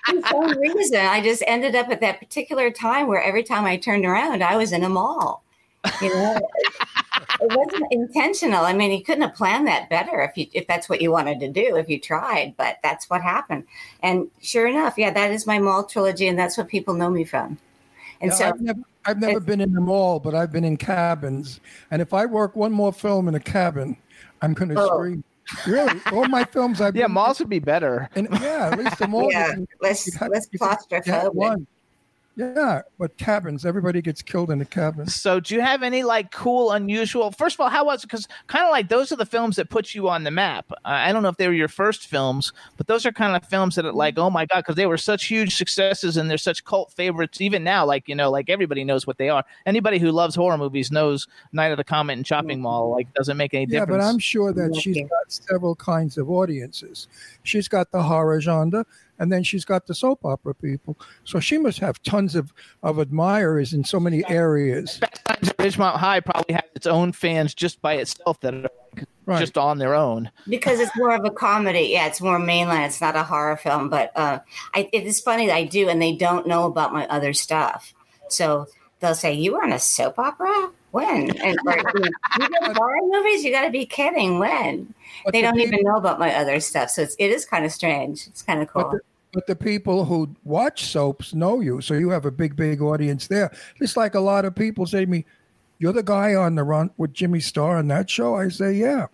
For 0.08 0.22
some 0.30 0.58
reason, 0.58 1.00
I 1.00 1.20
just 1.22 1.42
ended 1.46 1.74
up 1.74 1.88
at 1.90 2.00
that 2.00 2.18
particular 2.18 2.70
time 2.70 3.06
where 3.08 3.22
every 3.22 3.42
time 3.42 3.64
I 3.64 3.76
turned 3.76 4.04
around, 4.04 4.42
I 4.42 4.56
was 4.56 4.72
in 4.72 4.84
a 4.84 4.88
mall. 4.88 5.42
You 6.00 6.08
know, 6.10 6.40
it 7.40 7.56
wasn't 7.56 7.86
intentional. 7.92 8.64
I 8.64 8.72
mean, 8.72 8.90
you 8.90 9.02
couldn't 9.02 9.22
have 9.22 9.34
planned 9.34 9.66
that 9.66 9.88
better 9.88 10.22
if 10.22 10.36
you 10.36 10.46
if 10.52 10.66
that's 10.66 10.88
what 10.88 11.00
you 11.00 11.10
wanted 11.10 11.40
to 11.40 11.48
do 11.48 11.76
if 11.76 11.88
you 11.88 12.00
tried, 12.00 12.54
but 12.56 12.78
that's 12.82 13.08
what 13.10 13.22
happened. 13.22 13.64
And 14.02 14.30
sure 14.40 14.66
enough, 14.66 14.94
yeah, 14.96 15.10
that 15.12 15.30
is 15.30 15.46
my 15.46 15.58
mall 15.58 15.84
trilogy, 15.84 16.26
and 16.28 16.38
that's 16.38 16.56
what 16.58 16.68
people 16.68 16.94
know 16.94 17.10
me 17.10 17.24
from. 17.24 17.58
And 18.20 18.34
so, 18.34 18.46
I've 18.46 18.60
never, 18.60 18.80
I've 19.04 19.18
never 19.18 19.40
been 19.40 19.60
in 19.60 19.72
the 19.72 19.80
mall, 19.80 20.18
but 20.18 20.34
I've 20.34 20.50
been 20.50 20.64
in 20.64 20.76
cabins. 20.76 21.60
And 21.90 22.02
if 22.02 22.12
I 22.12 22.26
work 22.26 22.56
one 22.56 22.72
more 22.72 22.92
film 22.92 23.28
in 23.28 23.34
a 23.34 23.40
cabin, 23.40 23.96
I'm 24.42 24.54
going 24.54 24.70
to 24.70 24.80
Oh. 24.80 24.86
scream. 24.96 25.24
Really, 25.66 26.00
all 26.12 26.26
my 26.28 26.44
films 26.44 26.80
I've 26.80 26.94
Yeah, 26.96 27.06
been 27.06 27.14
malls 27.14 27.38
would 27.38 27.48
be 27.48 27.58
better. 27.58 28.08
in, 28.14 28.28
yeah, 28.32 28.70
at 28.72 28.78
least 28.78 28.98
the 28.98 29.08
mall. 29.08 29.28
yeah, 29.32 29.48
you 29.48 29.52
can- 29.54 29.66
less 29.80 30.06
you 30.06 30.12
have- 30.18 30.30
less 30.30 30.46
you 30.52 30.58
can 30.58 30.76
get 30.90 31.04
claustrophobic. 31.06 31.34
one. 31.34 31.66
Yeah, 32.38 32.82
but 33.00 33.18
cabins, 33.18 33.66
everybody 33.66 34.00
gets 34.00 34.22
killed 34.22 34.52
in 34.52 34.60
a 34.60 34.64
cabin. 34.64 35.08
So, 35.08 35.40
do 35.40 35.56
you 35.56 35.60
have 35.60 35.82
any 35.82 36.04
like 36.04 36.30
cool, 36.30 36.70
unusual? 36.70 37.32
First 37.32 37.56
of 37.56 37.60
all, 37.60 37.68
how 37.68 37.84
was 37.84 38.04
it? 38.04 38.06
Because 38.06 38.28
kind 38.46 38.64
of 38.64 38.70
like 38.70 38.88
those 38.88 39.10
are 39.10 39.16
the 39.16 39.26
films 39.26 39.56
that 39.56 39.70
put 39.70 39.92
you 39.92 40.08
on 40.08 40.22
the 40.22 40.30
map. 40.30 40.66
Uh, 40.70 40.76
I 40.84 41.10
don't 41.10 41.24
know 41.24 41.30
if 41.30 41.36
they 41.36 41.48
were 41.48 41.52
your 41.52 41.66
first 41.66 42.06
films, 42.06 42.52
but 42.76 42.86
those 42.86 43.04
are 43.04 43.10
kind 43.10 43.34
of 43.34 43.44
films 43.48 43.74
that 43.74 43.84
are 43.84 43.92
like, 43.92 44.18
oh 44.18 44.30
my 44.30 44.46
god, 44.46 44.58
because 44.60 44.76
they 44.76 44.86
were 44.86 44.96
such 44.96 45.24
huge 45.24 45.56
successes 45.56 46.16
and 46.16 46.30
they're 46.30 46.38
such 46.38 46.64
cult 46.64 46.92
favorites. 46.92 47.40
Even 47.40 47.64
now, 47.64 47.84
like 47.84 48.08
you 48.08 48.14
know, 48.14 48.30
like 48.30 48.48
everybody 48.48 48.84
knows 48.84 49.04
what 49.04 49.18
they 49.18 49.30
are. 49.30 49.44
Anybody 49.66 49.98
who 49.98 50.12
loves 50.12 50.36
horror 50.36 50.58
movies 50.58 50.92
knows 50.92 51.26
Night 51.52 51.72
of 51.72 51.76
the 51.76 51.82
Comet 51.82 52.12
and 52.18 52.24
Chopping 52.24 52.60
Mall. 52.60 52.92
Like, 52.92 53.12
doesn't 53.14 53.36
make 53.36 53.52
any 53.52 53.64
Yeah, 53.64 53.80
difference. 53.80 53.90
Yeah, 53.90 54.06
but 54.06 54.10
I'm 54.10 54.18
sure 54.20 54.52
that 54.52 54.76
she's 54.76 55.00
got 55.00 55.32
several 55.32 55.74
kinds 55.74 56.16
of 56.16 56.30
audiences. 56.30 57.08
She's 57.42 57.66
got 57.66 57.90
the 57.90 58.00
horror 58.04 58.40
genre, 58.40 58.86
and 59.18 59.30
then 59.32 59.42
she's 59.42 59.64
got 59.64 59.86
the 59.86 59.94
soap 59.94 60.24
opera 60.24 60.54
people. 60.54 60.98
So 61.24 61.40
she 61.40 61.58
must 61.58 61.78
have 61.80 62.02
tons 62.02 62.34
of, 62.34 62.52
of 62.82 62.98
admirers 62.98 63.72
in 63.72 63.84
so 63.84 63.98
many 64.00 64.22
areas. 64.28 65.00
Times 65.24 65.48
at 65.50 65.56
Ridgemont 65.58 65.96
High 65.96 66.20
probably 66.20 66.54
has 66.54 66.64
its 66.74 66.86
own 66.86 67.12
fans 67.12 67.54
just 67.54 67.80
by 67.82 67.94
itself 67.94 68.40
that 68.40 68.54
are 68.54 68.68
Right. 69.26 69.40
just 69.40 69.58
on 69.58 69.76
their 69.76 69.94
own. 69.94 70.30
because 70.48 70.80
it's 70.80 70.96
more 70.96 71.14
of 71.14 71.22
a 71.26 71.30
comedy. 71.30 71.88
Yeah, 71.92 72.06
it's 72.06 72.22
more 72.22 72.38
mainline. 72.38 72.86
It's 72.86 72.98
not 73.02 73.14
a 73.14 73.22
horror 73.22 73.58
film, 73.58 73.90
but 73.90 74.10
uh, 74.16 74.38
I, 74.74 74.88
it 74.90 75.04
is 75.04 75.20
funny 75.20 75.46
that 75.48 75.54
I 75.54 75.64
do, 75.64 75.90
and 75.90 76.00
they 76.00 76.16
don't 76.16 76.46
know 76.46 76.64
about 76.64 76.94
my 76.94 77.06
other 77.08 77.34
stuff. 77.34 77.92
So 78.30 78.68
they'll 79.00 79.14
say, 79.14 79.34
"You 79.34 79.52
were 79.52 79.62
on 79.62 79.72
a 79.72 79.78
soap 79.78 80.18
opera? 80.18 80.70
When? 80.92 81.30
And 81.36 81.58
or, 81.66 81.76
you, 81.76 82.00
know, 82.00 82.08
you 82.40 82.48
go 82.48 82.68
to 82.68 82.74
horror 82.74 82.96
movies? 83.02 83.44
You 83.44 83.52
got 83.52 83.66
to 83.66 83.70
be 83.70 83.84
kidding! 83.84 84.38
When? 84.38 84.94
But 85.26 85.34
they 85.34 85.42
the 85.42 85.48
don't 85.48 85.56
people- 85.56 85.74
even 85.74 85.84
know 85.84 85.96
about 85.98 86.18
my 86.18 86.34
other 86.34 86.58
stuff. 86.58 86.88
So 86.88 87.02
it's, 87.02 87.14
it 87.18 87.30
is 87.30 87.44
kind 87.44 87.66
of 87.66 87.72
strange. 87.72 88.26
It's 88.28 88.40
kind 88.40 88.62
of 88.62 88.68
But 88.72 88.82
cool. 88.84 88.92
the, 88.92 89.00
but 89.32 89.46
the 89.46 89.56
people 89.56 90.04
who 90.04 90.34
watch 90.44 90.86
soaps 90.86 91.34
know 91.34 91.60
you, 91.60 91.80
so 91.80 91.94
you 91.94 92.10
have 92.10 92.24
a 92.26 92.30
big, 92.30 92.56
big 92.56 92.80
audience 92.80 93.26
there. 93.26 93.50
Just 93.78 93.96
like 93.96 94.14
a 94.14 94.20
lot 94.20 94.44
of 94.44 94.54
people 94.54 94.86
say 94.86 95.00
to 95.04 95.10
me, 95.10 95.24
"You're 95.78 95.92
the 95.92 96.02
guy 96.02 96.34
on 96.34 96.54
the 96.54 96.64
run 96.64 96.90
with 96.96 97.12
Jimmy 97.12 97.40
Star 97.40 97.76
on 97.76 97.88
that 97.88 98.08
show." 98.08 98.34
I 98.36 98.48
say, 98.48 98.72
"Yeah." 98.72 99.06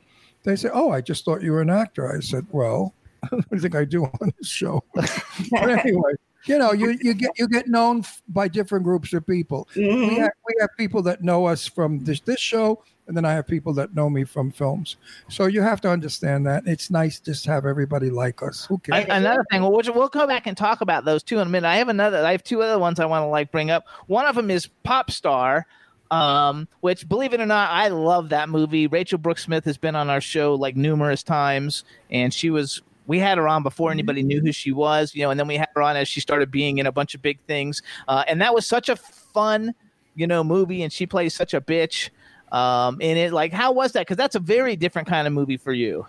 They 0.44 0.57
say, 0.57 0.70
"Oh, 0.72 0.90
I 0.90 1.00
just 1.00 1.24
thought 1.24 1.42
you 1.42 1.53
were 1.53 1.62
an 1.62 1.70
actor." 1.70 2.11
I 2.14 2.20
said, 2.20 2.46
"Well, 2.50 2.94
what 3.31 3.48
do 3.50 3.57
you 3.57 3.61
think 3.61 3.74
I 3.74 3.85
do 3.85 4.05
on 4.05 4.33
this 4.38 4.48
show?" 4.48 4.85
but 4.94 5.70
anyway, 5.70 6.12
you 6.46 6.59
know, 6.59 6.72
you 6.72 6.96
you 7.00 7.14
get 7.14 7.33
you 7.38 7.48
get 7.48 7.68
known 7.68 8.05
by 8.29 8.48
different 8.48 8.85
groups 8.85 9.12
of 9.14 9.27
people. 9.27 9.66
We 9.74 9.83
Mhm. 9.85 10.18
have, 10.18 10.33
we 10.46 10.55
have 10.61 10.70
people 10.77 11.03
that 11.03 11.22
know 11.22 11.46
us 11.46 11.66
from 11.66 12.05
this 12.05 12.20
this 12.20 12.40
show, 12.40 12.83
and 13.06 13.16
then 13.16 13.24
I 13.24 13.32
have 13.32 13.46
people 13.46 13.72
that 13.74 13.94
know 13.94 14.08
me 14.08 14.24
from 14.24 14.50
films. 14.50 14.96
So 15.28 15.46
you 15.46 15.60
have 15.60 15.80
to 15.82 15.90
understand 15.90 16.46
that 16.46 16.66
it's 16.66 16.90
nice 16.90 17.20
just 17.20 17.44
to 17.44 17.50
have 17.50 17.66
everybody 17.66 18.10
like 18.10 18.42
us. 18.42 18.64
Who 18.66 18.78
cares? 18.78 19.04
I, 19.08 19.16
another 19.16 19.44
thing, 19.50 19.62
well, 19.62 19.72
we'll, 19.72 20.08
go 20.08 20.26
back 20.26 20.46
and 20.46 20.56
talk 20.56 20.80
about 20.80 21.04
those 21.04 21.22
two 21.22 21.38
in 21.38 21.46
a 21.46 21.50
minute. 21.50 21.68
I 21.68 21.76
have 21.76 21.88
another. 21.88 22.24
I 22.24 22.32
have 22.32 22.42
two 22.42 22.62
other 22.62 22.78
ones 22.78 23.00
I 23.00 23.06
want 23.06 23.22
to 23.22 23.26
like 23.26 23.50
bring 23.50 23.70
up. 23.70 23.86
One 24.06 24.26
of 24.26 24.36
them 24.36 24.50
is 24.50 24.68
Pop 24.84 25.10
Star, 25.10 25.66
um, 26.10 26.68
which, 26.80 27.08
believe 27.08 27.34
it 27.34 27.40
or 27.40 27.46
not, 27.46 27.70
I 27.70 27.88
love 27.88 28.30
that 28.30 28.48
movie. 28.48 28.86
Rachel 28.86 29.18
Brooks 29.18 29.44
Smith 29.44 29.64
has 29.64 29.76
been 29.76 29.96
on 29.96 30.08
our 30.08 30.20
show 30.20 30.54
like 30.54 30.76
numerous 30.76 31.22
times, 31.22 31.84
and 32.10 32.32
she 32.32 32.50
was. 32.50 32.80
We 33.06 33.18
had 33.18 33.36
her 33.36 33.46
on 33.46 33.62
before 33.62 33.90
anybody 33.90 34.22
knew 34.22 34.40
who 34.40 34.50
she 34.50 34.72
was, 34.72 35.14
you 35.14 35.24
know, 35.24 35.30
and 35.30 35.38
then 35.38 35.46
we 35.46 35.56
had 35.56 35.68
her 35.74 35.82
on 35.82 35.94
as 35.94 36.08
she 36.08 36.20
started 36.20 36.50
being 36.50 36.78
in 36.78 36.86
a 36.86 36.92
bunch 36.92 37.14
of 37.14 37.20
big 37.20 37.38
things, 37.46 37.82
uh, 38.08 38.24
and 38.26 38.40
that 38.40 38.54
was 38.54 38.66
such 38.66 38.88
a 38.88 38.96
fun, 38.96 39.74
you 40.14 40.26
know, 40.26 40.42
movie. 40.42 40.82
And 40.82 40.90
she 40.90 41.06
plays 41.06 41.34
such 41.34 41.52
a 41.52 41.60
bitch 41.60 42.08
um, 42.54 43.00
in 43.00 43.16
it. 43.16 43.32
Like, 43.32 43.52
how 43.52 43.72
was 43.72 43.92
that? 43.92 44.02
Because 44.02 44.16
that's 44.16 44.36
a 44.36 44.40
very 44.40 44.76
different 44.76 45.08
kind 45.08 45.26
of 45.26 45.32
movie 45.32 45.56
for 45.56 45.72
you. 45.72 46.06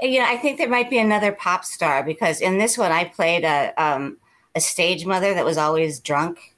you 0.00 0.18
know, 0.18 0.26
I 0.26 0.38
think 0.38 0.58
there 0.58 0.68
might 0.68 0.90
be 0.90 0.98
another 0.98 1.32
pop 1.32 1.64
star 1.64 2.02
because 2.02 2.40
in 2.40 2.58
this 2.58 2.76
one 2.78 2.90
I 2.90 3.04
played 3.04 3.44
a 3.44 3.72
um, 3.76 4.16
a 4.54 4.60
stage 4.60 5.04
mother 5.04 5.34
that 5.34 5.44
was 5.44 5.58
always 5.58 6.00
drunk. 6.00 6.54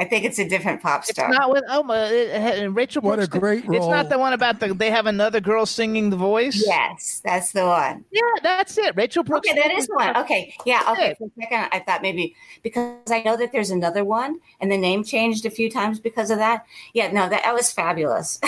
I 0.00 0.04
think 0.04 0.24
it's 0.24 0.38
a 0.38 0.48
different 0.48 0.80
pop 0.80 1.04
star. 1.04 1.28
It's 1.28 1.38
not 1.38 1.50
with 1.50 1.62
oh, 1.68 1.82
my, 1.82 1.94
uh, 1.94 2.64
uh, 2.64 2.70
Rachel. 2.70 3.02
What 3.02 3.20
a 3.20 3.26
great 3.26 3.66
great 3.66 3.76
It's 3.76 3.86
not 3.86 4.08
the 4.08 4.18
one 4.18 4.32
about 4.32 4.58
the 4.58 4.72
they 4.72 4.90
have 4.90 5.04
another 5.04 5.40
girl 5.42 5.66
singing 5.66 6.08
the 6.08 6.16
voice. 6.16 6.62
yes, 6.66 7.20
that's 7.22 7.52
the 7.52 7.66
one. 7.66 8.06
yeah, 8.10 8.22
that's 8.42 8.78
it. 8.78 8.96
Rachel 8.96 9.22
Brooks. 9.22 9.46
Okay, 9.46 9.60
that 9.60 9.70
Smith 9.74 9.90
one. 9.92 10.16
Okay, 10.16 10.54
yeah. 10.64 10.82
That's 10.86 10.98
Okay, 10.98 11.10
it. 11.10 11.18
for 11.18 11.24
a 11.24 11.30
second, 11.42 11.68
I 11.72 11.80
thought 11.80 12.00
maybe 12.00 12.34
because 12.62 13.10
I 13.10 13.20
know 13.22 13.36
that 13.36 13.52
there's 13.52 13.68
another 13.68 14.02
one, 14.02 14.40
and 14.58 14.72
the 14.72 14.78
name 14.78 15.04
changed 15.04 15.44
a 15.44 15.50
few 15.50 15.70
times 15.70 16.00
because 16.00 16.30
of 16.30 16.38
that. 16.38 16.64
Yeah, 16.94 17.12
no, 17.12 17.28
that, 17.28 17.42
that 17.44 17.54
was 17.54 17.70
fabulous. 17.70 18.40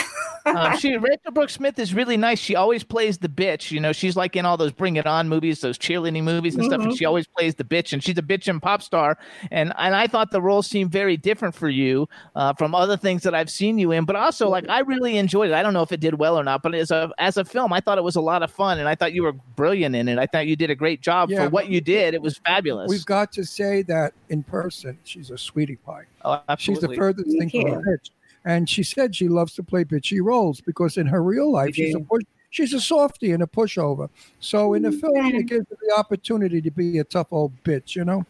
Um, 0.44 0.76
she 0.76 0.96
Rachel 0.96 1.30
Brooks 1.32 1.54
Smith 1.54 1.78
is 1.78 1.94
really 1.94 2.16
nice. 2.16 2.38
She 2.38 2.56
always 2.56 2.82
plays 2.82 3.18
the 3.18 3.28
bitch. 3.28 3.70
You 3.70 3.78
know, 3.78 3.92
she's 3.92 4.16
like 4.16 4.34
in 4.34 4.44
all 4.44 4.56
those 4.56 4.72
Bring 4.72 4.96
It 4.96 5.06
On 5.06 5.28
movies, 5.28 5.60
those 5.60 5.78
cheerleading 5.78 6.24
movies 6.24 6.56
and 6.56 6.64
stuff. 6.64 6.80
And 6.80 6.96
she 6.96 7.04
always 7.04 7.26
plays 7.28 7.54
the 7.54 7.64
bitch, 7.64 7.92
and 7.92 8.02
she's 8.02 8.18
a 8.18 8.22
bitch 8.22 8.48
and 8.48 8.60
pop 8.60 8.82
star. 8.82 9.18
And 9.50 9.72
and 9.78 9.94
I 9.94 10.06
thought 10.06 10.30
the 10.30 10.42
role 10.42 10.62
seemed 10.62 10.90
very 10.90 11.16
different 11.16 11.41
for 11.50 11.68
you 11.68 12.09
uh, 12.37 12.52
from 12.55 12.74
other 12.74 12.96
things 12.96 13.22
that 13.22 13.35
I've 13.35 13.50
seen 13.50 13.78
you 13.78 13.90
in. 13.92 14.05
But 14.05 14.14
also, 14.16 14.48
like 14.48 14.68
I 14.68 14.81
really 14.81 15.16
enjoyed 15.16 15.50
it. 15.50 15.55
I 15.55 15.62
don't 15.62 15.72
know 15.72 15.83
if 15.83 15.90
it 15.90 16.00
did 16.00 16.14
well 16.14 16.38
or 16.38 16.44
not, 16.44 16.62
but 16.62 16.74
as 16.74 16.90
a 16.90 17.11
as 17.18 17.37
a 17.37 17.44
film, 17.44 17.72
I 17.72 17.81
thought 17.81 17.98
it 17.98 18.05
was 18.05 18.16
a 18.16 18.20
lot 18.20 18.42
of 18.42 18.50
fun, 18.52 18.78
and 18.78 18.88
I 18.88 18.94
thought 18.94 19.12
you 19.12 19.24
were 19.24 19.33
brilliant 19.33 19.96
in 19.96 20.09
it. 20.09 20.18
I 20.18 20.26
thought 20.26 20.46
you 20.46 20.55
did 20.55 20.70
a 20.70 20.74
great 20.74 21.00
job 21.00 21.31
Yeah, 21.31 21.44
for 21.44 21.50
what 21.50 21.68
you 21.68 21.81
did. 21.81 22.14
It 22.14 22.22
was 22.22 22.38
fabulous. 22.38 22.88
We've 22.88 23.07
got 23.07 23.33
to 23.33 23.44
say 23.44 23.83
that 23.83 24.12
in 24.28 24.42
person, 24.42 24.98
she's 25.05 25.31
a 25.31 25.38
sweetie 25.38 25.76
pie. 25.76 26.05
oh, 26.24 26.40
absolutely. 26.48 26.88
She's 26.88 26.90
the 26.90 26.96
furthest 26.96 27.38
thing 27.38 27.50
from 27.50 27.72
a 27.72 27.83
bitch. 27.83 28.11
And 28.44 28.68
she 28.68 28.83
said 28.83 29.14
she 29.14 29.28
loves 29.28 29.55
to 29.55 29.62
play 29.62 29.85
bitchy 29.85 30.20
roles 30.22 30.61
because 30.61 30.96
in 30.96 31.07
her 31.07 31.22
real 31.22 31.50
life, 31.50 31.76
she's 31.76 31.94
a 31.94 32.00
push, 32.00 32.22
she's 32.50 32.74
a 32.74 32.81
softie 32.81 33.33
and 33.33 33.42
a 33.42 33.46
pushover. 33.46 34.09
So 34.40 34.74
in 34.74 34.83
the 34.83 34.92
film, 34.92 35.26
it 35.35 35.46
gives 35.46 35.66
her 35.70 35.76
the 35.81 35.94
opportunity 35.96 36.61
to 36.61 36.70
be 36.70 36.98
a 36.98 37.05
tough 37.05 37.28
old 37.31 37.52
bitch, 37.62 37.94
you 37.94 38.05
know? 38.05 38.26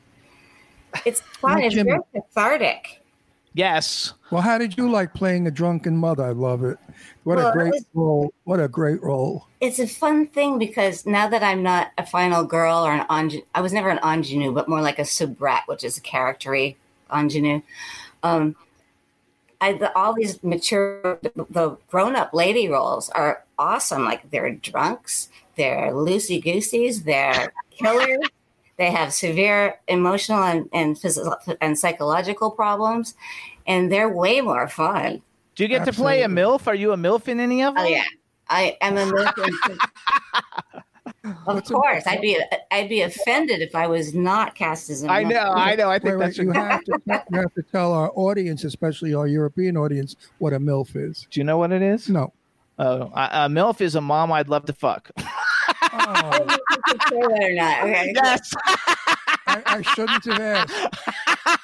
it's 1.07 1.20
fun. 1.20 1.61
It's 1.62 1.75
very 1.75 1.98
cathartic. 2.14 3.01
Yes. 3.54 4.14
Well, 4.30 4.40
how 4.42 4.56
did 4.58 4.78
you 4.78 4.90
like 4.90 5.12
playing 5.12 5.46
a 5.46 5.50
drunken 5.50 5.96
mother? 5.96 6.24
I 6.24 6.30
love 6.30 6.64
it. 6.64 6.78
What 7.24 7.36
Well, 7.36 7.48
a 7.48 7.52
great 7.52 7.72
was- 7.72 7.86
role. 7.94 8.32
What 8.44 8.60
a 8.60 8.68
great 8.68 9.02
role. 9.02 9.46
It's 9.60 9.78
a 9.78 9.86
fun 9.86 10.26
thing 10.26 10.58
because 10.58 11.04
now 11.06 11.28
that 11.28 11.42
I'm 11.42 11.62
not 11.62 11.92
a 11.98 12.06
final 12.06 12.44
girl 12.44 12.78
or 12.84 12.92
an 12.92 13.06
ingenue, 13.10 13.44
I 13.54 13.60
was 13.60 13.72
never 13.72 13.90
an 13.90 14.00
ingenue, 14.02 14.52
but 14.52 14.68
more 14.68 14.80
like 14.80 14.98
a 14.98 15.04
soubrette, 15.04 15.62
which 15.66 15.84
is 15.84 15.98
a 15.98 16.00
charactery 16.00 16.76
ingenue. 17.14 17.60
Um, 18.22 18.56
I, 19.60 19.74
the, 19.74 19.96
all 19.96 20.14
these 20.14 20.42
mature, 20.42 21.20
the 21.22 21.76
grown-up 21.88 22.34
lady 22.34 22.68
roles 22.68 23.10
are 23.10 23.44
awesome. 23.58 24.04
Like 24.04 24.30
they're 24.30 24.50
drunks, 24.52 25.28
they're 25.56 25.92
loosey 25.92 26.42
gooseys, 26.42 27.02
they're 27.04 27.52
killers. 27.70 28.18
They 28.83 28.90
have 28.90 29.14
severe 29.14 29.79
emotional 29.87 30.42
and 30.42 30.68
and 30.73 30.99
physical 30.99 31.37
and 31.61 31.79
psychological 31.79 32.51
problems, 32.51 33.14
and 33.64 33.92
they're 33.92 34.09
way 34.09 34.40
more 34.40 34.66
fun. 34.68 35.23
Do 35.55 35.62
you 35.62 35.68
get 35.68 35.85
to 35.85 35.92
play 35.92 36.23
a 36.23 36.29
MILF? 36.29 36.66
Are 36.66 36.75
you 36.75 36.90
a 36.92 36.97
MILF 36.97 37.29
in 37.29 37.38
any 37.38 37.62
of 37.62 37.77
them? 37.77 37.85
Oh 37.85 37.88
yeah, 37.88 38.03
I 38.49 38.77
am 38.81 38.99
a 38.99 39.07
milk. 39.07 39.38
of 41.47 41.64
course, 41.64 42.09
I'd 42.09 42.21
be 42.21 42.37
I'd 42.73 42.88
be 42.88 43.03
offended 43.03 43.61
if 43.61 43.77
I 43.77 43.87
was 43.87 44.14
not 44.14 44.57
cast 44.57 44.90
as 44.90 45.05
a. 45.05 45.09
I 45.09 45.21
I 45.21 45.23
know, 45.23 45.53
I 45.55 45.77
know. 45.77 45.88
I 45.88 46.01
think 46.01 46.18
Wait, 46.18 46.18
wait, 46.18 46.27
that's. 46.27 46.38
you 46.38 46.51
have 46.51 46.83
to 46.85 46.99
you 47.31 47.38
have 47.38 47.55
to 47.55 47.62
tell 47.62 47.92
our 47.92 48.11
audience, 48.16 48.64
especially 48.64 49.14
our 49.14 49.29
European 49.29 49.77
audience, 49.77 50.16
what 50.38 50.53
a 50.53 50.59
MILF 50.59 50.97
is. 50.97 51.29
Do 51.31 51.38
you 51.38 51.45
know 51.45 51.59
what 51.59 51.71
it 51.71 51.83
is? 51.83 52.09
No. 52.09 52.33
Oh, 52.81 53.12
uh, 53.14 53.29
uh, 53.31 53.49
MILF 53.49 53.81
is 53.81 53.95
a 53.95 54.01
mom 54.01 54.33
I'd 54.33 54.49
love 54.49 54.64
to 54.64 54.73
fuck. 54.73 55.09
Oh, 55.92 56.59
or 57.12 57.52
not? 57.52 57.83
Okay. 57.85 58.12
yes. 58.14 58.52
I, 59.46 59.62
I 59.66 59.83
shouldn't 59.83 60.24
have 60.24 60.40
asked. 60.40 60.96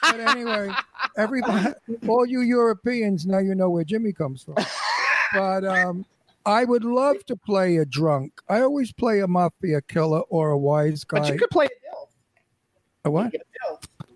But 0.02 0.20
anyway, 0.20 0.70
everybody, 1.16 1.72
all 2.06 2.26
you 2.26 2.40
Europeans, 2.40 3.26
now 3.26 3.38
you 3.38 3.54
know 3.54 3.70
where 3.70 3.84
Jimmy 3.84 4.12
comes 4.12 4.42
from. 4.42 4.56
But 5.32 5.64
um, 5.64 6.04
I 6.44 6.64
would 6.64 6.84
love 6.84 7.24
to 7.26 7.36
play 7.36 7.76
a 7.76 7.84
drunk. 7.84 8.32
I 8.48 8.60
always 8.60 8.92
play 8.92 9.20
a 9.20 9.28
mafia 9.28 9.80
killer 9.82 10.20
or 10.28 10.50
a 10.50 10.58
wise 10.58 11.04
guy. 11.04 11.20
But 11.20 11.32
you 11.32 11.38
could 11.38 11.50
play 11.50 11.66
a 11.66 11.68
DILF. 11.68 12.08
a 13.04 13.10
what? 13.10 13.34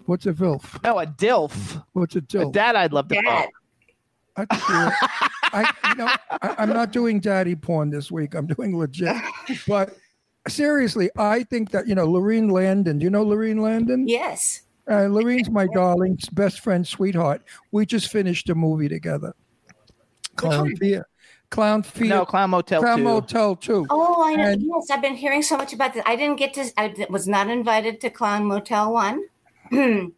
What's 0.07 0.27
a 0.27 0.33
vilf? 0.33 0.83
No, 0.83 0.99
a 0.99 1.07
DILF. 1.07 1.83
What's 1.93 2.17
a 2.17 2.21
dill? 2.21 2.43
A 2.43 2.45
dilf? 2.47 2.53
dad 2.53 2.77
I'd 2.77 2.93
love 2.93 3.09
to 3.09 3.15
Dad. 3.15 3.49
fuck. 4.37 4.49
I, 4.51 4.93
I, 5.53 5.89
you 5.91 5.95
know, 5.97 6.11
I, 6.31 6.63
am 6.63 6.71
not 6.71 6.93
doing 6.93 7.21
daddy 7.21 7.55
porn 7.55 7.91
this 7.91 8.11
week. 8.11 8.35
I'm 8.35 8.47
doing 8.47 8.77
legit. 8.77 9.17
But 9.69 9.95
seriously, 10.49 11.11
I 11.17 11.45
think 11.45 11.71
that 11.71 11.87
you 11.87 11.95
know 11.95 12.07
Lorene 12.07 12.49
Landon. 12.49 12.99
Do 12.99 13.05
you 13.05 13.11
know 13.11 13.23
Lorene 13.23 13.61
Landon? 13.63 14.09
Yes. 14.09 14.63
Uh, 14.91 15.07
Lorene's 15.07 15.49
my 15.49 15.69
darling's 15.69 16.29
best 16.29 16.61
friend, 16.61 16.87
sweetheart. 16.87 17.43
We 17.71 17.87
just 17.87 18.11
finished 18.11 18.49
a 18.51 18.55
movie 18.55 18.89
together. 18.89 19.35
Clown 20.37 20.75
Fear. 20.77 21.07
Clown 21.51 21.83
Fear. 21.83 22.09
No, 22.09 22.25
Clown 22.25 22.51
Motel 22.51 22.81
Clown 22.81 22.99
2. 22.99 23.05
Motel 23.05 23.57
2. 23.57 23.87
Oh, 23.91 24.25
I 24.27 24.35
know. 24.35 24.45
And- 24.45 24.63
yes, 24.63 24.91
I've 24.91 25.03
been 25.03 25.15
hearing 25.15 25.43
so 25.43 25.57
much 25.57 25.73
about 25.73 25.95
this. 25.95 26.03
I 26.07 26.17
didn't 26.17 26.37
get 26.37 26.55
to. 26.55 26.69
I 26.77 26.95
was 27.11 27.29
not 27.29 27.49
invited 27.49 28.01
to 28.01 28.11
Clown 28.11 28.45
Motel 28.47 28.93
One. 28.93 29.25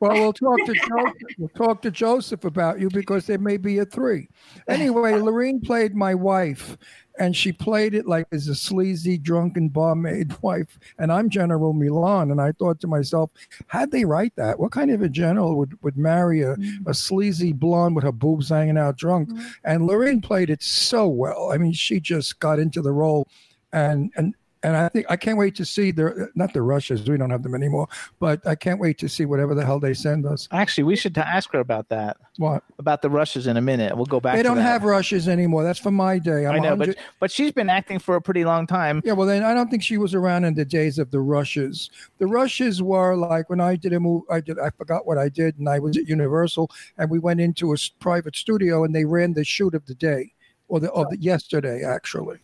Well, 0.00 0.12
we'll 0.12 0.32
talk 0.32 0.58
to 0.66 0.72
Joseph. 0.74 1.12
We'll 1.38 1.48
talk 1.50 1.82
to 1.82 1.90
Joseph 1.90 2.44
about 2.44 2.80
you 2.80 2.88
because 2.88 3.26
there 3.26 3.38
may 3.38 3.56
be 3.56 3.78
a 3.78 3.84
three. 3.84 4.28
Anyway, 4.68 5.14
Lorene 5.14 5.60
played 5.60 5.94
my 5.94 6.14
wife, 6.14 6.76
and 7.18 7.36
she 7.36 7.52
played 7.52 7.94
it 7.94 8.06
like 8.06 8.26
as 8.32 8.48
a 8.48 8.54
sleazy, 8.54 9.18
drunken 9.18 9.68
barmaid 9.68 10.34
wife. 10.42 10.78
And 10.98 11.12
I'm 11.12 11.28
General 11.28 11.72
Milan, 11.72 12.30
and 12.30 12.40
I 12.40 12.52
thought 12.52 12.80
to 12.80 12.86
myself, 12.86 13.30
how'd 13.66 13.90
they 13.90 14.04
write 14.04 14.34
that? 14.36 14.58
What 14.58 14.72
kind 14.72 14.90
of 14.90 15.02
a 15.02 15.08
general 15.08 15.56
would, 15.56 15.80
would 15.82 15.96
marry 15.96 16.42
a, 16.42 16.56
mm. 16.56 16.86
a 16.86 16.94
sleazy 16.94 17.52
blonde 17.52 17.94
with 17.94 18.04
her 18.04 18.12
boobs 18.12 18.48
hanging 18.48 18.78
out 18.78 18.96
drunk? 18.96 19.30
Mm. 19.30 19.50
And 19.64 19.86
Lorraine 19.86 20.20
played 20.20 20.50
it 20.50 20.62
so 20.62 21.06
well. 21.06 21.50
I 21.52 21.58
mean, 21.58 21.72
she 21.72 22.00
just 22.00 22.38
got 22.38 22.58
into 22.58 22.80
the 22.80 22.92
role, 22.92 23.26
and 23.72 24.12
and. 24.16 24.34
And 24.62 24.76
I 24.76 24.88
think 24.88 25.06
I 25.08 25.16
can't 25.16 25.38
wait 25.38 25.54
to 25.56 25.64
see 25.64 25.90
the 25.92 26.30
not 26.34 26.52
the 26.52 26.62
Russians. 26.62 27.08
We 27.08 27.16
don't 27.16 27.30
have 27.30 27.42
them 27.42 27.54
anymore, 27.54 27.86
but 28.18 28.44
I 28.46 28.54
can't 28.54 28.80
wait 28.80 28.98
to 28.98 29.08
see 29.08 29.24
whatever 29.24 29.54
the 29.54 29.64
hell 29.64 29.78
they 29.78 29.94
send 29.94 30.26
us. 30.26 30.48
Actually, 30.50 30.84
we 30.84 30.96
should 30.96 31.16
ask 31.16 31.52
her 31.52 31.60
about 31.60 31.88
that. 31.90 32.16
What? 32.38 32.64
About 32.78 33.02
the 33.02 33.10
rushes 33.10 33.46
in 33.46 33.56
a 33.56 33.60
minute. 33.60 33.94
We'll 33.96 34.06
go 34.06 34.20
back 34.20 34.36
They 34.36 34.42
don't 34.42 34.56
that. 34.56 34.62
have 34.62 34.84
rushes 34.84 35.28
anymore. 35.28 35.62
That's 35.62 35.78
for 35.78 35.90
my 35.90 36.18
day. 36.18 36.46
I'm 36.46 36.56
I 36.56 36.58
know, 36.58 36.70
but 36.70 36.88
100 36.88 36.96
but 37.20 37.30
she's 37.30 37.52
been 37.52 37.70
acting 37.70 37.98
for 37.98 38.16
a 38.16 38.20
pretty 38.22 38.44
long 38.44 38.66
time. 38.66 39.00
yeah, 39.04 39.12
well, 39.12 39.26
then 39.26 39.44
I 39.44 39.54
don't 39.54 39.70
think 39.70 39.82
she 39.82 39.96
was 39.98 40.14
around 40.14 40.44
in 40.44 40.54
the 40.54 40.64
days 40.64 40.98
of 40.98 41.10
the 41.10 41.20
rushes. 41.20 41.90
The 42.18 42.26
rushes 42.26 42.82
were 42.82 43.14
like 43.16 43.48
when 43.50 43.60
I 43.60 43.76
did 43.76 43.92
a 43.92 44.00
movie. 44.00 44.24
I 44.30 44.40
did. 44.40 44.58
I 44.58 44.70
forgot 44.70 45.06
what 45.06 45.18
I 45.18 45.28
did, 45.28 45.58
and 45.58 45.68
I 45.68 45.78
was 45.78 45.96
at 45.96 46.08
Universal, 46.08 46.70
and 46.96 47.10
we 47.10 47.18
went 47.18 47.40
into 47.40 47.72
a 47.72 47.76
private 48.00 48.34
studio, 48.36 48.84
and 48.84 48.94
they 48.94 49.04
ran 49.04 49.34
the 49.34 49.44
shoot 49.44 49.74
of 49.74 49.86
the 49.86 49.94
day, 49.94 50.32
or 50.68 50.80
the 50.80 50.90
of 50.92 51.08
the 51.10 51.18
yesterday 51.18 51.84
actually. 51.84 52.38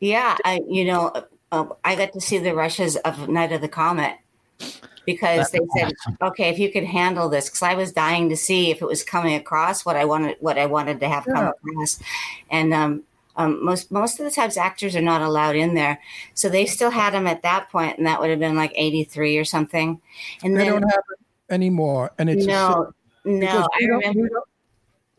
Yeah, 0.00 0.36
I, 0.44 0.60
you 0.66 0.84
know, 0.86 1.12
uh, 1.52 1.66
I 1.84 1.96
got 1.96 2.12
to 2.12 2.20
see 2.20 2.38
the 2.38 2.54
rushes 2.54 2.96
of 2.96 3.28
Night 3.28 3.52
of 3.52 3.60
the 3.60 3.68
Comet 3.68 4.16
because 5.06 5.50
they 5.50 5.60
said, 5.76 5.92
"Okay, 6.22 6.48
if 6.50 6.58
you 6.58 6.70
could 6.70 6.84
handle 6.84 7.28
this," 7.28 7.48
because 7.48 7.62
I 7.62 7.74
was 7.74 7.92
dying 7.92 8.28
to 8.28 8.36
see 8.36 8.70
if 8.70 8.82
it 8.82 8.86
was 8.86 9.02
coming 9.02 9.34
across 9.34 9.84
what 9.84 9.96
I 9.96 10.04
wanted, 10.04 10.36
what 10.40 10.58
I 10.58 10.66
wanted 10.66 11.00
to 11.00 11.08
have 11.08 11.24
come 11.24 11.48
across, 11.48 12.00
and 12.50 12.72
um, 12.74 13.02
um, 13.36 13.64
most 13.64 13.90
most 13.90 14.20
of 14.20 14.24
the 14.24 14.30
times 14.30 14.56
actors 14.56 14.94
are 14.94 15.00
not 15.02 15.22
allowed 15.22 15.56
in 15.56 15.74
there, 15.74 16.00
so 16.34 16.48
they 16.48 16.66
still 16.66 16.90
had 16.90 17.14
them 17.14 17.26
at 17.26 17.42
that 17.42 17.70
point, 17.70 17.98
and 17.98 18.06
that 18.06 18.20
would 18.20 18.30
have 18.30 18.38
been 18.38 18.56
like 18.56 18.72
eighty 18.74 19.04
three 19.04 19.38
or 19.38 19.44
something, 19.44 20.00
and 20.44 20.54
They 20.54 20.64
then 20.64 20.72
don't 20.80 20.90
have 20.90 21.02
it 21.10 21.52
anymore, 21.52 22.12
and 22.18 22.30
it's 22.30 22.44
a 22.44 22.48
no, 22.48 22.92
no, 23.24 23.68
I 23.80 23.84
remember. 23.84 24.28
don't- 24.28 24.44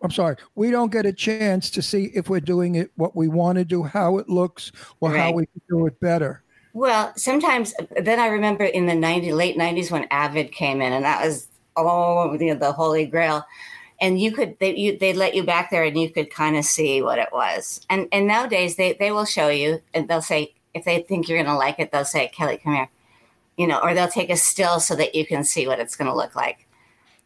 I'm 0.04 0.12
sorry, 0.12 0.36
we 0.56 0.72
don't 0.72 0.92
get 0.92 1.06
a 1.06 1.14
chance 1.14 1.70
to 1.72 1.82
see 1.82 2.06
if 2.16 2.30
we're 2.30 2.40
doing 2.40 2.76
it 2.76 2.92
what 2.96 3.16
we 3.16 3.28
want 3.28 3.58
to 3.60 3.66
do, 3.66 3.84
how 3.84 4.18
it 4.18 4.30
looks, 4.30 4.72
or 5.00 5.16
how 5.16 5.32
we 5.32 5.46
can 5.46 5.62
do 5.70 5.86
it 5.86 6.00
better. 6.00 6.44
Well, 6.74 7.14
sometimes 7.16 7.74
then 8.02 8.20
I 8.20 8.28
remember 8.28 8.64
in 8.64 8.86
the 8.86 8.96
90 8.96 9.34
late 9.34 9.58
90s 9.58 9.92
when 9.92 10.08
Avid 10.10 10.52
came 10.52 10.82
in 10.82 10.94
and 10.94 11.06
that 11.06 11.24
was 11.24 11.50
oh 11.78 12.34
you 12.40 12.54
know, 12.54 12.60
the 12.60 12.72
holy 12.72 13.06
grail. 13.06 13.46
And 14.00 14.20
you 14.20 14.32
could 14.32 14.58
they 14.60 14.76
you 14.76 14.98
they 14.98 15.14
let 15.14 15.36
you 15.36 15.44
back 15.44 15.70
there 15.70 15.84
and 15.84 16.00
you 16.00 16.10
could 16.10 16.32
kind 16.32 16.56
of 16.58 16.66
see 16.66 17.02
what 17.02 17.20
it 17.20 17.30
was. 17.32 17.86
And 17.90 18.08
and 18.12 18.26
nowadays 18.28 18.76
they 18.78 18.94
they 18.94 19.12
will 19.12 19.26
show 19.26 19.50
you 19.50 19.82
and 19.94 20.08
they'll 20.08 20.22
say 20.22 20.56
if 20.74 20.86
they 20.86 21.02
think 21.04 21.28
you're 21.28 21.38
going 21.38 21.54
to 21.54 21.58
like 21.58 21.78
it 21.80 21.92
they'll 21.92 22.06
say 22.06 22.32
Kelli 22.36 22.62
come 22.62 22.74
here. 22.74 22.90
You 23.58 23.68
know, 23.68 23.80
or 23.84 23.94
they'll 23.94 24.08
take 24.08 24.30
a 24.32 24.38
still 24.38 24.80
so 24.80 24.96
that 24.96 25.14
you 25.14 25.26
can 25.26 25.44
see 25.44 25.68
what 25.68 25.80
it's 25.80 25.96
going 25.96 26.10
to 26.10 26.16
look 26.16 26.36
like. 26.36 26.68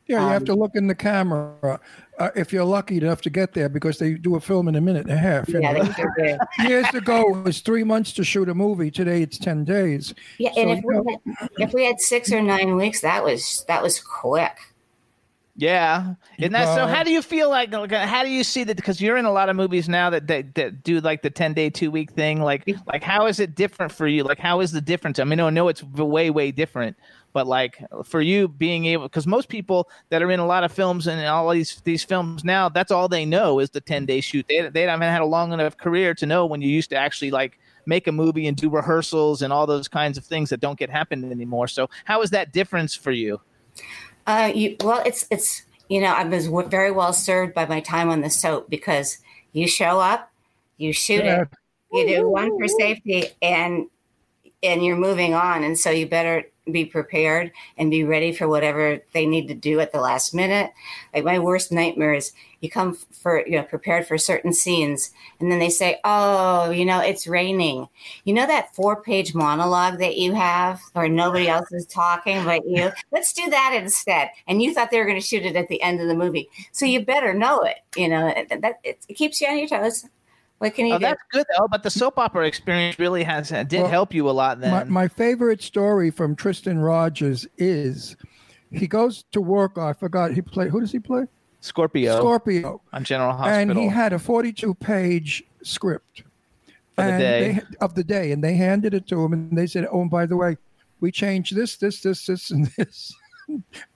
Yeah, 0.07 0.21
you 0.21 0.27
have 0.29 0.41
Um, 0.41 0.45
to 0.47 0.53
look 0.55 0.75
in 0.75 0.87
the 0.87 0.95
camera 0.95 1.79
uh, 2.19 2.29
if 2.35 2.53
you're 2.53 2.65
lucky 2.65 2.97
enough 2.97 3.21
to 3.21 3.29
get 3.29 3.53
there 3.53 3.69
because 3.69 3.99
they 3.99 4.13
do 4.13 4.35
a 4.35 4.39
film 4.39 4.67
in 4.67 4.75
a 4.75 4.81
minute 4.81 5.03
and 5.03 5.11
a 5.11 5.17
half. 5.17 5.49
Yeah, 5.49 5.73
they 5.73 5.91
sure. 5.93 6.37
Years 6.67 6.87
ago, 6.93 7.37
it 7.37 7.43
was 7.43 7.59
three 7.61 7.83
months 7.83 8.13
to 8.13 8.23
shoot 8.23 8.49
a 8.49 8.53
movie. 8.53 8.91
Today, 8.91 9.21
it's 9.21 9.37
ten 9.37 9.63
days. 9.63 10.13
Yeah, 10.37 10.51
So, 10.53 10.61
and 10.61 10.71
if 10.71 10.83
you 10.83 11.03
we 11.03 11.11
had, 11.11 11.49
if 11.57 11.73
we 11.73 11.85
had 11.85 11.99
6 11.99 12.31
or 12.31 12.41
9 12.41 12.75
weeks 12.75 13.01
that 13.01 13.23
was 13.23 13.65
that 13.67 13.81
was 13.81 13.99
quick. 13.99 14.57
Yeah, 15.57 16.15
and 16.37 16.53
that 16.53 16.75
so. 16.75 16.83
Uh, 16.83 16.87
How 16.87 17.03
do 17.03 17.11
you 17.11 17.21
feel 17.21 17.49
like? 17.49 17.71
like, 17.71 17.91
How 17.91 18.23
do 18.23 18.29
you 18.29 18.43
see 18.43 18.65
that? 18.65 18.75
Because 18.75 18.99
you're 18.99 19.15
in 19.15 19.23
a 19.23 19.31
lot 19.31 19.47
of 19.47 19.55
movies 19.55 19.87
now 19.87 20.09
that 20.09 20.27
that, 20.27 20.53
that 20.55 20.83
do 20.83 20.99
like 20.99 21.21
the 21.21 21.29
ten 21.29 21.53
day, 21.53 21.69
two 21.69 21.89
week 21.89 22.11
thing. 22.11 22.41
Like, 22.41 22.67
like 22.87 23.03
how 23.03 23.25
is 23.27 23.39
it 23.39 23.55
different 23.55 23.93
for 23.93 24.05
you? 24.05 24.23
Like, 24.23 24.39
how 24.39 24.59
is 24.59 24.73
the 24.73 24.81
difference? 24.81 25.17
I 25.17 25.23
mean, 25.23 25.39
I 25.39 25.49
know 25.49 25.69
it's 25.69 25.81
way, 25.81 26.29
way 26.29 26.51
different, 26.51 26.97
but 27.35 27.47
like 27.47 27.83
for 28.05 28.21
you 28.21 28.47
being 28.47 28.85
able, 28.85 29.03
because 29.03 29.27
most 29.27 29.49
people 29.49 29.89
that 30.07 30.23
are 30.23 30.31
in 30.31 30.39
a 30.39 30.45
lot 30.45 30.63
of 30.63 30.71
films 30.71 31.05
and 31.05 31.23
all 31.27 31.49
these 31.49 31.81
these 31.83 32.01
films 32.01 32.45
now, 32.45 32.69
that's 32.69 32.91
all 32.91 33.09
they 33.09 33.25
know 33.25 33.59
is 33.59 33.69
the 33.71 33.81
ten 33.81 34.05
day 34.05 34.21
shoot. 34.21 34.45
They 34.47 34.69
they 34.69 34.83
haven't 34.83 35.01
had 35.01 35.19
a 35.19 35.25
long 35.25 35.51
enough 35.51 35.75
career 35.75 36.13
to 36.13 36.25
know 36.25 36.45
when 36.45 36.61
you 36.61 36.69
used 36.69 36.89
to 36.91 36.95
actually 36.95 37.31
like 37.31 37.59
make 37.85 38.07
a 38.07 38.11
movie 38.13 38.47
and 38.47 38.55
do 38.55 38.69
rehearsals 38.69 39.41
and 39.41 39.51
all 39.51 39.67
those 39.67 39.89
kinds 39.89 40.17
of 40.17 40.23
things 40.23 40.49
that 40.49 40.61
don't 40.61 40.79
get 40.79 40.89
happened 40.89 41.29
anymore. 41.29 41.67
So, 41.67 41.89
how 42.05 42.21
is 42.21 42.29
that 42.29 42.53
difference 42.53 42.95
for 42.95 43.11
you? 43.11 43.41
Uh, 44.25 44.53
you, 44.55 44.77
well, 44.81 45.03
it's 45.05 45.27
it's 45.29 45.63
you 45.89 45.99
know 45.99 46.13
I 46.13 46.23
was 46.23 46.45
w- 46.45 46.69
very 46.69 46.91
well 46.91 47.11
served 47.11 47.53
by 47.53 47.65
my 47.65 47.81
time 47.81 48.09
on 48.09 48.21
the 48.21 48.29
soap 48.29 48.69
because 48.69 49.17
you 49.51 49.67
show 49.67 49.99
up, 49.99 50.31
you 50.77 50.93
shoot 50.93 51.25
Yeah. 51.25 51.41
it, 51.41 51.49
you 51.91 52.07
do 52.07 52.29
one 52.29 52.57
for 52.57 52.69
safety, 52.69 53.25
and 53.41 53.87
and 54.63 54.85
you're 54.85 54.95
moving 54.95 55.33
on, 55.33 55.65
and 55.65 55.77
so 55.77 55.89
you 55.89 56.07
better 56.07 56.45
be 56.71 56.85
prepared 56.85 57.51
and 57.77 57.91
be 57.91 58.03
ready 58.03 58.31
for 58.31 58.47
whatever 58.47 58.99
they 59.13 59.25
need 59.25 59.47
to 59.47 59.53
do 59.53 59.79
at 59.79 59.91
the 59.91 59.99
last 59.99 60.33
minute. 60.33 60.71
Like 61.13 61.23
my 61.23 61.39
worst 61.39 61.71
nightmare 61.71 62.13
is 62.13 62.31
you 62.61 62.69
come 62.69 62.97
for 63.11 63.45
you 63.45 63.57
know 63.57 63.63
prepared 63.63 64.07
for 64.07 64.17
certain 64.17 64.51
scenes, 64.51 65.11
and 65.39 65.51
then 65.51 65.59
they 65.59 65.69
say, 65.69 65.99
"Oh, 66.03 66.71
you 66.71 66.85
know 66.85 66.99
it's 66.99 67.27
raining." 67.27 67.87
You 68.23 68.33
know 68.33 68.47
that 68.47 68.73
four 68.75 69.01
page 69.01 69.35
monologue 69.35 69.99
that 69.99 70.17
you 70.17 70.33
have 70.33 70.81
where 70.93 71.07
nobody 71.07 71.47
else 71.47 71.71
is 71.71 71.85
talking 71.85 72.43
but 72.43 72.67
you? 72.67 72.91
Let's 73.11 73.33
do 73.33 73.49
that 73.49 73.77
instead. 73.79 74.29
And 74.47 74.61
you 74.61 74.73
thought 74.73 74.89
they 74.91 74.97
were 74.97 75.05
going 75.05 75.19
to 75.19 75.25
shoot 75.25 75.45
it 75.45 75.55
at 75.55 75.67
the 75.67 75.81
end 75.81 76.01
of 76.01 76.07
the 76.07 76.15
movie. 76.15 76.49
So 76.71 76.85
you 76.85 77.05
better 77.05 77.33
know 77.33 77.61
it. 77.61 77.77
You 77.95 78.09
know, 78.09 78.33
that, 78.49 78.61
that 78.61 78.79
it, 78.83 79.05
it 79.07 79.13
keeps 79.13 79.39
you 79.41 79.47
on 79.47 79.59
your 79.59 79.67
toes. 79.67 80.05
What 80.59 80.73
can 80.73 80.85
you 80.85 80.93
Oh, 80.93 80.97
do? 80.97 81.03
that's 81.03 81.21
good 81.31 81.45
though. 81.57 81.67
But 81.67 81.83
the 81.83 81.89
soap 81.89 82.17
opera 82.17 82.47
experience 82.47 82.97
really 82.97 83.23
has 83.23 83.51
uh, 83.51 83.63
did 83.63 83.81
Well, 83.81 83.89
help 83.89 84.13
you 84.13 84.29
a 84.29 84.31
lot. 84.31 84.59
Then 84.61 84.71
My, 84.71 84.83
my 84.85 85.07
favorite 85.07 85.61
story 85.61 86.09
from 86.11 86.35
Tristan 86.35 86.79
Rogers 86.79 87.45
is 87.57 88.15
he 88.71 88.87
goes 88.87 89.25
to 89.31 89.41
work. 89.41 89.77
I 89.77 89.93
forgot 89.93 90.31
he 90.31 90.41
played. 90.41 90.69
Who 90.71 90.79
does 90.79 90.91
he 90.91 90.99
play? 90.99 91.25
Scorpio 91.61 92.17
Scorpio. 92.17 92.81
on 92.93 93.03
General 93.03 93.31
Hospital. 93.33 93.59
And 93.71 93.79
he 93.79 93.87
had 93.87 94.13
a 94.13 94.19
42 94.19 94.73
page 94.75 95.43
script 95.63 96.23
For 96.95 97.03
the 97.05 97.11
day. 97.17 97.51
They, 97.53 97.61
of 97.81 97.95
the 97.95 98.03
day, 98.03 98.31
and 98.31 98.43
they 98.43 98.53
handed 98.53 98.93
it 98.93 99.07
to 99.07 99.23
him, 99.23 99.33
and 99.33 99.57
they 99.57 99.65
said, 99.67 99.87
"Oh, 99.91 100.01
and 100.01 100.09
by 100.11 100.25
the 100.27 100.37
way, 100.37 100.57
we 100.99 101.11
changed 101.11 101.55
this, 101.55 101.75
this, 101.77 102.01
this, 102.01 102.25
this, 102.27 102.51
and 102.51 102.67
this." 102.77 103.13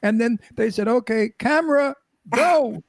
and 0.03 0.20
then 0.20 0.39
they 0.55 0.70
said, 0.72 0.88
"Okay, 0.88 1.30
camera, 1.38 1.95
go." 2.30 2.84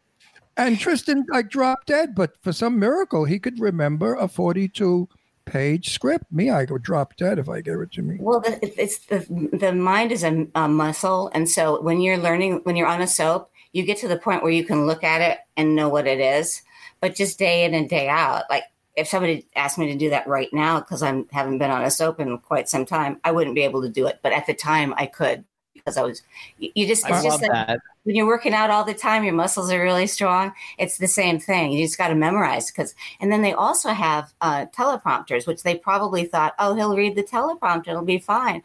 And 0.67 0.79
Tristan 0.79 1.27
like 1.29 1.51
dropped 1.51 1.87
dead, 1.87 2.15
but 2.15 2.33
for 2.43 2.53
some 2.53 2.79
miracle, 2.79 3.25
he 3.25 3.39
could 3.39 3.59
remember 3.61 4.15
a 4.15 4.29
42 4.29 5.09
page 5.45 5.91
script. 5.91 6.31
Me, 6.31 6.51
I 6.51 6.65
would 6.65 6.83
drop 6.83 7.17
dead 7.17 7.39
if 7.39 7.49
I 7.49 7.61
gave 7.61 7.81
it 7.81 7.93
to 7.93 8.03
me. 8.03 8.17
Well, 8.21 8.41
the, 8.41 8.59
it's 8.81 8.99
the 9.07 9.27
the 9.53 9.73
mind 9.73 10.13
is 10.13 10.25
a, 10.25 10.47
a 10.55 10.69
muscle, 10.69 11.31
and 11.35 11.49
so 11.49 11.81
when 11.83 12.01
you're 12.01 12.19
learning, 12.19 12.61
when 12.65 12.77
you're 12.77 12.87
on 12.87 13.03
a 13.03 13.07
soap, 13.07 13.51
you 13.73 13.83
get 13.83 13.99
to 13.99 14.09
the 14.09 14.19
point 14.19 14.43
where 14.43 14.53
you 14.53 14.65
can 14.65 14.87
look 14.87 15.05
at 15.05 15.21
it 15.21 15.39
and 15.57 15.77
know 15.77 15.89
what 15.89 16.07
it 16.07 16.21
is. 16.21 16.63
But 17.01 17.15
just 17.15 17.39
day 17.39 17.65
in 17.65 17.75
and 17.75 17.89
day 17.89 18.09
out, 18.09 18.45
like 18.51 18.65
if 18.97 19.09
somebody 19.09 19.47
asked 19.57 19.79
me 19.79 19.91
to 19.93 19.99
do 19.99 20.11
that 20.11 20.27
right 20.27 20.53
now 20.53 20.81
because 20.81 21.03
I 21.03 21.25
haven't 21.33 21.59
been 21.59 21.71
on 21.71 21.85
a 21.85 21.91
soap 21.91 22.21
in 22.21 22.39
quite 22.39 22.69
some 22.69 22.85
time, 22.85 23.21
I 23.25 23.33
wouldn't 23.33 23.55
be 23.55 23.63
able 23.63 23.83
to 23.83 23.89
do 23.89 24.07
it. 24.07 24.21
But 24.23 24.33
at 24.33 24.47
the 24.47 24.55
time, 24.55 24.95
I 24.97 25.07
could 25.07 25.45
because 25.75 25.97
I 25.97 26.03
was. 26.03 26.23
You 26.59 26.71
you 26.75 26.87
just 26.87 27.05
I 27.07 27.09
it's 27.09 27.25
love 27.25 27.41
just 27.41 27.43
like 27.43 27.53
that. 27.53 27.81
When 28.05 28.17
you're 28.17 28.27
working 28.27 28.55
out 28.55 28.71
all 28.71 28.85
the 28.85 28.95
time, 28.95 29.25
your 29.25 29.35
muscles 29.35 29.71
are 29.71 29.83
really 29.83 30.07
strong. 30.07 30.53
It's 30.79 30.99
the 30.99 31.07
same 31.07 31.39
thing. 31.39 31.73
You 31.73 31.85
just 31.85 31.99
got 31.99 32.09
to 32.09 32.15
memorize 32.15 32.71
because, 32.71 32.95
and 33.21 33.31
then 33.31 33.43
they 33.43 33.53
also 33.53 33.91
have 33.91 34.33
uh, 34.41 34.67
teleprompters, 34.67 35.47
which 35.47 35.63
they 35.63 35.75
probably 35.77 36.25
thought, 36.25 36.55
oh, 36.59 36.75
he'll 36.75 36.97
read 36.97 37.15
the 37.15 37.23
teleprompter, 37.23 37.89
it'll 37.89 38.03
be 38.03 38.19
fine. 38.19 38.63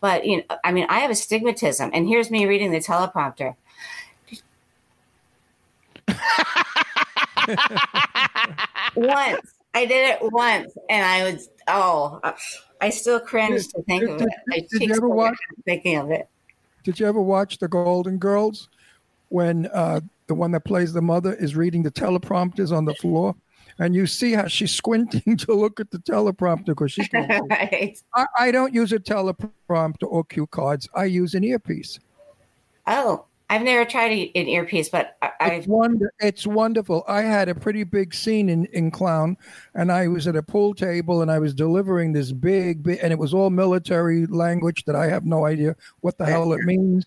But 0.00 0.24
you 0.24 0.38
know, 0.38 0.56
I 0.64 0.72
mean, 0.72 0.86
I 0.88 1.00
have 1.00 1.10
astigmatism, 1.10 1.90
and 1.92 2.08
here's 2.08 2.30
me 2.30 2.46
reading 2.46 2.70
the 2.72 2.78
teleprompter. 2.78 3.54
once 8.96 9.54
I 9.74 9.86
did 9.86 10.10
it 10.10 10.18
once, 10.22 10.72
and 10.88 11.04
I 11.04 11.30
was 11.30 11.48
oh, 11.68 12.20
I 12.80 12.90
still 12.90 13.20
cringe 13.20 13.68
to 13.68 13.82
think 13.82 14.04
of 14.04 14.22
it. 14.22 14.28
My 14.46 14.66
Did 14.70 14.82
you 14.82 14.94
ever 14.94 15.08
watch- 15.08 15.36
thinking 15.64 15.96
of 15.96 16.10
it? 16.10 16.28
Did 16.84 16.98
you 16.98 17.06
ever 17.06 17.20
watch 17.20 17.58
The 17.58 17.68
Golden 17.68 18.18
Girls 18.18 18.68
when 19.28 19.66
uh, 19.66 20.00
the 20.26 20.34
one 20.34 20.50
that 20.52 20.64
plays 20.64 20.92
the 20.92 21.02
mother 21.02 21.34
is 21.34 21.56
reading 21.56 21.82
the 21.82 21.90
teleprompters 21.90 22.76
on 22.76 22.84
the 22.84 22.94
floor? 22.94 23.34
And 23.78 23.94
you 23.94 24.06
see 24.06 24.32
how 24.32 24.46
she's 24.46 24.72
squinting 24.72 25.36
to 25.38 25.54
look 25.54 25.80
at 25.80 25.90
the 25.90 25.98
teleprompter 25.98 26.66
because 26.66 26.92
she 26.92 27.06
can't. 27.08 27.48
right. 27.50 27.98
I, 28.14 28.26
I 28.38 28.50
don't 28.50 28.74
use 28.74 28.92
a 28.92 28.98
teleprompter 28.98 30.04
or 30.06 30.24
cue 30.24 30.46
cards. 30.46 30.88
I 30.94 31.04
use 31.04 31.34
an 31.34 31.44
earpiece. 31.44 31.98
Oh, 32.86 33.24
I've 33.50 33.62
never 33.62 33.84
tried 33.84 34.12
an 34.12 34.46
earpiece, 34.46 34.88
but 34.88 35.16
I, 35.20 35.30
I've 35.40 35.52
It's, 35.52 35.66
wonder, 35.66 36.12
it's 36.20 36.46
wonderful. 36.46 37.04
I 37.08 37.22
had 37.22 37.48
a 37.48 37.54
pretty 37.54 37.82
big 37.82 38.14
scene 38.14 38.48
in, 38.48 38.66
in 38.66 38.92
Clown, 38.92 39.36
and 39.74 39.90
I 39.90 40.06
was 40.06 40.28
at 40.28 40.36
a 40.36 40.42
pool 40.42 40.72
table 40.72 41.20
and 41.20 41.32
I 41.32 41.40
was 41.40 41.52
delivering 41.52 42.12
this 42.12 42.30
big, 42.30 42.84
big, 42.84 43.00
and 43.02 43.12
it 43.12 43.18
was 43.18 43.34
all 43.34 43.50
military 43.50 44.26
language 44.26 44.84
that 44.84 44.94
I 44.94 45.08
have 45.08 45.26
no 45.26 45.46
idea 45.46 45.74
what 45.98 46.16
the 46.16 46.26
hell 46.26 46.52
it 46.52 46.60
means. 46.60 47.06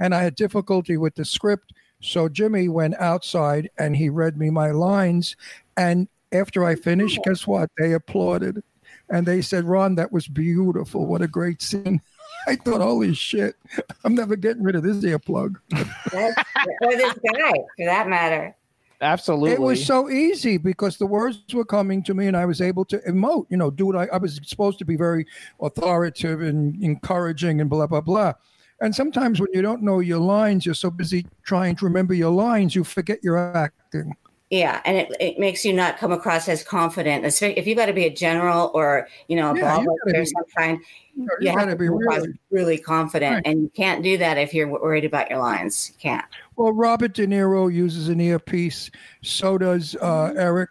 And 0.00 0.14
I 0.14 0.22
had 0.22 0.34
difficulty 0.34 0.96
with 0.96 1.14
the 1.14 1.26
script. 1.26 1.74
So 2.00 2.26
Jimmy 2.26 2.70
went 2.70 2.94
outside 2.94 3.68
and 3.78 3.94
he 3.94 4.08
read 4.08 4.38
me 4.38 4.48
my 4.48 4.70
lines. 4.70 5.36
And 5.76 6.08
after 6.32 6.64
I 6.64 6.74
finished, 6.74 7.18
oh. 7.20 7.22
guess 7.30 7.46
what? 7.46 7.68
They 7.78 7.92
applauded. 7.92 8.62
And 9.10 9.26
they 9.26 9.42
said, 9.42 9.64
Ron, 9.64 9.96
that 9.96 10.10
was 10.10 10.26
beautiful. 10.26 11.06
What 11.06 11.20
a 11.20 11.28
great 11.28 11.60
scene. 11.60 12.00
I 12.46 12.56
thought, 12.56 12.80
holy 12.80 13.14
shit, 13.14 13.56
I'm 14.04 14.14
never 14.14 14.36
getting 14.36 14.62
rid 14.62 14.76
of 14.76 14.82
this 14.82 14.96
earplug. 14.98 15.56
That's, 15.70 16.44
or 16.80 16.96
this 16.96 17.14
guy, 17.14 17.52
for 17.76 17.84
that 17.86 18.08
matter. 18.08 18.54
Absolutely. 19.00 19.50
It 19.50 19.60
was 19.60 19.84
so 19.84 20.08
easy 20.08 20.58
because 20.58 20.96
the 20.96 21.06
words 21.06 21.42
were 21.52 21.64
coming 21.64 22.04
to 22.04 22.14
me 22.14 22.28
and 22.28 22.36
I 22.36 22.46
was 22.46 22.60
able 22.60 22.84
to 22.84 22.98
emote, 22.98 23.46
you 23.50 23.56
know, 23.56 23.68
do 23.68 23.86
what 23.86 23.96
I, 23.96 24.06
I 24.12 24.18
was 24.18 24.40
supposed 24.44 24.78
to 24.78 24.84
be 24.84 24.96
very 24.96 25.26
authoritative 25.60 26.40
and 26.40 26.80
encouraging 26.82 27.60
and 27.60 27.68
blah, 27.68 27.88
blah, 27.88 28.00
blah. 28.00 28.34
And 28.80 28.94
sometimes 28.94 29.40
when 29.40 29.48
you 29.52 29.60
don't 29.60 29.82
know 29.82 29.98
your 29.98 30.20
lines, 30.20 30.64
you're 30.64 30.74
so 30.76 30.90
busy 30.90 31.26
trying 31.44 31.74
to 31.76 31.84
remember 31.84 32.14
your 32.14 32.30
lines, 32.30 32.76
you 32.76 32.84
forget 32.84 33.22
your 33.24 33.38
acting. 33.38 34.14
Yeah, 34.52 34.82
and 34.84 34.98
it, 34.98 35.16
it 35.18 35.38
makes 35.38 35.64
you 35.64 35.72
not 35.72 35.96
come 35.96 36.12
across 36.12 36.46
as 36.46 36.62
confident. 36.62 37.24
If 37.24 37.66
you've 37.66 37.78
got 37.78 37.86
to 37.86 37.94
be 37.94 38.04
a 38.04 38.14
general 38.14 38.70
or 38.74 39.08
you 39.26 39.34
know 39.34 39.52
a 39.52 39.56
Yeah, 39.56 39.62
ball 39.62 39.78
gotta 40.04 40.18
or 40.18 40.20
be- 40.20 40.26
some 40.26 40.44
kind, 40.54 40.78
You, 41.16 41.26
you 41.40 41.48
have 41.48 41.58
got 41.60 41.64
to 41.64 41.70
to 41.70 41.76
be 41.78 41.88
really. 41.88 42.28
really 42.50 42.76
confident, 42.76 43.36
Right. 43.36 43.46
and 43.46 43.62
you 43.62 43.70
can't 43.74 44.02
do 44.02 44.18
that 44.18 44.36
if 44.36 44.52
you're 44.52 44.68
worried 44.68 45.06
about 45.06 45.30
your 45.30 45.38
lines. 45.38 45.90
You 45.94 45.98
can't. 45.98 46.24
Well, 46.56 46.72
Robert 46.74 47.14
De 47.14 47.26
Niro 47.26 47.72
uses 47.72 48.08
an 48.10 48.20
earpiece. 48.20 48.90
So 49.22 49.56
does 49.56 49.96
uh, 50.02 50.34
Eric 50.36 50.68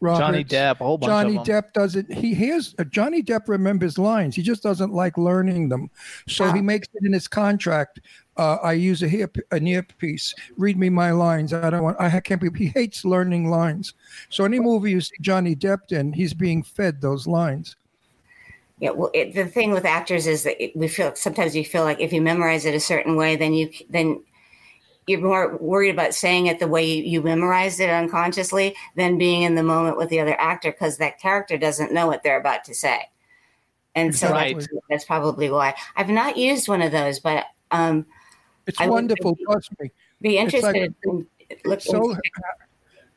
Roberts. 0.00 0.20
Johnny 0.26 0.44
Depp, 0.44 0.80
a 0.80 0.84
whole 0.84 0.96
bunch 0.96 1.10
Johnny 1.10 1.36
of 1.36 1.44
them. 1.44 1.62
Depp 1.62 1.72
doesn't. 1.74 2.10
He 2.10 2.32
hears 2.32 2.74
uh, 2.78 2.84
Johnny 2.84 3.22
Depp 3.22 3.46
remembers 3.46 3.98
lines. 3.98 4.36
He 4.36 4.42
just 4.42 4.62
doesn't 4.62 4.94
like 4.94 5.18
learning 5.18 5.68
them, 5.68 5.90
so 6.28 6.50
he 6.50 6.60
Ah. 6.60 6.62
makes 6.62 6.88
it 6.94 7.04
in 7.04 7.12
his 7.12 7.28
contract. 7.28 8.00
Uh, 8.38 8.58
I 8.62 8.72
use 8.74 9.02
a 9.02 9.08
ear, 9.08 9.30
an 9.50 9.66
earpiece. 9.66 10.32
Read 10.56 10.78
me 10.78 10.88
my 10.88 11.10
lines. 11.10 11.52
I 11.52 11.70
don't 11.70 11.82
want. 11.82 12.00
I 12.00 12.20
can't 12.20 12.40
be. 12.40 12.48
He 12.56 12.68
hates 12.68 13.04
learning 13.04 13.50
lines. 13.50 13.94
So 14.30 14.44
any 14.44 14.60
movie 14.60 14.92
you 14.92 15.00
see 15.00 15.16
Johnny 15.20 15.56
Depp 15.56 15.90
in, 15.90 16.12
he's 16.12 16.34
being 16.34 16.62
fed 16.62 17.00
those 17.00 17.26
lines. 17.26 17.76
Yeah, 18.80 18.90
well, 18.90 19.10
it, 19.12 19.34
the 19.34 19.46
thing 19.46 19.72
with 19.72 19.84
actors 19.84 20.28
is 20.28 20.44
that 20.44 20.62
it, 20.62 20.76
we 20.76 20.86
feel 20.86 21.14
sometimes 21.16 21.56
you 21.56 21.64
feel 21.64 21.82
like 21.82 22.00
if 22.00 22.12
you 22.12 22.22
memorize 22.22 22.64
it 22.64 22.74
a 22.74 22.80
certain 22.80 23.16
way, 23.16 23.34
then 23.34 23.52
you 23.54 23.70
then 23.90 24.22
you're 25.08 25.20
more 25.20 25.56
worried 25.56 25.90
about 25.90 26.14
saying 26.14 26.46
it 26.46 26.60
the 26.60 26.68
way 26.68 26.84
you, 26.84 27.02
you 27.02 27.22
memorized 27.22 27.80
it 27.80 27.90
unconsciously 27.90 28.76
than 28.94 29.18
being 29.18 29.42
in 29.42 29.56
the 29.56 29.62
moment 29.62 29.96
with 29.96 30.10
the 30.10 30.20
other 30.20 30.38
actor 30.38 30.70
because 30.70 30.98
that 30.98 31.18
character 31.18 31.58
doesn't 31.58 31.92
know 31.92 32.06
what 32.06 32.22
they're 32.22 32.38
about 32.38 32.62
to 32.64 32.74
say. 32.74 33.08
And 33.94 34.14
so 34.14 34.30
Right. 34.30 34.54
that's, 34.54 34.68
that's 34.88 35.04
probably 35.06 35.50
why 35.50 35.74
I've 35.96 36.10
not 36.10 36.36
used 36.36 36.68
one 36.68 36.82
of 36.82 36.92
those, 36.92 37.18
but 37.18 37.46
um, 37.70 38.06
It's 38.68 38.80
I 38.80 38.86
wonderful. 38.86 39.36
Trust 39.44 39.70
me. 39.80 39.90
be 40.20 40.38
It's 40.38 40.52
like- 40.62 40.76
interested 40.76 40.94
in 41.64 41.80
so 41.80 42.16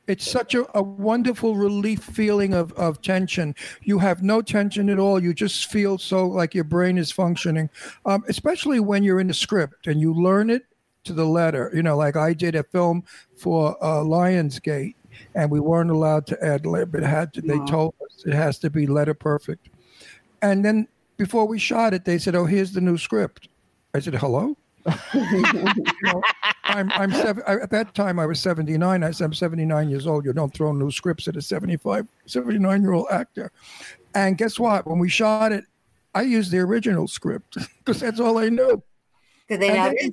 it's 0.07 0.29
such 0.29 0.55
a, 0.55 0.65
a 0.77 0.81
wonderful 0.81 1.55
relief 1.55 2.01
feeling 2.03 2.53
of, 2.53 2.71
of 2.73 3.01
tension. 3.01 3.53
You 3.83 3.99
have 3.99 4.23
no 4.23 4.41
tension 4.41 4.89
at 4.89 4.97
all. 4.97 5.21
You 5.21 5.33
just 5.33 5.67
feel 5.71 5.97
so 5.97 6.25
like 6.27 6.55
your 6.55 6.63
brain 6.63 6.97
is 6.97 7.11
functioning 7.11 7.69
um, 8.05 8.23
especially 8.27 8.79
when 8.79 9.03
you're 9.03 9.19
in 9.19 9.27
the 9.27 9.33
script 9.33 9.87
and 9.87 9.99
you 10.01 10.13
learn 10.13 10.49
it 10.49 10.63
to 11.03 11.13
the 11.13 11.25
letter. 11.25 11.69
You 11.73 11.83
know 11.83 11.95
like 11.97 12.15
i 12.15 12.33
did 12.33 12.55
a 12.55 12.63
film 12.63 13.03
for 13.35 13.77
uh, 13.83 13.99
lionsgate 14.03 14.95
and 15.35 15.51
we 15.51 15.59
weren't 15.59 15.91
allowed 15.91 16.25
to 16.27 16.43
ad 16.43 16.65
lib. 16.65 16.95
It 16.95 17.03
had 17.03 17.33
to 17.33 17.41
they 17.41 17.57
Wow. 17.59 17.65
told 17.65 17.93
us 18.03 18.23
it 18.25 18.33
has 18.33 18.57
to 18.59 18.69
be 18.69 18.87
letter 18.87 19.13
perfect. 19.13 19.67
And 20.41 20.63
then 20.65 20.87
before 21.17 21.45
we 21.47 21.59
shot 21.59 21.93
it 21.93 22.05
they 22.05 22.17
said 22.17 22.35
oh 22.35 22.45
here's 22.45 22.71
the 22.71 22.81
new 22.81 22.97
script. 22.97 23.49
I 23.93 23.99
said 23.99 24.15
hello 24.15 24.55
You 25.13 25.83
know, 26.03 26.21
I'm 26.63 26.91
I'm 26.93 27.11
seven, 27.11 27.43
I, 27.47 27.55
at 27.55 27.69
that 27.71 27.93
time 27.93 28.19
I 28.19 28.25
was 28.25 28.39
79. 28.39 29.03
I 29.03 29.11
said 29.11 29.25
I'm 29.25 29.33
79 29.33 29.89
years 29.89 30.07
old. 30.07 30.25
You 30.25 30.33
don't 30.33 30.53
throw 30.53 30.71
new 30.71 30.89
scripts 30.91 31.27
at 31.27 31.35
a 31.35 31.41
75, 31.41 32.07
79 32.25 32.81
year 32.81 32.93
old 32.93 33.07
actor. 33.11 33.51
And 34.15 34.37
guess 34.37 34.59
what? 34.59 34.87
When 34.87 34.99
we 34.99 35.09
shot 35.09 35.51
it, 35.51 35.65
I 36.13 36.21
used 36.23 36.51
the 36.51 36.59
original 36.59 37.07
script 37.07 37.57
because 37.79 37.99
that's 38.01 38.19
all 38.19 38.37
I 38.37 38.49
knew. 38.49 38.81
Did 39.47 39.59
they 39.61 39.69
And 39.69 39.93
notice? 39.93 40.09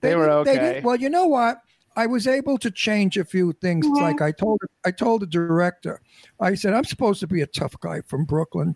They 0.00 0.14
were 0.16 0.26
didn't- 0.26 0.48
okay. 0.48 0.54
didn't- 0.74 0.84
well, 0.84 0.96
you 0.96 1.08
know 1.08 1.26
what? 1.26 1.60
I 1.96 2.06
was 2.06 2.26
able 2.26 2.58
to 2.58 2.70
change 2.72 3.16
a 3.16 3.24
few 3.24 3.52
things. 3.52 3.86
Mhm. 3.86 4.00
Like 4.00 4.20
I 4.20 4.32
told 4.32 4.58
I 4.84 4.90
told 4.90 5.22
the 5.22 5.26
director, 5.26 6.00
I 6.40 6.54
said 6.56 6.74
I'm 6.74 6.84
supposed 6.84 7.20
to 7.20 7.26
be 7.28 7.40
a 7.40 7.46
tough 7.46 7.78
guy 7.80 8.00
from 8.00 8.24
Brooklyn, 8.24 8.74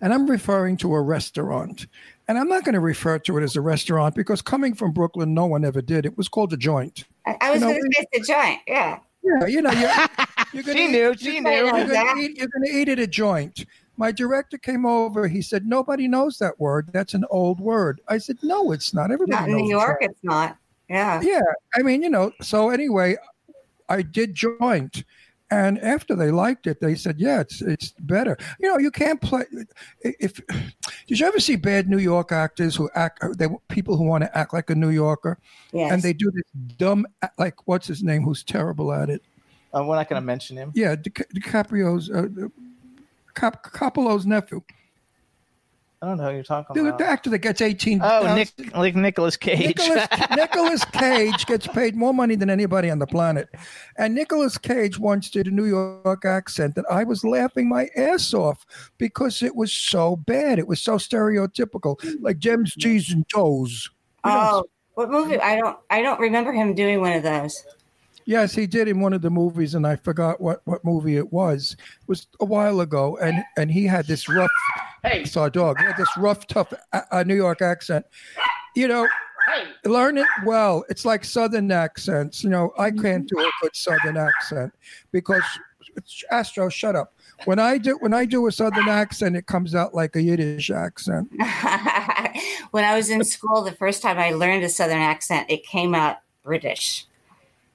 and 0.00 0.12
I'm 0.12 0.26
referring 0.26 0.76
to 0.78 0.92
a 0.94 1.00
restaurant, 1.00 1.86
and 2.30 2.38
I'm 2.38 2.48
not 2.48 2.62
going 2.62 2.74
to 2.74 2.80
refer 2.80 3.18
to 3.18 3.38
it 3.38 3.42
as 3.42 3.56
a 3.56 3.60
restaurant 3.60 4.14
because 4.14 4.40
coming 4.40 4.72
from 4.72 4.92
Brooklyn, 4.92 5.34
no 5.34 5.46
one 5.46 5.64
ever 5.64 5.82
did. 5.82 6.06
It 6.06 6.16
was 6.16 6.28
called 6.28 6.52
a 6.52 6.56
joint. 6.56 7.02
I, 7.26 7.50
was 7.50 7.60
You 7.60 7.66
know, 7.66 7.72
going 7.72 7.82
to 7.90 7.96
say 7.96 8.06
it's 8.12 8.30
a 8.30 8.32
joint. 8.32 8.60
Yeah. 8.68 8.98
Yeah, 9.24 9.46
you 9.46 9.60
know, 9.62 9.72
you're, 9.72 9.90
you're 10.52 10.62
gonna 10.62 10.78
She 10.78 10.84
eat- 10.84 10.90
knew. 10.92 11.14
She 11.16 11.32
you're 11.34 11.42
knew. 11.42 11.50
You're 11.50 11.88
gonna, 11.88 12.20
eat, 12.20 12.36
you're 12.38 12.46
gonna 12.46 12.70
eat 12.70 12.88
at 12.88 13.00
a 13.00 13.06
joint. 13.08 13.66
My 13.96 14.12
director 14.12 14.56
came 14.58 14.86
over. 14.86 15.26
He 15.28 15.42
said, 15.42 15.66
"Nobody 15.66 16.08
knows 16.08 16.38
that 16.38 16.58
word. 16.58 16.88
That's 16.94 17.12
an 17.12 17.24
old 17.30 17.60
word." 17.60 18.00
I 18.08 18.16
said, 18.16 18.38
"No, 18.42 18.72
it's 18.72 18.94
not. 18.94 19.10
Everybody 19.10 19.32
knows. 19.42 19.48
Not 19.48 19.58
in 19.58 19.64
New 19.66 19.68
York, 19.68 19.98
that." 20.00 20.10
it's 20.12 20.24
not. 20.24 20.56
Yeah. 20.88 21.20
Yeah, 21.20 21.40
I 21.74 21.82
mean, 21.82 22.02
you 22.02 22.08
know. 22.08 22.32
So 22.40 22.70
anyway, 22.70 23.16
I 23.90 24.00
did 24.00 24.34
joint, 24.34 25.04
and 25.50 25.78
after 25.80 26.16
they 26.16 26.30
liked 26.30 26.66
it, 26.66 26.80
they 26.80 26.94
said, 26.94 27.20
"Yeah, 27.20 27.40
it's 27.40 27.60
it's 27.60 27.90
better." 28.00 28.38
You 28.58 28.68
know, 28.70 28.78
you 28.78 28.90
can't 28.90 29.20
play. 29.20 29.44
If 30.00 30.40
did 31.10 31.18
you 31.18 31.26
ever 31.26 31.40
see 31.40 31.56
bad 31.56 31.88
New 31.90 31.98
York 31.98 32.30
actors 32.30 32.76
who 32.76 32.88
act? 32.94 33.24
They 33.36 33.48
people 33.68 33.96
who 33.96 34.04
want 34.04 34.22
to 34.22 34.38
act 34.38 34.54
like 34.54 34.70
a 34.70 34.76
New 34.76 34.90
Yorker, 34.90 35.40
Yes. 35.72 35.90
and 35.92 36.00
they 36.00 36.12
do 36.12 36.30
this 36.30 36.44
dumb, 36.78 37.04
like 37.36 37.66
what's 37.66 37.88
his 37.88 38.04
name, 38.04 38.22
who's 38.22 38.44
terrible 38.44 38.92
at 38.92 39.10
it. 39.10 39.20
Uh, 39.74 39.82
we're 39.84 39.96
not 39.96 40.08
going 40.08 40.22
to 40.22 40.24
mention 40.24 40.56
him. 40.56 40.70
Yeah, 40.72 40.94
Di- 40.94 41.10
DiCaprio's, 41.10 42.10
uh, 42.10 42.28
Cap- 43.34 43.64
Coppola's 43.64 44.24
nephew, 44.24 44.60
I 46.02 46.06
don't 46.06 46.16
know 46.16 46.30
who 46.30 46.36
you're 46.36 46.42
talking 46.42 46.74
the, 46.74 46.88
about. 46.88 46.98
the 46.98 47.04
actor 47.04 47.28
that 47.28 47.40
gets 47.40 47.60
eighteen. 47.60 48.00
Oh, 48.02 48.34
Nick, 48.34 48.74
like 48.74 48.96
Nicolas 48.96 49.36
Cage. 49.36 49.76
Nicolas, 49.76 50.08
Nicolas 50.34 50.84
Cage 50.86 51.44
gets 51.44 51.66
paid 51.66 51.94
more 51.94 52.14
money 52.14 52.36
than 52.36 52.48
anybody 52.48 52.88
on 52.88 53.00
the 53.00 53.06
planet. 53.06 53.50
And 53.98 54.14
Nicolas 54.14 54.56
Cage 54.56 54.98
once 54.98 55.28
did 55.28 55.46
a 55.46 55.50
New 55.50 55.66
York 55.66 56.24
accent 56.24 56.74
that 56.76 56.86
I 56.90 57.04
was 57.04 57.22
laughing 57.22 57.68
my 57.68 57.88
ass 57.96 58.32
off 58.32 58.64
because 58.96 59.42
it 59.42 59.54
was 59.54 59.74
so 59.74 60.16
bad. 60.16 60.58
It 60.58 60.66
was 60.66 60.80
so 60.80 60.96
stereotypical, 60.96 61.98
like 62.22 62.38
gems, 62.38 62.74
cheese, 62.74 63.12
and 63.12 63.28
toes. 63.28 63.90
You 64.24 64.30
know, 64.30 64.50
oh, 64.52 64.64
what 64.94 65.10
movie? 65.10 65.38
I 65.38 65.56
don't. 65.56 65.76
I 65.90 66.00
don't 66.00 66.18
remember 66.18 66.52
him 66.52 66.74
doing 66.74 67.02
one 67.02 67.12
of 67.12 67.22
those. 67.22 67.62
Yes, 68.24 68.54
he 68.54 68.66
did 68.66 68.88
in 68.88 69.00
one 69.00 69.12
of 69.12 69.22
the 69.22 69.30
movies, 69.30 69.74
and 69.74 69.86
I 69.86 69.96
forgot 69.96 70.40
what, 70.40 70.60
what 70.64 70.84
movie 70.84 71.16
it 71.16 71.32
was. 71.32 71.76
It 72.02 72.08
was 72.08 72.26
a 72.40 72.44
while 72.44 72.80
ago, 72.80 73.16
and, 73.18 73.42
and 73.56 73.70
he 73.70 73.84
had 73.84 74.06
this 74.06 74.28
rough, 74.28 74.50
Hey. 75.02 75.24
saw 75.24 75.48
dog, 75.48 75.78
he 75.78 75.86
had 75.86 75.96
this 75.96 76.16
rough, 76.16 76.46
tough 76.46 76.72
uh, 76.92 77.24
New 77.26 77.34
York 77.34 77.62
accent. 77.62 78.06
You 78.76 78.88
know, 78.88 79.08
learn 79.84 80.18
it 80.18 80.26
well. 80.44 80.84
It's 80.88 81.04
like 81.04 81.24
Southern 81.24 81.72
accents. 81.72 82.44
You 82.44 82.50
know, 82.50 82.72
I 82.78 82.90
can't 82.90 83.26
do 83.26 83.38
a 83.38 83.50
good 83.62 83.74
Southern 83.74 84.16
accent 84.16 84.72
because 85.12 85.42
Astro, 86.30 86.68
shut 86.68 86.96
up. 86.96 87.14
When 87.46 87.58
I 87.58 87.78
do 87.78 87.96
when 88.00 88.12
I 88.12 88.26
do 88.26 88.46
a 88.46 88.52
Southern 88.52 88.88
accent, 88.88 89.34
it 89.34 89.46
comes 89.46 89.74
out 89.74 89.94
like 89.94 90.14
a 90.14 90.22
Yiddish 90.22 90.70
accent. 90.70 91.30
when 92.70 92.84
I 92.84 92.94
was 92.94 93.10
in 93.10 93.24
school, 93.24 93.62
the 93.62 93.72
first 93.72 94.02
time 94.02 94.18
I 94.18 94.30
learned 94.32 94.62
a 94.62 94.68
Southern 94.68 94.98
accent, 94.98 95.50
it 95.50 95.64
came 95.64 95.94
out 95.94 96.18
British. 96.44 97.06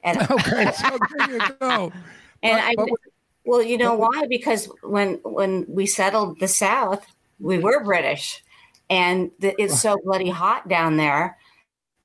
And 0.05 0.21
Okay, 0.31 0.71
so 0.71 0.97
there 1.17 1.31
you 1.33 1.39
go. 1.59 1.91
and 2.43 2.57
But- 2.57 2.63
I 2.63 2.75
but- 2.77 2.89
well, 3.47 3.61
you 3.61 3.77
know 3.77 3.93
why? 3.93 4.25
Because 4.27 4.67
when 4.81 5.19
when 5.23 5.65
we 5.67 5.85
settled 5.85 6.39
the 6.39 6.47
South, 6.47 7.05
we 7.39 7.59
were 7.59 7.83
British, 7.83 8.43
and 8.89 9.29
the, 9.39 9.53
it's 9.61 9.79
so 9.79 9.97
bloody 10.03 10.29
hot 10.31 10.67
down 10.67 10.97
there 10.97 11.37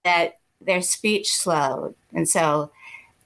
that 0.04 0.36
their 0.60 0.82
speech 0.82 1.32
slowed, 1.32 1.94
and 2.12 2.28
so 2.28 2.70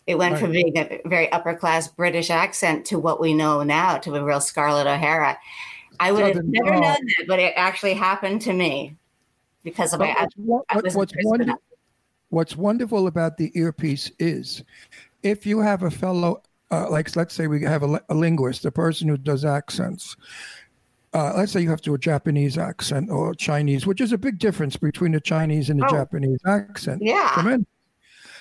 it 0.07 0.16
went 0.16 0.39
from 0.39 0.53
being 0.53 0.79
a 0.79 1.01
very 1.07 1.33
upper 1.33 1.55
class 1.55 1.89
British 1.89 2.31
accent 2.31 2.87
to 2.87 3.01
what 3.01 3.20
we 3.20 3.35
know 3.35 3.64
now 3.64 3.99
to 3.99 4.14
a 4.14 4.22
real 4.22 4.41
Scarlett 4.41 4.87
O'Hara. 4.87 5.37
I 5.99 6.12
would 6.12 6.37
have 6.37 6.45
never 6.45 6.70
known 6.70 6.83
that, 6.83 7.25
but 7.27 7.41
it 7.41 7.53
actually 7.57 7.95
happened 7.95 8.43
to 8.43 8.53
me 8.53 8.95
because 9.64 9.93
of 9.93 9.99
But 9.99 10.11
my. 10.11 10.29
what's, 10.37 10.66
I 10.70 10.77
wasn't 10.77 11.18
what's. 11.25 11.51
What's 12.35 12.57
wonderful 12.57 13.07
about 13.07 13.37
the 13.37 13.51
earpiece 13.55 14.11
is 14.18 14.64
if 15.22 15.47
you 15.47 15.61
have 15.61 15.82
a 15.85 15.91
fellow, 15.91 16.43
uh, 16.70 16.91
like 16.91 17.14
let's 17.16 17.35
say 17.35 17.47
we 17.47 17.62
have 17.62 17.82
a, 17.82 18.01
a 18.09 18.14
linguist, 18.14 18.64
a 18.64 18.70
person 18.70 19.09
who 19.09 19.16
does 19.16 19.45
accents. 19.45 20.16
Uh, 21.14 21.32
let's 21.37 21.53
say 21.53 21.61
you 21.61 21.70
have 21.70 21.80
to 21.80 21.91
do 21.91 21.95
a 21.95 21.99
Japanese 21.99 22.59
accent 22.59 23.09
or 23.09 23.35
Chinese, 23.37 23.87
which 23.87 24.01
is 24.01 24.12
a 24.12 24.18
big 24.18 24.39
difference 24.41 24.76
between 24.76 25.14
a 25.14 25.20
Chinese 25.20 25.70
and 25.70 25.80
a 25.80 25.87
Oh. 25.87 25.91
Japanese 25.91 26.41
accent. 26.45 27.01
Yeah. 27.03 27.30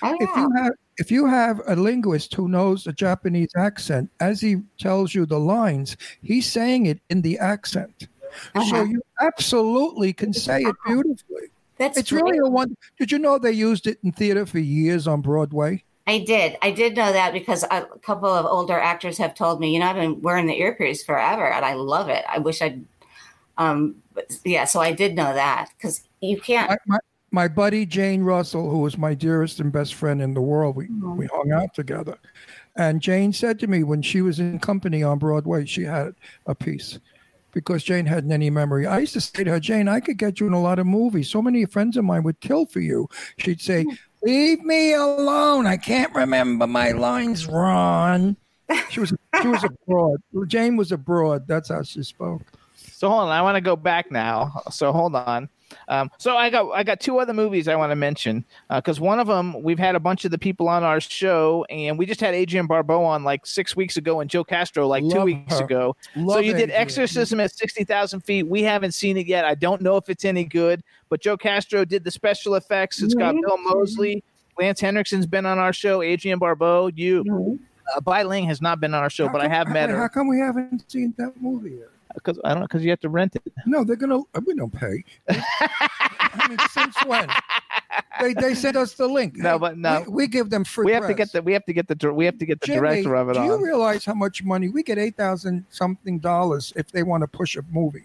Oh, 0.02 0.16
If 0.20 0.28
yeah. 0.34 0.42
you 0.42 0.50
have 0.56 0.72
if 0.98 1.10
you 1.10 1.26
have 1.26 1.60
a 1.66 1.74
linguist 1.76 2.34
who 2.34 2.48
knows 2.48 2.86
a 2.86 2.92
Japanese 2.92 3.50
accent, 3.56 4.10
as 4.20 4.40
he 4.40 4.56
tells 4.78 5.14
you 5.14 5.24
the 5.26 5.38
lines, 5.38 5.96
he's 6.22 6.50
saying 6.50 6.86
it 6.86 6.98
in 7.10 7.22
the 7.22 7.38
accent. 7.38 8.08
So 8.54 8.60
Uh-huh. 8.60 8.82
you 8.84 9.00
absolutely 9.20 10.12
can 10.12 10.32
say 10.32 10.62
it 10.62 10.76
beautifully. 10.86 11.48
That's 11.78 11.98
It's 11.98 12.12
really 12.12 12.38
a 12.38 12.48
one. 12.48 12.76
Did 12.98 13.10
you 13.10 13.18
know 13.18 13.38
they 13.38 13.52
used 13.52 13.86
it 13.86 13.98
in 14.04 14.12
theater 14.12 14.46
for 14.46 14.58
years 14.58 15.06
on 15.06 15.20
Broadway? 15.20 15.84
I 16.06 16.18
did. 16.18 16.56
I 16.60 16.70
did 16.70 16.96
know 16.96 17.12
that 17.12 17.32
because 17.32 17.64
a 17.64 17.86
couple 18.02 18.28
of 18.28 18.44
older 18.44 18.78
actors 18.78 19.16
have 19.18 19.34
told 19.34 19.60
me, 19.60 19.72
you 19.72 19.80
know, 19.80 19.86
I've 19.86 19.96
been 19.96 20.20
wearing 20.20 20.46
the 20.46 20.58
earpiece 20.60 21.02
forever 21.02 21.50
and 21.50 21.64
I 21.64 21.74
love 21.74 22.08
it. 22.10 22.24
I 22.28 22.38
wish 22.38 22.60
I'd, 22.60 22.84
um, 23.56 23.96
yeah, 24.44 24.66
so 24.66 24.80
I 24.80 24.92
did 24.92 25.16
know 25.16 25.32
that 25.32 25.70
because 25.76 26.02
you 26.20 26.38
can't. 26.40 26.68
My, 26.68 26.76
my, 26.86 26.98
my 27.30 27.48
buddy 27.48 27.86
Jane 27.86 28.22
Russell, 28.22 28.70
who 28.70 28.80
was 28.80 28.98
my 28.98 29.14
dearest 29.14 29.60
and 29.60 29.72
best 29.72 29.94
friend 29.94 30.20
in 30.20 30.34
the 30.34 30.42
world, 30.42 30.76
we, 30.76 30.88
we 30.88 31.26
hung 31.26 31.52
out 31.52 31.74
together. 31.74 32.18
And 32.76 33.00
Jane 33.00 33.32
said 33.32 33.58
to 33.60 33.66
me 33.66 33.82
when 33.82 34.02
she 34.02 34.20
was 34.20 34.40
in 34.40 34.58
company 34.58 35.02
on 35.02 35.18
Broadway, 35.18 35.64
she 35.64 35.84
had 35.84 36.14
a 36.46 36.54
piece 36.54 36.98
because 37.54 37.82
Jane 37.84 38.06
hadn't 38.06 38.32
any 38.32 38.50
memory. 38.50 38.86
I 38.86 38.98
used 38.98 39.14
to 39.14 39.20
say 39.20 39.44
to 39.44 39.52
her, 39.52 39.60
Jane, 39.60 39.88
I 39.88 40.00
could 40.00 40.18
get 40.18 40.40
you 40.40 40.46
in 40.46 40.52
a 40.52 40.60
lot 40.60 40.78
of 40.78 40.86
movies. 40.86 41.30
So 41.30 41.40
many 41.40 41.64
friends 41.64 41.96
of 41.96 42.04
mine 42.04 42.24
would 42.24 42.40
kill 42.40 42.66
for 42.66 42.80
you. 42.80 43.08
She'd 43.38 43.60
say, 43.60 43.84
hmm. 43.84 43.94
Leave 44.24 44.64
me 44.64 44.94
alone. 44.94 45.66
I 45.66 45.76
can't 45.76 46.14
remember 46.14 46.66
my 46.66 46.92
lines, 46.92 47.46
Ron. 47.46 48.38
She 48.88 49.00
was 49.00 49.12
she 49.42 49.48
was 49.48 49.62
a 49.62 49.68
broad. 49.86 50.22
Jane 50.46 50.76
was 50.76 50.92
abroad. 50.92 51.46
That's 51.46 51.68
how 51.68 51.82
she 51.82 52.02
spoke. 52.02 52.40
So 52.74 53.10
hold 53.10 53.24
on, 53.24 53.28
I 53.28 53.42
want 53.42 53.56
to 53.56 53.60
go 53.60 53.76
back 53.76 54.10
now. 54.10 54.62
So 54.70 54.92
hold 54.92 55.14
on. 55.14 55.50
Um, 55.88 56.10
so 56.18 56.36
I 56.36 56.50
got 56.50 56.70
I 56.70 56.82
got 56.82 57.00
two 57.00 57.18
other 57.18 57.32
movies 57.32 57.68
I 57.68 57.76
want 57.76 57.90
to 57.90 57.96
mention 57.96 58.44
because 58.70 59.00
one 59.00 59.18
of 59.18 59.26
them 59.26 59.62
we've 59.62 59.78
had 59.78 59.94
a 59.94 60.00
bunch 60.00 60.24
of 60.24 60.30
the 60.30 60.38
people 60.38 60.68
on 60.68 60.82
our 60.82 61.00
show, 61.00 61.64
and 61.70 61.98
we 61.98 62.06
just 62.06 62.20
had 62.20 62.34
Adrienne 62.34 62.66
Barbeau 62.66 63.02
on 63.02 63.24
like 63.24 63.46
six 63.46 63.74
weeks 63.76 63.96
ago, 63.96 64.20
and 64.20 64.30
Joe 64.30 64.44
Castro 64.44 64.86
like 64.86 65.08
two 65.08 65.22
weeks 65.22 65.58
her. 65.58 65.64
ago. 65.64 65.96
so 66.14 66.20
Love 66.20 66.44
you 66.44 66.54
did 66.54 66.70
Exorcism 66.70 67.40
at 67.40 67.52
sixty 67.52 67.84
thousand 67.84 68.20
feet. 68.20 68.44
We 68.44 68.62
haven't 68.62 68.92
seen 68.92 69.16
it 69.16 69.26
yet. 69.26 69.44
I 69.44 69.54
don't 69.54 69.82
know 69.82 69.96
if 69.96 70.08
it's 70.08 70.24
any 70.24 70.44
good, 70.44 70.82
but 71.08 71.20
Joe 71.20 71.36
Castro 71.36 71.84
did 71.84 72.04
the 72.04 72.10
special 72.10 72.54
effects. 72.54 73.02
It's 73.02 73.14
got 73.14 73.34
Bill 73.34 73.58
Moseley. 73.58 74.22
Lance 74.58 74.80
Henriksen's 74.80 75.26
been 75.26 75.46
on 75.46 75.58
our 75.58 75.72
show. 75.72 76.02
Adrienne 76.02 76.38
Barbeau, 76.38 76.88
you. 76.94 77.58
Uh, 77.94 78.00
Bai 78.00 78.22
Ling 78.22 78.46
has 78.46 78.62
not 78.62 78.80
been 78.80 78.94
on 78.94 79.02
our 79.02 79.10
show, 79.10 79.26
How 79.26 79.32
but 79.32 79.42
I 79.42 79.48
have 79.48 79.68
met 79.68 79.90
her. 79.90 79.96
How 79.96 80.08
come 80.08 80.28
we 80.28 80.38
haven't 80.38 80.90
seen 80.90 81.12
that 81.18 81.32
movie 81.40 81.72
yet? 81.72 81.88
Because 82.14 82.38
I 82.44 82.50
don't 82.50 82.60
know 82.60 82.66
because 82.66 82.84
you 82.84 82.90
have 82.90 83.00
to 83.00 83.08
rent 83.08 83.36
it. 83.36 83.42
No, 83.66 83.84
they're 83.84 83.96
gonna. 83.96 84.20
We 84.46 84.54
don't 84.54 84.72
pay. 84.72 85.04
I 85.28 86.46
mean, 86.48 86.58
since 86.72 86.94
when? 87.04 87.28
They 88.20 88.32
they 88.34 88.54
sent 88.54 88.76
us 88.76 88.94
the 88.94 89.06
link. 89.06 89.36
No, 89.36 89.58
but 89.58 89.76
no. 89.78 90.02
we, 90.06 90.12
we 90.14 90.26
give 90.26 90.50
them 90.50 90.64
free. 90.64 90.86
we 90.86 90.92
have 90.92 91.06
to 91.06 91.14
get 91.14 91.32
the 91.32 91.42
we 91.42 91.52
have 91.52 91.64
to 91.66 91.72
get 91.72 91.88
the 91.88 92.12
we 92.12 92.24
have 92.24 92.38
to 92.38 92.46
get 92.46 92.60
the 92.60 92.66
Jimmy, 92.66 92.78
director 92.80 93.14
of 93.16 93.28
it 93.30 93.34
do 93.34 93.40
on. 93.40 93.46
you 93.46 93.64
realize 93.64 94.04
how 94.04 94.14
much 94.14 94.42
money 94.42 94.68
we 94.68 94.82
get? 94.82 94.98
Eight 94.98 95.16
thousand 95.16 95.64
something 95.70 96.18
dollars 96.18 96.72
if 96.76 96.90
they 96.92 97.02
want 97.02 97.22
to 97.22 97.26
push 97.28 97.56
a 97.56 97.62
movie. 97.70 98.04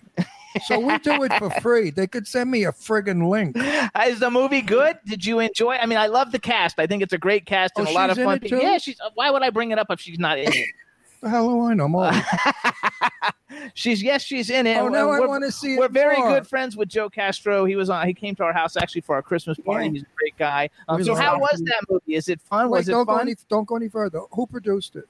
So 0.66 0.80
we 0.80 0.98
do 1.00 1.24
it 1.24 1.34
for 1.36 1.50
free. 1.62 1.92
They 1.92 2.08
could 2.08 2.28
send 2.28 2.50
me 2.50 2.64
a 2.66 2.72
friggin' 2.72 3.30
link. 3.30 3.56
Uh, 3.56 4.06
Is 4.08 4.20
the 4.20 4.32
movie 4.32 4.62
good? 4.62 4.98
Did 5.06 5.24
you 5.24 5.40
enjoy? 5.40 5.76
I 5.76 5.86
mean, 5.86 6.00
I 6.00 6.08
love 6.08 6.32
the 6.32 6.40
cast. 6.40 6.80
I 6.80 6.88
think 6.88 7.04
it's 7.04 7.14
a 7.14 7.20
great 7.20 7.46
cast 7.46 7.74
and 7.78 7.88
Oh, 7.88 7.92
a 7.92 7.94
lot 7.94 8.10
of 8.10 8.18
fun. 8.18 8.40
people. 8.40 8.60
Yeah, 8.60 8.80
she's. 8.80 9.00
Why 9.14 9.30
would 9.30 9.44
I 9.44 9.52
bring 9.52 9.70
it 9.72 9.78
up 9.78 9.88
if 9.92 10.02
she's 10.02 10.18
not 10.20 10.40
in 10.40 10.52
it? 10.52 10.66
The 11.22 11.30
hell 11.30 11.50
do 11.50 11.62
I 11.66 11.74
know? 11.74 11.86
I'm 11.86 11.96
old. 11.96 12.14
she's 13.74 14.02
yes, 14.02 14.24
she's 14.24 14.50
in 14.50 14.66
it. 14.68 14.78
Oh, 14.78 14.86
And 14.86 14.94
now 14.94 15.10
I 15.10 15.20
we're- 15.20 15.28
want 15.28 15.44
to 15.44 15.52
see. 15.52 15.78
We're 15.78 15.90
very 15.90 16.18
more. 16.18 16.30
good 16.30 16.48
friends 16.48 16.78
with 16.78 16.88
Joe 16.90 17.10
Castro. 17.10 17.66
He 17.66 17.76
was 17.76 17.90
on. 17.90 18.08
He 18.08 18.14
came 18.14 18.36
to 18.36 18.44
our 18.44 18.54
house 18.54 18.78
actually 18.78 19.02
for 19.02 19.16
our 19.16 19.22
Christmas 19.22 19.58
party. 19.60 19.86
Yeah. 19.88 19.92
He's 19.94 20.02
a 20.04 20.06
great 20.18 20.38
guy. 20.38 20.70
Um, 20.88 21.04
so 21.04 21.16
how 21.16 21.34
him. 21.36 21.42
was 21.42 21.62
that 21.66 21.82
movie? 21.90 22.16
Is 22.16 22.30
it 22.30 22.40
fun? 22.42 22.70
Wait, 22.70 22.80
was 22.80 22.88
it 22.90 22.92
don't 22.92 23.06
go 23.06 23.14
fun? 23.18 23.28
any. 23.28 23.36
Don't 23.50 23.68
go 23.68 23.76
any 23.76 23.90
further. 23.90 24.22
Who 24.32 24.48
produced 24.48 24.96
it? 24.96 25.08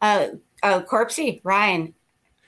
Uh, 0.00 0.28
uh, 0.62 0.80
Corpsey, 0.82 1.40
Ryan. 1.44 1.94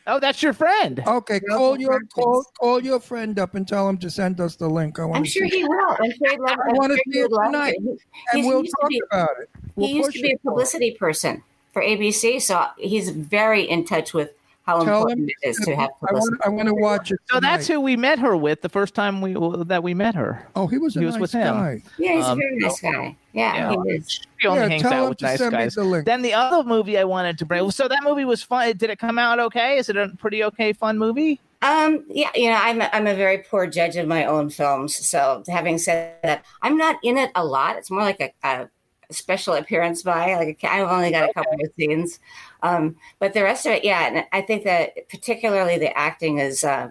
Oh, 0.06 0.18
that's 0.18 0.42
your 0.42 0.54
friend. 0.54 1.02
Okay, 1.06 1.40
Local 1.48 1.56
call 1.58 1.80
your 1.80 2.00
call 2.14 2.44
call 2.58 2.82
your 2.82 2.98
friend 3.00 3.38
up 3.38 3.54
and 3.54 3.68
tell 3.68 3.86
him 3.88 3.98
to 3.98 4.08
send 4.10 4.40
us 4.40 4.56
the 4.56 4.66
link. 4.68 4.98
I 4.98 5.04
want 5.04 5.18
I'm 5.18 5.24
sure 5.24 5.46
see 5.48 5.58
he 5.58 5.64
will. 5.64 5.96
I'm 6.00 6.10
sure 6.12 6.30
he'd 6.30 6.40
love, 6.40 6.58
I 6.58 6.72
wanna 6.72 6.94
see 6.96 7.18
it 7.20 7.28
tonight. 7.28 7.76
and 7.78 7.98
he's 8.32 8.46
we'll 8.46 8.62
talk 8.64 8.88
be- 8.88 9.02
about 9.12 9.28
it. 9.42 9.50
We'll 9.76 9.88
he 9.88 9.96
used 9.96 10.12
to 10.12 10.22
be 10.22 10.30
a 10.30 10.34
it 10.34 10.40
for 10.42 10.50
publicity 10.52 10.92
person 10.92 11.42
for 11.72 11.82
ABC, 11.82 12.40
so 12.40 12.66
he's 12.78 13.10
very 13.10 13.62
in 13.62 13.84
touch 13.84 14.12
with 14.14 14.30
how 14.66 14.84
Tell 14.84 14.98
important 15.02 15.20
him 15.20 15.28
it 15.42 15.48
is 15.48 15.56
to 15.64 15.74
have 15.74 15.90
I 15.90 16.12
want, 16.12 16.24
publicity. 16.30 16.36
I 16.44 16.48
want 16.50 16.68
to 16.68 16.74
watch 16.74 17.10
it. 17.10 17.18
So 17.30 17.40
that's 17.40 17.66
who 17.66 17.80
we 17.80 17.96
met 17.96 18.18
her 18.18 18.36
with 18.36 18.60
the 18.60 18.68
first 18.68 18.94
time 18.94 19.20
we 19.20 19.34
that 19.64 19.82
we 19.82 19.94
met 19.94 20.14
her. 20.14 20.46
Oh, 20.54 20.66
he 20.66 20.78
was 20.78 20.96
a 20.96 21.00
he 21.00 21.06
was 21.06 21.14
nice 21.14 21.20
with 21.22 21.32
him. 21.32 21.54
guy. 21.54 21.82
Yeah, 21.98 22.16
he's 22.16 22.24
Um, 22.26 22.38
a 22.38 22.42
very 22.42 22.56
nice 22.58 22.80
guy. 22.80 23.16
Yeah, 23.32 23.72
yeah. 23.72 23.82
he 23.84 23.90
is. 23.92 24.20
She 24.38 24.46
only 24.46 24.60
Yeah, 24.60 24.68
hangs 24.68 24.84
out 24.84 25.08
with 25.08 25.22
nice 25.22 25.40
guys. 25.50 25.74
the. 25.74 26.02
Then 26.04 26.22
the 26.22 26.34
other 26.34 26.62
movie 26.68 26.98
I 26.98 27.04
wanted 27.04 27.38
to 27.38 27.46
bring. 27.46 27.70
So 27.70 27.88
that 27.88 28.02
movie 28.04 28.24
was 28.24 28.42
fun. 28.42 28.76
Did 28.76 28.90
it 28.90 28.98
come 28.98 29.18
out 29.18 29.40
okay? 29.40 29.78
Is 29.78 29.88
it 29.88 29.96
a 29.96 30.08
pretty 30.18 30.44
okay, 30.44 30.72
fun 30.72 30.98
movie? 30.98 31.40
Um, 31.62 32.04
yeah, 32.08 32.30
you 32.34 32.48
know, 32.48 32.56
I'm 32.58 32.80
a, 32.80 32.88
I'm 32.92 33.06
a 33.06 33.14
very 33.14 33.38
poor 33.38 33.66
judge 33.66 33.96
of 33.96 34.06
my 34.06 34.24
own 34.24 34.48
films. 34.50 34.94
So 34.94 35.42
having 35.48 35.78
said 35.78 36.14
that, 36.22 36.44
I'm 36.62 36.76
not 36.76 36.96
in 37.02 37.18
it 37.18 37.30
a 37.34 37.44
lot. 37.44 37.76
It's 37.76 37.90
more 37.90 38.02
like 38.02 38.20
a, 38.20 38.32
a 38.46 38.68
special 39.11 39.54
appearance 39.54 40.02
by 40.02 40.34
like 40.34 40.62
I've 40.64 40.88
only 40.88 41.11
got 41.11 41.28
a 41.28 41.32
couple 41.32 41.54
of 41.54 41.72
scenes, 41.74 42.18
um, 42.62 42.96
but 43.18 43.34
the 43.34 43.42
rest 43.42 43.66
of 43.66 43.72
it, 43.72 43.84
yeah. 43.84 44.06
And 44.06 44.24
I 44.32 44.42
think 44.42 44.64
that 44.64 45.08
particularly 45.08 45.78
the 45.78 45.96
acting 45.96 46.38
is, 46.38 46.64
uh, 46.64 46.90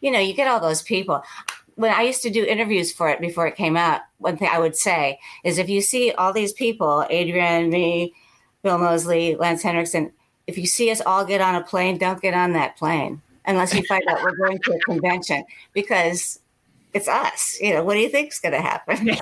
you 0.00 0.10
know, 0.10 0.18
you 0.18 0.34
get 0.34 0.48
all 0.48 0.60
those 0.60 0.82
people. 0.82 1.22
When 1.76 1.92
I 1.92 2.02
used 2.02 2.22
to 2.22 2.30
do 2.30 2.44
interviews 2.44 2.92
for 2.92 3.08
it 3.08 3.20
before 3.20 3.46
it 3.46 3.56
came 3.56 3.76
out, 3.76 4.02
one 4.18 4.36
thing 4.36 4.48
I 4.52 4.58
would 4.58 4.76
say 4.76 5.18
is 5.44 5.58
if 5.58 5.68
you 5.68 5.80
see 5.80 6.12
all 6.12 6.32
these 6.32 6.52
people, 6.52 7.02
Adrienne, 7.10 7.70
me, 7.70 8.12
Bill 8.62 8.76
Moseley, 8.76 9.36
Lance 9.36 9.62
Henriksen, 9.62 10.12
if 10.46 10.58
you 10.58 10.66
see 10.66 10.90
us 10.90 11.00
all 11.00 11.24
get 11.24 11.40
on 11.40 11.54
a 11.54 11.62
plane, 11.62 11.96
don't 11.96 12.20
get 12.20 12.34
on 12.34 12.52
that 12.52 12.76
plane 12.76 13.22
unless 13.46 13.74
you 13.74 13.82
find 13.84 14.02
out 14.08 14.22
we're 14.22 14.36
going 14.36 14.58
to 14.58 14.72
a 14.72 14.80
convention 14.80 15.44
because 15.72 16.39
it's 16.92 17.08
us. 17.08 17.58
You 17.60 17.74
know, 17.74 17.84
what 17.84 17.94
do 17.94 18.00
you 18.00 18.08
think's 18.08 18.40
going 18.40 18.52
to 18.52 18.60
happen? 18.60 19.16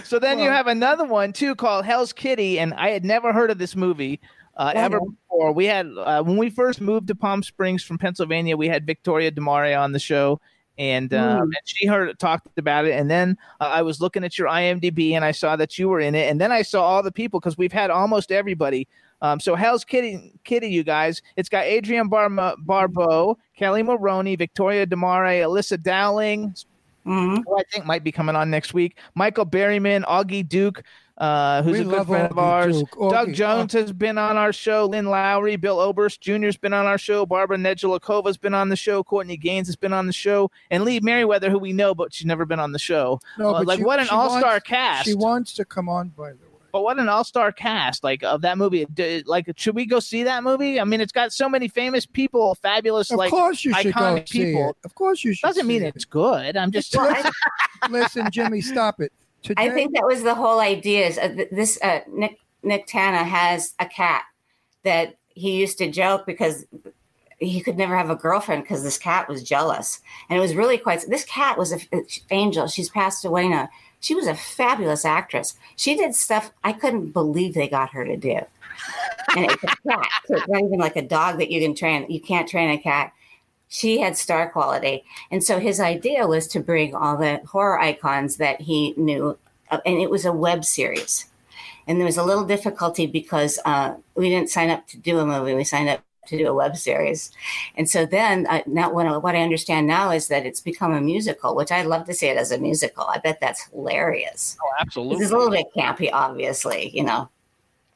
so 0.04 0.18
then 0.18 0.38
you 0.38 0.48
have 0.48 0.66
another 0.66 1.04
one 1.04 1.32
too 1.32 1.54
called 1.54 1.84
Hell's 1.84 2.12
Kitty, 2.12 2.58
and 2.58 2.74
I 2.74 2.90
had 2.90 3.04
never 3.04 3.32
heard 3.32 3.50
of 3.50 3.58
this 3.58 3.74
movie 3.74 4.20
uh, 4.56 4.72
Oh, 4.74 4.78
ever 4.78 5.00
before. 5.00 5.52
We 5.52 5.66
had 5.66 5.86
uh, 5.86 6.22
when 6.22 6.36
we 6.36 6.50
first 6.50 6.80
moved 6.80 7.08
to 7.08 7.14
Palm 7.14 7.42
Springs 7.42 7.82
from 7.82 7.98
Pennsylvania, 7.98 8.56
we 8.56 8.68
had 8.68 8.86
Victoria 8.86 9.30
Demaria 9.30 9.80
on 9.80 9.92
the 9.92 9.98
show. 9.98 10.40
And, 10.78 11.12
um, 11.12 11.42
and 11.42 11.56
she 11.64 11.88
heard 11.88 12.16
talked 12.20 12.56
about 12.56 12.84
it, 12.84 12.92
and 12.92 13.10
then 13.10 13.36
uh, 13.60 13.64
I 13.64 13.82
was 13.82 14.00
looking 14.00 14.22
at 14.22 14.38
your 14.38 14.46
IMDb, 14.46 15.10
and 15.14 15.24
I 15.24 15.32
saw 15.32 15.56
that 15.56 15.76
you 15.76 15.88
were 15.88 15.98
in 15.98 16.14
it, 16.14 16.30
and 16.30 16.40
then 16.40 16.52
I 16.52 16.62
saw 16.62 16.84
all 16.84 17.02
the 17.02 17.10
people 17.10 17.40
because 17.40 17.58
we've 17.58 17.72
had 17.72 17.90
almost 17.90 18.30
everybody. 18.30 18.86
Um, 19.22 19.40
so 19.40 19.54
Hell's 19.54 19.84
Kitty, 19.84 20.32
Kitty, 20.44 20.68
you 20.68 20.84
guys, 20.84 21.22
it's 21.36 21.48
got 21.48 21.64
Adrienne 21.64 22.08
Bar- 22.08 22.54
Barbeau, 22.58 23.36
Kelli 23.58 23.84
Maroney, 23.84 24.36
Victoria 24.36 24.86
De 24.86 24.96
Mare, 24.96 25.42
Alyssa 25.44 25.80
Dowling, 25.82 26.54
Mhm. 27.06 27.42
who 27.44 27.58
I 27.58 27.62
think 27.72 27.84
might 27.86 28.04
be 28.04 28.12
coming 28.12 28.36
on 28.36 28.50
next 28.50 28.74
week. 28.74 28.96
Michael 29.14 29.46
Berryman, 29.46 30.04
Augie 30.04 30.46
Duke, 30.48 30.82
uh, 31.16 31.62
who's 31.62 31.78
We 31.78 31.80
a 31.80 31.84
good 31.84 32.06
friend 32.06 32.30
of 32.30 32.38
ours. 32.38 32.80
Doug 33.10 33.28
Augie, 33.30 33.34
Jones 33.34 33.72
has 33.72 33.92
been 33.92 34.18
on 34.18 34.36
our 34.36 34.52
show. 34.52 34.86
Lynn 34.86 35.06
Lowry, 35.06 35.56
Bill 35.56 35.80
Oberst 35.80 36.20
Jr.'s 36.20 36.56
been 36.56 36.72
on 36.72 36.86
our 36.86 36.98
show. 36.98 37.26
Barbara 37.26 37.56
Nedeljakova's 37.56 38.36
been 38.36 38.54
on 38.54 38.68
the 38.68 38.76
show. 38.76 39.02
Courtney 39.02 39.36
Gains 39.36 39.66
has 39.66 39.74
been 39.74 39.92
on 39.92 40.06
the 40.06 40.12
show. 40.12 40.48
And 40.70 40.84
Lee 40.84 41.00
Meriwether, 41.00 41.50
who 41.50 41.58
we 41.58 41.72
know, 41.72 41.92
but 41.92 42.12
she's 42.14 42.26
never 42.26 42.44
been 42.44 42.60
on 42.60 42.70
the 42.70 42.78
show. 42.78 43.18
No, 43.36 43.48
Uh, 43.48 43.58
but 43.58 43.66
like, 43.66 43.78
she- 43.78 43.84
what 43.84 43.98
an 43.98 44.08
all-star 44.10 44.60
cast. 44.60 45.06
She 45.06 45.14
wants 45.14 45.54
to 45.54 45.64
come 45.64 45.88
on, 45.88 46.10
by 46.16 46.28
the 46.30 46.36
way. 46.36 46.42
But 46.70 46.82
what 46.82 46.98
an 46.98 47.08
all-star 47.08 47.50
cast 47.52 48.04
like 48.04 48.22
of 48.22 48.42
that 48.42 48.58
movie. 48.58 48.84
D- 48.92 49.22
Like, 49.26 49.50
should 49.56 49.74
we 49.74 49.86
go 49.86 50.00
see 50.00 50.22
that 50.24 50.44
movie? 50.44 50.78
I 50.78 50.84
mean, 50.84 51.00
it's 51.00 51.12
got 51.12 51.32
so 51.32 51.48
many 51.48 51.66
famous 51.68 52.04
people, 52.04 52.54
fabulous, 52.56 53.10
Of 53.10 53.16
like 53.18 53.30
course 53.30 53.64
you 53.64 53.72
should 53.74 53.94
go 53.94 54.00
iconic 54.00 54.28
see 54.28 54.44
people. 54.46 54.70
it. 54.70 54.76
Of 54.84 54.94
course 54.94 55.24
you 55.24 55.32
should. 55.32 55.46
Doesn't 55.46 55.62
see 55.62 55.68
mean 55.68 55.82
it. 55.82 55.94
it's 55.96 56.04
good. 56.04 56.56
I'm 56.56 56.70
just 56.70 56.94
Well, 56.94 57.08
I, 57.10 57.30
Listen, 57.90 58.30
Jimmy, 58.30 58.60
stop 58.60 59.00
it. 59.00 59.12
Today, 59.42 59.62
I 59.62 59.70
think 59.70 59.94
that 59.94 60.04
was 60.04 60.22
the 60.22 60.34
whole 60.34 60.60
idea. 60.60 61.06
Is 61.06 61.16
uh, 61.16 61.44
this 61.52 61.78
uh, 61.82 62.00
Nick 62.10 62.38
Nick 62.62 62.86
Tana 62.86 63.22
has 63.24 63.74
a 63.78 63.86
cat 63.86 64.24
that 64.82 65.16
he 65.28 65.52
used 65.60 65.78
to 65.78 65.88
joke 65.90 66.26
because 66.26 66.66
he 67.38 67.60
could 67.60 67.78
never 67.78 67.96
have 67.96 68.10
a 68.10 68.16
girlfriend 68.16 68.64
because 68.64 68.82
this 68.82 68.98
cat 68.98 69.28
was 69.28 69.44
jealous, 69.44 70.00
and 70.28 70.36
it 70.36 70.40
was 70.40 70.56
really 70.56 70.76
quite. 70.76 71.04
This 71.08 71.24
cat 71.24 71.56
was 71.56 71.70
an 71.70 71.80
angel. 72.30 72.66
She's 72.66 72.90
passed 72.90 73.24
away 73.24 73.46
now. 73.48 73.68
She 74.00 74.14
was 74.14 74.26
a 74.26 74.34
fabulous 74.34 75.04
actress. 75.04 75.56
She 75.76 75.96
did 75.96 76.14
stuff 76.14 76.52
I 76.62 76.72
couldn't 76.72 77.12
believe 77.12 77.54
they 77.54 77.68
got 77.68 77.90
her 77.90 78.04
to 78.04 78.16
do. 78.16 78.40
And 79.36 79.50
it's 79.50 79.64
a 79.64 79.66
cat. 79.88 80.08
So 80.26 80.36
it's 80.36 80.48
not 80.48 80.62
even 80.62 80.78
like 80.78 80.96
a 80.96 81.02
dog 81.02 81.38
that 81.38 81.50
you 81.50 81.60
can 81.60 81.74
train. 81.74 82.06
You 82.08 82.20
can't 82.20 82.48
train 82.48 82.70
a 82.70 82.78
cat. 82.78 83.12
She 83.68 84.00
had 84.00 84.16
star 84.16 84.50
quality. 84.50 85.04
And 85.30 85.44
so 85.44 85.58
his 85.58 85.80
idea 85.80 86.26
was 86.26 86.46
to 86.48 86.60
bring 86.60 86.94
all 86.94 87.16
the 87.16 87.40
horror 87.46 87.78
icons 87.78 88.36
that 88.36 88.60
he 88.60 88.94
knew, 88.96 89.36
uh, 89.70 89.80
and 89.84 89.98
it 89.98 90.10
was 90.10 90.24
a 90.24 90.32
web 90.32 90.64
series. 90.64 91.26
And 91.86 91.98
there 91.98 92.06
was 92.06 92.16
a 92.16 92.24
little 92.24 92.44
difficulty 92.44 93.06
because 93.06 93.58
uh, 93.64 93.94
we 94.14 94.30
didn't 94.30 94.50
sign 94.50 94.70
up 94.70 94.86
to 94.88 94.96
do 94.96 95.18
a 95.18 95.26
movie, 95.26 95.54
we 95.54 95.64
signed 95.64 95.88
up 95.88 96.02
to 96.28 96.38
do 96.38 96.46
a 96.48 96.54
web 96.54 96.76
series. 96.76 97.30
And 97.76 97.88
so 97.88 98.06
then, 98.06 98.46
uh, 98.48 98.62
now 98.66 98.90
what, 98.92 99.06
I- 99.06 99.16
what 99.18 99.34
I 99.34 99.42
understand 99.42 99.86
now 99.86 100.10
is 100.10 100.28
that 100.28 100.46
it's 100.46 100.60
become 100.60 100.92
a 100.92 101.00
musical, 101.00 101.54
which 101.56 101.72
I'd 101.72 101.86
love 101.86 102.06
to 102.06 102.14
see 102.14 102.26
it 102.28 102.36
as 102.36 102.52
a 102.52 102.58
musical. 102.58 103.04
I 103.04 103.18
bet 103.18 103.40
that's 103.40 103.64
hilarious. 103.72 104.56
Oh, 104.62 104.70
absolutely. 104.80 105.22
It's 105.24 105.32
a 105.32 105.36
little 105.36 105.50
bit 105.52 105.66
campy, 105.76 106.10
obviously, 106.12 106.90
you 106.94 107.04
know. 107.04 107.28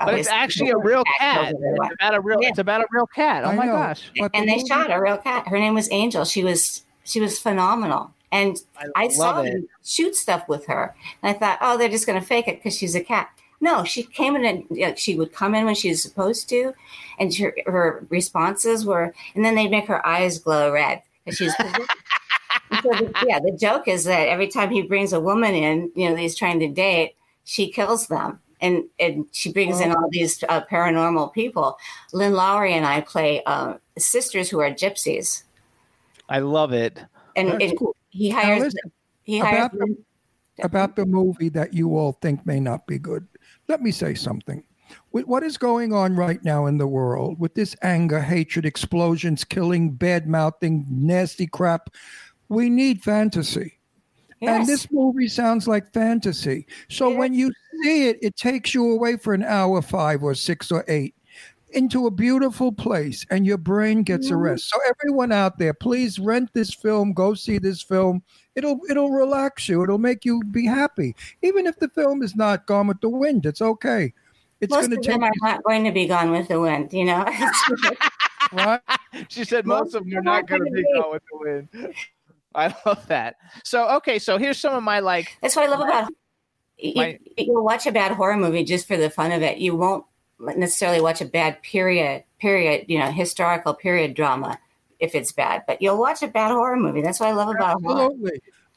But 0.04 0.14
it's 0.14 0.26
actually 0.28 0.70
a 0.70 0.76
real 0.76 1.04
cat. 1.20 1.54
It's 1.56 1.94
about 1.94 2.14
a 2.14 2.20
real. 2.20 2.42
Yeah. 2.42 2.48
It's 2.48 2.58
about 2.58 2.80
a 2.80 2.86
real 2.90 3.06
cat. 3.06 3.44
Oh 3.44 3.50
I 3.50 3.54
my 3.54 3.66
know, 3.66 3.72
gosh! 3.72 4.10
but 4.18 4.32
the 4.32 4.38
and 4.38 4.48
they 4.48 4.56
movie- 4.56 4.66
shot 4.66 4.90
a 4.90 5.00
real 5.00 5.16
cat. 5.16 5.46
Her 5.46 5.56
name 5.60 5.74
was 5.74 5.88
Angel. 5.92 6.24
She 6.24 6.42
was 6.42 6.82
she 7.04 7.20
was 7.20 7.38
phenomenal. 7.38 8.12
And 8.32 8.56
I, 8.96 9.04
love 9.04 9.12
saw 9.12 9.40
it. 9.42 9.52
them 9.52 9.68
shoot 9.84 10.16
stuff 10.16 10.48
with 10.48 10.66
her, 10.66 10.92
and 11.22 11.36
I 11.36 11.38
thought, 11.38 11.58
oh, 11.60 11.76
they're 11.78 11.88
just 11.90 12.06
going 12.06 12.18
to 12.18 12.26
fake 12.26 12.48
it 12.48 12.56
because 12.56 12.76
she's 12.76 12.94
a 12.96 13.00
cat. 13.00 13.28
No, 13.60 13.84
she 13.84 14.02
came 14.02 14.34
in 14.34 14.44
and 14.44 14.64
like, 14.70 14.98
she 14.98 15.14
would 15.14 15.32
come 15.32 15.54
in 15.54 15.66
when 15.66 15.74
she 15.76 15.90
was 15.90 16.02
supposed 16.02 16.48
to, 16.48 16.72
and 17.22 17.34
her, 17.36 17.54
her 17.66 18.06
responses 18.10 18.84
were, 18.84 19.14
and 19.34 19.44
then 19.44 19.54
they'd 19.54 19.70
make 19.70 19.86
her 19.86 20.04
eyes 20.06 20.38
glow 20.38 20.72
red 20.72 21.02
because 21.24 21.38
she's. 21.38 21.54
So 22.82 22.88
the, 22.88 23.12
yeah, 23.26 23.38
the 23.38 23.56
joke 23.60 23.86
is 23.86 24.04
that 24.04 24.28
every 24.28 24.48
time 24.48 24.70
he 24.70 24.80
brings 24.80 25.12
a 25.12 25.20
woman 25.20 25.54
in, 25.54 25.92
you 25.94 26.08
know, 26.08 26.14
that 26.14 26.20
he's 26.20 26.34
trying 26.34 26.58
to 26.60 26.68
date, 26.68 27.14
she 27.44 27.70
kills 27.70 28.06
them. 28.06 28.40
And, 28.62 28.84
and 28.98 29.26
she 29.30 29.52
brings 29.52 29.78
in 29.80 29.90
all 29.90 30.08
these 30.10 30.42
uh, 30.48 30.62
paranormal 30.70 31.34
people. 31.34 31.76
Lynn 32.14 32.32
Lowry 32.32 32.72
and 32.72 32.86
I 32.86 33.02
play 33.02 33.42
uh, 33.44 33.74
sisters 33.98 34.48
who 34.48 34.60
are 34.60 34.70
gypsies. 34.70 35.42
I 36.30 36.38
love 36.38 36.72
it. 36.72 36.98
And, 37.36 37.60
and 37.60 37.78
cool. 37.78 37.94
he 38.08 38.30
Now 38.30 38.40
hires, 38.40 38.62
listen, 38.62 38.92
he 39.24 39.38
hires, 39.38 39.66
about 39.66 39.72
the, 39.72 39.96
about 40.62 40.96
the 40.96 41.04
movie 41.04 41.50
that 41.50 41.74
you 41.74 41.98
all 41.98 42.12
think 42.22 42.46
may 42.46 42.58
not 42.58 42.86
be 42.86 42.98
good. 42.98 43.26
Let 43.68 43.82
me 43.82 43.90
say 43.90 44.14
something. 44.14 44.64
With 45.12 45.26
what 45.26 45.42
is 45.42 45.58
going 45.58 45.92
on 45.92 46.16
right 46.16 46.42
now 46.42 46.66
in 46.66 46.78
the 46.78 46.86
world, 46.86 47.38
with 47.38 47.54
this 47.54 47.76
anger, 47.82 48.20
hatred, 48.20 48.64
explosions, 48.64 49.44
killing, 49.44 49.90
bad 49.90 50.26
mouthing, 50.26 50.86
nasty 50.88 51.46
crap, 51.46 51.90
we 52.48 52.70
need 52.70 53.02
fantasy. 53.02 53.78
And 54.40 54.66
this 54.66 54.90
movie 54.90 55.28
sounds 55.28 55.68
like 55.68 55.92
fantasy. 55.92 56.66
So 56.88 57.10
Yeah. 57.10 57.18
when 57.18 57.34
you 57.34 57.52
see 57.82 58.08
it, 58.08 58.18
it 58.22 58.36
takes 58.36 58.74
you 58.74 58.90
away 58.90 59.16
for 59.16 59.34
an 59.34 59.44
hour, 59.44 59.80
five 59.82 60.22
or 60.22 60.34
six 60.34 60.72
or 60.72 60.84
eight, 60.88 61.14
into 61.70 62.06
a 62.06 62.10
beautiful 62.10 62.72
place, 62.72 63.24
and 63.30 63.46
your 63.46 63.58
brain 63.58 64.02
gets 64.02 64.28
a 64.28 64.32
mm-hmm. 64.32 64.42
rest. 64.42 64.68
So 64.68 64.78
everyone 64.88 65.32
out 65.32 65.58
there, 65.58 65.72
please 65.72 66.18
rent 66.18 66.50
this 66.54 66.74
film, 66.74 67.12
go 67.12 67.34
see 67.34 67.58
this 67.58 67.82
film. 67.82 68.22
It'll 68.56 68.80
it'll 68.90 69.10
relax 69.10 69.68
you. 69.68 69.82
It'll 69.82 69.98
make 69.98 70.24
you 70.24 70.42
be 70.50 70.66
happy. 70.66 71.14
Even 71.42 71.66
if 71.66 71.78
the 71.78 71.88
film 71.88 72.22
is 72.22 72.34
not 72.34 72.66
Gone 72.66 72.88
with 72.88 73.00
the 73.00 73.08
Wind, 73.08 73.46
it's 73.46 73.62
okay. 73.62 74.12
It's 74.62 74.70
most 74.70 74.88
going 74.88 74.90
to 74.90 74.96
of 74.96 75.02
take 75.02 75.14
them 75.14 75.24
are 75.24 75.32
not 75.42 75.62
going 75.64 75.84
to 75.84 75.92
be 75.92 76.06
gone 76.06 76.30
with 76.30 76.48
the 76.48 76.60
wind, 76.60 76.92
you 76.92 77.04
know? 77.04 77.26
right. 78.52 78.80
She 79.28 79.44
said 79.44 79.66
most 79.66 79.94
of 79.94 80.04
them 80.04 80.18
are 80.18 80.22
not 80.22 80.46
going 80.46 80.64
to 80.64 80.70
be 80.70 80.82
gonna 80.82 80.94
be. 80.94 81.00
going 81.00 81.12
with 81.12 81.22
the 81.30 81.38
wind. 81.82 81.94
I 82.54 82.74
love 82.86 83.06
that. 83.08 83.36
So 83.64 83.88
okay, 83.96 84.18
so 84.18 84.38
here's 84.38 84.58
some 84.58 84.74
of 84.74 84.82
my 84.82 85.00
like. 85.00 85.36
That's 85.40 85.56
what 85.56 85.64
I 85.64 85.68
love 85.68 85.80
about 85.80 86.12
you, 86.78 86.92
My- 86.94 87.18
you'll 87.36 87.64
watch 87.64 87.86
a 87.86 87.92
bad 87.92 88.12
horror 88.12 88.36
movie 88.36 88.64
just 88.64 88.86
for 88.86 88.96
the 88.96 89.10
fun 89.10 89.32
of 89.32 89.42
it. 89.42 89.58
You 89.58 89.74
won't 89.74 90.04
necessarily 90.38 91.00
watch 91.00 91.20
a 91.20 91.24
bad 91.24 91.62
period, 91.62 92.24
period, 92.40 92.86
you 92.88 92.98
know, 92.98 93.10
historical 93.10 93.74
period 93.74 94.14
drama 94.14 94.58
if 94.98 95.14
it's 95.14 95.32
bad, 95.32 95.62
but 95.66 95.82
you'll 95.82 95.98
watch 95.98 96.22
a 96.22 96.28
bad 96.28 96.52
horror 96.52 96.76
movie. 96.76 97.02
That's 97.02 97.18
what 97.18 97.28
I 97.28 97.32
love 97.32 97.48
about 97.48 97.82
horror. 97.82 98.10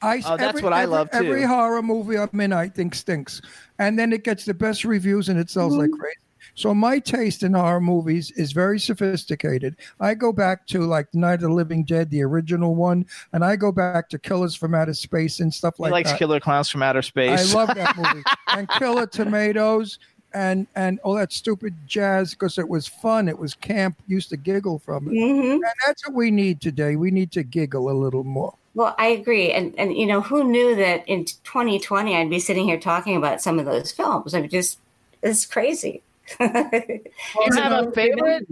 Absolutely. 0.01 0.31
I, 0.31 0.33
Oh, 0.33 0.37
that's 0.37 0.61
what 0.61 0.73
I 0.73 0.81
every, 0.83 0.91
love, 0.91 1.11
too. 1.11 1.17
Every 1.17 1.43
horror 1.43 1.81
movie 1.81 2.17
I'm 2.17 2.39
in, 2.39 2.53
I 2.53 2.69
think 2.69 2.95
stinks, 2.95 3.41
and 3.79 3.97
then 3.97 4.13
it 4.13 4.23
gets 4.23 4.45
the 4.45 4.53
best 4.53 4.85
reviews 4.85 5.29
and 5.29 5.39
it 5.39 5.49
sells 5.49 5.75
like 5.75 5.89
Mm-hmm. 5.89 5.99
crazy. 5.99 6.15
So 6.53 6.73
my 6.73 6.99
taste 6.99 7.43
in 7.43 7.53
horror 7.53 7.81
movies 7.81 8.31
is 8.31 8.51
very 8.53 8.79
sophisticated. 8.79 9.75
I 9.99 10.13
go 10.13 10.31
back 10.31 10.67
to 10.67 10.81
like 10.85 11.13
Night 11.13 11.35
of 11.35 11.41
the 11.41 11.49
Living 11.49 11.83
Dead, 11.83 12.09
the 12.09 12.21
original 12.21 12.75
one, 12.75 13.05
and 13.33 13.43
I 13.43 13.55
go 13.55 13.71
back 13.71 14.07
to 14.09 14.19
Killers 14.19 14.55
from 14.55 14.73
Outer 14.75 14.93
Space 14.93 15.39
and 15.39 15.53
stuff 15.53 15.79
like 15.79 15.89
that. 15.89 15.89
He 15.89 15.91
like 15.91 16.05
likes 16.05 16.11
that. 16.11 16.19
Killer 16.19 16.39
Clowns 16.39 16.69
from 16.69 16.83
Outer 16.83 17.01
Space. 17.01 17.51
I 17.53 17.55
love 17.57 17.73
that 17.75 17.97
movie. 17.97 18.23
and 18.51 18.69
Killer 18.69 19.07
Tomatoes 19.07 19.97
and 20.33 20.67
and 20.75 20.99
all 20.99 21.15
that 21.15 21.33
stupid 21.33 21.73
jazz 21.87 22.31
because 22.31 22.57
it 22.57 22.69
was 22.69 22.87
fun. 22.87 23.27
It 23.27 23.37
was 23.39 23.55
camp. 23.55 23.97
Used 24.07 24.29
to 24.29 24.37
giggle 24.37 24.79
from 24.79 25.07
it. 25.09 25.11
hmm 25.13 25.51
And 25.53 25.63
that's 25.85 26.05
what 26.07 26.15
we 26.15 26.29
need 26.31 26.61
today. 26.61 26.95
We 26.95 27.09
need 27.11 27.31
to 27.33 27.43
giggle 27.43 27.89
a 27.89 27.93
little 27.97 28.23
more. 28.23 28.53
Well, 28.75 28.93
I 28.99 29.07
agree, 29.07 29.51
and 29.51 29.73
and 29.79 29.95
you 29.95 30.05
know, 30.05 30.21
who 30.21 30.43
knew 30.43 30.75
that 30.75 31.07
in 31.07 31.23
2020 31.23 32.15
I'd 32.15 32.29
be 32.29 32.39
sitting 32.39 32.65
here 32.65 32.79
talking 32.79 33.15
about 33.15 33.41
some 33.41 33.57
of 33.57 33.65
those 33.65 33.91
films? 33.91 34.33
I 34.33 34.41
mean, 34.41 34.49
just 34.49 34.79
it's 35.23 35.45
crazy. 35.45 36.03
Do 36.37 36.45
you 36.49 37.53
have 37.53 37.87
a 37.87 37.91
favorite? 37.91 38.47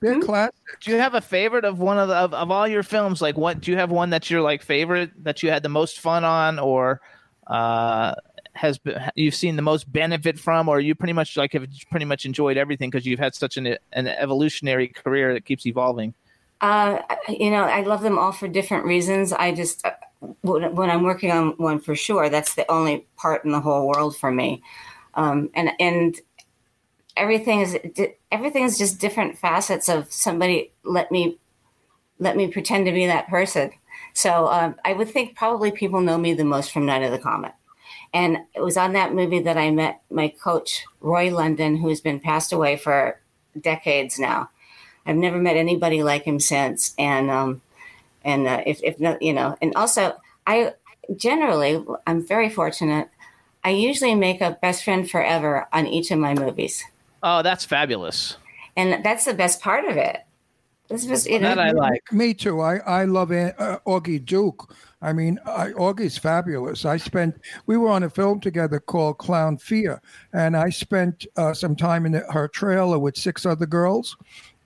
They're 0.00 0.20
classic. 0.20 0.54
Do 0.82 0.90
you 0.90 0.98
have 0.98 1.14
a 1.14 1.22
favorite 1.22 1.64
of 1.64 1.80
one 1.80 1.98
of 1.98 2.08
the 2.08 2.14
of, 2.14 2.34
of 2.34 2.50
all 2.50 2.68
your 2.68 2.82
films? 2.82 3.22
Like, 3.22 3.38
what 3.38 3.62
do 3.62 3.70
you 3.70 3.78
have 3.78 3.90
one 3.90 4.10
that's 4.10 4.30
your 4.30 4.42
like 4.42 4.62
favorite 4.62 5.10
that 5.24 5.42
you 5.42 5.50
had 5.50 5.62
the 5.62 5.70
most 5.70 6.00
fun 6.00 6.22
on, 6.22 6.58
or 6.58 7.00
uh, 7.46 8.14
has 8.52 8.76
been, 8.76 9.00
you've 9.14 9.34
seen 9.34 9.56
the 9.56 9.62
most 9.62 9.90
benefit 9.90 10.38
from, 10.38 10.68
or 10.68 10.80
you 10.80 10.94
pretty 10.94 11.14
much 11.14 11.36
like 11.38 11.54
have 11.54 11.66
pretty 11.90 12.04
much 12.04 12.26
enjoyed 12.26 12.58
everything 12.58 12.90
because 12.90 13.06
you've 13.06 13.18
had 13.18 13.34
such 13.34 13.56
an 13.56 13.78
an 13.92 14.06
evolutionary 14.06 14.88
career 14.88 15.32
that 15.32 15.46
keeps 15.46 15.64
evolving. 15.64 16.12
Uh, 16.60 16.98
you 17.28 17.50
know, 17.50 17.64
I 17.64 17.82
love 17.82 18.02
them 18.02 18.18
all 18.18 18.32
for 18.32 18.48
different 18.48 18.84
reasons. 18.84 19.32
I 19.32 19.52
just, 19.52 19.84
uh, 19.84 19.92
when 20.42 20.90
I'm 20.90 21.02
working 21.02 21.30
on 21.30 21.50
one 21.58 21.80
for 21.80 21.94
sure, 21.94 22.28
that's 22.28 22.54
the 22.54 22.70
only 22.70 23.06
part 23.16 23.44
in 23.44 23.52
the 23.52 23.60
whole 23.60 23.86
world 23.86 24.16
for 24.16 24.30
me. 24.30 24.62
Um, 25.14 25.50
and 25.54 25.70
and 25.80 26.18
everything 27.16 27.60
is 27.60 27.78
everything 28.30 28.64
is 28.64 28.78
just 28.78 29.00
different 29.00 29.38
facets 29.38 29.88
of 29.88 30.12
somebody. 30.12 30.72
Let 30.84 31.10
me 31.10 31.38
let 32.18 32.36
me 32.36 32.48
pretend 32.48 32.86
to 32.86 32.92
be 32.92 33.06
that 33.06 33.28
person. 33.28 33.70
So 34.14 34.46
um, 34.48 34.76
I 34.84 34.94
would 34.94 35.10
think 35.10 35.36
probably 35.36 35.70
people 35.70 36.00
know 36.00 36.16
me 36.16 36.32
the 36.32 36.44
most 36.44 36.72
from 36.72 36.86
Night 36.86 37.02
of 37.02 37.12
the 37.12 37.18
Comet. 37.18 37.52
And 38.14 38.38
it 38.54 38.60
was 38.60 38.76
on 38.76 38.94
that 38.94 39.14
movie 39.14 39.40
that 39.40 39.58
I 39.58 39.70
met 39.70 40.00
my 40.10 40.28
coach, 40.28 40.84
Roy 41.00 41.34
London, 41.34 41.76
who's 41.76 42.00
been 42.00 42.20
passed 42.20 42.52
away 42.52 42.76
for 42.76 43.20
decades 43.60 44.18
now. 44.18 44.48
I've 45.06 45.16
never 45.16 45.38
met 45.38 45.56
anybody 45.56 46.02
like 46.02 46.24
him 46.24 46.40
since. 46.40 46.94
And 46.98 47.30
um, 47.30 47.62
and 48.24 48.46
uh, 48.46 48.62
if 48.66 48.82
if 48.82 48.98
not, 49.00 49.22
you 49.22 49.32
know, 49.32 49.56
and 49.62 49.72
also 49.76 50.16
I 50.46 50.72
generally 51.16 51.84
I'm 52.06 52.26
very 52.26 52.48
fortunate. 52.48 53.08
I 53.64 53.70
usually 53.70 54.14
make 54.14 54.40
a 54.40 54.58
best 54.62 54.84
friend 54.84 55.08
forever 55.10 55.66
on 55.72 55.86
each 55.86 56.10
of 56.12 56.18
my 56.18 56.34
movies, 56.34 56.84
Oh, 57.22 57.42
that's 57.42 57.64
fabulous. 57.64 58.36
and 58.76 59.04
that's 59.04 59.24
the 59.24 59.34
best 59.34 59.60
part 59.60 59.84
of 59.86 59.96
it. 59.96 60.18
This 60.88 61.04
was 61.08 61.26
you 61.26 61.40
know, 61.40 61.48
That 61.48 61.58
I 61.58 61.72
like. 61.72 62.00
Me 62.12 62.32
too. 62.32 62.60
I 62.60 62.76
I 62.76 63.04
love 63.06 63.32
An- 63.32 63.54
uh, 63.58 63.78
Augie 63.86 64.24
Duke. 64.24 64.72
I 65.02 65.12
mean, 65.12 65.38
I, 65.44 65.70
Augie's 65.72 66.16
fabulous. 66.16 66.84
I 66.84 66.96
spent. 66.96 67.40
We 67.66 67.76
were 67.76 67.90
on 67.90 68.04
a 68.04 68.10
film 68.10 68.40
together 68.40 68.78
called 68.78 69.18
Clown 69.18 69.58
Fear, 69.58 70.00
and 70.32 70.56
I 70.56 70.70
spent 70.70 71.26
uh, 71.36 71.52
some 71.54 71.74
time 71.74 72.06
in 72.06 72.12
the, 72.12 72.20
her 72.32 72.46
trailer 72.46 72.98
with 73.00 73.16
six 73.16 73.44
other 73.44 73.66
girls, 73.66 74.16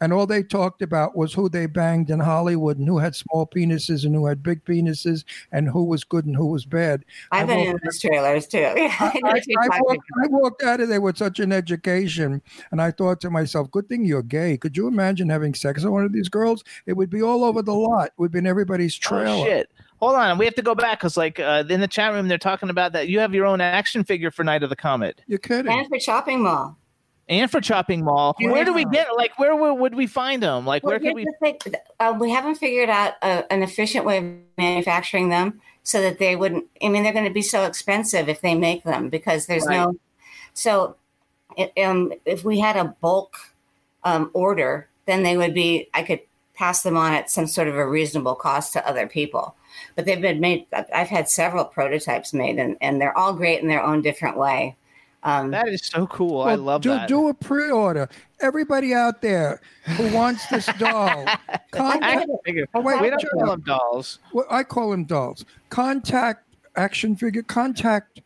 and 0.01 0.13
all 0.13 0.27
they 0.27 0.43
talked 0.43 0.83
about 0.83 1.17
was 1.17 1.33
who 1.35 1.49
they 1.49 1.67
banged 1.67 2.11
in 2.11 2.21
Hollywood 2.21 2.79
and 2.79 2.89
who 2.89 2.99
had 2.99 3.15
small 3.15 3.47
penises 3.47 4.05
and 4.05 4.15
who 4.15 4.27
had 4.27 4.43
big 4.43 4.65
penises 4.65 5.25
and 5.53 5.69
who 5.69 5.85
was 5.85 6.05
good 6.05 6.25
and 6.25 6.37
who 6.37 6.47
was 6.47 6.65
bad. 6.65 7.05
I've 7.33 7.47
been 7.47 7.59
in 7.61 7.79
those 7.85 8.01
trailers 8.01 8.47
too. 8.47 8.59
Yeah, 8.59 8.95
I 9.01 9.21
I, 9.25 9.41
I 9.73 9.81
walked, 9.83 10.07
I 10.23 10.27
walked 10.29 10.63
out 10.63 10.81
of 10.81 10.89
there 10.89 11.01
with 11.01 11.19
such 11.19 11.41
an 11.41 11.53
education, 11.53 12.43
and 12.71 12.81
I 12.81 12.91
thought 12.91 13.21
to 13.23 13.31
myself, 13.31 13.71
"Good 13.71 13.89
thing 13.89 14.05
you're 14.05 14.23
gay." 14.23 14.57
Could 14.57 14.77
you 14.77 14.87
imagine 14.87 15.29
having 15.29 15.55
sex 15.55 15.83
with 15.83 15.93
one 15.93 16.05
of 16.05 16.13
these 16.13 16.29
girls? 16.29 16.65
It 16.87 16.95
would 16.95 17.11
be 17.11 17.23
all 17.23 17.45
over 17.45 17.63
the 17.63 17.75
lot. 17.75 18.07
It 18.07 18.13
would 18.19 18.33
be 18.33 18.39
in 18.39 18.47
everybody's 18.47 18.95
trailer. 18.95 19.29
Oh 19.29 19.45
shit! 19.45 19.71
Hold 20.01 20.17
on, 20.17 20.39
we 20.39 20.47
have 20.47 20.55
to 20.55 20.63
go 20.63 20.75
back 20.75 21.01
because 21.01 21.19
like 21.19 21.39
uh, 21.39 21.65
in 21.69 21.81
the 21.81 21.89
chat 21.89 22.15
room 22.15 22.29
they're 22.29 22.39
talking 22.39 22.71
about 22.71 22.93
that 22.93 23.09
you 23.09 23.19
have 23.19 23.35
your 23.35 23.45
own 23.45 23.61
action 23.61 24.03
figure 24.03 24.31
for 24.31 24.45
Night 24.45 24.63
of 24.63 24.71
the 24.71 24.77
Comet 24.77 25.21
You're 25.27 25.39
kidding? 25.39 25.71
and 25.71 25.87
for 25.89 26.01
Shopping 26.01 26.43
Mall. 26.43 26.79
And 27.31 27.51
for 27.51 27.61
Chopping 27.61 28.05
Mall. 28.05 28.35
Where 28.41 28.65
do 28.65 28.75
we 28.75 28.85
get? 28.85 29.17
Like, 29.17 29.39
where, 29.39 29.55
would 29.55 29.95
we 29.95 30.07
find 30.09 30.43
them? 30.43 30.67
Like, 30.67 30.83
Well, 30.83 30.91
where 30.91 30.99
could 30.99 31.15
we? 31.15 31.25
the. 31.41 31.81
Uh, 32.01 32.17
we 32.19 32.29
haven't 32.31 32.57
figured 32.57 32.91
out 32.91 33.15
a, 33.23 33.51
an 33.53 33.63
efficient 33.63 34.05
way 34.05 34.19
of 34.19 34.25
manufacturing 34.59 35.29
them 35.29 35.61
so 35.85 36.03
that 36.03 36.19
they 36.19 36.35
wouldn't. 36.35 36.67
I 36.83 36.89
mean, 36.89 37.05
they're 37.05 37.13
going 37.13 37.25
to 37.25 37.33
be 37.33 37.41
so 37.41 37.65
expensive 37.65 38.29
if 38.29 38.41
they 38.41 38.57
make 38.57 38.83
them 38.83 39.09
because 39.09 39.47
there's 39.47 39.65
no. 39.65 39.95
So, 40.55 40.97
it, 41.57 41.73
um, 41.83 42.13
if 42.27 42.45
we 42.45 42.59
had 42.59 42.77
a 42.77 42.97
bulk 43.01 43.37
um, 44.03 44.31
order, 44.35 44.89
then 45.07 45.23
they 45.23 45.37
would 45.37 45.55
be. 45.55 45.89
I 45.95 46.03
could 46.03 46.21
pass 46.55 46.83
them 46.83 46.97
on 46.97 47.13
at 47.15 47.31
some 47.31 47.47
sort 47.47 47.69
of 47.69 47.77
a 47.77 47.89
reasonable 47.89 48.35
cost 48.35 48.73
to 48.73 48.87
other 48.87 49.07
people. 49.07 49.55
But 49.95 50.05
they've 50.05 50.21
been 50.21 50.41
made. 50.41 50.67
I've 50.73 51.09
had 51.09 51.29
several 51.29 51.65
prototypes 51.65 52.35
made, 52.35 52.59
and, 52.59 52.77
and 52.81 53.01
they're 53.01 53.17
all 53.17 53.33
great 53.33 53.63
in 53.63 53.69
their 53.69 53.83
own 53.83 54.03
different 54.03 54.37
way. 54.37 54.75
Um, 55.23 55.51
That 55.51 55.69
is 55.69 55.87
so 55.87 56.07
cool. 56.07 56.43
I 56.43 56.55
love 56.55 56.83
do, 56.83 56.91
that. 56.91 57.09
Do 57.09 57.29
a 57.29 57.35
pre-order. 57.35 58.09
Everybody 58.41 58.95
out 58.95 59.21
there 59.21 59.61
who 59.97 60.13
wants 60.15 60.47
this 60.47 60.67
doll, 60.79 61.27
contact. 61.73 62.27
Oh, 62.75 62.81
wait, 62.81 63.01
we 63.03 63.11
don't 63.11 63.23
call 63.33 63.47
them 63.47 63.61
dolls. 63.61 64.19
well, 64.33 64.47
I 64.51 64.63
call 64.63 64.91
them 64.91 65.05
dolls. 65.05 65.45
Contact 65.69 66.45
action 66.77 67.17
figure. 67.17 67.43
Contact 67.43 68.23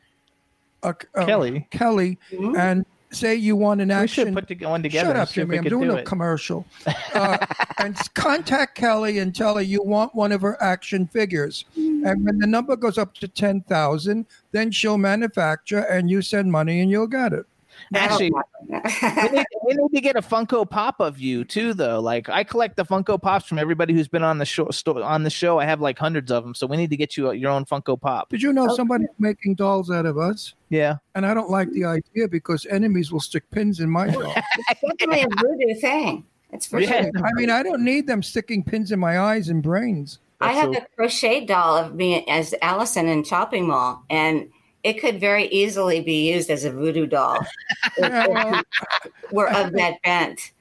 uh, 0.85 0.93
uh, 1.17 1.27
Kelli. 1.27 1.69
Kelli, 1.71 2.17
Mhm. 2.33 2.57
and 2.57 2.87
say 3.15 3.35
you 3.35 3.57
want 3.57 3.81
an 3.81 3.91
action. 3.91 4.25
We 4.25 4.31
should 4.41 4.49
put 4.49 4.59
to- 4.59 4.67
one 4.67 4.83
together. 4.83 5.09
Shut 5.11 5.17
up, 5.17 5.31
Jimmy. 5.31 5.59
I'm 5.59 5.65
doing 5.65 5.89
do 5.89 5.97
a 5.97 5.99
it. 5.99 6.07
commercial. 6.07 6.67
Uh, 7.15 7.39
and 7.79 7.97
contact 8.15 8.77
Kelli 8.77 9.23
and 9.23 9.33
tell 9.33 9.55
her 9.55 9.63
you 9.63 9.81
want 9.85 10.13
one 10.17 10.33
of 10.33 10.41
her 10.43 10.61
action 10.61 11.07
figures. 11.07 11.65
And 11.77 12.25
when 12.25 12.41
the 12.41 12.47
number 12.47 12.75
goes 12.75 12.99
up 12.99 13.15
to 13.15 13.29
10,000, 13.29 14.27
then 14.51 14.73
she'll 14.73 14.99
manufacture 14.99 15.79
and 15.79 16.11
you 16.11 16.23
send 16.23 16.51
money 16.51 16.81
and 16.81 16.91
you'll 16.91 17.07
get 17.07 17.33
it. 17.33 17.47
Actually, 17.95 18.31
we 18.69 19.29
need, 19.31 19.47
we 19.67 19.75
need 19.75 19.93
to 19.95 20.01
get 20.01 20.17
a 20.17 20.23
Funko 20.23 20.69
Pop 20.69 21.01
of 21.01 21.19
you 21.19 21.45
too, 21.45 21.75
though. 21.75 22.01
Like 22.01 22.29
I 22.29 22.45
collect 22.45 22.77
the 22.77 22.85
Funko 22.85 23.21
Pops 23.21 23.47
from 23.47 23.59
everybody 23.59 23.93
who's 23.93 24.09
been 24.09 24.23
on 24.23 24.39
the 24.39 24.45
show. 24.47 24.71
Sto- 24.71 25.03
on 25.03 25.23
the 25.23 25.31
show, 25.31 25.59
I 25.59 25.65
have 25.65 25.81
like 25.81 25.99
hundreds 25.99 26.31
of 26.31 26.45
them. 26.45 26.55
So 26.55 26.67
we 26.67 26.77
need 26.77 26.91
to 26.91 26.97
get 26.97 27.17
you 27.17 27.31
a, 27.31 27.35
your 27.35 27.51
own 27.51 27.65
Funko 27.65 28.01
Pop. 28.01 28.29
Did 28.31 28.43
you 28.43 28.53
know 28.53 28.69
oh, 28.71 28.77
somebody's 28.77 29.09
making 29.19 29.57
dolls 29.57 29.91
out 29.91 30.07
of 30.07 30.19
us? 30.19 30.55
Yeah. 30.71 30.97
And 31.15 31.27
I 31.27 31.35
don't 31.35 31.51
like 31.51 31.71
the 31.73 31.85
idea 31.85 32.29
because 32.29 32.67
enemies 32.67 33.13
will 33.13 33.21
stick 33.21 33.49
pins 33.51 33.81
in 33.81 33.91
my 33.91 34.09
doll. 34.09 34.33
it's 34.69 34.81
definitely 34.81 35.23
a 35.23 35.29
voodoo 35.41 35.75
thing. 35.81 36.25
It's 36.53 36.67
for 36.67 36.81
Yeah. 36.81 37.03
sure. 37.03 37.11
I 37.25 37.33
mean, 37.35 37.51
I 37.51 37.63
don't 37.63 37.85
need 37.85 38.07
them 38.07 38.23
sticking 38.23 38.63
pins 38.63 38.93
in 38.93 38.99
my 38.99 39.19
eyes 39.19 39.49
and 39.49 39.63
brains. 39.63 40.19
I 40.41 40.53
have 40.53 40.75
so- 40.75 40.81
a 40.81 40.87
crochet 40.97 41.47
doll 41.47 41.77
of 41.77 41.95
me 41.95 42.25
as 42.29 42.55
Allison 42.61 43.09
in 43.09 43.25
Chopping 43.25 43.69
Mall, 43.69 44.05
and 44.11 44.49
it 44.85 45.01
could 45.01 45.19
very 45.19 45.47
easily 45.47 46.01
be 46.01 46.31
used 46.33 46.51
as 46.51 46.65
a 46.65 46.71
voodoo 46.71 47.07
doll. 47.07 47.45
We're 47.99 49.49
of 49.49 49.73
that 49.73 49.95
bent. 50.05 50.53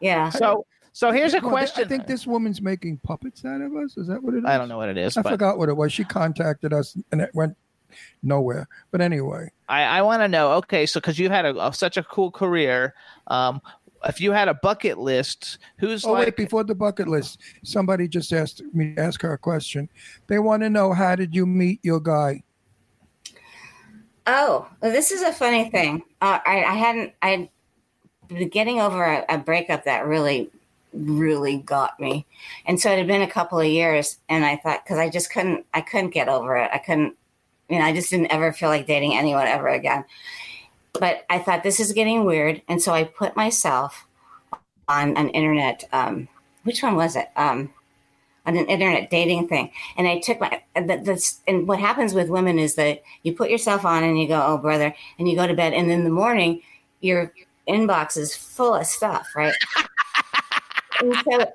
Yeah. 0.00 0.28
So 0.28 0.66
so 0.92 1.10
here's 1.10 1.34
a 1.34 1.40
question. 1.40 1.84
I 1.84 1.88
think 1.88 2.06
this 2.06 2.26
woman's 2.26 2.62
making 2.62 2.98
puppets 2.98 3.44
out 3.44 3.60
of 3.60 3.74
us. 3.76 3.96
Is 3.96 4.06
that 4.08 4.22
what 4.22 4.34
it 4.34 4.38
is? 4.38 4.44
I 4.44 4.56
don't 4.58 4.68
know 4.68 4.76
what 4.76 4.90
it 4.90 4.98
is, 4.98 5.16
I 5.16 5.22
but 5.22 5.30
forgot 5.30 5.58
what 5.58 5.68
it 5.68 5.76
was. 5.76 5.92
She 5.92 6.04
contacted 6.04 6.72
us 6.72 6.96
and 7.12 7.20
it 7.20 7.30
went 7.34 7.56
nowhere. 8.22 8.68
But 8.90 9.00
anyway, 9.00 9.50
I, 9.68 9.82
I 9.82 10.02
want 10.02 10.20
to 10.22 10.28
know. 10.28 10.52
Okay, 10.54 10.86
so 10.86 11.00
because 11.00 11.18
you 11.18 11.30
had 11.30 11.46
a, 11.46 11.66
a- 11.66 11.72
such 11.72 11.96
a 11.96 12.02
cool 12.02 12.30
career, 12.30 12.94
um, 13.26 13.60
if 14.04 14.20
you 14.20 14.32
had 14.32 14.48
a 14.48 14.54
bucket 14.54 14.98
list, 14.98 15.58
who's 15.78 16.04
oh 16.04 16.12
like 16.12 16.26
wait, 16.26 16.36
before 16.36 16.64
the 16.64 16.74
bucket 16.74 17.08
list, 17.08 17.40
somebody 17.62 18.06
just 18.06 18.32
asked 18.32 18.62
me 18.74 18.94
to 18.94 19.02
ask 19.02 19.22
her 19.22 19.32
a 19.32 19.38
question. 19.38 19.88
They 20.26 20.38
want 20.38 20.62
to 20.62 20.70
know 20.70 20.92
how 20.92 21.16
did 21.16 21.34
you 21.34 21.46
meet 21.46 21.80
your 21.82 22.00
guy? 22.00 22.42
Oh, 24.26 24.68
well, 24.80 24.92
this 24.92 25.12
is 25.12 25.22
a 25.22 25.32
funny 25.32 25.70
thing. 25.70 26.02
Uh, 26.20 26.38
I, 26.44 26.64
I 26.64 26.74
hadn't. 26.74 27.12
I 27.22 27.48
been 28.28 28.48
getting 28.48 28.80
over 28.80 29.04
a, 29.04 29.24
a 29.28 29.38
breakup 29.38 29.84
that 29.84 30.04
really, 30.06 30.50
really 30.92 31.58
got 31.58 31.98
me, 32.00 32.26
and 32.66 32.80
so 32.80 32.90
it 32.90 32.98
had 32.98 33.06
been 33.06 33.22
a 33.22 33.30
couple 33.30 33.60
of 33.60 33.66
years, 33.66 34.18
and 34.28 34.44
I 34.44 34.56
thought 34.56 34.84
because 34.84 34.98
I 34.98 35.08
just 35.08 35.30
couldn't. 35.30 35.64
I 35.74 35.80
couldn't 35.80 36.10
get 36.10 36.28
over 36.28 36.56
it. 36.56 36.70
I 36.72 36.78
couldn't. 36.78 37.16
You 37.68 37.78
know, 37.78 37.84
I 37.84 37.92
just 37.92 38.10
didn't 38.10 38.32
ever 38.32 38.52
feel 38.52 38.68
like 38.68 38.86
dating 38.86 39.16
anyone 39.16 39.46
ever 39.46 39.68
again. 39.68 40.04
But 40.98 41.24
I 41.30 41.38
thought 41.38 41.62
this 41.62 41.78
is 41.78 41.92
getting 41.92 42.24
weird, 42.24 42.62
and 42.68 42.82
so 42.82 42.92
I 42.92 43.04
put 43.04 43.36
myself 43.36 44.06
on 44.88 45.16
an 45.16 45.28
internet. 45.30 45.84
Um, 45.92 46.28
which 46.64 46.82
one 46.82 46.96
was 46.96 47.14
it? 47.14 47.28
Um, 47.36 47.72
on 48.46 48.56
an 48.56 48.66
internet 48.66 49.10
dating 49.10 49.48
thing, 49.48 49.70
and 49.96 50.06
I 50.06 50.20
took 50.20 50.40
my 50.40 50.62
the, 50.74 51.00
this. 51.02 51.40
And 51.46 51.66
what 51.66 51.80
happens 51.80 52.14
with 52.14 52.30
women 52.30 52.58
is 52.58 52.76
that 52.76 53.02
you 53.22 53.32
put 53.32 53.50
yourself 53.50 53.84
on, 53.84 54.04
and 54.04 54.20
you 54.20 54.28
go, 54.28 54.42
"Oh, 54.44 54.58
brother," 54.58 54.94
and 55.18 55.28
you 55.28 55.36
go 55.36 55.46
to 55.46 55.54
bed, 55.54 55.72
and 55.72 55.90
in 55.90 56.04
the 56.04 56.10
morning, 56.10 56.62
your 57.00 57.32
inbox 57.68 58.16
is 58.16 58.34
full 58.34 58.74
of 58.74 58.86
stuff, 58.86 59.28
right? 59.34 59.54
and 61.00 61.14
so, 61.16 61.52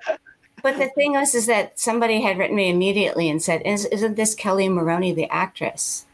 but 0.62 0.78
the 0.78 0.90
thing 0.90 1.14
was, 1.14 1.34
is 1.34 1.48
that 1.48 1.80
somebody 1.80 2.22
had 2.22 2.38
written 2.38 2.56
me 2.56 2.70
immediately 2.70 3.30
and 3.30 3.42
said, 3.42 3.62
is, 3.66 3.86
"Isn't 3.86 4.16
this 4.16 4.36
Kelli 4.36 4.72
Maroney, 4.72 5.14
the 5.14 5.30
actress?" 5.30 6.06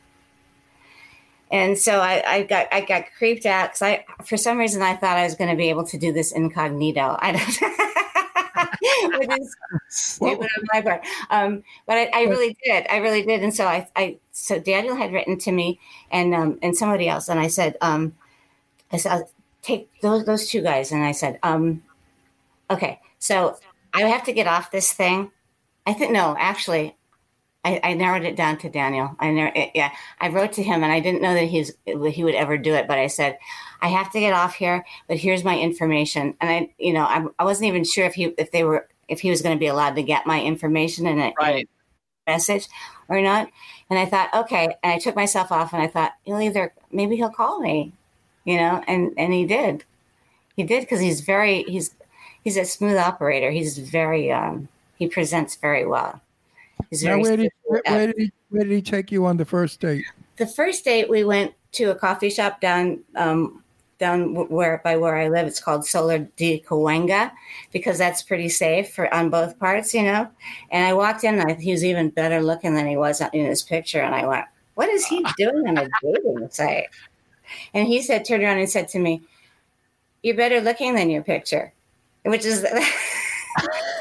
And 1.50 1.78
so 1.78 2.00
I, 2.02 2.24
I 2.26 2.44
got 2.44 2.68
I 2.72 2.82
got 2.82 3.06
creeped 3.18 3.46
out 3.46 3.70
because 3.70 3.82
I 3.82 4.06
for 4.24 4.38
some 4.38 4.58
reason 4.58 4.82
I 4.82 4.96
thought 4.96 5.18
I 5.18 5.24
was 5.24 5.36
going 5.36 5.50
to 5.50 5.56
be 5.56 5.70
able 5.70 5.86
to 5.86 5.98
do 5.98 6.12
this 6.12 6.32
incognito. 6.32 7.18
I 7.20 7.32
don't, 7.32 8.07
which 9.18 9.40
is 9.40 9.56
stupid 9.90 10.50
on 10.58 10.66
my 10.74 10.82
part. 10.82 11.06
Um, 11.30 11.64
but 11.86 11.98
I, 11.98 12.10
I 12.14 12.24
really 12.24 12.56
did. 12.64 12.86
I 12.90 12.98
really 12.98 13.24
did. 13.24 13.44
And 13.44 13.54
so 13.54 13.66
I, 13.66 13.88
I 13.96 14.18
so 14.32 14.60
Daniel 14.60 14.96
had 14.96 15.14
written 15.14 15.38
to 15.40 15.52
me 15.52 15.80
and 16.12 16.34
um, 16.34 16.60
and 16.62 16.76
somebody 16.76 17.08
else, 17.08 17.30
and 17.30 17.40
I 17.40 17.48
said, 17.48 17.78
um, 17.82 18.16
I 18.92 18.98
said, 18.98 19.24
take 19.62 19.90
those 20.02 20.26
those 20.26 20.50
two 20.50 20.62
guys, 20.62 20.92
and 20.92 21.04
I 21.04 21.12
said, 21.12 21.40
um, 21.44 21.84
okay, 22.70 23.00
so 23.20 23.58
I 23.94 24.02
have 24.02 24.24
to 24.26 24.34
get 24.34 24.48
off 24.48 24.72
this 24.72 24.94
thing. 24.94 25.32
I 25.86 25.94
think 25.94 26.12
no, 26.12 26.36
actually, 26.38 26.96
I, 27.64 27.80
I 27.84 27.94
narrowed 27.94 28.24
it 28.24 28.36
down 28.36 28.58
to 28.60 28.70
Daniel. 28.70 29.16
I 29.20 29.32
narrow, 29.32 29.52
yeah, 29.74 29.92
I 30.20 30.30
wrote 30.30 30.54
to 30.54 30.64
him, 30.64 30.84
and 30.84 30.92
I 30.92 31.00
didn't 31.00 31.22
know 31.22 31.34
that 31.34 31.46
he's 31.46 31.72
he 31.86 32.24
would 32.24 32.36
ever 32.36 32.58
do 32.58 32.74
it, 32.74 32.88
but 32.88 32.98
I 32.98 33.08
said, 33.08 33.38
I 33.82 33.90
have 33.90 34.12
to 34.12 34.20
get 34.20 34.34
off 34.34 34.56
here, 34.56 34.86
but 35.08 35.18
here's 35.18 35.44
my 35.44 35.58
information, 35.60 36.36
and 36.42 36.50
I, 36.50 36.74
you 36.78 36.94
know, 36.94 37.04
I, 37.04 37.26
I 37.40 37.44
wasn't 37.44 37.68
even 37.68 37.84
sure 37.84 38.06
if 38.06 38.16
he 38.16 38.26
if 38.38 38.52
they 38.52 38.64
were 38.64 38.88
if 39.08 39.22
he 39.22 39.30
was 39.30 39.42
going 39.42 39.56
to 39.56 39.60
be 39.60 39.68
allowed 39.68 39.96
to 39.96 40.04
get 40.04 40.26
my 40.26 40.42
information 40.42 41.08
in 41.08 41.20
a, 41.20 41.34
Right. 41.40 41.70
message 42.28 42.68
or 43.08 43.22
not. 43.22 43.50
And 43.90 43.98
I 43.98 44.06
thought, 44.06 44.34
okay. 44.34 44.76
And 44.84 44.94
I 44.94 45.00
took 45.00 45.16
myself 45.16 45.52
off 45.52 45.74
and 45.74 45.82
I 45.82 45.88
thought, 45.88 46.12
he'll 46.24 46.42
either, 46.42 46.74
maybe 46.92 47.16
he'll 47.16 47.30
call 47.30 47.62
me, 47.62 47.94
you 48.44 48.58
know, 48.58 48.84
and, 48.88 49.14
and 49.18 49.34
he 49.34 49.46
did. 49.46 49.86
He 50.58 50.64
did 50.64 50.82
because 50.82 51.00
he's 51.00 51.22
very, 51.22 51.64
he's, 51.64 51.96
he's 52.44 52.58
a 52.58 52.66
smooth 52.66 52.98
operator. 52.98 53.50
He's 53.50 53.78
very, 53.78 54.30
um, 54.32 54.68
he 54.98 55.08
presents 55.08 55.56
very 55.56 55.86
well. 55.86 56.20
He's 56.90 57.04
Now, 57.04 57.12
very 57.12 57.22
where 57.22 57.38
did, 57.38 57.52
where, 57.64 57.82
where 57.86 58.08
did 58.08 58.16
he 58.18 58.32
where 58.50 58.64
did 58.64 58.74
he 58.74 58.82
take 58.82 59.12
you 59.12 59.26
on 59.26 59.38
the 59.38 59.46
first 59.46 59.80
date? 59.80 60.06
the 60.38 60.48
first 60.48 60.86
date 60.86 61.10
we 61.10 61.24
went 61.24 61.54
to 61.74 61.86
a 61.86 61.96
coffee 61.96 62.30
shop 62.30 62.62
down 62.62 63.00
um, 63.16 63.64
down 63.98 64.34
where 64.50 64.82
by 64.84 64.98
where 64.98 65.16
I 65.16 65.30
live. 65.30 65.48
It's 65.48 65.60
called 65.60 65.86
Solar 65.86 66.20
de 66.20 66.60
Cahuenga 66.60 67.32
because 67.72 67.98
that's 67.98 68.22
pretty 68.22 68.50
safe 68.50 68.94
for 68.94 69.14
on 69.14 69.30
both 69.30 69.60
parts, 69.60 69.94
you 69.94 70.04
know. 70.04 70.30
And 70.72 70.86
I 70.86 70.94
walked 70.94 71.24
in, 71.24 71.40
and 71.40 71.52
I, 71.52 71.56
he 71.56 71.72
was 71.72 71.84
even 71.84 72.10
better 72.10 72.42
looking 72.42 72.76
than 72.76 72.88
he 72.88 72.98
was 72.98 73.22
in 73.22 73.46
his 73.46 73.64
picture, 73.64 74.02
and 74.02 74.16
I 74.16 74.26
went, 74.26 74.46
"What 74.76 74.90
is 74.90 75.06
he 75.06 75.26
doing 75.38 75.68
on 75.68 75.78
a 75.78 75.88
dating 76.02 76.50
site?" 76.52 76.88
And 77.74 77.88
he 77.88 78.02
said, 78.02 78.26
turned 78.26 78.44
around 78.44 78.58
and 78.60 78.70
said 78.70 78.90
to 78.90 79.00
me, 79.00 79.22
"You're 80.22 80.36
better 80.36 80.62
looking 80.62 80.96
than 80.96 81.10
your 81.10 81.24
picture," 81.24 81.74
which 82.24 82.46
is. 82.46 82.66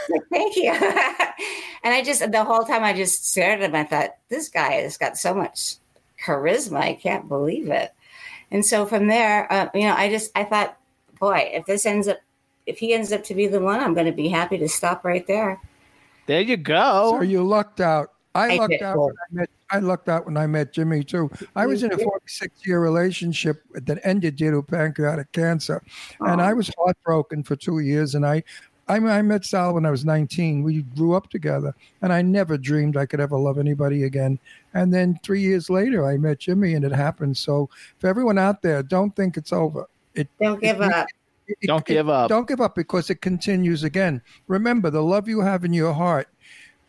like, 0.08 0.22
Thank 0.30 0.56
you. 0.56 0.72
and 1.84 1.94
I 1.94 2.02
just 2.02 2.30
the 2.30 2.44
whole 2.44 2.64
time 2.64 2.84
I 2.84 2.92
just 2.92 3.28
stared 3.28 3.60
at 3.60 3.70
him. 3.70 3.74
I 3.74 3.84
thought 3.84 4.16
this 4.28 4.48
guy 4.48 4.72
has 4.72 4.96
got 4.96 5.16
so 5.16 5.34
much 5.34 5.76
charisma. 6.24 6.80
I 6.80 6.94
can't 6.94 7.28
believe 7.28 7.68
it. 7.68 7.92
And 8.50 8.64
so 8.64 8.86
from 8.86 9.08
there, 9.08 9.50
uh, 9.52 9.68
you 9.74 9.82
know, 9.82 9.94
I 9.94 10.08
just 10.08 10.30
I 10.34 10.44
thought, 10.44 10.76
boy, 11.18 11.50
if 11.52 11.66
this 11.66 11.86
ends 11.86 12.08
up, 12.08 12.18
if 12.66 12.78
he 12.78 12.94
ends 12.94 13.12
up 13.12 13.24
to 13.24 13.34
be 13.34 13.46
the 13.46 13.60
one, 13.60 13.80
I'm 13.80 13.94
going 13.94 14.06
to 14.06 14.12
be 14.12 14.28
happy 14.28 14.58
to 14.58 14.68
stop 14.68 15.04
right 15.04 15.26
there. 15.26 15.60
There 16.26 16.40
you 16.40 16.56
go. 16.56 17.16
So 17.18 17.22
you 17.22 17.42
lucked 17.42 17.80
out. 17.80 18.12
I, 18.34 18.54
I 18.54 18.56
lucked 18.56 18.82
out 18.82 18.98
when 18.98 19.10
I 19.10 19.34
met. 19.34 19.50
I 19.70 19.78
lucked 19.78 20.08
out 20.08 20.26
when 20.26 20.36
I 20.36 20.46
met 20.46 20.72
Jimmy 20.72 21.02
too. 21.02 21.30
I 21.56 21.66
was 21.66 21.82
in 21.82 21.92
a 21.92 21.98
46 21.98 22.66
year 22.66 22.80
relationship 22.80 23.62
that 23.72 23.98
ended 24.04 24.36
due 24.36 24.50
to 24.52 24.62
pancreatic 24.62 25.32
cancer, 25.32 25.82
and 26.20 26.40
I 26.40 26.52
was 26.52 26.70
heartbroken 26.78 27.42
for 27.42 27.56
two 27.56 27.80
years. 27.80 28.14
And 28.14 28.26
I, 28.26 28.44
I, 28.88 28.96
I 28.96 29.22
met 29.22 29.44
Sal 29.44 29.74
when 29.74 29.84
I 29.84 29.90
was 29.90 30.04
19. 30.04 30.62
We 30.62 30.82
grew 30.82 31.14
up 31.14 31.28
together, 31.30 31.74
and 32.02 32.12
I 32.12 32.22
never 32.22 32.56
dreamed 32.56 32.96
I 32.96 33.06
could 33.06 33.20
ever 33.20 33.36
love 33.36 33.58
anybody 33.58 34.04
again. 34.04 34.38
And 34.74 34.92
then 34.92 35.18
three 35.22 35.40
years 35.40 35.68
later, 35.68 36.06
I 36.06 36.16
met 36.16 36.38
Jimmy, 36.38 36.74
and 36.74 36.84
it 36.84 36.92
happened. 36.92 37.36
So 37.36 37.68
for 37.98 38.06
everyone 38.06 38.38
out 38.38 38.62
there, 38.62 38.82
don't 38.82 39.14
think 39.16 39.36
it's 39.36 39.52
over. 39.52 39.86
It 40.14 40.28
Don't 40.40 40.60
give 40.60 40.80
it- 40.80 40.92
up. 40.92 41.06
it- 41.48 41.58
Don't 41.66 41.80
it- 41.88 41.92
give 41.94 42.08
up. 42.08 42.28
Don't 42.28 42.46
give 42.48 42.60
up 42.60 42.74
because 42.74 43.10
it 43.10 43.20
continues 43.20 43.82
again. 43.84 44.22
Remember, 44.46 44.90
the 44.90 45.02
love 45.02 45.28
you 45.28 45.40
have 45.40 45.64
in 45.64 45.72
your 45.72 45.92
heart 45.92 46.28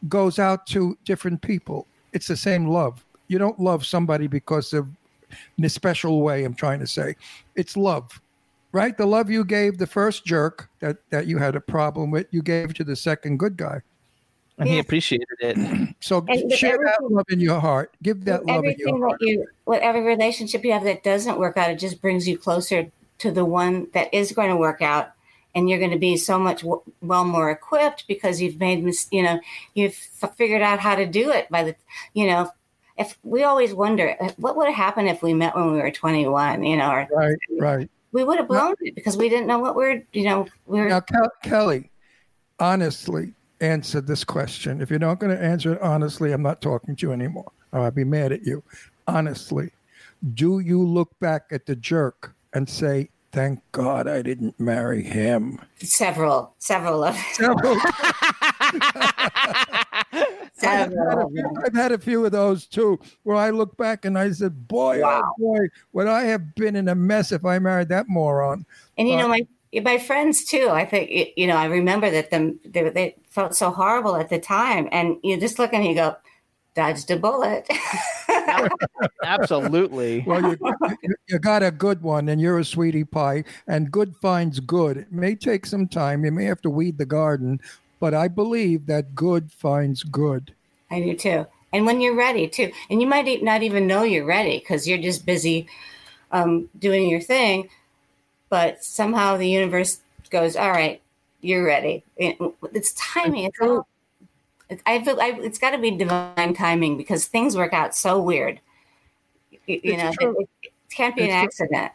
goes 0.07 0.37
out 0.39 0.67
to 0.67 0.97
different 1.05 1.41
people. 1.41 1.87
It's 2.13 2.27
the 2.27 2.37
same 2.37 2.67
love. 2.67 3.03
You 3.27 3.39
don't 3.39 3.59
love 3.59 3.85
somebody 3.85 4.27
because 4.27 4.71
of 4.73 4.87
in 5.57 5.65
a 5.65 5.69
special 5.69 6.21
way, 6.21 6.45
I'm 6.45 6.53
trying 6.53 6.79
to 6.79 6.87
say. 6.87 7.15
It's 7.55 7.75
love. 7.75 8.21
Right? 8.77 8.95
The 8.95 9.07
love 9.07 9.29
you 9.31 9.43
gave 9.43 9.79
the 9.79 9.87
first 9.87 10.23
jerk 10.25 10.69
that, 10.81 10.97
that 11.09 11.25
you 11.25 11.39
had 11.39 11.55
a 11.55 11.59
problem 11.61 12.11
with, 12.11 12.27
you 12.31 12.43
gave 12.43 12.73
to 12.75 12.83
the 12.83 12.95
second 12.95 13.39
good 13.39 13.57
guy. 13.57 13.81
and 14.59 14.69
he 14.69 14.77
appreciated 14.79 15.27
it. 15.39 15.57
So 15.99 16.23
And 16.29 16.51
share 16.53 16.77
that 16.77 16.99
love 17.01 17.25
in 17.29 17.39
your 17.39 17.59
heart. 17.59 17.95
Give 18.03 18.23
that 18.25 18.45
love 18.45 18.63
in 18.65 18.75
your 18.77 18.89
Everything 18.89 19.01
heart. 19.01 19.19
that 19.19 19.25
you, 19.27 19.47
with 19.65 19.81
every 19.81 20.01
relationship 20.01 20.63
you 20.63 20.73
have 20.73 20.83
that 20.83 21.03
doesn't 21.03 21.39
work 21.39 21.57
out, 21.57 21.71
it 21.71 21.79
just 21.79 22.01
brings 22.01 22.27
you 22.27 22.37
closer 22.37 22.91
to 23.17 23.31
the 23.31 23.43
one 23.45 23.87
that 23.93 24.13
is 24.13 24.31
going 24.31 24.49
to 24.51 24.55
work 24.57 24.81
out. 24.83 25.09
And 25.55 25.67
you're 25.67 25.79
going 25.79 25.91
to 25.91 25.97
be 25.97 26.15
so 26.17 26.37
much 26.37 26.61
w- 26.61 26.83
well 27.01 27.25
more 27.25 27.49
equipped 27.49 28.05
because 28.07 28.39
you've 28.39 28.59
made, 28.59 28.83
mis- 28.83 29.07
you 29.11 29.23
know, 29.23 29.39
you've 29.73 29.97
f- 30.21 30.35
figured 30.37 30.61
out 30.61 30.77
how 30.79 30.93
to 30.95 31.07
do 31.07 31.31
it 31.31 31.49
by 31.49 31.63
the, 31.63 31.75
you 32.13 32.27
know, 32.27 32.51
if 32.95 33.17
we 33.23 33.43
always 33.43 33.73
wonder 33.73 34.15
what 34.37 34.55
would 34.55 34.67
have 34.67 34.75
happened 34.75 35.07
if 35.09 35.23
we 35.23 35.33
met 35.33 35.55
when 35.55 35.71
we 35.73 35.79
were 35.79 35.89
21, 35.91 36.63
you 36.63 36.77
know, 36.77 36.91
or 36.91 37.07
Right, 37.11 37.37
right. 37.59 37.89
We 38.17 38.23
would 38.23 38.39
have 38.39 38.47
blown 38.47 38.73
it 38.81 38.95
because 38.95 39.15
we 39.15 39.29
didn't 39.29 39.45
know 39.45 39.59
what 39.59 39.75
we're, 39.75 40.01
you 40.11 40.23
know, 40.23 40.47
we're 40.65 40.89
Now, 40.89 41.01
Kel- 41.01 41.31
Kelli, 41.45 41.87
honestly, 42.57 43.33
answer 43.61 44.01
this 44.01 44.23
question. 44.23 44.81
If 44.81 44.89
you're 44.89 44.97
not 44.97 45.19
going 45.19 45.37
to 45.37 45.43
answer 45.43 45.73
it 45.73 45.81
honestly, 45.83 46.31
I'm 46.31 46.41
not 46.41 46.59
talking 46.59 46.95
to 46.95 47.05
you 47.05 47.13
anymore. 47.13 47.51
Or 47.71 47.81
I'll 47.81 47.91
be 47.91 48.03
mad 48.03 48.31
at 48.31 48.41
you. 48.41 48.63
Honestly, 49.07 49.69
do 50.33 50.61
you 50.61 50.83
look 50.83 51.11
back 51.19 51.43
at 51.51 51.67
the 51.67 51.75
jerk 51.75 52.33
and 52.55 52.67
say, 52.67 53.09
"Thank 53.31 53.59
God 53.71 54.07
I 54.07 54.23
didn't 54.23 54.59
marry 54.59 55.03
him"? 55.03 55.59
several, 55.77 56.55
several 56.57 57.03
of, 57.03 57.15
Several- 57.33 57.75
several 60.57 61.25
of 61.27 61.33
them. 61.33 61.45
I've 61.65 61.73
had 61.73 61.91
a 61.91 61.97
few 61.97 62.25
of 62.25 62.31
those 62.31 62.65
too, 62.65 62.99
where 63.23 63.37
I 63.37 63.49
look 63.49 63.77
back 63.77 64.05
and 64.05 64.17
I 64.17 64.31
said, 64.31 64.67
"Boy, 64.67 64.99
oh 64.99 65.01
Wow. 65.01 65.21
oh 65.25 65.33
boy, 65.39 65.67
would 65.93 66.07
I 66.07 66.23
have 66.23 66.55
been 66.55 66.75
in 66.75 66.87
a 66.87 66.95
mess 66.95 67.31
if 67.31 67.45
I 67.45 67.59
married 67.59 67.89
that 67.89 68.07
moron?" 68.07 68.65
And 68.97 69.07
you 69.07 69.15
know, 69.17 69.27
my 69.27 69.47
my 69.83 69.97
friends 69.97 70.45
too. 70.45 70.69
I 70.71 70.85
think 70.85 71.33
you 71.37 71.47
know. 71.47 71.55
I 71.57 71.65
remember 71.65 72.09
that 72.09 72.31
them 72.31 72.59
they, 72.65 72.89
they 72.89 73.15
felt 73.29 73.55
so 73.55 73.69
horrible 73.71 74.15
at 74.15 74.29
the 74.29 74.39
time, 74.39 74.87
and 74.91 75.17
you 75.23 75.39
just 75.39 75.59
look 75.59 75.73
and 75.73 75.85
you 75.85 75.93
go, 75.95 76.15
dodged 76.75 77.09
a 77.11 77.17
bullet. 77.17 77.67
Absolutely. 79.23 80.23
Well, 80.25 80.41
you, 80.41 80.57
you, 81.03 81.15
you 81.27 81.39
got 81.39 81.63
a 81.63 81.71
good 81.71 82.01
one, 82.01 82.29
and 82.29 82.39
you're 82.39 82.59
a 82.59 82.65
sweetie 82.65 83.03
pie, 83.03 83.43
and 83.67 83.91
good 83.91 84.15
finds 84.21 84.59
good. 84.59 84.97
It 84.97 85.11
may 85.11 85.35
take 85.35 85.65
some 85.65 85.87
time. 85.87 86.23
You 86.23 86.31
may 86.31 86.45
have 86.45 86.61
to 86.61 86.69
weed 86.69 86.97
the 86.97 87.05
garden, 87.05 87.59
but 87.99 88.13
I 88.13 88.27
believe 88.27 88.85
that 88.85 89.15
good 89.15 89.51
finds 89.51 90.03
good. 90.03 90.53
I 90.89 91.01
do 91.01 91.15
too. 91.15 91.45
And 91.73 91.85
when 91.85 91.99
you're 91.99 92.15
ready 92.15 92.47
too, 92.47 92.71
and 92.89 93.01
you 93.01 93.07
might 93.07 93.43
not 93.43 93.61
even 93.63 93.87
know 93.87 94.03
you're 94.03 94.25
ready 94.25 94.59
because 94.59 94.87
you're 94.87 94.97
just 94.97 95.25
busy 95.25 95.67
um, 96.31 96.69
doing 96.79 97.09
your 97.09 97.19
thing, 97.21 97.69
but 98.49 98.83
somehow 98.83 99.37
the 99.37 99.49
universe 99.49 99.99
goes, 100.29 100.55
"All 100.55 100.71
right, 100.71 101.01
you're 101.41 101.65
ready." 101.65 102.03
It's 102.17 102.93
timing. 102.93 103.45
It's 103.45 103.59
all. 103.61 103.87
I 104.85 105.03
feel 105.03 105.19
I, 105.19 105.31
it's 105.41 105.59
got 105.59 105.71
to 105.71 105.77
be 105.77 105.91
divine 105.91 106.53
timing 106.53 106.97
because 106.97 107.25
things 107.25 107.55
work 107.55 107.73
out 107.73 107.95
so 107.95 108.21
weird. 108.21 108.59
You, 109.65 109.79
you 109.83 109.97
know, 109.97 110.11
it, 110.19 110.49
it 110.63 110.71
can't 110.89 111.15
be 111.15 111.23
an 111.23 111.29
It's 111.29 111.57
true. 111.57 111.67
accident. 111.67 111.91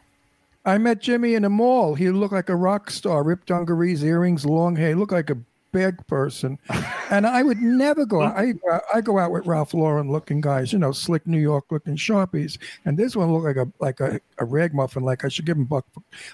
I 0.65 0.77
met 0.77 1.01
Jimmy 1.01 1.33
in 1.33 1.43
a 1.43 1.49
mall. 1.49 1.95
He 1.95 2.09
looked 2.09 2.33
like 2.33 2.49
a 2.49 2.55
rock 2.55 2.89
star, 2.89 3.23
ripped 3.23 3.47
dungarees, 3.47 4.03
earrings, 4.03 4.45
long 4.45 4.75
hair. 4.75 4.89
He 4.89 4.95
looked 4.95 5.11
like 5.11 5.29
a 5.29 5.37
big 5.73 6.05
person. 6.07 6.57
And 7.09 7.27
I 7.27 7.43
would 7.43 7.59
never 7.59 8.05
go 8.05 8.21
out. 8.21 8.37
I, 8.37 8.53
I 8.93 9.01
go 9.01 9.19
out 9.19 9.31
with 9.31 9.45
Ralph 9.45 9.73
Lauren 9.73 10.09
looking 10.09 10.39
guys, 10.39 10.71
you 10.71 10.79
know, 10.79 10.93
slick 10.93 11.27
New 11.27 11.39
York 11.39 11.65
looking 11.71 11.97
sharpies. 11.97 12.57
And 12.85 12.97
this 12.97 13.15
one 13.15 13.33
looked 13.33 13.45
like 13.45 13.57
a 13.57 13.71
like 13.79 13.99
a, 13.99 14.21
a 14.37 14.45
ragmuffin, 14.45 15.03
like 15.03 15.25
I 15.25 15.27
should 15.27 15.45
give 15.45 15.57
him 15.57 15.65
buck 15.65 15.85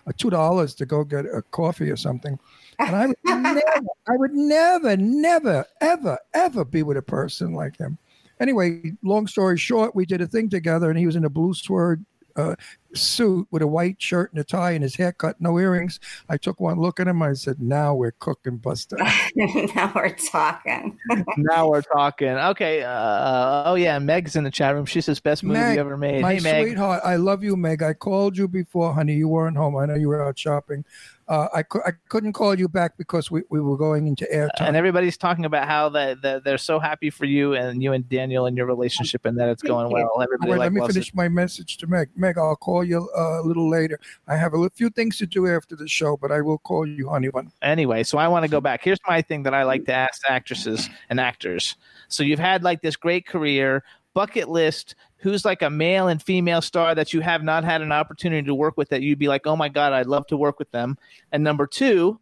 uh, 0.05 0.11
two 0.17 0.29
dollars 0.29 0.75
to 0.75 0.85
go 0.85 1.03
get 1.03 1.25
a 1.25 1.41
coffee 1.41 1.89
or 1.89 1.97
something. 1.97 2.37
And 2.77 2.95
I 2.95 3.07
would 3.07 3.17
never, 3.25 3.61
I 4.07 4.17
would 4.17 4.33
never, 4.33 4.97
never, 4.97 5.65
ever, 5.81 6.19
ever 6.33 6.65
be 6.65 6.83
with 6.83 6.97
a 6.97 7.01
person 7.01 7.53
like 7.53 7.77
him. 7.77 7.97
Anyway, 8.39 8.93
long 9.03 9.27
story 9.27 9.57
short, 9.57 9.95
we 9.95 10.05
did 10.05 10.21
a 10.21 10.27
thing 10.27 10.49
together, 10.49 10.89
and 10.89 10.97
he 10.97 11.05
was 11.05 11.15
in 11.15 11.25
a 11.25 11.29
blue 11.29 11.53
sword 11.53 12.05
uh, 12.35 12.55
suit 12.93 13.47
with 13.51 13.61
a 13.61 13.67
white 13.67 14.01
shirt 14.01 14.31
and 14.31 14.39
a 14.39 14.43
tie 14.43 14.71
and 14.71 14.83
his 14.83 14.95
haircut, 14.95 15.39
no 15.39 15.57
earrings. 15.59 15.99
I 16.27 16.37
took 16.37 16.59
one 16.59 16.79
look 16.79 16.99
at 16.99 17.07
him. 17.07 17.21
I 17.21 17.33
said, 17.33 17.61
"Now 17.61 17.93
we're 17.95 18.11
cooking, 18.11 18.57
Buster." 18.57 18.97
now 19.35 19.91
we're 19.95 20.15
talking. 20.15 20.97
now 21.37 21.69
we're 21.69 21.81
talking. 21.81 22.29
Okay. 22.29 22.83
Uh, 22.83 23.63
oh 23.65 23.75
yeah, 23.75 23.99
Meg's 23.99 24.35
in 24.35 24.43
the 24.43 24.51
chat 24.51 24.75
room. 24.75 24.85
She 24.85 25.01
says 25.01 25.19
best 25.19 25.43
movie 25.43 25.59
Meg, 25.59 25.77
ever 25.77 25.97
made. 25.97 26.21
My 26.21 26.35
hey 26.35 26.39
Meg. 26.41 26.67
sweetheart, 26.67 27.01
I 27.03 27.15
love 27.15 27.43
you, 27.43 27.55
Meg. 27.55 27.83
I 27.83 27.93
called 27.93 28.37
you 28.37 28.47
before, 28.47 28.93
honey. 28.93 29.13
You 29.13 29.27
weren't 29.27 29.57
home. 29.57 29.77
I 29.77 29.85
know 29.85 29.95
you 29.95 30.09
were 30.09 30.23
out 30.23 30.37
shopping. 30.37 30.85
Uh, 31.29 31.47
I, 31.53 31.61
cou- 31.61 31.83
I 31.85 31.91
couldn't 32.09 32.33
call 32.33 32.57
you 32.57 32.67
back 32.67 32.97
because 32.97 33.29
we, 33.29 33.43
we 33.51 33.61
were 33.61 33.77
going 33.77 34.07
into 34.07 34.27
airtime. 34.33 34.49
And 34.61 34.75
everybody's 34.75 35.15
talking 35.15 35.45
about 35.45 35.67
how 35.67 35.87
that 35.89 36.23
that 36.23 36.43
they're 36.43 36.57
so 36.57 36.79
happy 36.79 37.11
for 37.11 37.25
you 37.25 37.53
and 37.53 37.83
you 37.83 37.93
and 37.93 38.09
Daniel 38.09 38.47
and 38.47 38.57
your 38.57 38.65
relationship 38.65 39.25
and 39.25 39.37
that 39.39 39.47
it's 39.47 39.61
going 39.61 39.85
Thank 39.85 39.93
well. 39.93 40.21
Everybody 40.23 40.51
Wait, 40.51 40.57
like 40.57 40.65
let 40.65 40.73
me 40.73 40.87
finish 40.87 41.09
it. 41.09 41.15
my 41.15 41.29
message 41.29 41.77
to 41.77 41.87
Meg. 41.87 42.09
Meg, 42.15 42.39
I'll 42.39 42.55
call 42.55 42.83
you 42.83 43.07
uh, 43.15 43.41
a 43.41 43.43
little 43.43 43.69
later. 43.69 43.99
I 44.27 44.37
have 44.37 44.55
a 44.55 44.69
few 44.71 44.89
things 44.89 45.19
to 45.19 45.27
do 45.27 45.45
after 45.45 45.75
the 45.75 45.87
show, 45.87 46.17
but 46.17 46.31
I 46.31 46.41
will 46.41 46.57
call 46.57 46.87
you, 46.87 47.09
honey. 47.09 47.29
One. 47.29 47.51
Anyway, 47.61 48.01
so 48.01 48.17
I 48.17 48.27
want 48.27 48.43
to 48.45 48.49
go 48.49 48.59
back. 48.59 48.83
Here's 48.83 48.99
my 49.07 49.21
thing 49.21 49.43
that 49.43 49.53
I 49.53 49.61
like 49.63 49.85
to 49.85 49.93
ask 49.93 50.27
actresses 50.27 50.89
and 51.11 51.19
actors. 51.19 51.75
So 52.07 52.23
you've 52.23 52.39
had 52.39 52.63
like 52.63 52.81
this 52.81 52.95
great 52.95 53.27
career, 53.27 53.83
bucket 54.19 54.49
list, 54.49 54.95
who's 55.15 55.45
like 55.45 55.61
a 55.61 55.69
male 55.69 56.09
and 56.09 56.21
female 56.21 56.61
star 56.61 56.93
that 56.93 57.13
you 57.13 57.21
have 57.21 57.41
not 57.41 57.63
had 57.63 57.81
an 57.81 57.93
opportunity 57.93 58.45
to 58.45 58.53
work 58.53 58.75
with 58.75 58.89
that 58.89 59.01
you'd 59.01 59.17
be 59.17 59.29
like, 59.29 59.47
oh 59.47 59.55
my 59.55 59.69
god, 59.69 59.93
I'd 59.93 60.07
love 60.07 60.27
to 60.27 60.35
work 60.35 60.59
with 60.59 60.69
them. 60.71 60.97
And 61.31 61.41
number 61.41 61.65
two, 61.65 62.19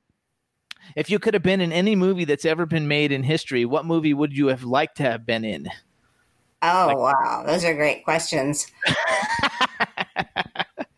if 0.95 1.09
you 1.09 1.17
could 1.17 1.33
have 1.33 1.41
been 1.41 1.59
in 1.59 1.71
any 1.71 1.95
movie 1.95 2.23
that's 2.23 2.45
ever 2.45 2.67
been 2.67 2.87
made 2.87 3.11
in 3.11 3.23
history, 3.23 3.65
what 3.65 3.87
movie 3.87 4.13
would 4.13 4.31
you 4.37 4.45
have 4.45 4.63
liked 4.63 4.97
to 4.97 5.03
have 5.03 5.25
been 5.25 5.43
in? 5.43 5.69
Oh 6.61 6.95
wow, 6.95 7.43
those 7.47 7.65
are 7.65 7.73
great 7.73 8.03
questions. 8.03 8.67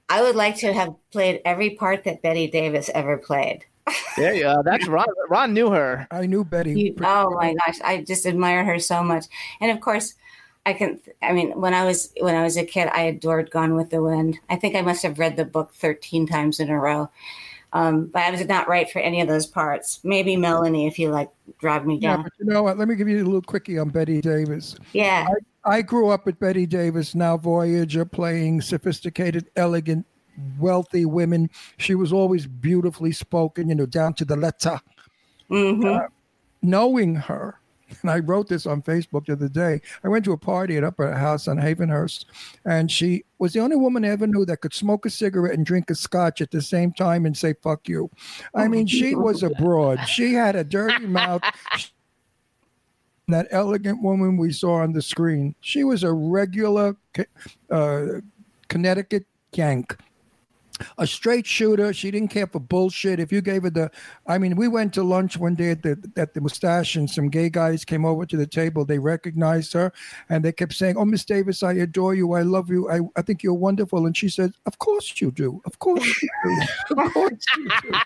I 0.10 0.22
would 0.22 0.36
like 0.36 0.58
to 0.58 0.74
have 0.74 0.94
played 1.14 1.40
every 1.46 1.70
part 1.78 2.04
that 2.04 2.22
Bette 2.22 2.52
Davis 2.52 2.90
ever 2.94 3.18
played. 3.18 3.64
There 4.18 4.34
you 4.34 4.44
go. 4.44 4.62
That's 4.66 4.86
Ron. 4.90 5.06
Ron 5.30 5.54
knew 5.54 5.72
her. 5.72 6.08
I 6.12 6.26
knew 6.26 6.44
Betty. 6.44 6.78
You- 6.78 6.96
oh 7.06 7.30
my 7.36 7.56
gosh, 7.66 7.80
I 7.86 8.04
just 8.04 8.26
admire 8.26 8.66
her 8.66 8.80
so 8.80 9.02
much. 9.02 9.28
And 9.62 9.72
of 9.72 9.80
course, 9.80 10.16
I 10.66 10.74
can. 10.74 11.00
I 11.22 11.32
mean, 11.34 11.60
when 11.60 11.74
I 11.74 11.86
was 11.86 12.14
when 12.20 12.36
I 12.36 12.44
was 12.44 12.58
a 12.58 12.66
kid, 12.66 12.90
I 12.94 13.02
adored 13.04 13.52
Gone 13.52 13.76
with 13.76 13.90
the 13.90 14.04
Wind. 14.04 14.40
I 14.50 14.56
think 14.56 14.76
I 14.76 14.82
must 14.82 15.04
have 15.04 15.18
read 15.20 15.36
the 15.38 15.46
book 15.46 15.74
thirteen 15.74 16.28
times 16.28 16.60
in 16.60 16.70
a 16.70 16.80
row. 16.80 17.10
Um, 17.72 18.08
but 18.08 18.24
I 18.24 18.32
was 18.32 18.46
not 18.48 18.68
right 18.68 18.90
for 18.90 19.00
any 19.00 19.22
of 19.22 19.28
those 19.28 19.46
parts. 19.46 20.00
Maybe 20.04 20.36
Melanie, 20.36 20.88
if 20.88 20.98
you 20.98 21.12
like, 21.12 21.30
drag 21.60 21.86
me 21.86 22.00
Yeah, 22.00 22.16
down. 22.16 22.24
but 22.24 22.34
you 22.40 22.46
know 22.46 22.64
what? 22.64 22.80
Let 22.80 22.88
me 22.88 22.96
give 22.96 23.08
you 23.08 23.18
a 23.18 23.24
little 23.24 23.44
quickie 23.44 23.78
on 23.78 23.90
Bette 23.90 24.22
Davis. 24.22 24.76
Yeah, 24.92 25.28
I 25.66 25.82
grew 25.82 26.10
up 26.10 26.26
with 26.26 26.40
Bette 26.40 26.66
Davis, 26.66 27.14
now 27.14 27.38
Voyager, 27.38 28.06
playing 28.06 28.62
sophisticated, 28.62 29.50
elegant, 29.56 30.06
wealthy 30.58 31.06
women. 31.06 31.50
She 31.78 31.96
was 31.96 32.12
always 32.12 32.48
beautifully 32.48 33.12
spoken, 33.12 33.70
you 33.70 33.76
know, 33.76 33.86
down 33.86 34.14
to 34.16 34.26
the 34.26 34.36
letter. 34.36 34.80
hmm 35.48 35.98
Knowing 36.62 37.16
her, 37.16 37.59
and 38.02 38.12
I 38.12 38.20
wrote 38.20 38.48
this 38.48 38.66
on 38.66 38.82
Facebook 38.82 39.26
the 39.26 39.34
other 39.34 39.50
day. 39.50 39.82
I 40.04 40.08
went 40.08 40.26
to 40.26 40.34
a 40.34 40.38
party 40.38 40.78
at 40.78 40.84
Upper 40.84 41.14
House 41.14 41.48
on 41.48 41.58
Havenhurst, 41.58 42.26
and 42.66 42.92
she 42.92 43.24
was 43.38 43.54
the 43.54 43.60
only 43.60 43.76
woman 43.76 44.06
I 44.06 44.10
ever 44.10 44.28
knew 44.28 44.46
that 44.46 44.62
could 44.62 44.74
smoke 44.74 45.06
a 45.06 45.10
cigarette 45.10 45.54
and 45.54 45.66
drink 45.66 45.90
a 45.90 45.96
scotch 45.96 46.42
at 46.42 46.52
the 46.52 46.62
same 46.62 46.92
time 46.94 47.26
and 47.26 47.38
say 47.38 47.54
"fuck 47.62 47.88
you." 47.88 48.10
I 48.56 48.68
mean, 48.68 48.88
she 48.88 49.16
was 49.28 49.44
a 49.44 49.50
broad. 49.50 50.08
She 50.08 50.34
had 50.34 50.56
a 50.56 50.64
dirty 50.64 51.06
mouth. 51.08 51.42
That 53.28 53.48
elegant 53.52 54.02
woman 54.02 54.38
we 54.38 54.52
saw 54.52 54.78
on 54.78 54.92
the 54.92 55.04
screen, 55.04 55.54
she 55.62 55.84
was 55.84 56.04
a 56.04 56.12
regular 56.12 56.96
uh, 57.70 58.06
Connecticut 58.70 59.26
Yank 59.54 59.96
a 60.98 61.08
straight 61.08 61.46
shooter. 61.46 61.94
She 61.94 62.12
didn't 62.12 62.30
care 62.30 62.48
for 62.48 62.60
bullshit. 62.60 63.20
If 63.20 63.32
you 63.32 63.42
gave 63.42 63.64
her 63.64 63.70
the, 63.70 63.92
I 64.28 64.38
mean, 64.38 64.56
we 64.56 64.68
went 64.68 64.94
to 64.94 65.04
lunch 65.04 65.38
one 65.38 65.56
day 65.56 65.72
at 65.72 65.84
the 65.84 65.98
at 66.18 66.34
the 66.34 66.42
mustache, 66.42 66.96
and 66.96 67.10
some 67.10 67.30
gay 67.30 67.50
guys 67.50 67.86
came 67.86 68.06
over 68.06 68.26
to 68.26 68.38
the 68.38 68.48
table. 68.48 68.86
They 68.86 69.00
recognized 69.00 69.74
her, 69.74 69.92
and 70.30 70.44
they 70.44 70.52
kept 70.52 70.74
saying, 70.74 70.98
"Oh, 70.98 71.06
Miss 71.06 71.26
Davis, 71.26 71.64
I 71.64 71.74
adore 71.74 72.16
you. 72.16 72.34
I 72.34 72.42
love 72.42 72.70
you. 72.70 72.90
I, 72.90 73.00
I 73.16 73.22
think 73.22 73.44
you're 73.44 73.54
wonderful." 73.54 74.06
And 74.06 74.16
she 74.16 74.30
said, 74.30 74.54
"Of 74.66 74.80
course 74.80 75.20
you 75.22 75.32
do. 75.32 75.62
Of 75.66 75.80
course 75.80 76.06
you 76.22 76.30
do. 76.44 76.62
Of 77.00 77.14
course 77.14 77.46
you 77.58 77.70
do." 77.84 78.00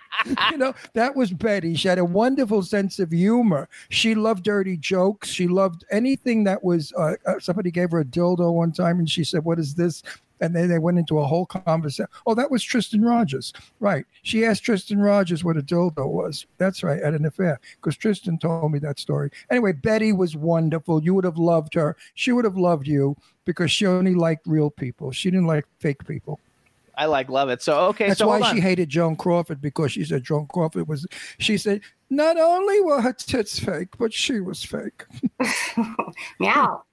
you 0.51 0.57
know, 0.57 0.73
that 0.93 1.15
was 1.15 1.31
Bette. 1.31 1.75
She 1.75 1.87
had 1.87 1.97
a 1.97 2.05
wonderful 2.05 2.61
sense 2.61 2.99
of 2.99 3.11
humor. 3.11 3.67
She 3.89 4.15
loved 4.15 4.43
dirty 4.43 4.77
jokes. 4.77 5.29
She 5.29 5.47
loved 5.47 5.85
anything 5.91 6.43
that 6.45 6.63
was. 6.63 6.93
Uh, 6.97 7.15
uh, 7.25 7.39
somebody 7.39 7.71
gave 7.71 7.91
her 7.91 7.99
a 7.99 8.05
dildo 8.05 8.53
one 8.53 8.71
time, 8.71 8.99
and 8.99 9.09
she 9.09 9.23
said, 9.23 9.43
"What 9.43 9.59
is 9.59 9.75
this?" 9.75 10.03
And 10.43 10.53
then 10.53 10.67
they 10.67 10.77
went 10.77 10.99
into 10.99 11.19
a 11.19 11.25
whole 11.25 11.45
conversation. 11.45 12.07
Oh, 12.27 12.35
that 12.35 12.51
was 12.51 12.61
Tristan 12.61 13.01
Rogers, 13.01 13.53
right? 13.79 14.05
She 14.23 14.45
asked 14.45 14.65
Tristan 14.65 14.99
Rogers 14.99 15.41
what 15.41 15.55
a 15.55 15.61
dildo 15.61 16.05
was. 16.09 16.45
That's 16.57 16.83
right, 16.83 17.01
at 17.01 17.13
an 17.13 17.25
affair, 17.25 17.61
because 17.77 17.95
Tristan 17.95 18.37
told 18.37 18.69
me 18.73 18.79
that 18.79 18.99
story. 18.99 19.31
Anyway, 19.49 19.71
Bette 19.71 20.11
was 20.11 20.35
wonderful. 20.35 21.01
You 21.01 21.13
would 21.13 21.23
have 21.23 21.37
loved 21.37 21.73
her. 21.75 21.95
She 22.15 22.33
would 22.33 22.43
have 22.43 22.57
loved 22.57 22.87
you 22.87 23.15
because 23.45 23.71
she 23.71 23.85
only 23.85 24.15
liked 24.15 24.45
real 24.45 24.69
people. 24.69 25.13
She 25.13 25.31
didn't 25.31 25.47
like 25.47 25.65
fake 25.79 26.05
people. 26.05 26.41
I 26.95 27.05
like 27.05 27.29
love 27.29 27.49
it. 27.49 27.61
So 27.61 27.79
okay, 27.87 28.09
That's 28.09 28.19
so 28.19 28.27
why 28.27 28.53
she 28.53 28.59
hated 28.59 28.89
Joan 28.89 29.15
Crawford 29.15 29.61
because 29.61 29.93
she 29.93 30.03
said 30.03 30.23
Joan 30.23 30.47
Crawford 30.47 30.89
was. 30.89 31.07
She 31.39 31.57
said 31.57 31.81
not 32.15 32.37
only 32.37 32.81
were 32.81 33.01
her 33.01 33.13
tits 33.13 33.59
fake, 33.59 33.97
but 33.97 34.13
she 34.13 34.39
was 34.39 34.63
fake. 34.63 35.05
meow. 36.39 36.83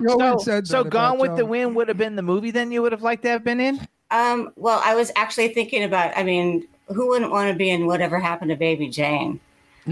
You 0.00 0.10
always 0.10 0.18
so, 0.18 0.38
said 0.38 0.66
so 0.66 0.82
that 0.82 0.90
Gone 0.90 1.16
about 1.16 1.18
with 1.18 1.36
the 1.36 1.46
Wind 1.46 1.74
would 1.76 1.88
have 1.88 1.98
been 1.98 2.16
the 2.16 2.22
movie 2.22 2.50
then 2.50 2.72
you 2.72 2.82
would 2.82 2.92
have 2.92 3.02
liked 3.02 3.22
to 3.22 3.28
have 3.28 3.44
been 3.44 3.60
in? 3.60 3.86
um, 4.10 4.52
well, 4.56 4.80
I 4.84 4.94
was 4.94 5.10
actually 5.16 5.48
thinking 5.48 5.82
about. 5.82 6.16
I 6.16 6.22
mean, 6.22 6.66
who 6.88 7.08
wouldn't 7.08 7.30
want 7.30 7.50
to 7.50 7.56
be 7.56 7.70
in 7.70 7.86
Whatever 7.86 8.18
Happened 8.18 8.50
to 8.50 8.56
Baby 8.56 8.88
Jane? 8.88 9.40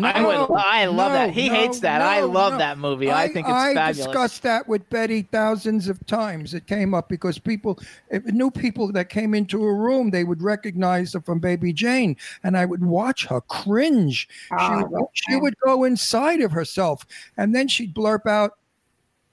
I 0.03 0.25
would 0.25 0.51
I 0.59 0.87
love 0.87 1.13
no, 1.13 1.19
that. 1.19 1.31
He 1.31 1.49
no, 1.49 1.55
hates 1.55 1.79
that. 1.81 2.01
I 2.01 2.21
love 2.21 2.55
no. 2.55 2.59
that 2.59 2.79
movie. 2.79 3.11
I, 3.13 3.29
think 3.29 3.47
it's 3.47 3.55
fabulous. 3.55 3.71
I 3.71 3.75
fabulous. 3.75 4.07
discussed 4.07 4.43
that 4.43 4.69
with 4.69 4.89
Bette 4.91 5.23
thousands 5.23 5.89
of 5.89 6.05
times. 6.07 6.53
It 6.53 6.67
came 6.67 6.95
up 6.95 7.09
because 7.09 7.39
people, 7.39 7.79
if 8.11 8.25
new 8.25 8.51
people 8.51 8.91
that 8.93 9.09
came 9.09 9.35
into 9.35 9.65
a 9.65 9.73
room, 9.73 10.11
they 10.11 10.25
would 10.25 10.43
recognize 10.43 11.13
her 11.13 11.21
from 11.21 11.39
Baby 11.39 11.73
Jane, 11.73 12.17
and 12.43 12.57
I 12.57 12.65
would 12.65 12.85
watch 12.85 13.27
her 13.27 13.41
cringe. 13.43 14.29
Oh, 14.53 14.79
she, 14.79 14.85
would- 14.85 15.07
she 15.13 15.37
would 15.37 15.59
go 15.61 15.85
inside 15.85 16.41
of 16.41 16.51
herself, 16.51 17.07
and 17.37 17.55
then 17.55 17.69
she'd 17.69 17.95
blurp 17.95 18.27
out, 18.27 18.59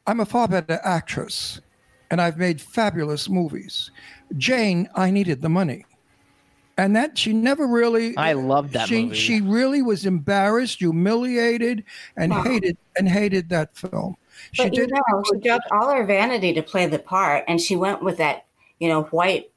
"I'm 0.06 0.20
a 0.20 0.26
far 0.26 0.48
better 0.48 0.80
actress, 0.84 1.60
and 2.12 2.22
I've 2.22 2.38
made 2.38 2.62
fabulous 2.62 3.30
movies." 3.30 3.90
Jane, 4.38 4.88
I 4.96 5.10
needed 5.10 5.42
the 5.42 5.50
money. 5.50 5.86
And 6.78 6.96
that 6.96 7.18
she 7.18 7.34
never 7.34 7.68
really 7.68 8.18
I 8.18 8.34
love 8.34 8.72
that 8.74 8.88
she 8.88 9.04
movie. 9.04 9.16
she 9.16 9.42
really 9.42 9.82
was 9.82 10.06
embarrassed, 10.06 10.80
humiliated, 10.80 11.84
and 12.18 12.32
Wow. 12.32 12.44
hated 12.44 12.78
and 12.98 13.08
hated 13.10 13.50
that 13.50 13.76
film. 13.76 14.16
She 14.52 14.64
But 14.64 14.74
you 14.74 14.82
did 14.82 14.92
know, 14.92 15.24
she 15.32 15.40
dropped 15.40 15.68
all 15.72 15.90
her 15.94 16.04
vanity 16.06 16.54
to 16.54 16.64
play 16.64 16.86
the 16.88 17.00
part, 17.00 17.44
and 17.48 17.60
she 17.62 17.76
went 17.76 18.02
with 18.04 18.18
that, 18.18 18.46
you 18.80 18.88
know, 18.90 19.04
white, 19.04 19.51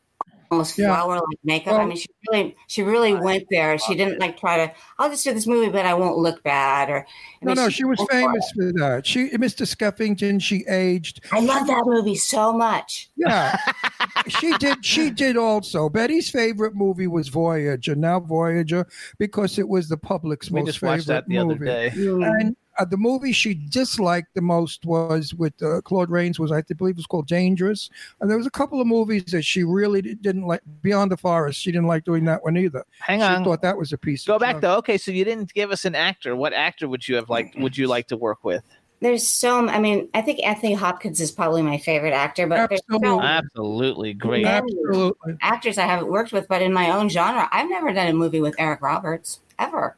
almost 0.55 0.79
Yeah. 0.79 0.87
flower-like 0.95 1.39
makeup. 1.45 1.81
I 1.81 1.85
mean, 1.85 1.97
she 1.97 2.07
really, 2.31 2.57
she 2.69 2.83
really 2.83 3.15
went 3.15 3.45
there. 3.51 3.77
She 3.79 3.95
didn't 3.95 4.21
like 4.21 4.39
try 4.39 4.67
to. 4.67 4.73
I'll 4.99 5.11
just 5.11 5.25
do 5.25 5.35
this 5.35 5.47
movie, 5.47 5.71
but 5.71 5.85
I 5.85 5.95
won't 5.95 6.17
look 6.19 6.43
bad. 6.43 6.89
Or 6.91 6.99
I 6.99 7.45
no, 7.45 7.49
mean, 7.49 7.57
no, 7.57 7.69
she 7.69 7.85
was 7.85 7.99
went 7.99 8.11
for 8.11 8.17
famous 8.17 8.53
for 8.55 8.73
that. 8.73 9.07
She, 9.07 9.31
Mr. 9.31 9.67
Skeffington, 9.67 10.41
she 10.41 10.65
aged. 10.69 11.21
I 11.33 11.41
love 11.41 11.67
that 11.67 11.83
movie 11.87 12.15
so 12.17 12.53
much. 12.53 13.11
Yeah, 13.17 13.57
she 14.29 14.57
did. 14.59 14.85
She 14.85 15.11
did 15.11 15.37
also. 15.37 15.89
Bette's 15.89 16.31
favorite 16.31 16.75
movie 16.75 17.07
was 17.09 17.29
Voyager. 17.29 17.95
Now 17.95 18.21
Voyager, 18.21 18.87
because 19.19 19.59
it 19.59 19.69
was 19.69 19.89
the 19.89 19.97
public's 19.97 20.51
we 20.51 20.61
most 20.61 20.67
just 20.67 20.83
watched 20.83 21.07
favorite 21.07 21.27
that 21.27 21.29
the 21.29 21.45
movie. 21.45 21.55
other 21.55 21.65
day. 21.65 21.91
Mm. 21.95 22.41
And 22.41 22.57
uh, 22.79 22.85
the 22.85 22.97
movie 22.97 23.33
she 23.33 23.55
disliked 23.55 24.35
the 24.35 24.41
most 24.41 24.85
was 24.85 25.35
with 25.35 25.55
uh, 25.63 25.81
Claude 25.83 26.11
Rains 26.11 26.39
was 26.39 26.53
I 26.53 26.63
believe 26.63 26.95
it 26.95 26.97
was 26.97 27.07
called 27.07 27.27
Dangerous. 27.27 27.91
And 28.21 28.31
there 28.31 28.39
was 28.39 28.47
a 28.47 28.51
couple 28.51 28.81
of 28.81 28.87
movies 28.87 29.25
that 29.27 29.43
she 29.43 29.65
really 29.65 30.03
didn't 30.03 30.47
like. 30.47 30.61
Beyond 30.83 31.11
the 31.11 31.17
Forest, 31.17 31.61
she 31.61 31.73
didn't 31.73 31.87
like 31.87 32.05
doing 32.05 32.25
that 32.25 32.43
one 32.43 32.57
either. 32.57 32.85
Hang 33.01 33.21
she 33.21 33.25
on. 33.25 33.45
thought 33.45 33.63
that 33.63 33.77
was 33.77 33.93
a 33.93 33.99
piece. 33.99 34.25
Go 34.27 34.35
of 34.35 34.41
back 34.41 34.55
junk. 34.55 34.63
though. 34.63 34.77
Okay, 34.77 34.99
so 34.99 35.11
you 35.11 35.25
didn't 35.25 35.53
give 35.55 35.71
us 35.71 35.85
an 35.85 35.95
actor. 35.95 36.37
What 36.37 36.53
actor 36.53 36.89
would 36.89 37.07
you 37.07 37.17
have 37.17 37.31
liked 37.31 37.57
would 37.59 37.77
you 37.77 37.87
like 37.87 38.09
to 38.09 38.17
work 38.17 38.45
with? 38.45 38.65
There's 39.01 39.27
so. 39.27 39.69
I 39.69 39.79
mean, 39.79 40.09
I 40.15 40.23
think 40.23 40.43
Anthony 40.43 40.73
Hopkins 40.73 41.21
is 41.21 41.31
probably 41.31 41.63
my 41.63 41.79
favorite 41.79 42.13
actor, 42.13 42.47
but 42.47 42.69
there's 42.69 42.81
so 42.91 42.97
Absolutely. 42.97 43.23
Absolutely 43.23 44.15
great. 44.15 44.47
Absolutely. 44.47 45.37
actors 45.43 45.79
I 45.79 45.87
haven't 45.87 46.11
worked 46.11 46.33
with, 46.33 46.49
but 46.49 46.63
in 46.63 46.73
my 46.73 46.91
own 46.91 47.09
genre, 47.09 47.49
I've 47.53 47.69
never 47.69 47.93
done 47.93 48.09
a 48.09 48.15
movie 48.15 48.41
with 48.41 48.55
Eric 48.59 48.81
Roberts 48.81 49.41
ever. 49.59 49.97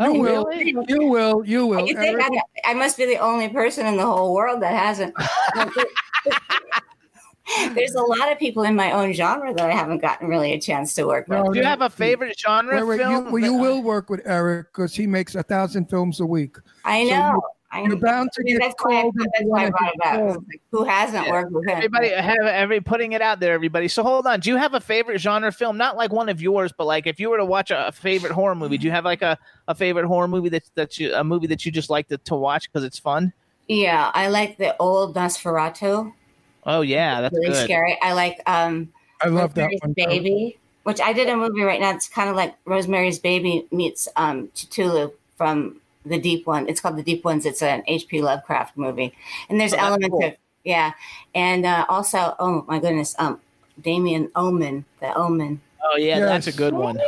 Oh, 0.00 0.14
you 0.14 0.20
will. 0.20 0.46
really? 0.46 0.74
You 0.88 1.06
will. 1.06 1.44
You 1.44 1.66
will. 1.66 1.86
You 1.86 1.94
think 1.94 2.18
I, 2.20 2.70
I 2.70 2.74
must 2.74 2.96
be 2.96 3.04
the 3.04 3.18
only 3.18 3.50
person 3.50 3.86
in 3.86 3.98
the 3.98 4.06
whole 4.06 4.34
world 4.34 4.62
that 4.62 4.72
hasn't? 4.72 5.14
There's 7.74 7.94
a 7.94 8.02
lot 8.02 8.32
of 8.32 8.38
people 8.38 8.62
in 8.62 8.76
my 8.76 8.92
own 8.92 9.12
genre 9.12 9.52
that 9.52 9.70
I 9.70 9.74
haven't 9.74 9.98
gotten 9.98 10.28
really 10.28 10.52
a 10.52 10.60
chance 10.60 10.94
to 10.94 11.04
work 11.04 11.28
with. 11.28 11.52
Do 11.52 11.58
you 11.58 11.64
have 11.64 11.82
a 11.82 11.90
favorite 11.90 12.38
genre 12.38 12.76
Wait, 12.76 12.84
wait, 12.84 12.94
you, 12.94 13.04
film? 13.04 13.32
well, 13.32 13.42
you 13.42 13.56
uh, 13.56 13.60
will 13.60 13.82
work 13.82 14.08
with 14.08 14.22
Eric 14.24 14.68
because 14.72 14.94
he 14.94 15.06
makes 15.06 15.34
a 15.34 15.42
thousand 15.42 15.90
films 15.90 16.20
a 16.20 16.26
week. 16.26 16.56
I 16.84 17.04
So 17.04 17.10
know. 17.10 17.42
I 17.72 17.82
You're 17.82 17.96
bound 17.96 18.30
to 18.32 18.40
I 18.40 18.44
mean, 18.44 18.58
get 18.58 18.62
that's 18.68 18.84
why, 18.84 19.00
I, 19.00 19.10
that's 19.14 19.44
why 19.44 19.66
I 19.66 19.70
brought 19.70 19.94
it 19.94 20.00
up. 20.04 20.14
called. 20.14 20.44
Like, 20.48 20.60
who 20.72 20.84
hasn't 20.84 21.24
Yeah. 21.26 21.30
worked 21.30 21.52
with 21.52 21.68
him? 21.68 21.76
Everybody 21.76 22.08
have 22.10 22.36
every 22.46 22.80
putting 22.80 23.12
it 23.12 23.22
out 23.22 23.38
there, 23.38 23.52
everybody. 23.54 23.86
So 23.86 24.02
hold 24.02 24.26
on. 24.26 24.40
Do 24.40 24.50
you 24.50 24.56
have 24.56 24.74
a 24.74 24.80
favorite 24.80 25.20
genre 25.20 25.52
film? 25.52 25.76
Not 25.76 25.96
like 25.96 26.12
one 26.12 26.28
of 26.28 26.42
yours, 26.42 26.72
but 26.76 26.86
like 26.86 27.06
if 27.06 27.20
you 27.20 27.30
were 27.30 27.36
to 27.36 27.44
watch 27.44 27.70
a, 27.70 27.86
a 27.88 27.92
favorite 27.92 28.32
horror 28.32 28.56
movie, 28.56 28.76
do 28.76 28.86
you 28.86 28.90
have 28.90 29.04
like 29.04 29.22
a, 29.22 29.38
a 29.68 29.74
favorite 29.74 30.06
horror 30.06 30.26
movie 30.26 30.48
that 30.48 30.64
that 30.74 30.98
you 30.98 31.14
a 31.14 31.22
movie 31.22 31.46
that 31.46 31.64
you 31.64 31.70
just 31.70 31.90
like 31.90 32.08
to, 32.08 32.18
to 32.18 32.34
watch 32.34 32.70
because 32.72 32.82
it's 32.84 32.98
fun? 32.98 33.32
Yeah, 33.68 34.10
I 34.14 34.28
like 34.28 34.58
the 34.58 34.76
old 34.78 35.14
Nosferatu. 35.14 36.12
Oh 36.66 36.80
yeah, 36.80 37.20
that's 37.20 37.34
really 37.34 37.50
good. 37.50 37.64
scary. 37.64 37.96
I 38.02 38.14
like 38.14 38.40
um, 38.46 38.92
I 39.22 39.28
love 39.28 39.54
that 39.54 39.62
Rosemary's 39.66 39.80
one. 39.82 39.92
Baby, 39.92 40.58
which 40.82 41.00
I 41.00 41.12
did 41.12 41.28
a 41.28 41.36
movie 41.36 41.62
right 41.62 41.80
now. 41.80 41.94
It's 41.94 42.08
kind 42.08 42.28
of 42.28 42.34
like 42.34 42.54
Rosemary's 42.64 43.20
Baby 43.20 43.66
meets 43.70 44.08
um, 44.16 44.48
Cthulhu 44.56 45.12
from 45.36 45.76
the 46.06 46.18
Deep 46.18 46.46
One. 46.46 46.68
It's 46.68 46.80
called 46.80 46.96
the 46.96 47.02
Deep 47.02 47.24
Ones. 47.24 47.44
It's 47.46 47.62
an 47.62 47.82
H.P. 47.86 48.22
Lovecraft 48.22 48.76
movie, 48.76 49.14
and 49.48 49.60
there's 49.60 49.74
Oh, 49.74 49.78
elements 49.78 50.08
cool. 50.10 50.24
of 50.24 50.34
yeah, 50.64 50.92
and 51.34 51.64
uh, 51.66 51.86
also 51.88 52.34
oh 52.38 52.64
my 52.68 52.78
goodness, 52.78 53.14
um, 53.18 53.40
Damien 53.82 54.30
Omen, 54.36 54.84
the 55.00 55.14
Omen. 55.14 55.60
Oh 55.82 55.96
yeah, 55.96 56.20
that's 56.20 56.46
a 56.46 56.50
Yes. 56.50 56.56
good 56.58 56.74
one. 56.74 56.98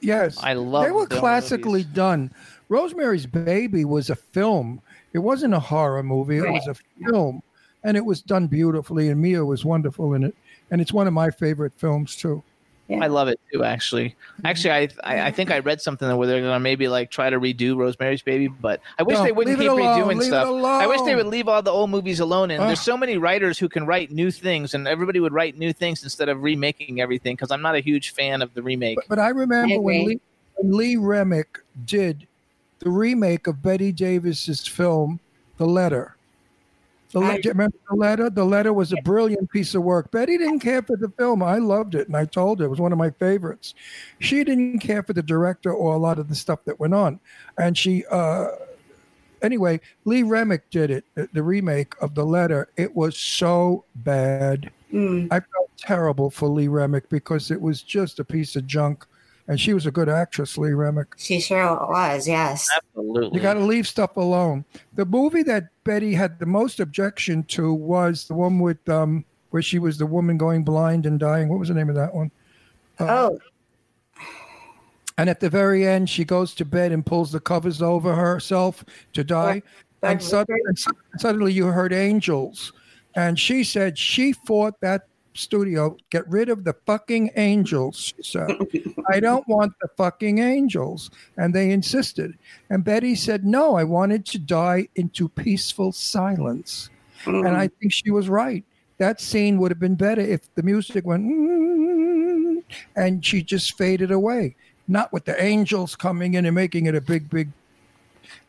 Yes. 0.00 0.38
I 0.42 0.54
love. 0.54 0.84
they 0.84 0.90
were 0.90 1.06
those 1.06 1.18
classically 1.18 1.80
movies. 1.80 1.94
done. 1.94 2.30
Rosemary's 2.70 3.26
Baby 3.26 3.84
was 3.84 4.08
a 4.10 4.16
film. 4.16 4.80
It 5.12 5.18
wasn't 5.18 5.54
a 5.54 5.58
horror 5.60 6.02
movie. 6.02 6.38
It 6.38 6.50
was 6.50 6.66
a 6.68 6.74
film, 7.06 7.42
and 7.84 7.96
it 7.96 8.04
was 8.04 8.22
done 8.22 8.46
beautifully. 8.46 9.08
And 9.10 9.20
Mia 9.20 9.44
was 9.44 9.64
wonderful 9.64 10.14
in 10.14 10.22
it. 10.22 10.34
And 10.70 10.80
it's 10.80 10.92
one 10.92 11.06
of 11.06 11.12
my 11.12 11.30
favorite 11.30 11.72
films 11.76 12.14
too. 12.16 12.42
I 12.98 13.06
love 13.06 13.28
it 13.28 13.40
too. 13.52 13.62
Actually, 13.64 14.10
mm-hmm. 14.10 14.46
actually, 14.46 14.70
I, 14.72 14.88
I 15.04 15.26
I 15.26 15.30
think 15.30 15.50
I 15.50 15.58
read 15.60 15.80
something 15.80 16.16
where 16.16 16.26
they're 16.26 16.40
gonna 16.40 16.60
maybe 16.60 16.88
like 16.88 17.10
try 17.10 17.30
to 17.30 17.38
redo 17.38 17.76
Rosemary's 17.76 18.22
Baby, 18.22 18.48
but 18.48 18.80
I 18.98 19.02
wish 19.02 19.18
No, 19.18 19.24
they 19.24 19.32
wouldn't 19.32 19.58
keep 19.58 19.70
alone, 19.70 20.02
redoing 20.02 20.22
stuff. 20.22 20.46
I 20.46 20.86
wish 20.86 21.00
they 21.02 21.14
would 21.14 21.26
leave 21.26 21.48
all 21.48 21.62
the 21.62 21.70
old 21.70 21.90
movies 21.90 22.20
alone. 22.20 22.50
And 22.50 22.60
Ugh. 22.60 22.68
there's 22.68 22.80
so 22.80 22.96
many 22.96 23.16
writers 23.16 23.58
who 23.58 23.68
can 23.68 23.86
write 23.86 24.10
new 24.10 24.30
things, 24.30 24.74
and 24.74 24.88
everybody 24.88 25.20
would 25.20 25.32
write 25.32 25.56
new 25.56 25.72
things 25.72 26.02
instead 26.02 26.28
of 26.28 26.42
remaking 26.42 27.00
everything. 27.00 27.36
Because 27.36 27.50
I'm 27.50 27.62
not 27.62 27.74
a 27.74 27.80
huge 27.80 28.12
fan 28.12 28.42
of 28.42 28.52
the 28.54 28.62
remake. 28.62 28.96
But, 28.96 29.08
but 29.08 29.18
I 29.18 29.28
remember 29.28 29.74
I 29.74 29.78
when 29.78 30.00
agree. 30.00 30.06
Lee, 30.06 30.20
when 30.56 30.76
Lee 30.76 30.96
Remick 30.96 31.58
did 31.84 32.26
the 32.80 32.90
remake 32.90 33.46
of 33.46 33.62
Bette 33.62 33.92
Davis's 33.92 34.66
film, 34.66 35.20
The 35.58 35.66
Letter. 35.66 36.16
The 37.12 37.20
le- 37.20 37.26
I- 37.26 37.40
remember 37.44 37.76
the 37.88 37.96
letter? 37.96 38.30
The 38.30 38.44
letter 38.44 38.72
was 38.72 38.92
a 38.92 39.02
brilliant 39.02 39.50
piece 39.50 39.74
of 39.74 39.82
work. 39.82 40.10
Bette 40.10 40.38
didn't 40.38 40.60
care 40.60 40.82
for 40.82 40.96
the 40.96 41.08
film. 41.18 41.42
I 41.42 41.58
loved 41.58 41.94
it, 41.94 42.06
and 42.06 42.16
I 42.16 42.24
told 42.24 42.60
her 42.60 42.66
it 42.66 42.68
was 42.68 42.80
one 42.80 42.92
of 42.92 42.98
my 42.98 43.10
favorites. 43.10 43.74
She 44.20 44.44
didn't 44.44 44.78
care 44.78 45.02
for 45.02 45.12
the 45.12 45.22
director 45.22 45.72
or 45.72 45.94
a 45.94 45.98
lot 45.98 46.18
of 46.18 46.28
the 46.28 46.34
stuff 46.34 46.64
that 46.64 46.78
went 46.78 46.94
on, 46.94 47.20
and 47.58 47.76
she. 47.76 48.04
Uh, 48.10 48.48
anyway, 49.42 49.80
Lee 50.04 50.22
Remick 50.22 50.70
did 50.70 50.90
it. 50.90 51.04
The, 51.14 51.28
the 51.32 51.42
remake 51.42 51.94
of 52.00 52.14
the 52.14 52.24
letter. 52.24 52.68
It 52.76 52.94
was 52.94 53.16
so 53.16 53.84
bad. 53.96 54.70
Mm. 54.92 55.28
I 55.30 55.40
felt 55.40 55.70
terrible 55.76 56.30
for 56.30 56.48
Lee 56.48 56.68
Remick 56.68 57.08
because 57.08 57.50
it 57.50 57.60
was 57.60 57.82
just 57.82 58.20
a 58.20 58.24
piece 58.24 58.54
of 58.56 58.66
junk. 58.66 59.06
And 59.50 59.60
she 59.60 59.74
was 59.74 59.84
a 59.84 59.90
good 59.90 60.08
actress, 60.08 60.56
Lee 60.56 60.70
Remick. 60.70 61.08
She 61.18 61.40
sure 61.40 61.74
was, 61.90 62.28
yes. 62.28 62.68
Absolutely. 62.76 63.36
You 63.36 63.42
got 63.42 63.54
to 63.54 63.60
leave 63.60 63.86
stuff 63.88 64.16
alone. 64.16 64.64
The 64.94 65.04
movie 65.04 65.42
that 65.42 65.70
Bette 65.82 66.14
had 66.14 66.38
the 66.38 66.46
most 66.46 66.78
objection 66.78 67.42
to 67.48 67.74
was 67.74 68.28
the 68.28 68.34
one 68.34 68.60
with 68.60 68.88
um, 68.88 69.24
where 69.50 69.60
she 69.60 69.80
was 69.80 69.98
the 69.98 70.06
woman 70.06 70.38
going 70.38 70.62
blind 70.62 71.04
and 71.04 71.18
dying. 71.18 71.48
What 71.48 71.58
was 71.58 71.66
the 71.66 71.74
name 71.74 71.88
of 71.88 71.96
that 71.96 72.14
one? 72.14 72.30
Oh, 73.00 73.40
And 75.18 75.28
at 75.28 75.40
the 75.40 75.50
very 75.50 75.86
end, 75.86 76.08
she 76.08 76.24
goes 76.24 76.54
to 76.54 76.64
bed 76.64 76.92
and 76.92 77.04
pulls 77.04 77.32
the 77.32 77.40
covers 77.40 77.82
over 77.82 78.14
herself 78.14 78.84
to 79.14 79.24
die. 79.24 79.62
That 80.00 80.10
And, 80.12 80.20
was 80.20 80.28
sud- 80.28 80.46
great. 80.46 80.62
and 80.66 80.78
suddenly 81.18 81.52
you 81.52 81.66
heard 81.66 81.92
angels. 81.92 82.72
And 83.16 83.36
she 83.38 83.64
said 83.64 83.98
she 83.98 84.32
fought 84.32 84.80
that 84.80 85.08
studio, 85.40 85.96
get 86.10 86.28
rid 86.28 86.48
of 86.48 86.64
the 86.64 86.74
fucking 86.86 87.30
angels. 87.36 88.14
Said, 88.22 88.50
I 89.08 89.20
don't 89.20 89.46
want 89.48 89.72
the 89.80 89.88
fucking 89.96 90.38
angels. 90.38 91.10
And 91.36 91.54
they 91.54 91.70
insisted. 91.70 92.38
And 92.68 92.84
Bette 92.84 93.14
said, 93.14 93.44
No, 93.44 93.74
I 93.74 93.84
wanted 93.84 94.26
to 94.26 94.38
die 94.38 94.88
into 94.96 95.28
peaceful 95.28 95.92
silence. 95.92 96.90
And 97.26 97.48
I 97.48 97.68
think 97.68 97.92
she 97.92 98.10
was 98.10 98.28
right. 98.28 98.64
That 98.98 99.20
scene 99.20 99.58
would 99.58 99.70
have 99.70 99.80
been 99.80 99.94
better 99.94 100.20
if 100.20 100.54
the 100.54 100.62
music 100.62 101.06
went, 101.06 101.24
"Mm," 101.24 102.62
and 102.96 103.24
she 103.24 103.42
just 103.42 103.76
faded 103.78 104.10
away, 104.10 104.56
not 104.88 105.10
with 105.10 105.24
the 105.24 105.42
angels 105.42 105.96
coming 105.96 106.34
in 106.34 106.44
and 106.44 106.54
making 106.54 106.84
it 106.84 106.94
a 106.94 107.00
big, 107.00 107.30
big. 107.30 107.48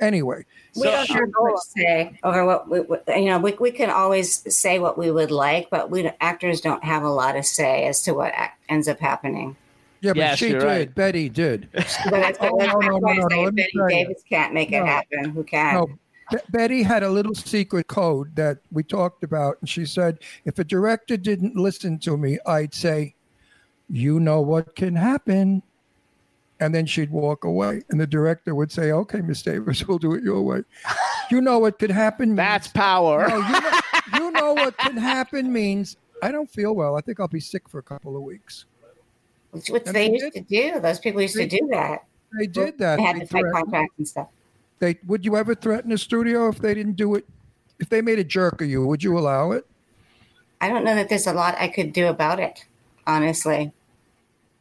Anyway, 0.01 0.45
we 0.75 0.83
don't 0.83 1.07
have 1.09 1.29
much 1.39 1.59
say 1.75 2.19
over 2.23 2.45
what 2.45 2.69
we, 2.69 2.79
what- 2.81 3.03
you 3.07 3.25
know. 3.25 3.39
We, 3.39 3.53
we 3.59 3.71
can 3.71 3.89
always 3.89 4.29
say 4.55 4.79
what 4.79 4.97
we 4.97 5.11
would 5.11 5.31
like, 5.31 5.69
but 5.69 5.89
we 5.89 6.09
actors 6.21 6.61
don't 6.61 6.83
have 6.83 7.03
a 7.03 7.09
lot 7.09 7.35
of 7.35 7.45
say 7.45 7.85
as 7.87 8.01
to 8.03 8.13
what 8.13 8.33
ac- 8.37 8.51
ends 8.69 8.87
up 8.87 8.99
happening. 8.99 9.55
yeah, 10.01 10.11
but 10.13 10.17
Yes, 10.17 10.37
she 10.39 10.49
did. 10.49 10.63
right. 10.63 10.93
Bette 10.95 11.29
did. 11.29 11.67
But 12.09 12.37
Oh, 12.41 12.55
no, 12.55 12.65
no, 12.79 12.97
no, 12.99 13.13
no, 13.13 13.27
say 13.29 13.45
let 13.45 13.53
me 13.53 13.67
Bette. 13.75 13.89
Davis 13.93 14.23
can't 14.29 14.53
make 14.53 14.71
it 14.71 14.85
happen. 14.85 15.29
Who 15.31 15.43
can? 15.43 15.73
No, 15.75 15.87
Be- 16.31 16.37
Bette 16.49 16.83
had 16.83 17.03
a 17.03 17.09
little 17.09 17.35
secret 17.35 17.87
code 17.87 18.35
that 18.37 18.59
we 18.71 18.83
talked 18.83 19.23
about, 19.23 19.57
and 19.59 19.67
she 19.69 19.85
said, 19.85 20.19
if 20.45 20.57
a 20.59 20.63
director 20.63 21.17
didn't 21.17 21.55
listen 21.57 21.99
to 21.99 22.15
me, 22.17 22.39
I'd 22.45 22.73
say, 22.73 23.15
"You 23.89 24.19
know 24.21 24.39
what 24.39 24.75
can 24.77 24.95
happen," 24.95 25.61
and 26.61 26.73
then 26.73 26.85
she'd 26.85 27.09
walk 27.09 27.43
away, 27.43 27.81
and 27.89 27.99
the 27.99 28.07
director 28.07 28.55
would 28.55 28.71
say, 28.71 28.91
"Okay, 28.91 29.19
Miss 29.19 29.41
Davis, 29.41 29.83
we'll 29.87 29.97
do 29.97 30.13
it 30.13 30.23
your 30.23 30.41
way." 30.41 30.63
You 31.29 31.41
know 31.41 31.59
what 31.59 31.79
could 31.79 31.91
happen. 31.91 32.29
means- 32.29 32.37
That's 32.37 32.67
power. 32.69 33.27
No, 33.27 33.37
you, 33.37 33.51
know, 33.51 33.79
you 34.13 34.31
know 34.31 34.53
what 34.53 34.77
can 34.77 34.95
happen 34.95 35.51
means 35.51 35.97
I 36.21 36.31
don't 36.31 36.49
feel 36.49 36.73
well. 36.73 36.95
I 36.95 37.01
think 37.01 37.19
I'll 37.19 37.27
be 37.27 37.39
sick 37.39 37.67
for 37.67 37.79
a 37.79 37.83
couple 37.83 38.15
of 38.15 38.21
weeks. 38.21 38.65
Which, 39.49 39.69
which 39.69 39.83
they 39.85 39.91
they 39.91 40.11
used 40.11 40.33
to 40.33 40.41
do. 40.41 40.79
Those 40.79 40.99
people 40.99 41.21
used 41.21 41.35
to 41.35 41.47
do 41.47 41.67
that. 41.71 42.05
They 42.39 42.47
did 42.47 42.77
that. 42.77 42.97
They 42.97 43.03
had 43.03 43.15
They 43.17 43.19
to 43.21 43.25
fight 43.27 43.43
contracts 43.51 43.95
and 43.97 44.07
stuff. 44.07 44.27
They 44.79 44.97
would 45.07 45.25
you 45.25 45.35
ever 45.35 45.55
threaten 45.55 45.91
a 45.91 45.97
studio 45.97 46.47
if 46.47 46.59
they 46.59 46.73
didn't 46.73 46.95
do 46.95 47.15
it? 47.15 47.25
If 47.79 47.89
they 47.89 48.01
made 48.01 48.19
a 48.19 48.23
jerk 48.23 48.61
of 48.61 48.69
you, 48.69 48.85
would 48.85 49.03
you 49.03 49.17
allow 49.17 49.51
it? 49.51 49.65
I 50.61 50.69
don't 50.69 50.83
know 50.83 50.93
that 50.93 51.09
there's 51.09 51.25
a 51.25 51.33
lot 51.33 51.55
I 51.57 51.67
could 51.67 51.91
do 51.91 52.07
about 52.07 52.39
it, 52.39 52.65
honestly. 53.07 53.71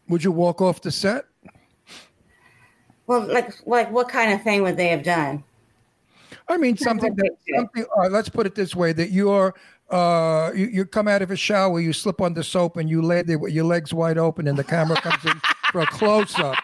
Would 0.08 0.24
you 0.24 0.32
walk 0.32 0.62
off 0.62 0.80
the 0.80 0.90
set? 0.90 1.26
Well, 3.10 3.26
like, 3.26 3.66
like 3.66 3.90
what 3.90 4.08
kind 4.08 4.32
of 4.32 4.40
thing 4.44 4.62
would 4.62 4.76
they 4.76 4.86
have 4.86 5.02
done? 5.02 5.42
I 6.48 6.56
mean, 6.56 6.76
something 6.76 7.12
that 7.16 7.30
something. 7.56 7.84
All 7.96 8.02
right, 8.02 8.12
let's 8.12 8.28
put 8.28 8.46
it 8.46 8.54
this 8.54 8.76
way: 8.76 8.92
that 8.92 9.10
you're, 9.10 9.52
uh, 9.90 10.52
you, 10.54 10.66
you 10.66 10.84
come 10.84 11.08
out 11.08 11.20
of 11.20 11.32
a 11.32 11.36
shower, 11.36 11.80
you 11.80 11.92
slip 11.92 12.20
on 12.20 12.34
the 12.34 12.44
soap, 12.44 12.76
and 12.76 12.88
you 12.88 13.02
lay 13.02 13.22
there 13.22 13.36
with 13.36 13.52
your 13.52 13.64
legs 13.64 13.92
wide 13.92 14.16
open, 14.16 14.46
and 14.46 14.56
the 14.56 14.62
camera 14.62 14.94
comes 14.94 15.24
in 15.24 15.40
for 15.72 15.80
a 15.80 15.86
close 15.88 16.38
up. 16.38 16.56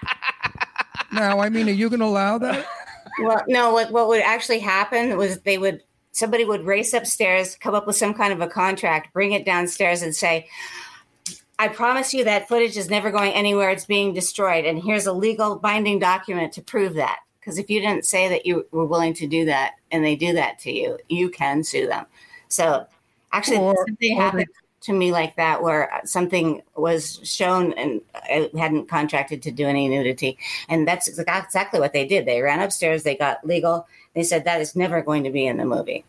Now, 1.13 1.41
I 1.41 1.49
mean, 1.49 1.69
are 1.69 1.73
you 1.73 1.89
going 1.89 1.99
to 1.99 2.07
allow 2.07 2.39
that? 2.39 2.65
Well, 3.21 3.43
no. 3.49 3.73
What 3.73 3.91
what 3.91 4.07
would 4.07 4.23
actually 4.23 4.61
happen 4.61 5.17
was 5.17 5.41
they 5.41 5.59
would 5.59 5.83
somebody 6.13 6.45
would 6.45 6.65
race 6.65 6.95
upstairs, 6.95 7.57
come 7.57 7.75
up 7.75 7.89
with 7.89 7.97
some 7.97 8.15
kind 8.15 8.33
of 8.33 8.41
a 8.41 8.47
contract, 8.47 9.13
bring 9.13 9.33
it 9.33 9.45
downstairs, 9.45 10.01
and 10.01 10.15
say, 10.15 10.49
"I 11.59 11.69
promise 11.69 12.13
you 12.13 12.25
that 12.25 12.49
footage 12.49 12.77
is 12.77 12.91
never 12.91 13.11
going 13.11 13.33
anywhere. 13.33 13.71
It's 13.71 13.87
being 13.87 14.13
destroyed, 14.13 14.65
and 14.65 14.83
here's 14.83 15.07
a 15.07 15.13
legal 15.13 15.57
binding 15.57 15.99
document 15.99 16.53
to 16.55 16.63
prove 16.63 16.95
that." 16.95 17.21
Because 17.41 17.59
if 17.59 17.71
you 17.71 17.81
didn't 17.81 18.05
say 18.05 18.29
that 18.29 18.45
you 18.45 18.67
were 18.73 18.87
willing 18.87 19.15
to 19.15 19.27
do 19.27 19.45
that, 19.45 19.75
and 19.93 20.05
they 20.05 20.17
do 20.17 20.33
that 20.33 20.59
to 20.61 20.73
you, 20.73 20.99
you 21.09 21.31
can 21.31 21.63
sue 21.63 21.87
them. 21.87 22.07
So, 22.49 22.87
actually, 23.33 23.59
Or- 23.59 23.87
something 23.87 24.19
or 24.19 24.23
happened 24.23 24.49
to 24.83 24.93
me 24.93 25.11
like 25.11 25.35
that 25.37 25.63
where 25.63 26.01
something 26.05 26.63
was 26.77 27.21
shown 27.25 27.73
and 27.73 28.01
I 28.15 28.51
hadn't 28.57 28.89
contracted 28.89 29.43
to 29.43 29.51
do 29.51 29.67
any 29.67 29.89
nudity. 29.89 30.39
And 30.69 30.87
that's 30.87 31.09
exactly 31.09 31.81
what 31.81 31.93
they 31.93 32.07
did. 32.07 32.25
They 32.25 32.41
ran 32.41 32.61
upstairs, 32.61 33.03
they 33.03 33.17
got 33.17 33.45
legal. 33.45 33.89
They 34.15 34.23
said 34.23 34.45
that 34.45 34.61
is 34.61 34.77
never 34.77 35.03
going 35.03 35.25
to 35.25 35.31
be 35.31 35.47
in 35.47 35.57
the 35.57 35.65
movie. 35.65 36.05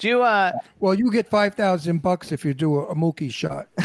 Do 0.00 0.08
you 0.08 0.22
uh 0.22 0.52
Well, 0.80 0.94
you 0.94 1.10
get 1.12 1.28
five 1.28 1.54
thousand 1.54 2.00
bucks 2.02 2.32
if 2.32 2.42
you 2.44 2.54
do 2.54 2.76
a, 2.80 2.86
a 2.86 2.94
Mookie 2.94 3.30
shot. 3.30 3.68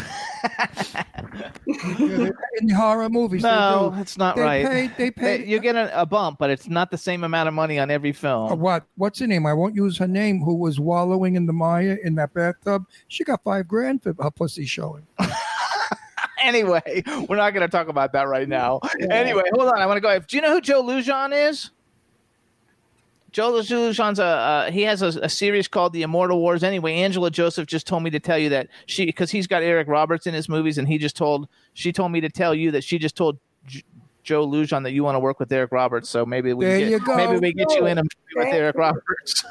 In 1.66 2.66
the 2.68 2.74
horror 2.74 3.08
movies, 3.10 3.42
no, 3.42 3.92
do. 3.94 4.00
it's 4.00 4.16
not 4.16 4.36
They 4.36 4.42
right. 4.42 4.66
pay- 4.66 4.90
they 4.96 5.10
pay- 5.10 5.44
you 5.44 5.60
get 5.60 5.76
a, 5.76 6.00
a 6.00 6.06
bump, 6.06 6.38
but 6.38 6.48
it's 6.48 6.68
not 6.68 6.90
the 6.90 6.96
same 6.96 7.22
amount 7.22 7.48
of 7.48 7.54
money 7.54 7.78
on 7.78 7.90
every 7.90 8.12
film. 8.12 8.52
Uh, 8.52 8.54
what? 8.54 8.86
What's 8.96 9.18
her 9.18 9.26
name? 9.26 9.44
I 9.44 9.52
won't 9.52 9.74
use 9.74 9.98
her 9.98 10.08
name. 10.08 10.40
Who 10.40 10.54
was 10.54 10.80
wallowing 10.80 11.36
in 11.36 11.44
the 11.44 11.52
mire 11.52 11.98
in 12.02 12.14
that 12.14 12.32
bathtub? 12.32 12.84
She 13.08 13.22
got 13.24 13.42
five 13.44 13.68
grand 13.68 14.02
for 14.02 14.14
her 14.20 14.30
pussy 14.30 14.64
showing. 14.64 15.06
anyway, 16.42 17.02
we're 17.28 17.36
not 17.36 17.50
going 17.50 17.66
to 17.66 17.68
talk 17.68 17.88
about 17.88 18.12
that 18.14 18.26
right 18.28 18.48
now. 18.48 18.80
Anyway, 19.10 19.42
hold 19.52 19.68
on. 19.68 19.78
I 19.78 19.84
want 19.86 19.98
to 19.98 20.00
go. 20.00 20.18
Do 20.18 20.36
you 20.36 20.40
know 20.42 20.52
who 20.54 20.60
Joe 20.62 20.82
Lujan 20.82 21.48
is? 21.50 21.70
Joe 23.36 23.52
Lujan's 23.52 24.18
a 24.18 24.24
uh, 24.24 24.70
he 24.70 24.80
has 24.80 25.02
a, 25.02 25.08
a 25.20 25.28
series 25.28 25.68
called 25.68 25.92
The 25.92 26.00
Immortal 26.00 26.40
Wars. 26.40 26.62
Anyway, 26.62 26.94
Angela 26.94 27.30
Joseph 27.30 27.66
just 27.66 27.86
told 27.86 28.02
me 28.02 28.08
to 28.08 28.18
tell 28.18 28.38
you 28.38 28.48
that 28.48 28.68
she 28.86 29.04
because 29.04 29.30
he's 29.30 29.46
got 29.46 29.62
Eric 29.62 29.88
Roberts 29.88 30.26
in 30.26 30.32
his 30.32 30.48
movies, 30.48 30.78
and 30.78 30.88
he 30.88 30.96
just 30.96 31.16
told 31.16 31.46
she 31.74 31.92
told 31.92 32.12
me 32.12 32.22
to 32.22 32.30
tell 32.30 32.54
you 32.54 32.70
that 32.70 32.82
she 32.82 32.98
just 32.98 33.14
told 33.14 33.38
J- 33.66 33.82
Joe 34.22 34.48
Lujan 34.48 34.84
that 34.84 34.92
you 34.92 35.04
want 35.04 35.16
to 35.16 35.20
work 35.20 35.38
with 35.38 35.52
Eric 35.52 35.70
Roberts. 35.70 36.08
So 36.08 36.24
maybe 36.24 36.54
we 36.54 36.64
There 36.64 36.78
get, 36.78 36.88
you 36.88 37.00
maybe 37.14 37.38
we 37.38 37.52
get 37.52 37.70
you 37.72 37.84
in 37.84 37.98
a 37.98 38.04
movie 38.04 38.36
with 38.36 38.44
There 38.52 38.64
Eric. 38.64 38.76
Roberts. 38.76 39.44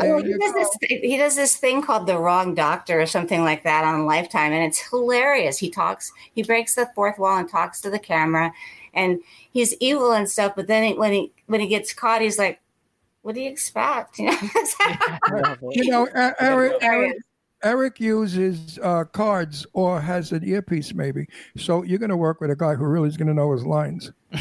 He, 0.00 0.36
does 0.36 0.54
this, 0.54 0.76
he 0.80 1.16
does 1.16 1.36
this 1.36 1.56
thing 1.56 1.82
called 1.82 2.08
The 2.08 2.18
Wrong 2.18 2.52
Doctor 2.52 3.00
or 3.00 3.06
something 3.06 3.44
like 3.44 3.62
that 3.62 3.84
on 3.84 4.06
Lifetime, 4.06 4.50
and 4.52 4.64
it's 4.64 4.80
hilarious. 4.90 5.58
He 5.58 5.70
talks, 5.70 6.10
he 6.34 6.42
breaks 6.42 6.74
the 6.74 6.90
fourth 6.96 7.16
wall 7.16 7.38
and 7.38 7.48
talks 7.48 7.80
to 7.82 7.90
the 7.90 8.00
camera, 8.00 8.52
and 8.92 9.20
he's 9.52 9.76
evil 9.78 10.10
and 10.10 10.28
stuff. 10.28 10.54
But 10.56 10.66
then 10.66 10.82
he, 10.82 10.94
when 10.94 11.12
he 11.12 11.30
when 11.46 11.60
he 11.60 11.68
gets 11.68 11.94
caught, 11.94 12.22
he's 12.22 12.40
like, 12.40 12.60
"What 13.28 13.34
do 13.34 13.42
you 13.42 13.50
expect?" 13.50 14.18
You 14.18 14.30
know? 14.30 14.38
You 15.70 15.90
know, 15.90 16.08
Eric, 16.40 16.78
Eric, 16.80 17.16
Eric 17.62 18.00
uses 18.00 18.78
uh, 18.82 19.04
cards 19.04 19.66
or 19.74 20.00
has 20.00 20.32
an 20.32 20.48
earpiece, 20.48 20.94
maybe. 20.94 21.26
So 21.58 21.82
you're 21.82 21.98
going 21.98 22.08
to 22.08 22.16
work 22.16 22.40
with 22.40 22.50
a 22.50 22.56
guy 22.56 22.74
who 22.74 22.86
really 22.86 23.08
is 23.08 23.18
going 23.18 23.28
to 23.28 23.34
know 23.34 23.52
his 23.52 23.66
lines. 23.66 24.12
so 24.32 24.40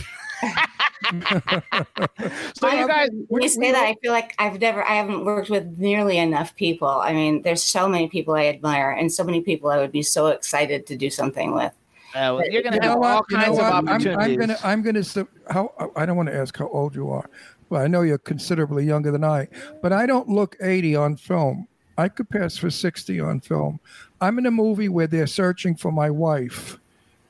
you 2.72 2.88
guys, 2.88 3.10
When 3.28 3.44
you 3.44 3.50
say 3.50 3.74
that, 3.74 3.84
I 3.84 3.96
feel 4.02 4.14
like 4.14 4.34
I've 4.40 4.62
never, 4.62 4.82
I 4.88 4.96
haven't 4.96 5.26
worked 5.26 5.50
with 5.50 5.78
nearly 5.78 6.18
enough 6.18 6.56
people. 6.56 6.88
I 6.88 7.12
mean, 7.12 7.42
there's 7.42 7.62
so 7.62 7.90
many 7.90 8.08
people 8.08 8.36
I 8.36 8.46
admire, 8.46 8.92
and 8.92 9.12
so 9.12 9.26
many 9.26 9.42
people 9.42 9.70
I 9.70 9.80
would 9.80 9.92
be 9.92 10.02
so 10.02 10.28
excited 10.28 10.88
to 10.88 10.96
do 10.96 11.10
something 11.10 11.54
with. 11.54 11.74
uh, 12.16 12.40
you're 12.50 12.64
going 12.64 12.72
to 12.74 12.80
know 12.80 12.88
have 12.88 12.98
all 12.98 13.02
what? 13.02 13.26
You 13.30 13.38
know 13.38 13.44
kinds 13.44 13.58
of 13.58 13.64
what? 13.66 13.74
I'm, 13.74 13.90
opportunities. 13.90 14.28
I'm 14.28 14.40
gonna. 14.40 14.58
I'm 14.64 14.82
gonna. 14.82 15.04
How? 15.50 15.74
I 15.96 16.06
don't 16.06 16.16
want 16.16 16.30
to 16.30 16.36
ask 16.36 16.58
how 16.58 16.70
old 16.70 16.96
you 16.96 17.10
are, 17.10 17.30
Well, 17.70 17.82
I 17.82 17.88
know 17.88 18.02
you're 18.02 18.18
considerably 18.18 18.86
younger 18.86 19.12
than 19.12 19.24
I, 19.24 19.48
but 19.82 19.92
I 19.92 20.06
don't 20.06 20.30
look 20.30 20.56
80 20.62 20.96
on 20.96 21.18
film. 21.18 21.68
I 21.98 22.10
could 22.10 22.30
pass 22.30 22.58
for 22.58 22.70
60 22.70 23.20
on 23.20 23.40
film. 23.40 23.80
I'm 24.22 24.38
in 24.38 24.46
a 24.46 24.52
movie 24.52 24.90
where 24.90 25.08
they're 25.08 25.28
searching 25.28 25.76
for 25.76 25.92
my 25.92 26.10
wife. 26.10 26.80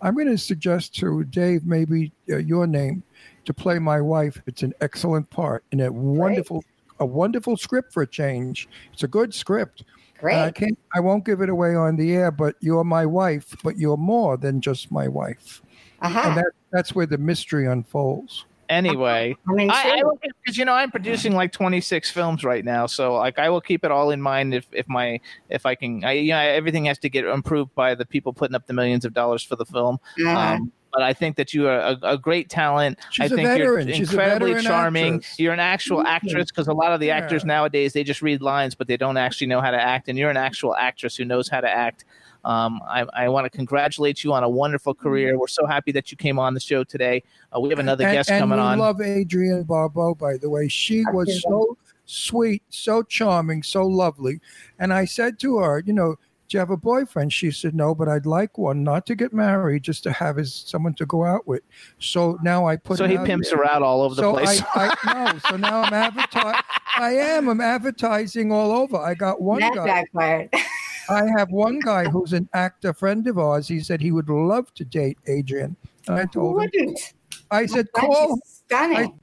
I'm 0.01 0.13
going 0.13 0.27
to 0.27 0.37
suggest 0.37 0.93
to 0.95 1.23
Dave, 1.23 1.65
maybe 1.65 2.11
uh, 2.29 2.37
your 2.37 2.67
name, 2.67 3.03
to 3.45 3.53
play 3.53 3.79
my 3.79 4.01
wife. 4.01 4.41
It's 4.45 4.63
an 4.63 4.73
excellent 4.81 5.29
part 5.29 5.63
and 5.71 5.81
a 5.81 5.91
wonderful, 5.91 6.63
a 6.99 7.05
wonderful 7.05 7.57
script 7.57 7.93
for 7.93 8.03
a 8.03 8.07
change. 8.07 8.67
It's 8.93 9.03
a 9.03 9.07
good 9.07 9.33
script. 9.33 9.83
Great. 10.19 10.33
And 10.33 10.41
I 10.43 10.51
can't, 10.51 10.77
I 10.93 10.99
won't 10.99 11.25
give 11.25 11.41
it 11.41 11.49
away 11.49 11.75
on 11.75 11.95
the 11.95 12.13
air, 12.13 12.31
but 12.31 12.55
you're 12.59 12.83
my 12.83 13.05
wife, 13.05 13.55
but 13.63 13.77
you're 13.77 13.97
more 13.97 14.37
than 14.37 14.61
just 14.61 14.91
my 14.91 15.07
wife. 15.07 15.61
uh-huh. 16.01 16.21
And 16.25 16.37
that, 16.37 16.51
that's 16.71 16.93
where 16.93 17.05
the 17.05 17.17
mystery 17.17 17.67
unfolds. 17.67 18.45
Anyway, 18.69 19.35
I 19.47 19.51
mean, 19.53 19.69
I, 19.71 19.99
I 19.99 20.03
will 20.03 20.19
because 20.21 20.57
you 20.57 20.65
know 20.65 20.73
I'm 20.73 20.91
producing 20.91 21.33
like 21.33 21.51
26 21.51 22.09
films 22.11 22.43
right 22.43 22.65
now, 22.65 22.85
so 22.85 23.15
like 23.15 23.39
I 23.39 23.49
will 23.49 23.61
keep 23.61 23.85
it 23.85 23.91
all 23.91 24.11
in 24.11 24.21
mind 24.21 24.53
if 24.53 24.67
if 24.71 24.87
my 24.89 25.19
if 25.49 25.65
I 25.65 25.75
can. 25.75 26.03
I, 26.03 26.13
you 26.13 26.31
know, 26.31 26.39
everything 26.39 26.85
has 26.85 26.97
to 26.99 27.09
get 27.09 27.25
improved 27.25 27.73
by 27.75 27.95
the 27.95 28.05
people 28.05 28.33
putting 28.33 28.55
up 28.55 28.67
the 28.67 28.73
millions 28.73 29.05
of 29.05 29.13
dollars 29.13 29.43
for 29.43 29.55
the 29.55 29.65
film. 29.65 29.99
uh-huh. 30.19 30.37
Um, 30.37 30.71
but 30.93 31.03
I 31.03 31.13
think 31.13 31.35
that 31.35 31.53
you 31.53 31.67
are 31.67 31.79
a, 31.79 31.99
a 32.01 32.17
great 32.17 32.49
talent. 32.49 32.97
She's 33.11 33.31
I 33.31 33.33
a 33.33 33.37
think 33.37 33.47
veteran. 33.47 33.87
you're 33.87 33.95
She's 33.97 34.09
a 34.09 34.13
incredibly 34.13 34.61
charming. 34.63 35.15
actress. 35.15 35.39
You're 35.39 35.53
an 35.53 35.59
actual 35.59 36.01
actress 36.01 36.49
because 36.49 36.67
a 36.67 36.73
lot 36.73 36.91
of 36.91 36.99
the 36.99 37.11
actors 37.11 37.45
nowadays 37.45 37.93
they 37.93 38.03
just 38.03 38.21
read 38.21 38.41
lines, 38.41 38.73
but 38.73 38.87
they 38.87 38.97
don't 38.97 39.17
actually 39.17 39.47
know 39.47 39.61
how 39.61 39.71
to 39.71 39.79
act. 39.79 40.07
And 40.09 40.17
you're 40.17 40.29
an 40.31 40.37
actual 40.37 40.75
actress 40.75 41.15
who 41.15 41.25
knows 41.25 41.49
how 41.49 41.61
to 41.61 41.69
act. 41.69 42.05
Um, 42.47 42.81
I, 42.87 43.05
I 43.13 43.27
want 43.27 43.43
to 43.43 43.49
congratulate 43.49 44.23
you 44.23 44.31
on 44.31 44.41
a 44.41 44.47
wonderful 44.49 44.93
career. 44.93 45.37
We're 45.37 45.49
so 45.49 45.65
happy 45.65 45.91
that 45.91 46.11
you 46.11 46.17
came 46.17 46.39
on 46.39 46.53
the 46.53 46.61
show 46.61 46.85
today. 46.85 47.21
Uh, 47.53 47.59
we 47.59 47.67
have 47.69 47.79
another 47.79 48.05
and, 48.05 48.13
guest 48.13 48.31
and 48.31 48.39
coming 48.39 48.57
we 48.57 48.63
on. 48.63 48.79
love 48.79 49.01
Adrienne 49.01 49.63
Barbeau, 49.63 50.15
by 50.15 50.37
the 50.37 50.49
way. 50.49 50.69
She 50.69 51.03
was 51.11 51.41
so 51.41 51.77
sweet, 52.05 52.63
so 52.69 53.03
charming, 53.03 53.63
so 53.63 53.85
lovely. 53.85 54.39
And 54.79 54.93
I 54.93 55.03
said 55.03 55.39
to 55.39 55.57
her, 55.57 55.83
you 55.85 55.91
know, 55.91 56.15
do 56.47 56.55
you 56.55 56.59
have 56.59 56.69
a 56.69 56.77
boyfriend? 56.77 57.33
She 57.33 57.51
said, 57.51 57.75
no, 57.75 57.93
but 57.93 58.07
I'd 58.07 58.25
like 58.25 58.57
one, 58.57 58.81
not 58.81 59.05
to 59.07 59.15
get 59.15 59.33
married, 59.33 59.83
just 59.83 60.03
to 60.03 60.13
have 60.13 60.39
as 60.39 60.53
someone 60.53 60.93
to 60.93 61.05
go 61.05 61.25
out 61.25 61.45
with. 61.45 61.63
So 61.99 62.39
now 62.41 62.65
I 62.65 62.77
put 62.77 62.99
so 62.99 63.03
it 63.03 63.09
he 63.09 63.17
out 63.17 63.25
pimps 63.25 63.49
there. 63.49 63.57
her 63.59 63.69
out 63.69 63.81
all 63.81 64.01
over 64.01 64.15
the 64.15 64.31
place. 64.31 64.61
I, 64.73 64.95
I 65.03 65.33
no, 65.33 65.39
so 65.49 65.57
now 65.57 65.81
I'm 65.81 65.93
advertising. 65.93 66.61
I 66.97 67.11
am. 67.11 67.49
I'm 67.49 67.59
advertising 67.59 68.53
all 68.53 68.71
over. 68.71 68.95
I 68.95 69.15
got 69.15 69.41
one 69.41 69.59
that 69.59 69.75
guy. 69.75 69.85
backfired. 69.85 70.49
I 71.09 71.25
have 71.37 71.51
one 71.51 71.79
guy 71.79 72.05
who's 72.05 72.33
an 72.33 72.49
actor 72.53 72.93
friend 72.93 73.27
of 73.27 73.37
ours. 73.37 73.67
He 73.67 73.79
said 73.79 74.01
he 74.01 74.11
would 74.11 74.29
love 74.29 74.73
to 74.75 74.85
date 74.85 75.17
Adrienne. 75.29 75.75
And 76.07 76.17
I 76.17 76.21
Who 76.21 76.27
told 76.27 76.49
him, 76.49 76.69
wouldn't? 76.73 77.13
I 77.51 77.65
said, 77.65 77.87
God, 77.93 78.07
call. 78.07 78.35
she's 78.35 78.61
stunning. 78.65 79.19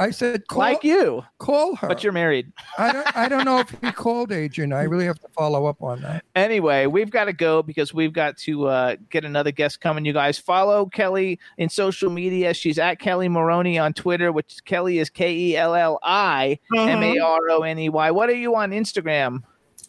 I 0.00 0.10
said, 0.10 0.46
call, 0.46 0.58
like 0.60 0.84
you, 0.84 1.24
call 1.38 1.74
her. 1.74 1.88
but 1.88 2.04
you're 2.04 2.12
married. 2.12 2.52
I 2.78 2.92
don't. 2.92 3.16
I 3.16 3.28
don't 3.28 3.44
know 3.44 3.58
if 3.58 3.70
he 3.82 3.90
called 3.90 4.30
Adrienne. 4.30 4.72
I 4.72 4.84
really 4.84 5.06
have 5.06 5.18
to 5.18 5.28
follow 5.30 5.66
up 5.66 5.82
on 5.82 6.00
that. 6.02 6.24
Anyway, 6.36 6.86
we've 6.86 7.10
got 7.10 7.24
to 7.24 7.32
go 7.32 7.64
because 7.64 7.92
we've 7.92 8.12
got 8.12 8.36
to 8.38 8.68
uh, 8.68 8.96
get 9.10 9.24
another 9.24 9.50
guest 9.50 9.80
coming. 9.80 10.04
You 10.04 10.12
guys 10.12 10.38
follow 10.38 10.86
Kelli 10.86 11.38
in 11.56 11.68
social 11.68 12.10
media. 12.10 12.54
She's 12.54 12.78
at 12.78 13.00
Kelli 13.00 13.28
Maroney 13.28 13.76
on 13.76 13.92
Twitter, 13.92 14.30
which 14.30 14.58
Kelli 14.64 15.00
is 15.00 15.10
K 15.10 15.34
E 15.34 15.56
L 15.56 15.74
L 15.74 15.98
I 16.04 16.60
M 16.76 17.02
A 17.02 17.18
R 17.18 17.50
O 17.50 17.62
N 17.62 17.78
E 17.80 17.88
Y. 17.88 18.10
What 18.12 18.28
are 18.28 18.36
you 18.36 18.54
on 18.54 18.70
Instagram? 18.70 19.42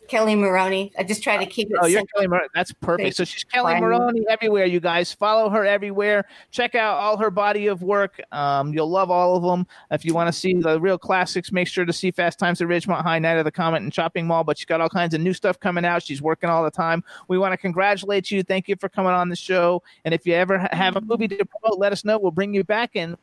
Kelli 0.10 0.38
Maroney. 0.38 0.92
I 0.98 1.04
just 1.04 1.24
try 1.24 1.38
to 1.38 1.46
keep 1.46 1.70
it 1.70 1.78
Oh, 1.82 1.86
you're 1.86 2.00
simple. 2.00 2.22
Kelli 2.22 2.28
Maroney. 2.30 2.48
That's 2.56 2.72
perfect. 2.74 3.16
So 3.16 3.24
she's 3.24 3.44
Kelli 3.44 3.74
Fine. 3.74 3.82
Maroney 3.82 4.26
everywhere. 4.30 4.66
You 4.66 4.80
guys 4.80 5.14
follow 5.14 5.50
her 5.50 5.66
everywhere. 5.66 6.26
Check 6.52 6.76
out 6.76 6.98
all 6.98 7.18
her 7.18 7.32
body 7.32 7.68
of 7.68 7.84
work. 7.84 8.20
Um, 8.32 8.74
you'll 8.74 8.90
love 8.90 9.12
all 9.12 9.36
of 9.36 9.44
them. 9.44 9.68
If 9.92 10.04
you 10.06 10.14
want 10.14 10.28
to 10.28 10.34
see 10.34 10.54
the 10.54 10.80
real 10.80 10.98
classics, 10.98 11.52
make 11.52 11.68
sure 11.68 11.86
to 11.86 11.94
see 11.94 12.12
Fast 12.12 12.40
Times 12.40 12.62
at 12.62 12.68
Ridgemont 12.68 13.04
High, 13.04 13.20
Night 13.20 13.38
of 13.38 13.46
the 13.46 13.52
Comet, 13.52 13.82
and 13.84 13.94
Shopping 13.94 14.26
Mall. 14.28 14.44
But 14.44 14.58
she's 14.58 14.66
got 14.66 14.82
all 14.82 14.90
kinds 14.90 15.14
of 15.14 15.22
new 15.22 15.34
stuff 15.34 15.60
coming 15.60 15.86
out. 15.86 16.04
She's 16.04 16.22
working 16.22 16.50
all 16.50 16.64
the 16.64 16.72
time. 16.72 17.04
We 17.28 17.38
want 17.38 17.54
to 17.54 17.58
congratulate 17.58 18.32
you. 18.32 18.44
Thank 18.44 18.68
you 18.68 18.76
for 18.80 18.90
coming 18.90 19.12
on 19.14 19.30
the 19.30 19.36
show. 19.36 19.84
And 20.06 20.14
if 20.14 20.26
you 20.26 20.34
ever 20.34 20.68
have 20.72 20.96
a 20.96 21.02
movie 21.02 21.28
to 21.28 21.46
promote, 21.46 21.80
let 21.80 21.92
us 21.92 22.04
know. 22.04 22.18
We'll 22.18 22.32
bring 22.32 22.54
you 22.54 22.64
back 22.64 22.92
and 22.96 23.16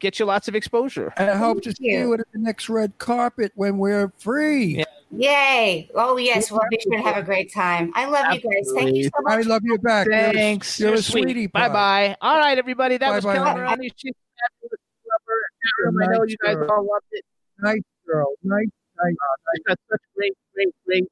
get 0.00 0.18
you 0.18 0.24
lots 0.24 0.48
of 0.48 0.54
exposure. 0.54 1.12
And 1.16 1.30
I 1.30 1.36
hope 1.36 1.62
to 1.62 1.72
see 1.72 1.92
you. 1.92 1.98
you 1.98 2.14
at 2.14 2.20
the 2.32 2.38
next 2.38 2.68
red 2.68 2.96
carpet 2.98 3.52
when 3.54 3.78
we're 3.78 4.12
free. 4.18 4.78
Yeah. 4.78 4.84
Yay. 5.12 5.90
Oh, 5.94 6.16
yes. 6.16 6.50
We'll 6.50 6.60
be 6.70 6.78
sure 6.80 6.96
to 6.96 7.02
have 7.02 7.16
a 7.16 7.22
great 7.22 7.52
time. 7.52 7.92
I 7.94 8.06
love 8.06 8.32
you 8.32 8.40
guys. 8.40 8.72
Thank 8.74 8.94
you 8.96 9.04
so 9.04 9.10
much. 9.22 9.44
I 9.44 9.48
love 9.48 9.62
you 9.64 9.78
back. 9.78 10.06
Thanks. 10.08 10.78
You're, 10.78 10.90
You're, 10.90 10.98
a 10.98 11.02
sweet. 11.02 11.22
sweetie. 11.22 11.46
Bye 11.48 11.68
pie. 11.68 11.72
bye. 11.72 12.16
All 12.20 12.38
right, 12.38 12.56
everybody. 12.56 12.96
That 12.96 13.12
was 13.12 13.24
Bye-bye, 13.24 13.38
Kelli. 13.38 13.56
Maroney. 13.56 13.90
She's 13.96 14.14
fabulous. 14.38 14.80
Love 15.10 15.22
her. 15.26 15.40
Chat 15.60 15.74
room. 15.84 16.02
I 16.02 16.06
know 16.16 16.24
you 16.24 16.36
guys 16.44 16.54
girl. 16.54 16.70
all 16.70 16.86
loved 16.86 17.06
it. 17.10 17.24
Nice 17.58 17.82
girl. 18.06 18.32
Nice, 18.42 18.68
nice. 19.02 19.14
She's 19.54 19.64
got 19.66 19.78
such 19.90 20.00
great, 20.16 20.32
great, 20.54 20.68
great 20.86 21.04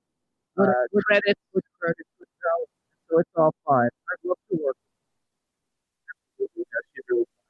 uh, 0.59 0.65
credits. 1.07 1.41
Good 1.53 1.65
credit. 1.81 2.07
Good 2.19 2.29
talent. 2.39 2.71
So 3.11 3.19
it's 3.19 3.31
all 3.37 3.55
fine. 3.67 3.91
I'd 3.91 4.23
love 4.29 4.39
to 4.51 4.57
work. 4.63 4.77
Absolutely. 6.39 6.63
Yeah, 6.63 6.83
she's 6.95 7.05
really 7.11 7.27
fun. 7.27 7.45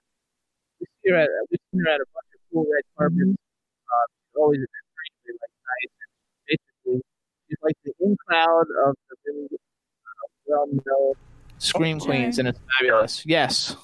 We 0.80 0.86
see 0.88 1.10
her 1.12 1.16
at 1.20 1.28
we 1.50 1.56
see 1.60 1.78
her 1.84 1.90
at 1.92 2.00
a 2.00 2.08
bunch 2.08 2.30
of 2.32 2.40
cool 2.48 2.64
red 2.64 2.84
carpets. 2.96 3.36
Uh, 3.36 4.06
she's 4.08 4.36
always 4.38 4.60
extremely 4.64 5.36
like 5.36 5.54
nice. 5.60 5.92
And 5.98 6.10
basically, 6.48 7.00
she's 7.48 7.58
like 7.62 7.76
the 7.84 7.92
in 8.00 8.16
crowd 8.26 8.66
of 8.86 8.96
the 9.08 9.16
really 9.26 9.48
uh, 9.52 10.28
well-known 10.46 11.14
scream 11.58 11.96
Okay. 11.98 12.06
queens, 12.06 12.38
and 12.38 12.48
it's 12.48 12.58
fabulous. 12.78 13.24
Yes. 13.26 13.76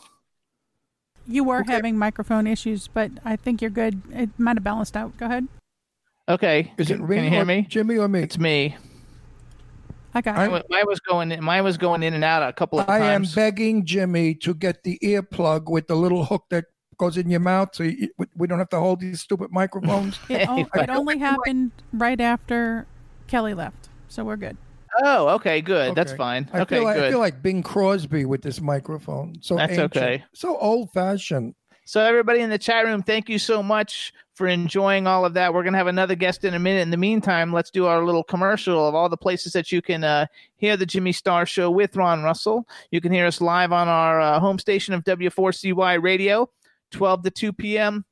You 1.27 1.43
were 1.45 1.62
having 1.62 1.97
microphone 1.97 2.47
issues, 2.47 2.86
but 2.89 3.11
I 3.24 3.36
think 3.36 3.62
you're 3.62 3.70
good. 3.70 4.03
It 4.12 4.31
might 4.39 4.57
have 4.57 4.65
balanced 4.65 4.97
out. 4.97 5.16
Go 5.16 5.27
ahead. 5.27 5.49
Okay. 6.28 6.73
Is 6.78 6.91
it 6.91 6.99
can, 6.99 7.07
can 7.09 7.24
you 7.24 7.31
hear 7.31 7.45
me? 7.45 7.66
Jimmy 7.69 7.97
or 7.97 8.09
me? 8.09 8.20
It's 8.20 8.39
me. 8.39 8.77
I 10.12 10.20
got 10.20 10.36
I- 10.36 10.45
it. 10.47 10.51
Mine 10.51 10.62
mine 10.69 10.85
was 10.86 11.01
going. 11.01 11.32
In, 11.32 11.43
mine 11.43 11.65
was 11.65 11.77
going 11.78 12.03
in 12.03 12.12
and 12.15 12.23
out 12.24 12.43
a 12.47 12.53
couple 12.53 12.78
of 12.78 12.86
times. 12.86 13.03
I 13.03 13.12
am 13.12 13.24
begging 13.35 13.85
Jimmy 13.86 14.35
to 14.36 14.55
get 14.55 14.82
the 14.85 14.99
earplug 15.03 15.70
with 15.70 15.86
the 15.89 15.95
little 15.97 16.24
hook 16.24 16.45
that 16.51 16.66
goes 16.99 17.16
in 17.16 17.28
your 17.31 17.41
mouth, 17.41 17.70
so 17.73 17.82
you, 17.82 18.09
we 18.36 18.47
don't 18.47 18.59
have 18.59 18.69
to 18.69 18.78
hold 18.78 19.01
these 19.01 19.20
stupid 19.20 19.51
microphones. 19.51 20.19
It, 20.28 20.49
o- 20.49 20.69
it 20.74 20.91
only 20.91 21.19
happened 21.19 21.73
right 21.93 22.20
after 22.20 22.86
Kelli 23.28 23.56
left, 23.56 23.88
so 24.09 24.24
we're 24.24 24.36
good. 24.36 24.56
oh, 25.02 25.28
okay, 25.30 25.60
good. 25.60 25.94
That's 25.94 26.12
fine. 26.12 26.48
I 26.52 26.60
okay, 26.60 26.76
feel 26.76 26.84
like, 26.84 26.96
good. 26.96 27.05
I 27.05 27.10
feel 27.10 27.18
like 27.18 27.42
Bing 27.42 27.62
Crosby 27.62 28.24
with 28.24 28.42
this 28.42 28.60
microphone. 28.60 29.36
So 29.40 29.56
That's 29.56 29.72
ancient, 29.72 29.96
okay. 29.96 30.24
So 30.34 30.56
old 30.59 30.92
fashioned. 30.92 31.55
So 31.86 32.01
everybody 32.01 32.40
in 32.40 32.48
the 32.48 32.59
chat 32.59 32.86
room, 32.86 33.02
thank 33.02 33.28
you 33.28 33.38
so 33.38 33.62
much 33.62 34.12
for 34.34 34.46
enjoying 34.46 35.06
all 35.06 35.24
of 35.24 35.34
that. 35.34 35.52
We're 35.52 35.62
gonna 35.62 35.78
have 35.78 35.86
another 35.86 36.14
guest 36.14 36.44
in 36.44 36.55
a 36.55 36.59
minute. 36.59 36.80
In 36.80 36.90
the 36.90 36.96
meantime, 36.96 37.52
let's 37.52 37.70
do 37.70 37.86
our 37.86 38.05
little 38.05 38.24
commercial 38.24 38.88
of 38.88 38.94
all 38.94 39.09
the 39.09 39.16
places 39.16 39.52
that 39.52 39.70
you 39.70 39.82
can 39.82 40.02
uh, 40.02 40.26
hear 40.56 40.76
the 40.76 40.86
Jimmy 40.86 41.12
Star 41.12 41.44
Show 41.44 41.70
with 41.70 41.94
Ron 41.94 42.22
Russell. 42.22 42.66
You 42.90 43.01
can 43.01 43.12
hear 43.12 43.26
us 43.26 43.40
live 43.40 43.72
on 43.72 43.88
our 43.88 44.20
uh, 44.20 44.40
home 44.40 44.59
station 44.59 44.94
of 44.94 45.05
W4CY 45.05 46.02
Radio, 46.02 46.48
12 46.90 47.24
to 47.24 47.30
2 47.30 47.52
p.m. 47.52 48.05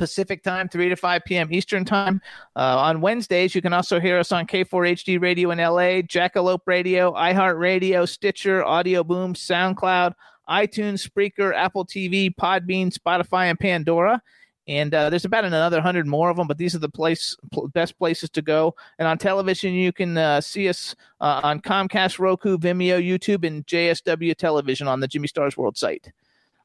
Pacific 0.00 0.42
time, 0.42 0.66
3 0.66 0.88
to 0.88 0.96
5 0.96 1.24
p.m. 1.26 1.52
Eastern 1.52 1.84
time. 1.84 2.22
Uh, 2.56 2.78
on 2.78 3.02
Wednesdays, 3.02 3.54
you 3.54 3.60
can 3.60 3.74
also 3.74 4.00
hear 4.00 4.18
us 4.18 4.32
on 4.32 4.46
K4HD 4.46 5.20
Radio 5.20 5.50
in 5.50 5.58
LA, 5.58 6.00
Jackalope 6.00 6.62
Radio, 6.64 7.12
iHeartRadio, 7.12 8.08
Stitcher, 8.08 8.62
Audioboom, 8.62 9.36
SoundCloud, 9.36 10.14
iTunes, 10.48 11.06
Spreaker, 11.06 11.54
Apple 11.54 11.84
TV, 11.84 12.34
Podbean, 12.34 12.90
Spotify, 12.90 13.50
and 13.50 13.60
Pandora. 13.60 14.22
And 14.66 14.94
uh, 14.94 15.10
there's 15.10 15.26
about 15.26 15.44
another 15.44 15.82
hundred 15.82 16.06
more 16.06 16.30
of 16.30 16.38
them, 16.38 16.46
but 16.46 16.56
these 16.56 16.74
are 16.74 16.78
the 16.78 16.88
place 16.88 17.36
pl- 17.52 17.68
best 17.68 17.98
places 17.98 18.30
to 18.30 18.40
go. 18.40 18.74
And 18.98 19.06
on 19.06 19.18
television, 19.18 19.74
you 19.74 19.92
can 19.92 20.16
uh, 20.16 20.40
see 20.40 20.66
us 20.66 20.94
uh, 21.20 21.42
on 21.42 21.60
Comcast, 21.60 22.18
Roku, 22.18 22.56
Vimeo, 22.56 23.06
YouTube, 23.06 23.46
and 23.46 23.66
JSW 23.66 24.34
Television 24.34 24.88
on 24.88 25.00
the 25.00 25.08
Jimmy 25.08 25.28
Stars 25.28 25.58
World 25.58 25.76
site. 25.76 26.10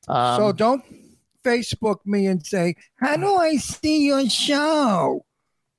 Um, 0.07 0.39
so 0.39 0.51
don't 0.53 0.85
Facebook 1.45 1.97
me 2.05 2.25
and 2.27 2.45
say, 2.45 2.75
How 2.99 3.15
do 3.17 3.35
I 3.35 3.57
see 3.57 4.05
your 4.07 4.27
show? 4.29 5.23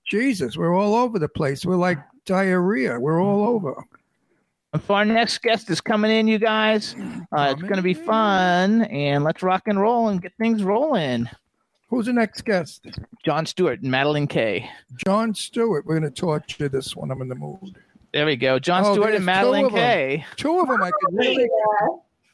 Jesus, 0.09 0.57
we're 0.57 0.75
all 0.75 0.95
over 0.95 1.19
the 1.19 1.29
place. 1.29 1.67
We're 1.67 1.77
like 1.77 1.99
diarrhea. 2.27 2.99
We're 3.01 3.21
all 3.23 3.45
over. 3.47 3.85
If 4.75 4.91
our 4.91 5.05
next 5.05 5.39
guest 5.43 5.71
is 5.71 5.81
coming 5.81 6.11
in, 6.11 6.29
you 6.29 6.39
guys, 6.39 6.95
uh, 7.33 7.49
it's 7.53 7.63
going 7.63 7.77
to 7.77 7.83
be 7.83 7.95
fun, 7.95 8.83
and 8.83 9.25
let's 9.25 9.43
rock 9.43 9.63
and 9.67 9.81
roll 9.81 10.09
and 10.09 10.21
get 10.21 10.33
things 10.39 10.63
rolling. 10.63 11.29
Who's 11.89 12.07
the 12.07 12.13
next 12.13 12.45
guest? 12.45 12.87
John 13.25 13.47
Stewart 13.47 13.81
and 13.81 13.91
Madeleine 13.91 14.27
Kaye. 14.27 14.69
John 15.07 15.35
Stewart. 15.35 15.87
We're 15.87 15.99
going 15.99 16.13
to 16.13 16.21
torture 16.21 16.69
this 16.69 16.95
one. 16.95 17.11
I'm 17.11 17.23
in 17.23 17.29
the 17.29 17.35
mood. 17.37 17.77
There 18.13 18.27
we 18.27 18.37
go. 18.37 18.59
John 18.59 18.85
Oh, 18.85 18.93
Stewart 18.93 19.15
and 19.15 19.25
Madeleine 19.25 19.67
of 19.67 19.73
'em. 19.75 19.79
Kaye. 19.79 20.27
Two 20.37 20.61
of 20.61 20.69
them. 20.69 20.83
I 20.83 20.91
could 20.91 21.15
really, 21.15 21.49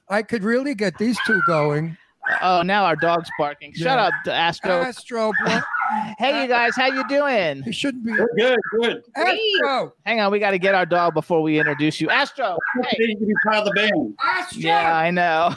I 0.08 0.22
could 0.22 0.42
really 0.42 0.74
get 0.74 0.98
these 0.98 1.18
two 1.26 1.40
going. 1.46 1.96
Oh, 2.40 2.62
now 2.62 2.84
our 2.84 2.96
dog's 2.96 3.28
barking. 3.38 3.72
Shut 3.72 3.98
Yeah. 3.98 4.04
up, 4.06 4.12
Astro. 4.26 4.82
Astro, 4.82 5.32
bro. 5.44 5.58
Hey, 6.18 6.40
you 6.40 6.48
guys, 6.48 6.74
how 6.74 6.86
you 6.86 7.06
doing? 7.06 7.62
He 7.64 7.72
shouldn't 7.72 8.04
be. 8.06 8.12
Good, 8.12 8.58
good. 8.80 9.02
Astro. 9.14 9.92
Hang 10.06 10.20
on, 10.20 10.32
we 10.32 10.38
got 10.38 10.52
to 10.52 10.58
get 10.58 10.74
our 10.74 10.86
dog 10.86 11.12
before 11.12 11.42
we 11.42 11.58
introduce 11.58 12.00
you. 12.00 12.08
Astro. 12.08 12.56
Hey. 12.82 12.96
Hey. 12.98 13.14
to 13.14 13.26
be 13.26 13.34
part 13.44 13.58
of 13.58 13.64
the 13.66 13.72
band. 13.72 14.14
Astro. 14.24 14.60
Yeah, 14.60 14.96
I 14.96 15.10
know. 15.10 15.54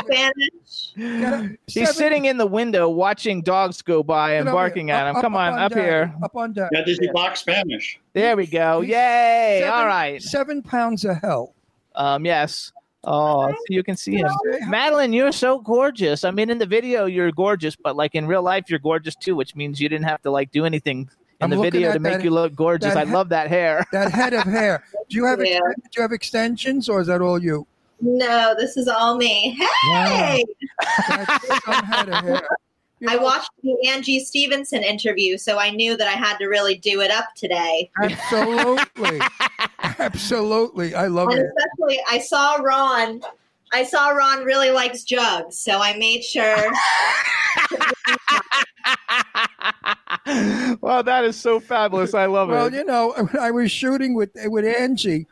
Spanish. 0.00 1.56
He's 1.66 1.94
sitting 1.94 2.24
in 2.24 2.36
the 2.38 2.46
window 2.46 2.88
watching 2.88 3.42
dogs 3.42 3.82
go 3.82 4.02
by 4.02 4.34
and 4.34 4.46
barking 4.46 4.90
at 4.90 5.08
him. 5.08 5.20
Come 5.20 5.36
on, 5.36 5.54
up 5.54 5.72
up 5.72 5.74
here. 5.74 6.12
Up 6.22 6.34
on 6.34 6.52
deck. 6.52 6.70
Yeah, 6.72 6.82
does 6.84 6.98
he 6.98 7.08
talk 7.08 7.36
Spanish? 7.36 8.00
There 8.12 8.36
we 8.36 8.46
go. 8.46 8.80
Yay! 8.80 9.64
All 9.64 9.86
right. 9.86 10.20
Seven 10.22 10.62
pounds 10.62 11.04
of 11.04 11.18
hell. 11.18 11.54
Um, 11.94 12.24
yes. 12.26 12.72
Oh, 13.04 13.48
so 13.50 13.56
you 13.68 13.82
can 13.82 13.96
see 13.96 14.16
him. 14.16 14.28
Madeleine, 14.68 15.12
you're 15.12 15.32
so 15.32 15.58
gorgeous. 15.58 16.22
I 16.24 16.30
mean, 16.30 16.50
in 16.50 16.58
the 16.58 16.66
video, 16.66 17.06
you're 17.06 17.32
gorgeous, 17.32 17.74
but 17.74 17.96
like 17.96 18.14
in 18.14 18.26
real 18.26 18.42
life, 18.42 18.64
you're 18.68 18.78
gorgeous 18.78 19.14
too, 19.16 19.34
which 19.34 19.56
means 19.56 19.80
you 19.80 19.88
didn't 19.88 20.04
have 20.06 20.22
to 20.22 20.30
like 20.30 20.52
do 20.52 20.64
anything 20.64 21.00
in 21.00 21.08
I'm 21.40 21.50
the 21.50 21.60
video 21.60 21.92
to 21.92 21.98
make 21.98 22.18
that- 22.18 22.24
you 22.24 22.30
look 22.30 22.54
gorgeous. 22.54 22.94
I 22.94 23.04
he- 23.04 23.10
love 23.12 23.28
that 23.30 23.48
hair. 23.48 23.84
That 23.92 24.12
head 24.12 24.32
of 24.34 24.44
hair. 24.44 24.84
Do 25.08 25.16
you 25.16 25.24
have 25.24 25.40
Yeah. 25.44 25.58
do 25.58 25.82
you 25.96 26.02
have 26.02 26.12
extensions 26.12 26.88
or 26.88 27.00
is 27.00 27.08
that 27.08 27.20
all 27.20 27.42
you? 27.42 27.66
No, 28.00 28.54
this 28.58 28.76
is 28.76 28.86
all 28.88 29.16
me. 29.16 29.58
Hey, 29.92 30.44
That's 31.08 31.64
some 31.64 31.84
head 31.84 32.08
of 32.08 32.24
hair. 32.24 32.42
I 33.08 33.16
know, 33.16 33.22
watched 33.22 33.50
the 33.64 33.76
Angie 33.88 34.20
Stevenson 34.20 34.84
interview, 34.84 35.36
so 35.36 35.58
I 35.58 35.70
knew 35.70 35.96
that 35.96 36.06
I 36.06 36.12
had 36.12 36.36
to 36.38 36.46
really 36.46 36.76
do 36.76 37.00
it 37.00 37.10
up 37.10 37.26
today. 37.34 37.90
Absolutely. 38.00 39.18
Absolutely. 40.04 40.94
I 40.94 41.06
love 41.06 41.28
And 41.28 41.38
it. 41.40 41.46
especially, 41.56 42.00
I 42.10 42.18
saw 42.18 42.56
Ron. 42.56 43.22
I 43.72 43.84
saw 43.84 44.08
Ron 44.10 44.44
really 44.44 44.70
likes 44.70 45.02
jugs, 45.04 45.58
so 45.58 45.80
I 45.80 45.96
made 45.96 46.22
sure. 46.22 46.56
well, 50.80 51.02
that 51.02 51.24
is 51.24 51.40
so 51.40 51.60
fabulous. 51.60 52.14
I 52.14 52.26
love 52.26 52.48
Well, 52.48 52.66
it. 52.66 52.72
Well, 52.72 52.80
you 52.80 52.84
know, 52.84 53.28
I 53.40 53.50
was 53.50 53.70
shooting 53.70 54.14
with 54.14 54.30
with 54.46 54.64
Angie, 54.64 55.26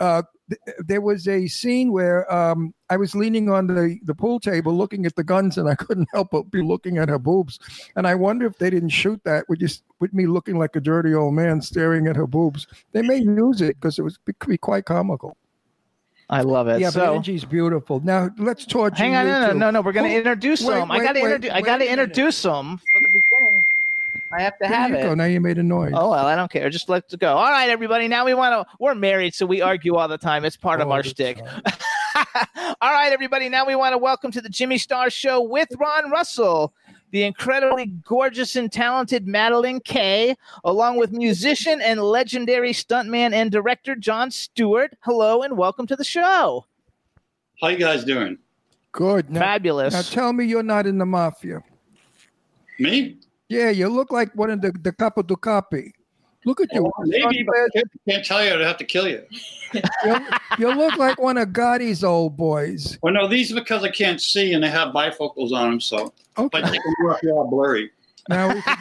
uh, 0.00 0.22
th- 0.48 0.76
there 0.78 1.00
was 1.00 1.28
a 1.28 1.46
scene 1.46 1.92
where 1.92 2.32
um, 2.32 2.74
I 2.90 2.96
was 2.96 3.14
leaning 3.14 3.50
on 3.50 3.66
the, 3.66 3.98
the 4.04 4.14
pool 4.14 4.40
table 4.40 4.74
looking 4.74 5.06
at 5.06 5.14
the 5.16 5.24
guns, 5.24 5.58
and 5.58 5.68
I 5.68 5.74
couldn't 5.74 6.08
help 6.14 6.30
but 6.30 6.50
be 6.50 6.62
looking 6.62 6.98
at 6.98 7.08
her 7.08 7.18
boobs. 7.18 7.58
And 7.96 8.06
I 8.06 8.14
wonder 8.14 8.46
if 8.46 8.58
they 8.58 8.70
didn't 8.70 8.90
shoot 8.90 9.20
that 9.24 9.48
with 9.48 9.60
just 9.60 9.82
with 10.00 10.12
me 10.12 10.26
looking 10.26 10.58
like 10.58 10.76
a 10.76 10.80
dirty 10.80 11.14
old 11.14 11.34
man 11.34 11.60
staring 11.60 12.06
at 12.06 12.16
her 12.16 12.26
boobs. 12.26 12.66
They 12.92 13.02
may 13.02 13.18
use 13.18 13.60
it 13.60 13.76
because 13.80 13.98
it 13.98 14.02
was 14.02 14.18
it 14.26 14.38
could 14.38 14.50
be 14.50 14.58
quite 14.58 14.84
comical. 14.84 15.36
I 16.30 16.42
love 16.42 16.68
it. 16.68 16.78
yeah, 16.78 16.90
but 16.92 17.08
Angie's 17.14 17.46
beautiful. 17.46 18.00
Now 18.00 18.28
let's 18.36 18.66
torture 18.66 18.96
hang 18.96 19.16
on, 19.16 19.24
you 19.24 19.32
no, 19.32 19.40
no, 19.40 19.52
two. 19.54 19.58
no, 19.58 19.70
no. 19.70 19.80
We're 19.80 19.92
gonna 19.92 20.10
Who- 20.10 20.16
introduce 20.18 20.62
wait, 20.62 20.74
them. 20.74 20.90
I 20.90 20.98
gotta 21.02 21.20
wait, 21.20 21.24
introduce. 21.24 21.50
I 21.52 21.60
gotta 21.62 21.90
introduce 21.90 22.42
them 22.42 22.76
for 22.76 23.00
the 23.00 23.08
beginning. 23.08 23.22
I 24.36 24.42
have 24.42 24.52
to 24.58 24.58
There 24.60 24.68
have 24.68 24.90
you 24.90 24.96
it. 24.96 25.02
go. 25.02 25.14
Now 25.14 25.24
you 25.24 25.40
made 25.40 25.58
a 25.58 25.62
noise. 25.62 25.92
Oh 25.94 26.10
well, 26.10 26.26
I 26.26 26.36
don't 26.36 26.50
care. 26.50 26.68
Just 26.70 26.88
let's 26.88 27.14
go. 27.14 27.36
All 27.36 27.50
right, 27.50 27.68
everybody. 27.70 28.08
Now 28.08 28.24
we 28.24 28.34
want 28.34 28.52
to. 28.68 28.74
We're 28.78 28.94
married, 28.94 29.34
so 29.34 29.46
we 29.46 29.60
argue 29.60 29.96
all 29.96 30.08
the 30.08 30.18
time. 30.18 30.44
It's 30.44 30.56
part 30.56 30.80
of 30.80 30.90
our 30.90 31.02
the 31.02 31.08
shtick. 31.08 31.40
all 32.80 32.92
right, 32.92 33.10
everybody. 33.12 33.48
Now 33.48 33.66
we 33.66 33.74
want 33.74 33.92
to 33.94 33.98
welcome 33.98 34.30
to 34.32 34.40
the 34.40 34.48
Jimmy 34.48 34.78
Star 34.78 35.08
Show 35.10 35.40
with 35.42 35.68
Ron 35.78 36.10
Russell, 36.10 36.74
the 37.10 37.22
incredibly 37.22 37.86
gorgeous 37.86 38.54
and 38.56 38.70
talented 38.70 39.26
Madeleine 39.26 39.80
Kaye, 39.80 40.36
along 40.64 40.98
with 40.98 41.10
musician 41.12 41.80
and 41.80 42.00
legendary 42.02 42.72
stuntman 42.72 43.32
and 43.32 43.50
director 43.50 43.94
John 43.94 44.30
Stewart. 44.30 44.94
Hello 45.00 45.42
and 45.42 45.56
welcome 45.56 45.86
to 45.86 45.96
the 45.96 46.04
show. 46.04 46.66
How 47.62 47.68
you 47.68 47.78
guys 47.78 48.04
doing? 48.04 48.38
Good. 48.92 49.30
Now, 49.30 49.40
Fabulous. 49.40 49.94
now 49.94 50.02
tell 50.02 50.32
me 50.32 50.44
you're 50.44 50.62
not 50.62 50.86
in 50.86 50.98
the 50.98 51.06
mafia. 51.06 51.62
Me? 52.78 53.16
Yeah, 53.48 53.70
you 53.70 53.88
look 53.88 54.12
like 54.12 54.32
one 54.34 54.50
of 54.50 54.60
the 54.60 54.72
the 54.82 54.92
capo 54.92 55.22
do 55.22 55.36
capi. 55.36 55.92
Look 56.44 56.60
at 56.60 56.68
you. 56.72 56.86
Oh, 56.86 56.92
maybe, 57.04 57.42
but 57.44 57.56
I 57.56 57.66
can't, 57.74 57.86
can't 58.08 58.24
tell 58.24 58.44
you. 58.44 58.52
I'd 58.54 58.60
have 58.60 58.76
to 58.78 58.84
kill 58.84 59.08
you. 59.08 59.22
You, 60.02 60.16
you 60.58 60.74
look 60.74 60.96
like 60.96 61.20
one 61.20 61.36
of 61.36 61.48
Gotti's 61.50 62.02
old 62.02 62.38
boys. 62.38 62.98
Well, 63.02 63.12
no, 63.12 63.28
these 63.28 63.52
are 63.52 63.54
because 63.54 63.84
I 63.84 63.90
can't 63.90 64.18
see 64.18 64.54
and 64.54 64.64
they 64.64 64.70
have 64.70 64.94
bifocals 64.94 65.52
on 65.52 65.70
them, 65.72 65.80
so 65.80 66.06
if 66.06 66.10
I 66.38 66.42
Okay, 66.44 66.62
take 66.62 66.80
them 66.82 67.06
off, 67.10 67.18
they're 67.22 67.34
all 67.34 67.50
blurry. 67.50 67.90
now 68.30 68.54
we 68.54 68.62
can 68.62 68.78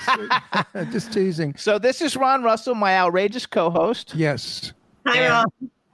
see. 0.86 0.92
Just 0.94 1.12
teasing. 1.12 1.56
so 1.58 1.78
this 1.78 2.02
is 2.02 2.16
Ron 2.16 2.42
Russell, 2.42 2.74
my 2.74 2.98
outrageous 2.98 3.46
co-host. 3.46 4.14
Yes. 4.16 4.72
Hi, 5.06 5.28
Ron. 5.28 5.46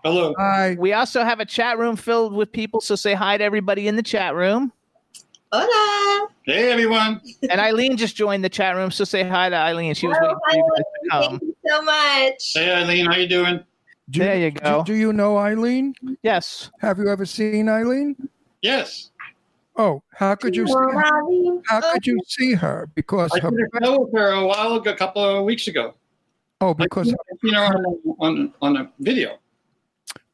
Hello. 0.04 0.36
Hi. 0.38 0.76
We 0.78 0.94
also 0.94 1.24
have 1.24 1.40
a 1.40 1.45
chat 1.45 1.80
room 1.80 1.95
filled 1.95 2.34
with 2.34 2.52
people, 2.52 2.80
so 2.80 2.95
say 2.95 3.16
hi 3.16 3.38
to 3.38 3.44
everybody 3.44 3.88
in 3.88 3.95
the 3.95 4.04
chat 4.04 4.36
room. 4.36 4.72
Hola. 5.56 6.30
Hey, 6.46 6.72
everyone. 6.72 7.22
And 7.48 7.62
Eileen 7.62 7.96
just 7.96 8.16
joined 8.16 8.44
the 8.44 8.50
chat 8.50 8.76
room, 8.76 8.90
so 8.90 9.04
say 9.04 9.22
hi 9.24 9.50
to 9.50 9.56
Eileen. 9.56 9.94
She 9.94 10.08
was 10.08 10.18
Hello, 10.20 10.34
waiting 10.48 10.64
for 10.68 10.78
you 10.78 10.84
guys 10.84 10.84
to 11.04 11.10
come. 11.12 11.40
Thank 11.40 11.44
you 11.44 11.56
so 11.70 11.82
much. 11.84 12.54
Hey, 12.56 12.74
Eileen. 12.74 13.06
How 13.06 13.16
you 13.18 13.28
doing? 13.28 13.64
Do, 14.10 14.20
There 14.20 14.40
you 14.40 14.50
go. 14.50 14.84
Do, 14.84 14.94
do 14.94 15.00
you 15.00 15.14
know 15.14 15.38
Eileen? 15.38 15.94
Yes. 16.24 16.72
Have 16.80 16.98
you 16.98 17.08
ever 17.08 17.28
seen 17.28 17.70
Eileen? 17.70 18.16
Yes. 18.64 19.12
Oh, 19.76 20.02
how 20.12 20.34
could 20.34 20.56
you 20.56 20.66
see 20.66 20.74
her? 20.74 21.06
Eileen. 21.18 21.62
How 21.68 21.82
could 21.94 22.08
you 22.08 22.20
see 22.28 22.54
her? 22.54 22.90
Because 22.96 23.30
I 23.36 23.40
her 23.40 23.52
did 23.52 23.60
a 23.60 23.86
show 23.86 24.10
her 24.16 24.30
a 24.32 24.48
while 24.48 24.74
ago, 24.78 24.90
a 24.90 24.96
couple 24.96 25.24
of 25.24 25.46
weeks 25.46 25.68
ago. 25.68 25.94
oh, 26.62 26.74
because 26.74 27.14
I 27.14 27.36
seen 27.44 27.54
her 27.54 27.62
on, 27.64 28.16
on, 28.20 28.54
on 28.60 28.78
a 28.78 28.92
video. 29.00 29.38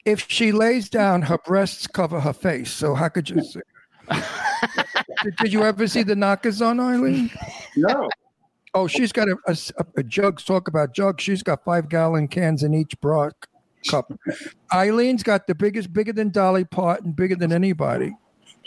if 0.06 0.28
she 0.30 0.54
lays 0.54 0.90
down, 0.90 1.24
her 1.24 1.38
breasts 1.40 1.88
cover 1.88 2.22
her 2.22 2.32
face. 2.34 2.72
So 2.72 2.96
how 2.96 3.10
could 3.10 3.30
you 3.30 3.44
see? 3.44 3.60
her? 3.60 3.66
did, 5.24 5.36
did 5.38 5.54
you 5.54 5.64
ever 5.64 5.88
see 5.88 6.04
the 6.04 6.16
knockers 6.16 6.62
on 6.62 6.80
Eileen? 6.80 7.32
No. 7.76 8.10
Oh, 8.74 8.88
she's 8.88 9.12
got 9.12 9.28
a, 9.28 9.36
a, 9.48 9.58
a 9.98 10.04
jug. 10.04 10.42
Talk 10.44 10.68
about 10.68 10.94
jugs. 10.94 11.24
She's 11.24 11.42
got 11.42 11.64
five 11.64 11.90
gallon 11.90 12.28
cans 12.28 12.64
in 12.64 12.74
each 12.74 13.00
bra 13.02 13.32
cup. 13.90 14.12
Eileen's 14.74 15.24
got 15.24 15.48
the 15.48 15.56
biggest, 15.56 15.92
bigger 15.94 16.14
than 16.14 16.30
Dolly 16.30 16.66
Parton, 16.66 17.12
bigger 17.12 17.36
than 17.36 17.52
anybody. 17.52 18.16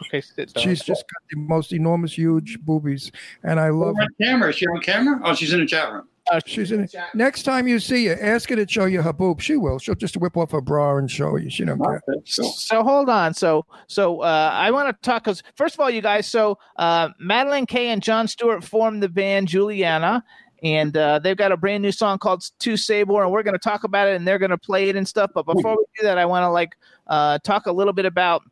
Okay. 0.07 0.21
sit 0.21 0.53
down. 0.53 0.65
She's 0.65 0.83
just 0.83 1.03
got 1.03 1.23
the 1.31 1.37
most 1.37 1.73
enormous, 1.73 2.17
huge 2.17 2.59
boobies, 2.61 3.13
and 3.45 3.61
I 3.61 3.69
love 3.69 3.95
on 3.95 3.97
her. 3.97 4.09
camera. 4.21 4.51
Is 4.51 4.57
she 4.57 4.67
on 4.67 4.81
camera? 4.81 5.21
Oh, 5.23 5.35
she's 5.35 5.53
in 5.53 5.61
the 5.61 5.67
chat 5.67 5.93
room. 5.93 6.09
She's 6.47 6.73
in 6.73 6.81
it. 6.83 6.95
Next 7.15 7.43
time 7.43 7.67
you 7.67 7.79
see 7.79 8.07
her, 8.07 8.19
ask 8.21 8.49
her 8.51 8.57
to 8.57 8.67
show 8.69 8.85
you 8.85 9.03
her 9.03 9.13
boob. 9.13 9.41
She 9.41 9.57
will. 9.57 9.79
She'll 9.79 9.95
just 9.95 10.17
whip 10.17 10.37
off 10.37 10.53
her 10.53 10.61
bra 10.61 10.97
and 10.97 11.11
show 11.11 11.37
you. 11.37 11.51
She 11.51 11.65
don't 11.65 11.83
care. 11.83 12.03
Okay, 12.09 12.23
cool. 12.37 12.53
So 12.53 12.83
hold 12.83 13.09
on. 13.09 13.35
So 13.35 13.67
so 13.89 14.21
uh, 14.21 14.51
I 14.53 14.71
want 14.71 14.89
to 14.89 15.09
talk 15.09 15.25
because 15.25 15.43
first 15.57 15.75
of 15.75 15.81
all, 15.81 15.91
you 15.91 16.01
guys. 16.01 16.27
So 16.27 16.59
uh, 16.77 17.11
Madeleine 17.19 17.67
Kaye 17.67 17.89
and 17.89 18.03
John 18.03 18.29
Stewart 18.29 18.65
formed 18.65 19.03
the 19.03 19.09
band 19.09 19.49
Juliana, 19.49 20.25
and 20.63 20.97
uh, 20.97 21.19
they've 21.19 21.37
got 21.37 21.53
a 21.53 21.57
brand 21.57 21.83
new 21.83 21.93
song 21.93 22.19
called 22.19 22.49
"Tu 22.59 22.77
Sabor," 22.77 23.23
and 23.25 23.33
we're 23.33 23.43
going 23.43 23.55
to 23.55 23.59
talk 23.59 23.85
about 23.85 24.09
it, 24.09 24.15
and 24.15 24.27
they're 24.27 24.39
going 24.39 24.51
to 24.51 24.59
play 24.59 24.89
it 24.89 24.97
and 24.97 25.07
stuff. 25.07 25.31
But 25.35 25.45
before 25.45 25.77
we 25.77 25.85
do 25.99 26.05
that, 26.05 26.19
I 26.19 26.25
want 26.25 26.45
to 26.45 26.51
like 26.51 26.77
uh, 27.09 27.39
talk 27.41 27.67
a 27.67 27.73
little 27.73 27.93
bit 27.93 28.07
about 28.07 28.43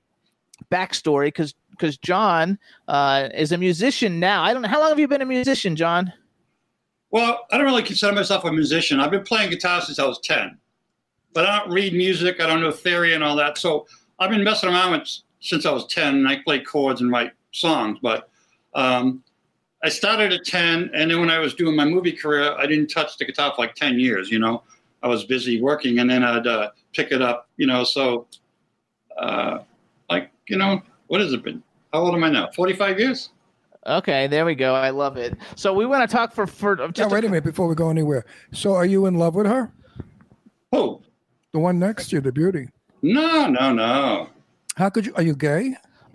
backstory 0.70 1.28
because 1.28 1.54
because 1.70 1.96
John 1.96 2.58
uh, 2.88 3.28
is 3.32 3.52
a 3.52 3.58
musician 3.58 4.20
now. 4.20 4.42
I 4.42 4.52
don't 4.52 4.62
know 4.62 4.68
how 4.68 4.80
long 4.80 4.90
have 4.90 4.98
you 4.98 5.08
been 5.08 5.22
a 5.22 5.26
musician, 5.26 5.76
John? 5.76 6.12
Well, 7.10 7.46
I 7.50 7.56
don't 7.56 7.66
really 7.66 7.82
consider 7.82 8.12
myself 8.12 8.44
a 8.44 8.52
musician. 8.52 9.00
I've 9.00 9.10
been 9.10 9.24
playing 9.24 9.50
guitar 9.50 9.80
since 9.80 9.98
I 9.98 10.06
was 10.06 10.20
10, 10.20 10.56
but 11.32 11.46
I 11.46 11.58
don't 11.58 11.72
read 11.72 11.92
music. 11.92 12.40
I 12.40 12.46
don't 12.46 12.60
know 12.60 12.70
theory 12.70 13.14
and 13.14 13.24
all 13.24 13.36
that. 13.36 13.58
So 13.58 13.86
I've 14.18 14.30
been 14.30 14.44
messing 14.44 14.68
around 14.68 14.92
with 14.92 15.08
since 15.40 15.66
I 15.66 15.72
was 15.72 15.86
10, 15.86 16.14
and 16.14 16.28
I 16.28 16.38
play 16.44 16.60
chords 16.60 17.00
and 17.00 17.10
write 17.10 17.32
songs. 17.52 17.98
But 18.00 18.28
um, 18.74 19.24
I 19.82 19.88
started 19.88 20.32
at 20.32 20.44
10, 20.44 20.90
and 20.94 21.10
then 21.10 21.18
when 21.18 21.30
I 21.30 21.38
was 21.38 21.54
doing 21.54 21.74
my 21.74 21.84
movie 21.84 22.12
career, 22.12 22.54
I 22.56 22.66
didn't 22.66 22.88
touch 22.88 23.16
the 23.18 23.24
guitar 23.24 23.52
for 23.56 23.62
like 23.62 23.74
10 23.74 23.98
years. 23.98 24.30
You 24.30 24.38
know, 24.38 24.62
I 25.02 25.08
was 25.08 25.24
busy 25.24 25.60
working, 25.60 25.98
and 25.98 26.08
then 26.08 26.22
I'd 26.22 26.46
uh, 26.46 26.70
pick 26.92 27.10
it 27.10 27.22
up. 27.22 27.48
You 27.56 27.66
know, 27.66 27.82
so 27.82 28.26
uh, 29.18 29.60
like 30.08 30.30
you 30.48 30.58
know, 30.58 30.82
what 31.08 31.20
has 31.20 31.32
it 31.32 31.42
been? 31.42 31.62
How 31.92 32.00
old 32.00 32.14
am 32.14 32.22
I 32.22 32.30
now? 32.30 32.50
45 32.54 33.00
years. 33.00 33.30
Okay, 33.86 34.26
there 34.26 34.44
we 34.44 34.54
go. 34.54 34.74
I 34.74 34.90
love 34.90 35.16
it. 35.16 35.36
So 35.56 35.72
we 35.72 35.86
want 35.86 36.08
to 36.08 36.14
talk 36.16 36.32
for 36.34 36.46
for 36.46 36.76
Now, 36.76 37.08
wait 37.08 37.24
a 37.24 37.28
minute 37.28 37.44
before 37.44 37.66
we 37.66 37.74
go 37.74 37.88
anywhere. 37.90 38.24
So, 38.52 38.74
are 38.74 38.84
you 38.84 39.06
in 39.06 39.14
love 39.14 39.34
with 39.34 39.46
her? 39.46 39.72
Oh 40.72 41.00
The 41.52 41.58
one 41.58 41.78
next 41.78 42.10
to 42.10 42.16
you, 42.16 42.20
the 42.20 42.30
beauty. 42.32 42.68
no, 43.02 43.46
no, 43.46 43.72
no. 43.72 44.28
How 44.76 44.90
could 44.90 45.06
you? 45.06 45.14
Are 45.16 45.22
you 45.22 45.34
gay? 45.34 45.74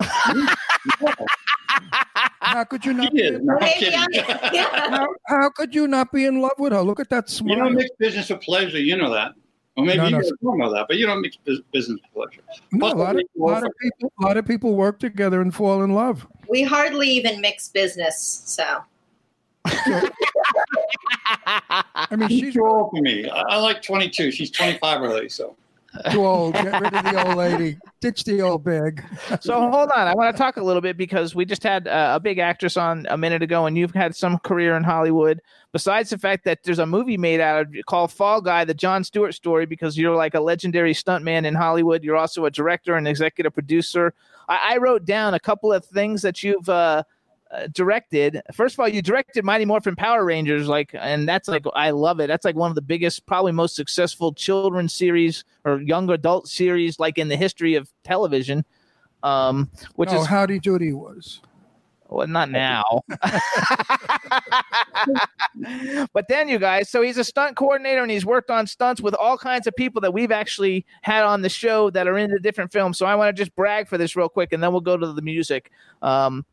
How 2.40 2.64
could 2.64 2.84
you 2.86 2.92
not? 2.94 3.12
He 3.12 3.22
Be. 3.30 3.38
No, 3.38 3.54
I'm 3.54 3.60
Maybe 3.60 3.72
kidding. 3.80 3.98
I'm- 3.98 4.08
yeah. 4.52 4.88
how, 4.96 5.08
how 5.26 5.50
could 5.50 5.74
you 5.74 5.86
not 5.88 6.12
be 6.12 6.24
in 6.26 6.40
love 6.40 6.52
with 6.58 6.72
her? 6.72 6.80
Look 6.82 7.00
at 7.00 7.10
that 7.10 7.28
You 7.28 7.34
smile. 7.36 7.56
don't 7.56 7.74
mix 7.74 7.90
business 7.98 8.30
with 8.30 8.40
pleasure. 8.40 8.78
You 8.78 8.96
know 8.96 9.12
that. 9.12 9.32
Well, 9.76 9.84
maybe 9.84 9.98
No, 9.98 10.04
you 10.04 10.10
no. 10.12 10.20
guys 10.20 10.32
don't 10.42 10.58
know 10.58 10.72
that, 10.72 10.86
but 10.88 10.96
you 10.96 11.06
don't 11.06 11.20
mix 11.20 11.36
business 11.36 12.00
with 12.14 12.16
pleasure. 12.32 12.40
No, 12.72 12.92
a 12.92 12.94
lot 12.94 13.16
of, 13.16 13.20
people 13.20 13.46
lot 13.46 13.62
of 13.64 13.72
people, 13.80 14.12
a 14.20 14.22
lot 14.24 14.36
of 14.38 14.46
people 14.46 14.74
work 14.74 14.98
together 14.98 15.42
and 15.42 15.54
fall 15.54 15.82
in 15.82 15.92
love. 15.92 16.26
We 16.48 16.62
hardly 16.62 17.08
even 17.08 17.40
mix 17.42 17.68
business, 17.68 18.42
so. 18.46 18.82
I 19.66 20.10
mean, 22.16 22.28
She's 22.28 22.40
she's 22.40 22.54
too 22.54 22.66
old 22.66 22.90
for 22.90 23.02
me. 23.02 23.28
I, 23.28 23.40
I 23.40 23.56
like 23.56 23.82
22. 23.82 24.30
She's 24.30 24.50
25 24.50 25.02
already, 25.02 25.28
so 25.28 25.56
Too 26.10 26.24
old. 26.24 26.54
Get 26.54 26.80
rid 26.80 26.94
of 26.94 27.04
the 27.04 27.26
old 27.26 27.36
lady. 27.38 27.78
Ditch 28.00 28.24
the 28.24 28.42
old 28.42 28.64
bag. 28.64 29.04
So 29.40 29.70
hold 29.70 29.90
on, 29.90 30.08
I 30.08 30.14
want 30.14 30.34
to 30.34 30.38
talk 30.38 30.56
a 30.56 30.62
little 30.62 30.80
bit 30.80 30.96
because 30.96 31.34
we 31.34 31.44
just 31.44 31.62
had 31.62 31.86
uh, 31.86 32.12
a 32.16 32.20
big 32.20 32.38
actress 32.38 32.76
on 32.76 33.06
a 33.10 33.16
minute 33.16 33.42
ago, 33.42 33.66
and 33.66 33.76
you've 33.76 33.94
had 33.94 34.16
some 34.16 34.38
career 34.38 34.76
in 34.76 34.82
Hollywood. 34.82 35.40
Besides 35.72 36.10
the 36.10 36.18
fact 36.18 36.44
that 36.44 36.62
there's 36.62 36.78
a 36.78 36.86
movie 36.86 37.16
made 37.16 37.40
out 37.40 37.66
of 37.66 37.74
called 37.86 38.12
Fall 38.12 38.40
Guy, 38.40 38.64
the 38.64 38.74
John 38.74 39.04
Stewart 39.04 39.34
story, 39.34 39.66
because 39.66 39.98
you're 39.98 40.16
like 40.16 40.34
a 40.34 40.40
legendary 40.40 40.94
stuntman 40.94 41.44
in 41.44 41.54
Hollywood. 41.54 42.02
You're 42.02 42.16
also 42.16 42.46
a 42.46 42.50
director 42.50 42.94
and 42.96 43.06
executive 43.06 43.52
producer. 43.52 44.14
I, 44.48 44.74
I 44.74 44.76
wrote 44.78 45.04
down 45.04 45.34
a 45.34 45.40
couple 45.40 45.72
of 45.72 45.84
things 45.84 46.22
that 46.22 46.42
you've 46.42 46.68
uh, 46.68 47.02
uh, 47.50 47.68
directed. 47.72 48.40
First 48.52 48.74
of 48.74 48.80
all, 48.80 48.88
you 48.88 49.02
directed 49.02 49.44
Mighty 49.44 49.64
Morphin 49.64 49.96
Power 49.96 50.24
Rangers, 50.24 50.68
like, 50.68 50.90
and 50.94 51.28
that's 51.28 51.48
like 51.48 51.64
I 51.74 51.90
love 51.90 52.20
it. 52.20 52.26
That's 52.26 52.44
like 52.44 52.56
one 52.56 52.70
of 52.70 52.74
the 52.74 52.82
biggest, 52.82 53.26
probably 53.26 53.52
most 53.52 53.76
successful 53.76 54.32
children's 54.32 54.92
series 54.92 55.44
or 55.64 55.80
young 55.80 56.10
adult 56.10 56.48
series, 56.48 56.98
like 56.98 57.18
in 57.18 57.28
the 57.28 57.36
history 57.36 57.74
of 57.74 57.88
television. 58.04 58.64
Um, 59.22 59.70
which 59.96 60.10
no, 60.10 60.20
is 60.20 60.26
Howdy 60.26 60.60
Doody 60.60 60.92
was. 60.92 61.40
well, 62.08 62.26
not 62.26 62.50
now. 62.50 63.02
but 66.12 66.28
then, 66.28 66.48
you 66.48 66.58
guys, 66.58 66.88
so 66.88 67.02
he's 67.02 67.18
a 67.18 67.24
stunt 67.24 67.56
coordinator 67.56 68.02
and 68.02 68.10
he's 68.10 68.26
worked 68.26 68.50
on 68.50 68.66
stunts 68.66 69.00
with 69.00 69.14
all 69.14 69.36
kinds 69.38 69.66
of 69.66 69.74
people 69.74 70.00
that 70.00 70.12
we've 70.12 70.30
actually 70.30 70.86
had 71.02 71.24
on 71.24 71.42
the 71.42 71.48
show 71.48 71.90
that 71.90 72.06
are 72.06 72.18
in 72.18 72.30
the 72.30 72.38
different 72.38 72.72
films. 72.72 72.98
So 72.98 73.06
I 73.06 73.14
want 73.16 73.34
to 73.34 73.40
just 73.40 73.54
brag 73.56 73.88
for 73.88 73.98
this 73.98 74.14
real 74.14 74.28
quick 74.28 74.52
and 74.52 74.62
then 74.62 74.70
we'll 74.70 74.80
go 74.80 74.96
to 74.96 75.12
the 75.12 75.22
music. 75.22 75.72
Um, 76.02 76.44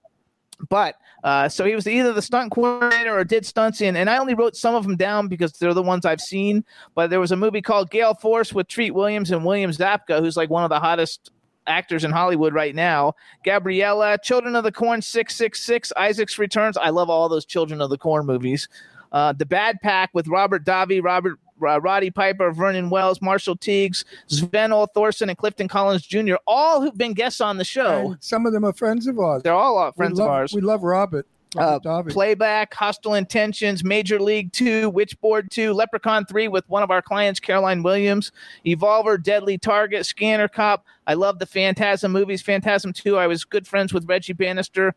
but 0.70 0.96
uh, 1.24 1.48
so 1.50 1.66
he 1.66 1.76
was 1.76 1.88
either 1.88 2.14
the 2.14 2.22
stunt 2.22 2.52
coordinator 2.52 3.18
or 3.18 3.24
did 3.24 3.46
stunts 3.46 3.82
in, 3.82 3.96
and 3.96 4.10
I 4.10 4.18
only 4.18 4.34
wrote 4.34 4.56
some 4.56 4.76
of 4.76 4.84
them 4.84 4.98
down 4.98 5.28
because 5.28 5.54
they're 5.54 5.74
the 5.74 5.82
ones 5.82 6.06
I've 6.06 6.22
seen. 6.22 6.66
But 6.96 7.10
there 7.10 7.20
was 7.20 7.32
a 7.32 7.38
movie 7.38 7.62
called 7.62 7.90
Gale 7.90 8.14
Force 8.14 8.54
with 8.54 8.68
Treat 8.68 8.92
Williams 8.92 9.32
and 9.32 9.46
William 9.46 9.72
Zabka, 9.72 10.20
who's 10.20 10.38
like 10.38 10.50
one 10.50 10.64
of 10.64 10.70
the 10.70 10.80
hottest 10.80 11.32
actors 11.68 12.04
in 12.04 12.12
Hollywood 12.12 12.54
right 12.54 12.76
now. 12.76 13.14
Gabriella, 13.44 14.18
Children 14.22 14.56
of 14.56 14.64
the 14.64 14.72
Corn 14.72 15.02
666, 15.02 15.94
Isaac's 15.96 16.38
Returns. 16.38 16.78
I 16.78 16.90
love 16.90 17.10
all 17.10 17.30
those 17.30 17.46
Children 17.46 17.82
of 17.82 17.90
the 17.90 17.98
Corn 17.98 18.26
movies. 18.26 18.68
Uh, 19.12 19.32
the 19.32 19.46
Bad 19.46 19.80
Pack 19.82 20.10
with 20.14 20.28
Robert 20.28 20.66
Davi, 20.66 21.02
Robert 21.04 21.40
Roddy 21.64 22.12
Piper, 22.12 22.52
Vernon 22.52 22.90
Wells, 22.90 23.22
Marshall 23.22 23.56
Teagues, 23.56 24.06
Sven-Ole 24.28 24.88
Thorsen, 24.96 25.30
and 25.30 25.38
Clifton 25.38 25.68
Collins 25.68 26.06
Jr. 26.06 26.36
All 26.48 26.82
who've 26.82 26.98
been 26.98 27.14
guests 27.14 27.42
on 27.42 27.58
the 27.58 27.66
show. 27.66 28.12
And 28.12 28.18
some 28.24 28.46
of 28.46 28.54
them 28.54 28.64
are 28.64 28.74
friends 28.74 29.08
of 29.08 29.20
ours. 29.20 29.44
They're 29.44 29.54
all 29.54 29.78
uh, 29.78 29.92
friends 29.92 30.20
love, 30.20 30.28
of 30.28 30.34
ours. 30.34 30.54
We 30.54 30.62
love 30.62 30.84
Robert. 30.84 31.28
Uh, 31.56 31.80
Playback, 32.10 32.74
Hostile 32.74 33.14
Intentions, 33.14 33.84
Major 33.84 34.20
League 34.20 34.52
2, 34.54 34.92
Witchboard 34.92 35.52
2, 35.52 35.74
Leprechaun 35.74 36.26
3 36.26 36.48
with 36.48 36.68
one 36.68 36.82
of 36.82 36.90
our 36.90 37.02
clients, 37.02 37.40
Caroline 37.40 37.84
Williams, 37.84 38.32
Evolver, 38.66 39.22
Deadly 39.22 39.60
Target, 39.60 40.06
Scanner 40.06 40.48
Cop. 40.48 40.84
I 41.06 41.14
love 41.14 41.38
the 41.38 41.46
Phantasm 41.46 42.12
movies. 42.12 42.42
Phantasm 42.42 42.92
2, 42.92 43.18
I 43.18 43.28
was 43.28 43.46
good 43.46 43.68
friends 43.68 43.94
with 43.94 44.10
Reggie 44.10 44.34
Bannister. 44.34 44.96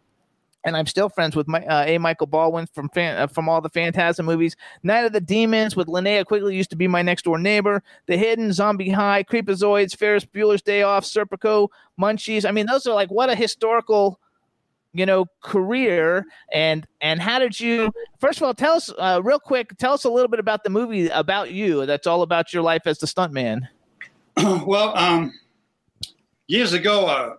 And 0.66 0.76
I'm 0.76 0.84
still 0.84 1.08
friends 1.08 1.34
with 1.34 1.48
my, 1.48 1.64
uh, 1.64 1.84
A. 1.86 1.96
Michael 1.96 2.26
Baldwin 2.26 2.66
from 2.66 2.90
fan, 2.90 3.16
uh, 3.16 3.26
from 3.26 3.48
all 3.48 3.62
the 3.62 3.70
Phantasm 3.70 4.26
movies. 4.26 4.54
Night 4.82 5.06
of 5.06 5.14
the 5.14 5.20
Demons 5.20 5.76
with 5.76 5.86
Linnea 5.86 6.26
Quigley 6.26 6.54
used 6.54 6.68
to 6.70 6.76
be 6.76 6.86
my 6.86 7.00
next 7.00 7.22
door 7.22 7.38
neighbor. 7.38 7.82
The 8.06 8.18
Hidden, 8.18 8.52
Zombie 8.52 8.90
High, 8.90 9.22
Creepazoids, 9.24 9.96
Ferris 9.96 10.26
Bueller's 10.26 10.60
Day 10.60 10.82
Off, 10.82 11.04
Serpico, 11.04 11.68
Munchies. 11.98 12.46
I 12.46 12.50
mean, 12.50 12.66
those 12.66 12.86
are 12.86 12.94
like 12.94 13.10
what 13.10 13.30
a 13.30 13.34
historical 13.34 14.20
you 14.92 15.04
know 15.04 15.26
career 15.42 16.24
and 16.54 16.86
and 17.02 17.20
how 17.20 17.38
did 17.38 17.60
you 17.60 17.92
first 18.18 18.38
of 18.38 18.44
all 18.44 18.54
tell 18.54 18.74
us 18.74 18.90
uh, 18.98 19.20
real 19.22 19.40
quick 19.40 19.76
tell 19.76 19.92
us 19.92 20.04
a 20.04 20.08
little 20.08 20.28
bit 20.28 20.40
about 20.40 20.64
the 20.64 20.70
movie 20.70 21.08
about 21.08 21.50
you 21.50 21.84
that's 21.84 22.06
all 22.06 22.22
about 22.22 22.54
your 22.54 22.62
life 22.62 22.86
as 22.86 22.98
the 22.98 23.06
stuntman 23.06 23.68
well, 24.66 24.94
um, 24.98 25.32
years 26.46 26.74
ago, 26.74 27.36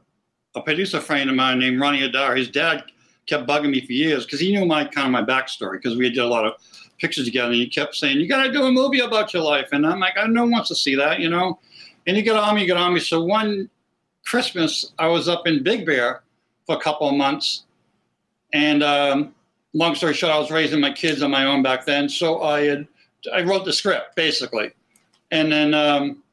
a 0.56 0.62
producer 0.62 1.00
friend 1.00 1.30
of 1.30 1.36
mine 1.36 1.60
named 1.60 1.80
Ronnie 1.80 2.02
Adar, 2.02 2.36
his 2.36 2.50
dad 2.50 2.86
kept 3.28 3.48
bugging 3.48 3.70
me 3.70 3.86
for 3.86 3.94
years 3.94 4.26
because 4.26 4.40
he 4.40 4.52
knew 4.52 4.66
my 4.66 4.86
kind 4.86 5.08
of 5.08 5.12
my 5.12 5.24
backstory 5.24 5.74
because 5.74 5.98
we 5.98 6.06
had 6.06 6.14
did 6.14 6.24
a 6.24 6.28
lot 6.28 6.46
of 6.46 6.54
pictures 6.98 7.26
together. 7.26 7.52
And 7.52 7.56
he 7.56 7.68
kept 7.68 7.96
saying, 7.96 8.20
"You 8.20 8.28
got 8.28 8.44
to 8.44 8.52
do 8.52 8.64
a 8.64 8.72
movie 8.72 9.00
about 9.00 9.34
your 9.34 9.44
life," 9.44 9.70
and 9.72 9.86
I'm 9.86 10.00
like, 10.00 10.18
"I 10.18 10.26
no 10.28 10.42
one 10.42 10.52
wants 10.52 10.70
to 10.70 10.76
see 10.76 10.96
that," 10.96 11.20
you 11.20 11.30
know. 11.30 11.60
And 12.06 12.18
you 12.18 12.24
got 12.24 12.42
on 12.42 12.56
me, 12.56 12.66
get 12.66 12.78
on 12.78 12.94
me. 12.94 13.00
So 13.00 13.24
one 13.24 13.70
Christmas, 14.26 14.94
I 14.98 15.08
was 15.08 15.28
up 15.28 15.46
in 15.46 15.64
Big 15.64 15.86
Bear 15.86 16.24
for 16.66 16.76
a 16.76 16.80
couple 16.80 17.10
of 17.10 17.16
months, 17.16 17.66
and 18.54 18.82
um, 18.82 19.36
long 19.74 19.94
story 19.96 20.14
short, 20.14 20.34
I 20.34 20.40
was 20.40 20.52
raising 20.52 20.80
my 20.80 20.92
kids 20.92 21.22
on 21.22 21.32
my 21.32 21.46
own 21.46 21.62
back 21.62 21.86
then. 21.86 22.10
So 22.10 22.42
I 22.42 22.62
had 22.62 22.88
I 23.34 23.42
wrote 23.44 23.66
the 23.66 23.74
script 23.74 24.16
basically, 24.16 24.72
and 25.32 25.52
then. 25.52 25.74
Um, 25.74 26.24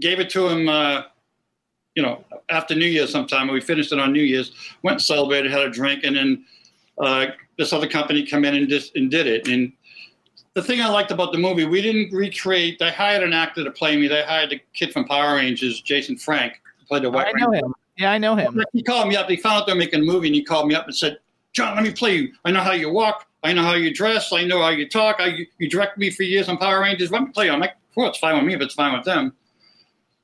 gave 0.00 0.20
it 0.20 0.28
to 0.30 0.48
him, 0.48 0.68
uh, 0.68 1.02
you 1.94 2.02
know, 2.02 2.24
after 2.48 2.74
New 2.74 2.86
Year's 2.86 3.10
sometime. 3.10 3.48
We 3.48 3.60
finished 3.60 3.92
it 3.92 3.98
on 3.98 4.12
New 4.12 4.22
Year's, 4.22 4.52
went 4.82 4.94
and 4.94 5.02
celebrated, 5.02 5.50
had 5.50 5.62
a 5.62 5.70
drink, 5.70 6.04
and 6.04 6.16
then 6.16 6.44
uh, 6.98 7.26
this 7.58 7.72
other 7.72 7.86
company 7.86 8.26
come 8.26 8.44
in 8.44 8.54
and, 8.54 8.68
just, 8.68 8.96
and 8.96 9.10
did 9.10 9.26
it. 9.26 9.48
And 9.48 9.72
the 10.54 10.62
thing 10.62 10.80
I 10.80 10.88
liked 10.88 11.10
about 11.10 11.32
the 11.32 11.38
movie, 11.38 11.64
we 11.64 11.82
didn't 11.82 12.12
recreate. 12.12 12.78
They 12.78 12.90
hired 12.90 13.22
an 13.22 13.32
actor 13.32 13.64
to 13.64 13.70
play 13.70 13.96
me. 13.96 14.08
They 14.08 14.22
hired 14.22 14.50
the 14.50 14.60
kid 14.74 14.92
from 14.92 15.04
Power 15.04 15.36
Rangers, 15.36 15.80
Jason 15.80 16.16
Frank, 16.16 16.54
to 16.80 16.86
play 16.86 17.00
the 17.00 17.10
White 17.10 17.28
i 17.28 17.32
know 17.32 17.48
Ranger. 17.48 17.66
him 17.66 17.74
yeah 17.98 18.10
i 18.12 18.18
know 18.18 18.34
him 18.34 18.62
He 18.72 18.82
called 18.82 19.08
me 19.08 19.16
up. 19.16 19.28
He 19.28 19.36
found 19.36 19.60
out 19.60 19.66
they're 19.66 19.76
making 19.76 20.00
a 20.00 20.04
movie, 20.04 20.28
and 20.28 20.34
he 20.34 20.42
called 20.42 20.66
me 20.66 20.74
up 20.74 20.86
and 20.86 20.94
said, 20.94 21.18
"John, 21.52 21.74
let 21.74 21.84
me 21.84 21.92
play 21.92 22.16
you. 22.16 22.32
I 22.44 22.50
know 22.50 22.60
how 22.60 22.72
you 22.72 22.90
walk. 22.90 23.26
I 23.44 23.52
know 23.52 23.62
how 23.62 23.74
you 23.74 23.92
dress. 23.92 24.32
I 24.32 24.44
know 24.44 24.62
how 24.62 24.70
you 24.70 24.88
talk. 24.88 25.16
I, 25.18 25.46
you 25.58 25.68
directed 25.68 25.98
me 25.98 26.10
for 26.10 26.22
years 26.22 26.48
on 26.48 26.56
Power 26.58 26.80
Rangers. 26.80 27.10
Let 27.10 27.22
me 27.22 27.28
play 27.32 27.46
you." 27.46 27.52
I'm 27.52 27.60
like, 27.60 27.74
"Well, 27.96 28.08
it's 28.08 28.18
fine 28.18 28.36
with 28.36 28.44
me, 28.44 28.56
but 28.56 28.64
it's 28.64 28.74
fine 28.74 28.94
with 28.94 29.04
them." 29.04 29.34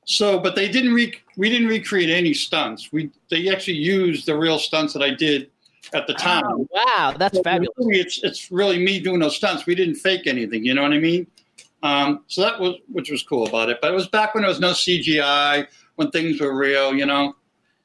So, 0.05 0.39
but 0.39 0.55
they 0.55 0.67
didn't 0.67 0.93
re- 0.93 1.13
we 1.39 1.49
didn't 1.49 1.69
recreate 1.69 2.09
any 2.09 2.33
stunts. 2.33 2.91
We 2.91 3.09
they 3.31 3.47
actually 3.47 3.77
used 3.77 4.25
the 4.25 4.37
real 4.37 4.59
stunts 4.59 4.91
that 4.91 5.01
I 5.01 5.11
did 5.11 5.49
at 5.93 6.05
the 6.05 6.13
time. 6.13 6.43
Oh, 6.45 6.67
wow 6.69 7.15
that's 7.17 7.37
So 7.37 7.43
fabulous 7.43 7.73
really, 7.77 8.01
It's 8.01 8.21
it's 8.23 8.51
really 8.51 8.77
me 8.77 8.99
doing 8.99 9.21
those 9.21 9.37
stunts. 9.37 9.65
We 9.65 9.73
didn't 9.73 9.95
fake 9.95 10.27
anything. 10.27 10.65
You 10.65 10.73
know 10.73 10.83
what 10.83 10.91
I 10.91 10.99
mean? 10.99 11.27
Um, 11.81 12.25
so 12.27 12.41
that 12.41 12.59
was 12.59 12.75
which 12.91 13.09
was 13.09 13.23
cool 13.23 13.47
about 13.47 13.69
it. 13.69 13.79
But 13.81 13.91
it 13.91 13.95
was 13.95 14.09
back 14.09 14.35
when 14.35 14.41
there 14.41 14.49
was 14.49 14.59
no 14.59 14.71
CGI, 14.71 15.65
when 15.95 16.11
things 16.11 16.41
were 16.41 16.53
real. 16.53 16.93
You 16.93 17.05
know. 17.05 17.33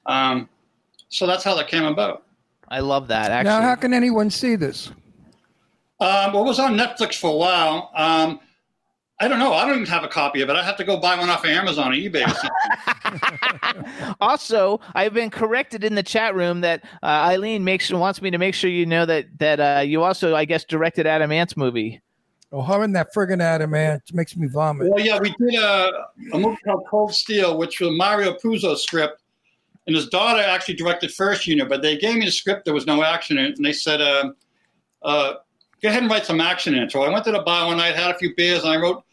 Um, 0.06 0.48
so 1.08 1.24
that's 1.24 1.44
how 1.44 1.54
that 1.54 1.68
came 1.68 1.84
about. 1.84 2.24
i 2.68 2.80
love 2.80 3.06
that 3.06 3.30
actually 3.30 3.50
Now, 3.50 3.62
how 3.62 3.76
can 3.76 3.94
anyone 3.94 4.30
see 4.30 4.56
this? 4.56 4.90
Um, 6.00 6.32
well, 6.32 6.42
it 6.42 6.46
was 6.46 6.58
on 6.58 6.76
Netflix 6.76 7.14
for 7.14 7.30
a 7.30 7.36
while. 7.36 7.92
Um, 9.20 9.26
I 9.26 9.28
don't 9.28 9.38
know. 9.38 9.52
I 9.52 9.64
don't 9.66 9.76
even 9.76 9.86
have 9.86 10.04
a 10.04 10.08
copy 10.08 10.40
of 10.40 10.50
it. 10.50 10.56
I 10.56 10.62
have 10.62 10.76
to 10.76 10.84
go 10.84 10.98
buy 10.98 11.16
one 11.16 11.30
off 11.30 11.44
of 11.44 11.50
Amazon 11.50 11.92
or 11.92 11.96
eBay. 11.96 12.26
Or 12.26 14.16
also, 14.20 14.80
I've 14.94 15.14
been 15.14 15.30
corrected 15.30 15.84
in 15.84 15.94
the 15.94 16.02
chat 16.02 16.34
room 16.34 16.60
that 16.62 16.84
uh, 17.02 17.06
Eileen 17.06 17.64
makes 17.64 17.90
wants 17.92 18.20
me 18.20 18.30
to 18.30 18.38
make 18.38 18.54
sure 18.54 18.70
you 18.70 18.86
know 18.86 19.06
that 19.06 19.26
that 19.38 19.60
uh, 19.60 19.80
you 19.80 20.02
also, 20.02 20.34
I 20.34 20.44
guess, 20.44 20.64
directed 20.64 21.06
Adam 21.06 21.30
Ant's 21.30 21.56
movie. 21.56 22.00
Oh, 22.52 22.62
her 22.62 22.82
and 22.84 22.94
that 22.94 23.12
friggin' 23.12 23.40
Adam, 23.40 23.70
man, 23.70 23.96
it 23.96 24.14
makes 24.14 24.36
me 24.36 24.46
vomit. 24.46 24.88
well, 24.88 25.04
yeah, 25.04 25.18
we 25.18 25.34
did 25.40 25.56
a, 25.56 25.90
a 26.32 26.38
movie 26.38 26.56
called 26.64 26.84
Cold 26.88 27.12
Steel, 27.12 27.58
which 27.58 27.80
was 27.80 27.90
Mario 27.96 28.34
Puzo's 28.34 28.84
script, 28.84 29.22
and 29.88 29.96
his 29.96 30.08
daughter 30.08 30.40
actually 30.40 30.74
directed 30.74 31.12
first 31.12 31.48
unit. 31.48 31.68
But 31.68 31.82
they 31.82 31.96
gave 31.96 32.16
me 32.16 32.26
the 32.26 32.30
script. 32.30 32.64
There 32.64 32.74
was 32.74 32.86
no 32.86 33.02
action 33.02 33.38
in 33.38 33.46
it, 33.46 33.56
and 33.56 33.64
they 33.64 33.72
said, 33.72 34.00
uh, 34.00 34.32
uh, 35.02 35.34
"Go 35.84 35.90
ahead 35.90 36.02
and 36.02 36.10
write 36.10 36.26
some 36.26 36.40
action 36.40 36.74
in 36.74 36.82
it." 36.82 36.90
So 36.90 37.02
I 37.02 37.10
went 37.10 37.24
to 37.26 37.32
the 37.32 37.42
bar 37.42 37.66
one 37.68 37.76
night, 37.76 37.94
had 37.94 38.10
a 38.10 38.18
few 38.18 38.34
beers, 38.34 38.64
and 38.64 38.72
I 38.72 38.78
wrote 38.78 39.04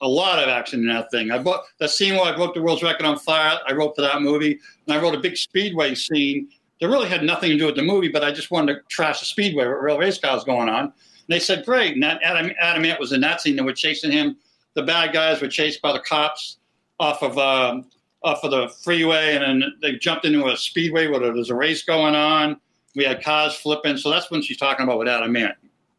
a 0.00 0.08
lot 0.08 0.42
of 0.42 0.48
action 0.48 0.80
in 0.80 0.88
that 0.88 1.10
thing. 1.10 1.30
I 1.30 1.38
wrote 1.38 1.60
that 1.78 1.90
scene 1.90 2.14
where 2.14 2.24
I 2.24 2.34
broke 2.34 2.54
the 2.54 2.62
world's 2.62 2.82
record 2.82 3.06
on 3.06 3.18
fire. 3.18 3.58
I 3.68 3.72
wrote 3.72 3.94
for 3.94 4.02
that 4.02 4.22
movie, 4.22 4.58
and 4.86 4.96
I 4.96 5.00
wrote 5.00 5.14
a 5.14 5.20
big 5.20 5.36
speedway 5.36 5.94
scene 5.94 6.48
that 6.80 6.88
really 6.88 7.08
had 7.08 7.22
nothing 7.22 7.50
to 7.50 7.58
do 7.58 7.66
with 7.66 7.76
the 7.76 7.82
movie, 7.82 8.08
but 8.08 8.24
I 8.24 8.32
just 8.32 8.50
wanted 8.50 8.74
to 8.74 8.80
trash 8.88 9.20
the 9.20 9.26
speedway 9.26 9.66
with 9.66 9.76
real 9.80 9.98
race 9.98 10.18
cars 10.18 10.42
going 10.42 10.68
on. 10.68 10.84
And 10.84 10.92
they 11.28 11.38
said, 11.38 11.64
"Great!" 11.64 11.94
And 11.94 12.02
that 12.02 12.20
Adam, 12.22 12.50
Adam 12.60 12.84
Ant 12.84 12.98
was 12.98 13.12
in 13.12 13.20
that 13.20 13.40
scene. 13.40 13.54
They 13.54 13.62
were 13.62 13.72
chasing 13.72 14.10
him. 14.10 14.36
The 14.74 14.82
bad 14.82 15.12
guys 15.12 15.40
were 15.40 15.48
chased 15.48 15.80
by 15.80 15.92
the 15.92 16.00
cops 16.00 16.58
off 16.98 17.22
of 17.22 17.38
um, 17.38 17.90
off 18.22 18.42
of 18.42 18.50
the 18.50 18.68
freeway, 18.82 19.36
and 19.36 19.62
then 19.62 19.72
they 19.82 19.92
jumped 19.96 20.24
into 20.24 20.46
a 20.46 20.56
speedway 20.56 21.06
where 21.06 21.20
there 21.20 21.32
was 21.32 21.50
a 21.50 21.54
race 21.54 21.82
going 21.82 22.14
on. 22.14 22.58
We 22.96 23.04
had 23.04 23.22
cars 23.22 23.54
flipping. 23.54 23.96
So 23.96 24.10
that's 24.10 24.30
when 24.30 24.42
she's 24.42 24.56
talking 24.56 24.84
about 24.84 24.98
with 24.98 25.08
Adam 25.08 25.36
Ant. 25.36 25.56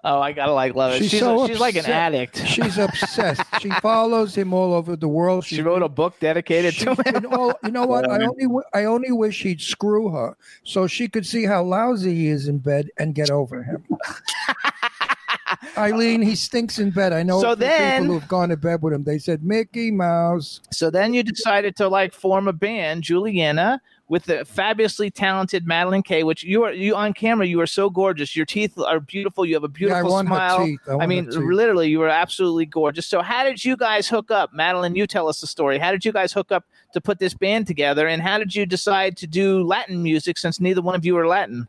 Oh, 0.07 0.22
I 0.22 0.34
gotta 0.34 0.53
like 0.53 0.76
love 0.76 0.94
it. 0.94 0.99
She's 0.99 1.10
She's 1.10 1.19
so 1.19 1.48
she's 1.48 1.60
like 1.60 1.76
an 1.76 1.88
addict. 1.88 2.38
She's 2.45 2.77
obsessed. 2.77 3.41
she 3.60 3.72
follows 3.82 4.36
him 4.38 4.53
all 4.53 4.72
over 4.76 4.95
the 4.95 5.07
world. 5.07 5.44
She 5.45 5.64
wrote 5.64 5.82
a 5.82 5.90
book 5.90 6.19
dedicated 6.19 6.76
to 6.76 6.94
him. 6.94 7.15
you 7.23 7.30
know, 7.30 7.53
you 7.64 7.72
know 7.72 7.88
what? 7.88 8.07
I 8.07 8.18
um, 8.18 8.30
only 8.30 8.44
w- 8.44 8.64
I 8.72 8.84
only 8.86 9.11
wish 9.11 9.41
he'd 9.41 9.60
screw 9.61 10.10
her 10.10 10.38
so 10.64 10.86
she 10.86 11.07
could 11.07 11.26
see 11.26 11.44
how 11.45 11.64
lousy 11.64 12.14
he 12.14 12.27
is 12.27 12.48
in 12.48 12.60
bed 12.60 12.91
and 12.99 13.15
get 13.15 13.32
over 13.32 13.64
him. 13.64 13.84
Eileen, 15.77 16.22
he 16.22 16.36
stinks 16.36 16.80
in 16.80 16.91
bed. 16.91 17.11
I 17.14 17.23
know 17.23 17.41
So 17.41 17.56
then- 17.56 18.03
people 18.03 18.19
who've 18.19 18.27
gone 18.30 18.49
to 18.49 18.57
bed 18.57 18.82
with 18.82 18.94
him. 18.94 19.03
They 19.03 19.18
said 19.19 19.44
Mickey 19.44 19.90
Mouse. 19.91 20.61
So 20.72 20.90
then 20.90 21.14
you 21.14 21.23
decided 21.23 21.76
to 21.77 21.88
like 21.88 22.14
form 22.14 22.48
a 22.48 22.53
band, 22.53 23.03
Juliana, 23.03 23.82
with 24.07 24.26
the 24.26 24.45
fabulously 24.45 25.10
talented 25.10 25.65
Madeleine 25.65 26.03
Kaye, 26.03 26.23
which 26.23 26.44
you 26.44 26.64
are 26.64 26.72
you 26.72 26.95
on 26.95 27.11
camera, 27.14 27.45
you 27.48 27.60
are 27.60 27.65
so 27.68 27.90
gorgeous. 27.90 28.36
Your 28.36 28.45
teeth 28.45 28.77
are 28.77 28.99
beautiful. 28.99 29.45
You 29.45 29.56
have 29.56 29.64
a 29.64 29.68
Yeah, 29.80 29.98
I 29.98 30.02
beautiful 30.02 30.19
smile. 30.19 30.65
teeth. 30.65 30.80
I 30.88 30.94
I 30.94 31.07
mean, 31.07 31.26
teeth. 31.26 31.36
literally, 31.38 31.90
you 31.90 31.99
were 31.99 32.10
absolutely 32.10 32.68
gorgeous. 32.68 33.07
So 33.07 33.22
how 33.22 33.44
did 33.44 33.65
you 33.65 33.76
guys 33.76 34.07
hook 34.07 34.30
up? 34.30 34.53
Madeleine, 34.53 34.95
you 34.95 35.07
tell 35.07 35.27
us 35.27 35.41
the 35.41 35.48
story. 35.48 35.80
How 35.80 35.91
did 35.91 36.06
you 36.06 36.11
guys 36.11 36.32
hook 36.34 36.52
up 36.52 36.65
to 36.94 37.02
put 37.02 37.18
this 37.18 37.34
band 37.34 37.65
together? 37.65 38.07
And 38.07 38.22
how 38.22 38.38
did 38.38 38.53
you 38.53 38.65
decide 38.68 39.18
to 39.18 39.27
do 39.27 39.64
Latin 39.64 40.03
music 40.03 40.38
since 40.38 40.60
neither 40.60 40.82
one 40.84 40.94
of 40.95 41.03
you 41.03 41.18
are 41.18 41.27
Latin? 41.27 41.68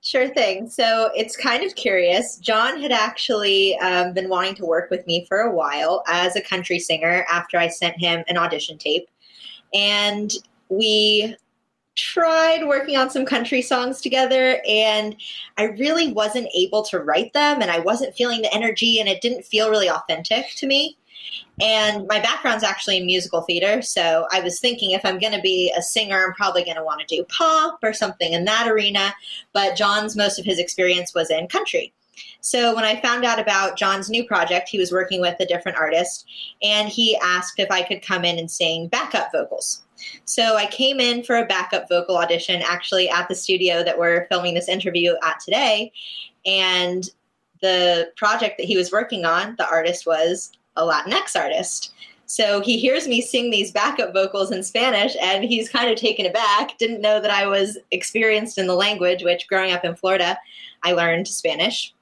Sure 0.00 0.28
thing. 0.28 0.68
So 0.68 1.10
it's 1.16 1.34
kind 1.34 1.64
of 1.64 1.74
curious. 1.76 2.36
John 2.36 2.78
had 2.80 2.92
actually 2.92 3.76
um, 3.78 4.12
been 4.12 4.28
wanting 4.28 4.54
to 4.56 4.66
work 4.66 4.90
with 4.90 5.04
me 5.06 5.24
for 5.26 5.38
a 5.38 5.50
while 5.50 6.04
as 6.06 6.36
a 6.36 6.42
country 6.42 6.78
singer 6.78 7.24
after 7.30 7.56
I 7.58 7.68
sent 7.68 7.98
him 7.98 8.22
an 8.28 8.36
audition 8.36 8.76
tape. 8.78 9.08
And 9.72 10.30
we 10.68 11.34
tried 11.96 12.66
working 12.66 12.96
on 12.96 13.10
some 13.10 13.24
country 13.24 13.62
songs 13.62 14.00
together, 14.00 14.60
and 14.68 15.16
I 15.58 15.64
really 15.64 16.12
wasn't 16.12 16.48
able 16.54 16.82
to 16.84 16.98
write 16.98 17.32
them, 17.32 17.62
and 17.62 17.70
I 17.70 17.80
wasn't 17.80 18.14
feeling 18.14 18.42
the 18.42 18.54
energy, 18.54 19.00
and 19.00 19.08
it 19.08 19.20
didn't 19.20 19.44
feel 19.44 19.70
really 19.70 19.88
authentic 19.88 20.54
to 20.56 20.66
me. 20.66 20.96
And 21.60 22.06
my 22.08 22.20
background's 22.20 22.64
actually 22.64 22.98
in 22.98 23.06
musical 23.06 23.42
theater, 23.42 23.80
so 23.80 24.26
I 24.32 24.40
was 24.40 24.60
thinking 24.60 24.90
if 24.90 25.04
I'm 25.04 25.18
going 25.18 25.32
to 25.32 25.40
be 25.40 25.72
a 25.76 25.82
singer, 25.82 26.24
I'm 26.26 26.34
probably 26.34 26.64
going 26.64 26.76
to 26.76 26.84
want 26.84 27.00
to 27.00 27.16
do 27.16 27.24
pop 27.24 27.78
or 27.82 27.92
something 27.92 28.32
in 28.32 28.44
that 28.44 28.68
arena 28.68 29.14
but 29.54 29.76
John's 29.76 30.16
most 30.16 30.38
of 30.38 30.44
his 30.44 30.58
experience 30.58 31.14
was 31.14 31.30
in 31.30 31.48
country. 31.48 31.94
So 32.40 32.74
when 32.74 32.84
I 32.84 33.00
found 33.00 33.24
out 33.24 33.38
about 33.38 33.78
John's 33.78 34.10
new 34.10 34.24
project, 34.24 34.68
he 34.68 34.78
was 34.78 34.92
working 34.92 35.20
with 35.20 35.40
a 35.40 35.46
different 35.46 35.78
artist, 35.78 36.26
and 36.62 36.88
he 36.88 37.16
asked 37.22 37.58
if 37.58 37.70
I 37.70 37.82
could 37.82 38.02
come 38.02 38.24
in 38.24 38.38
and 38.38 38.50
sing 38.50 38.88
backup 38.88 39.30
vocals. 39.32 39.83
So 40.24 40.56
I 40.56 40.66
came 40.66 41.00
in 41.00 41.22
for 41.22 41.36
a 41.36 41.46
backup 41.46 41.88
vocal 41.88 42.16
audition 42.16 42.62
actually 42.62 43.08
at 43.08 43.28
the 43.28 43.34
studio 43.34 43.82
that 43.82 43.98
we're 43.98 44.26
filming 44.28 44.54
this 44.54 44.68
interview 44.68 45.14
at 45.22 45.40
today. 45.40 45.92
And 46.46 47.08
the 47.60 48.12
project 48.16 48.58
that 48.58 48.66
he 48.66 48.76
was 48.76 48.92
working 48.92 49.24
on, 49.24 49.54
the 49.56 49.68
artist 49.68 50.06
was 50.06 50.52
a 50.76 50.82
Latinx 50.82 51.36
artist. 51.36 51.92
So 52.26 52.60
he 52.60 52.78
hears 52.78 53.06
me 53.06 53.20
sing 53.20 53.50
these 53.50 53.70
backup 53.70 54.12
vocals 54.12 54.50
in 54.50 54.62
Spanish 54.62 55.14
and 55.20 55.44
he's 55.44 55.68
kind 55.68 55.90
of 55.90 55.96
taken 55.96 56.26
aback, 56.26 56.76
didn't 56.78 57.00
know 57.00 57.20
that 57.20 57.30
I 57.30 57.46
was 57.46 57.78
experienced 57.90 58.58
in 58.58 58.66
the 58.66 58.74
language, 58.74 59.22
which 59.22 59.46
growing 59.46 59.72
up 59.72 59.84
in 59.84 59.94
Florida, 59.94 60.38
I 60.82 60.92
learned 60.92 61.28
Spanish. 61.28 61.94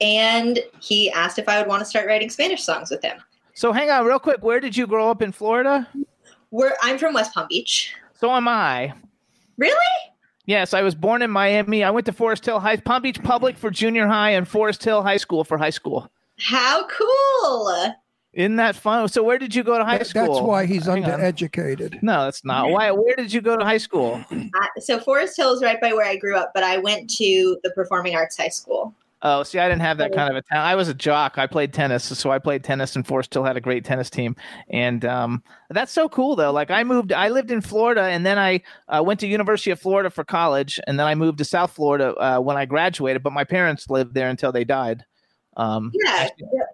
And 0.00 0.58
he 0.80 1.10
asked 1.12 1.38
if 1.38 1.48
I 1.48 1.58
would 1.58 1.68
want 1.68 1.80
to 1.80 1.86
start 1.86 2.06
writing 2.06 2.28
Spanish 2.28 2.62
songs 2.62 2.90
with 2.90 3.02
him. 3.02 3.18
So 3.54 3.72
hang 3.72 3.90
on 3.90 4.04
real 4.04 4.18
quick. 4.18 4.42
Where 4.42 4.60
did 4.60 4.76
you 4.76 4.86
grow 4.86 5.10
up 5.10 5.22
in 5.22 5.32
Florida? 5.32 5.88
We're, 6.52 6.74
I'm 6.82 6.98
from 6.98 7.14
West 7.14 7.34
Palm 7.34 7.46
Beach. 7.48 7.94
So 8.14 8.30
am 8.30 8.46
I. 8.46 8.92
Really? 9.56 9.74
Yes, 10.46 10.74
I 10.74 10.82
was 10.82 10.94
born 10.94 11.22
in 11.22 11.30
Miami. 11.30 11.82
I 11.82 11.90
went 11.90 12.06
to 12.06 12.12
Forest 12.12 12.44
Hill 12.46 12.60
High, 12.60 12.76
Palm 12.76 13.02
Beach 13.02 13.20
Public 13.22 13.56
for 13.56 13.70
junior 13.70 14.06
high, 14.06 14.30
and 14.30 14.46
Forest 14.46 14.84
Hill 14.84 15.02
High 15.02 15.16
School 15.16 15.44
for 15.44 15.56
high 15.58 15.70
school. 15.70 16.10
How 16.38 16.86
cool! 16.88 17.94
Isn't 18.32 18.56
that 18.56 18.74
fun? 18.76 19.08
So 19.08 19.22
where 19.22 19.38
did 19.38 19.54
you 19.54 19.62
go 19.62 19.78
to 19.78 19.84
high 19.84 19.98
That- 19.98 20.06
school? 20.06 20.34
That's 20.34 20.40
why 20.46 20.66
he's 20.66 20.86
Hang 20.86 21.04
on. 21.04 21.10
undereducated. 21.20 22.02
No, 22.02 22.24
that's 22.24 22.44
not. 22.44 22.70
Why? 22.70 22.90
Where 22.90 23.14
did 23.14 23.32
you 23.32 23.40
go 23.40 23.56
to 23.56 23.64
high 23.64 23.78
school? 23.78 24.24
Uh, 24.30 24.46
so 24.78 24.98
Forest 24.98 25.36
Hill 25.36 25.52
is 25.52 25.62
right 25.62 25.80
by 25.80 25.92
where 25.92 26.06
I 26.06 26.16
grew 26.16 26.36
up, 26.36 26.52
but 26.54 26.64
I 26.64 26.78
went 26.78 27.08
to 27.16 27.58
the 27.62 27.70
Performing 27.70 28.14
Arts 28.14 28.36
High 28.36 28.48
School. 28.48 28.94
Oh, 29.24 29.44
see, 29.44 29.60
I 29.60 29.68
didn't 29.68 29.82
have 29.82 29.98
that 29.98 30.12
kind 30.12 30.28
of 30.30 30.36
a 30.36 30.42
talent. 30.42 30.66
I 30.66 30.74
was 30.74 30.88
a 30.88 30.94
jock. 30.94 31.38
I 31.38 31.46
played 31.46 31.72
tennis, 31.72 32.04
so 32.04 32.32
I 32.32 32.40
played 32.40 32.64
tennis, 32.64 32.96
and 32.96 33.06
Forest 33.06 33.32
Hill 33.32 33.44
had 33.44 33.56
a 33.56 33.60
great 33.60 33.84
tennis 33.84 34.10
team. 34.10 34.34
And 34.68 35.04
um, 35.04 35.44
that's 35.70 35.92
so 35.92 36.08
cool, 36.08 36.34
though. 36.34 36.50
Like 36.50 36.72
I 36.72 36.82
moved, 36.82 37.12
I 37.12 37.28
lived 37.28 37.52
in 37.52 37.60
Florida, 37.60 38.02
and 38.02 38.26
then 38.26 38.36
I 38.36 38.62
uh, 38.88 39.00
went 39.04 39.20
to 39.20 39.28
University 39.28 39.70
of 39.70 39.80
Florida 39.80 40.10
for 40.10 40.24
college, 40.24 40.80
and 40.88 40.98
then 40.98 41.06
I 41.06 41.14
moved 41.14 41.38
to 41.38 41.44
South 41.44 41.70
Florida 41.72 42.14
uh, 42.16 42.40
when 42.40 42.56
I 42.56 42.64
graduated. 42.66 43.22
But 43.22 43.32
my 43.32 43.44
parents 43.44 43.88
lived 43.88 44.12
there 44.14 44.28
until 44.28 44.50
they 44.50 44.64
died. 44.64 45.04
Um, 45.56 45.92
Yeah, 46.04 46.28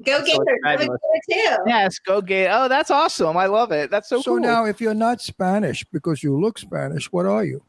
go 0.07 0.19
So 0.21 0.25
Gators. 0.25 0.39
it's 0.47 0.61
I'm 0.65 0.75
a 0.75 0.79
fabulous. 0.79 1.01
Gator 1.29 1.57
too. 1.57 1.63
yes, 1.67 1.99
go 1.99 2.23
Gate. 2.23 2.49
Oh, 2.51 2.69
that's 2.69 2.91
awesome. 2.91 3.37
I 3.37 3.47
love 3.47 3.73
it. 3.73 3.91
That's 3.91 4.09
so, 4.09 4.17
cool. 4.17 4.23
So 4.23 4.31
cool. 4.33 4.41
now, 4.41 4.65
if 4.65 4.81
you're 4.81 4.95
not 4.95 5.21
Spanish 5.21 5.85
because 5.93 6.23
you 6.23 6.41
look 6.41 6.59
Spanish, 6.59 7.13
what 7.13 7.27
are 7.27 7.45
you? 7.45 7.63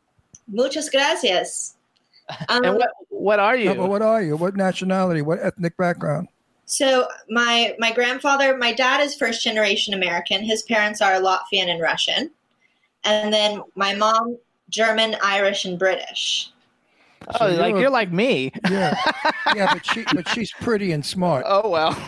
Muchas 0.47 0.89
gracias. 0.89 1.75
Um, 2.49 2.63
and 2.63 2.75
what 2.77 2.89
what 3.09 3.39
are 3.39 3.55
you? 3.55 3.73
No, 3.73 3.87
what 3.87 4.01
are 4.01 4.21
you? 4.21 4.35
What 4.37 4.55
nationality? 4.55 5.21
What 5.21 5.39
ethnic 5.41 5.75
background? 5.77 6.27
So 6.65 7.07
my 7.29 7.75
my 7.79 7.91
grandfather, 7.91 8.55
my 8.57 8.71
dad 8.73 9.01
is 9.01 9.15
first 9.15 9.43
generation 9.43 9.93
American. 9.93 10.43
His 10.43 10.61
parents 10.63 11.01
are 11.01 11.13
Latvian 11.13 11.67
and 11.69 11.81
Russian, 11.81 12.29
and 13.03 13.33
then 13.33 13.61
my 13.75 13.95
mom 13.95 14.37
German, 14.69 15.15
Irish, 15.23 15.65
and 15.65 15.79
British. 15.79 16.51
oh, 17.27 17.37
So 17.39 17.45
like 17.55 17.69
you're- 17.71 17.81
you're 17.81 17.89
like 17.89 18.11
me. 18.11 18.51
Yeah, 18.69 18.95
yeah, 19.55 19.73
but 19.73 19.83
she, 19.85 20.03
but 20.13 20.27
she's 20.29 20.51
pretty 20.51 20.91
and 20.91 21.03
smart. 21.05 21.43
Oh 21.47 21.69
well. 21.69 21.93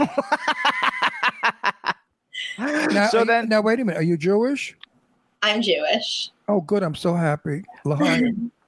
Now, 2.57 3.07
so 3.07 3.19
are 3.19 3.21
you- 3.21 3.25
then, 3.25 3.49
now 3.49 3.61
wait 3.61 3.79
a 3.79 3.85
minute. 3.85 3.99
Are 3.99 4.03
you 4.03 4.17
Jewish? 4.17 4.77
I'm 5.41 5.61
Jewish. 5.61 6.29
Oh, 6.47 6.61
good. 6.61 6.83
I'm 6.83 6.95
so 6.95 7.15
happy. 7.15 7.63
L'chaim. 7.85 8.51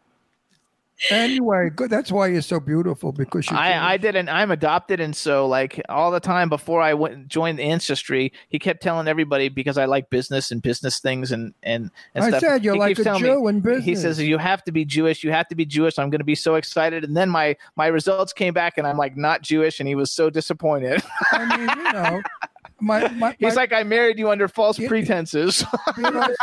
anyway, 1.09 1.69
good. 1.69 1.89
That's 1.89 2.11
why 2.11 2.27
you're 2.27 2.41
so 2.41 2.59
beautiful 2.59 3.11
because. 3.11 3.47
I, 3.49 3.93
I 3.93 3.97
didn't. 3.97 4.29
I'm 4.29 4.51
adopted, 4.51 4.99
and 4.99 5.15
so 5.15 5.47
like 5.47 5.81
all 5.89 6.11
the 6.11 6.19
time 6.19 6.49
before 6.49 6.81
I 6.81 6.93
went 6.93 7.27
joined 7.27 7.59
the 7.59 7.63
ancestry, 7.63 8.33
he 8.49 8.59
kept 8.59 8.81
telling 8.81 9.07
everybody 9.07 9.49
because 9.49 9.77
I 9.77 9.85
like 9.85 10.09
business 10.09 10.51
and 10.51 10.61
business 10.61 10.99
things 10.99 11.31
and 11.31 11.53
and, 11.63 11.91
and 12.15 12.25
I 12.25 12.29
stuff. 12.29 12.41
said 12.41 12.63
you're 12.63 12.75
he 12.75 12.79
like 12.79 12.99
a 12.99 13.03
Jew 13.03 13.43
me, 13.43 13.49
in 13.49 13.61
business. 13.61 13.85
He 13.85 13.95
says 13.95 14.19
you 14.21 14.37
have 14.37 14.63
to 14.65 14.71
be 14.71 14.85
Jewish. 14.85 15.23
You 15.23 15.31
have 15.31 15.47
to 15.49 15.55
be 15.55 15.65
Jewish. 15.65 15.99
I'm 15.99 16.09
going 16.09 16.19
to 16.19 16.25
be 16.25 16.35
so 16.35 16.55
excited, 16.55 17.03
and 17.03 17.15
then 17.15 17.29
my 17.29 17.55
my 17.75 17.87
results 17.87 18.33
came 18.33 18.53
back, 18.53 18.77
and 18.77 18.87
I'm 18.87 18.97
like 18.97 19.17
not 19.17 19.41
Jewish, 19.41 19.79
and 19.79 19.87
he 19.87 19.95
was 19.95 20.11
so 20.11 20.29
disappointed. 20.29 21.01
I 21.31 21.57
mean, 21.57 21.85
you 21.85 21.93
know, 21.93 22.21
my 22.83 23.07
my. 23.15 23.35
He's 23.39 23.55
my- 23.55 23.61
like, 23.61 23.73
I 23.73 23.83
married 23.83 24.19
you 24.19 24.29
under 24.29 24.47
false 24.47 24.77
Yeah. 24.77 24.87
pretenses. 24.89 25.63
because 25.95 26.35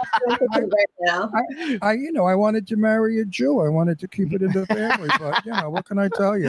right 0.53 0.87
now. 1.01 1.31
I, 1.35 1.79
I, 1.83 1.93
you 1.93 2.13
know, 2.13 2.25
I 2.27 2.35
wanted 2.35 2.67
to 2.69 2.77
marry 2.77 3.21
a 3.21 3.25
Jew. 3.25 3.61
I 3.61 3.69
wanted 3.69 3.99
to 4.01 4.09
keep 4.09 4.33
it 4.33 4.43
in 4.43 4.53
the 4.53 4.67
family, 4.67 5.09
but 5.19 5.45
you 5.45 5.53
know, 5.53 5.71
what 5.71 5.85
can 5.85 5.99
I 5.99 6.09
tell 6.09 6.37
you? 6.39 6.49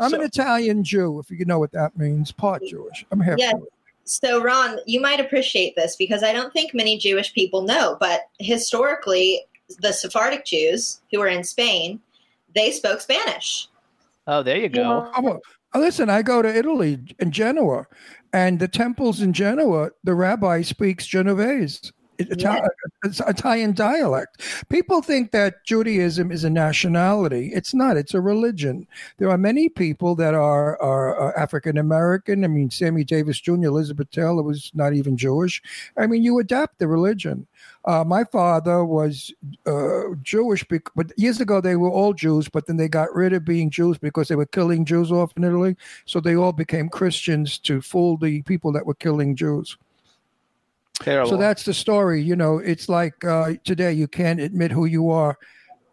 I'm 0.00 0.10
So- 0.10 0.18
an 0.18 0.22
Italian 0.22 0.84
Jew, 0.84 1.18
if 1.18 1.30
you 1.30 1.44
know 1.44 1.58
what 1.58 1.72
that 1.72 1.96
means. 1.96 2.32
Part 2.32 2.62
Jewish. 2.68 3.04
I'm 3.10 3.20
half 3.20 3.38
Yeah. 3.38 3.52
Jewish. 3.52 3.68
So 4.06 4.42
Ron, 4.42 4.78
you 4.86 5.00
might 5.00 5.18
appreciate 5.18 5.74
this 5.76 5.96
because 5.96 6.22
I 6.22 6.32
don't 6.32 6.52
think 6.52 6.74
many 6.74 6.98
Jewish 6.98 7.32
people 7.32 7.62
know, 7.62 7.96
but 8.00 8.22
historically, 8.38 9.40
the 9.80 9.92
Sephardic 9.92 10.44
Jews 10.44 11.00
who 11.10 11.20
were 11.20 11.28
in 11.28 11.42
Spain, 11.42 12.00
they 12.54 12.70
spoke 12.70 13.00
Spanish. 13.00 13.68
oh, 14.26 14.42
there 14.42 14.58
you 14.58 14.68
go. 14.68 15.10
I'm 15.14 15.26
a- 15.26 15.40
uh, 15.74 15.78
listen, 15.80 16.08
I 16.10 16.22
go 16.22 16.40
to 16.42 16.54
Italy 16.54 16.98
in 17.18 17.32
Genoa, 17.32 17.86
and 18.34 18.58
the 18.58 18.66
temples 18.66 19.22
in 19.22 19.32
Genoa, 19.32 19.90
the 20.02 20.14
rabbi 20.14 20.60
speaks 20.62 21.06
Genovese. 21.06 21.92
It- 22.18 22.32
Ita- 22.32 22.68
It's 23.04 23.20
Italian 23.20 23.72
dialect. 23.72 24.40
People 24.68 25.02
think 25.02 25.32
that 25.32 25.64
Judaism 25.64 26.30
is 26.30 26.44
a 26.44 26.50
nationality. 26.50 27.50
It's 27.52 27.74
not. 27.74 27.96
It's 27.96 28.14
a 28.14 28.20
religion. 28.20 28.86
There 29.18 29.30
are 29.30 29.38
many 29.38 29.68
people 29.68 30.14
that 30.16 30.34
are 30.34 30.80
are, 30.80 31.36
African 31.38 31.76
American. 31.76 32.44
I 32.44 32.48
mean, 32.48 32.70
Sammy 32.70 33.04
Davis 33.04 33.40
Jr., 33.40 33.64
Elizabeth 33.64 34.10
Taylor 34.10 34.42
was 34.42 34.70
not 34.74 34.94
even 34.94 35.16
Jewish. 35.16 35.62
I 35.96 36.06
mean, 36.06 36.22
you 36.22 36.38
adapt 36.38 36.78
the 36.78 36.88
religion. 36.88 37.46
Uh, 37.84 38.04
my 38.04 38.24
father 38.24 38.84
was 38.84 39.32
uh, 39.66 40.14
Jewish, 40.22 40.64
bec- 40.64 40.88
but 40.96 41.12
years 41.18 41.40
ago 41.40 41.60
they 41.60 41.76
were 41.76 41.90
all 41.90 42.14
Jews, 42.14 42.48
but 42.48 42.66
then 42.66 42.76
they 42.78 42.88
got 42.88 43.14
rid 43.14 43.32
of 43.32 43.44
being 43.44 43.70
Jews 43.70 43.98
because 43.98 44.28
they 44.28 44.36
were 44.36 44.46
killing 44.46 44.84
Jews 44.86 45.12
off 45.12 45.32
in 45.36 45.44
Italy. 45.44 45.76
So 46.06 46.20
they 46.20 46.36
all 46.36 46.52
became 46.52 46.88
Christians 46.88 47.58
to 47.60 47.82
fool 47.82 48.16
the 48.16 48.40
people 48.42 48.72
that 48.72 48.86
were 48.86 48.94
killing 48.94 49.36
Jews. 49.36 49.76
Terrible. 51.00 51.30
So 51.30 51.36
that's 51.36 51.64
the 51.64 51.74
story. 51.74 52.22
You 52.22 52.36
know, 52.36 52.58
it's 52.58 52.88
like 52.88 53.24
uh, 53.24 53.54
today 53.64 53.92
you 53.92 54.08
can't 54.08 54.40
admit 54.40 54.70
who 54.70 54.86
you 54.86 55.10
are, 55.10 55.38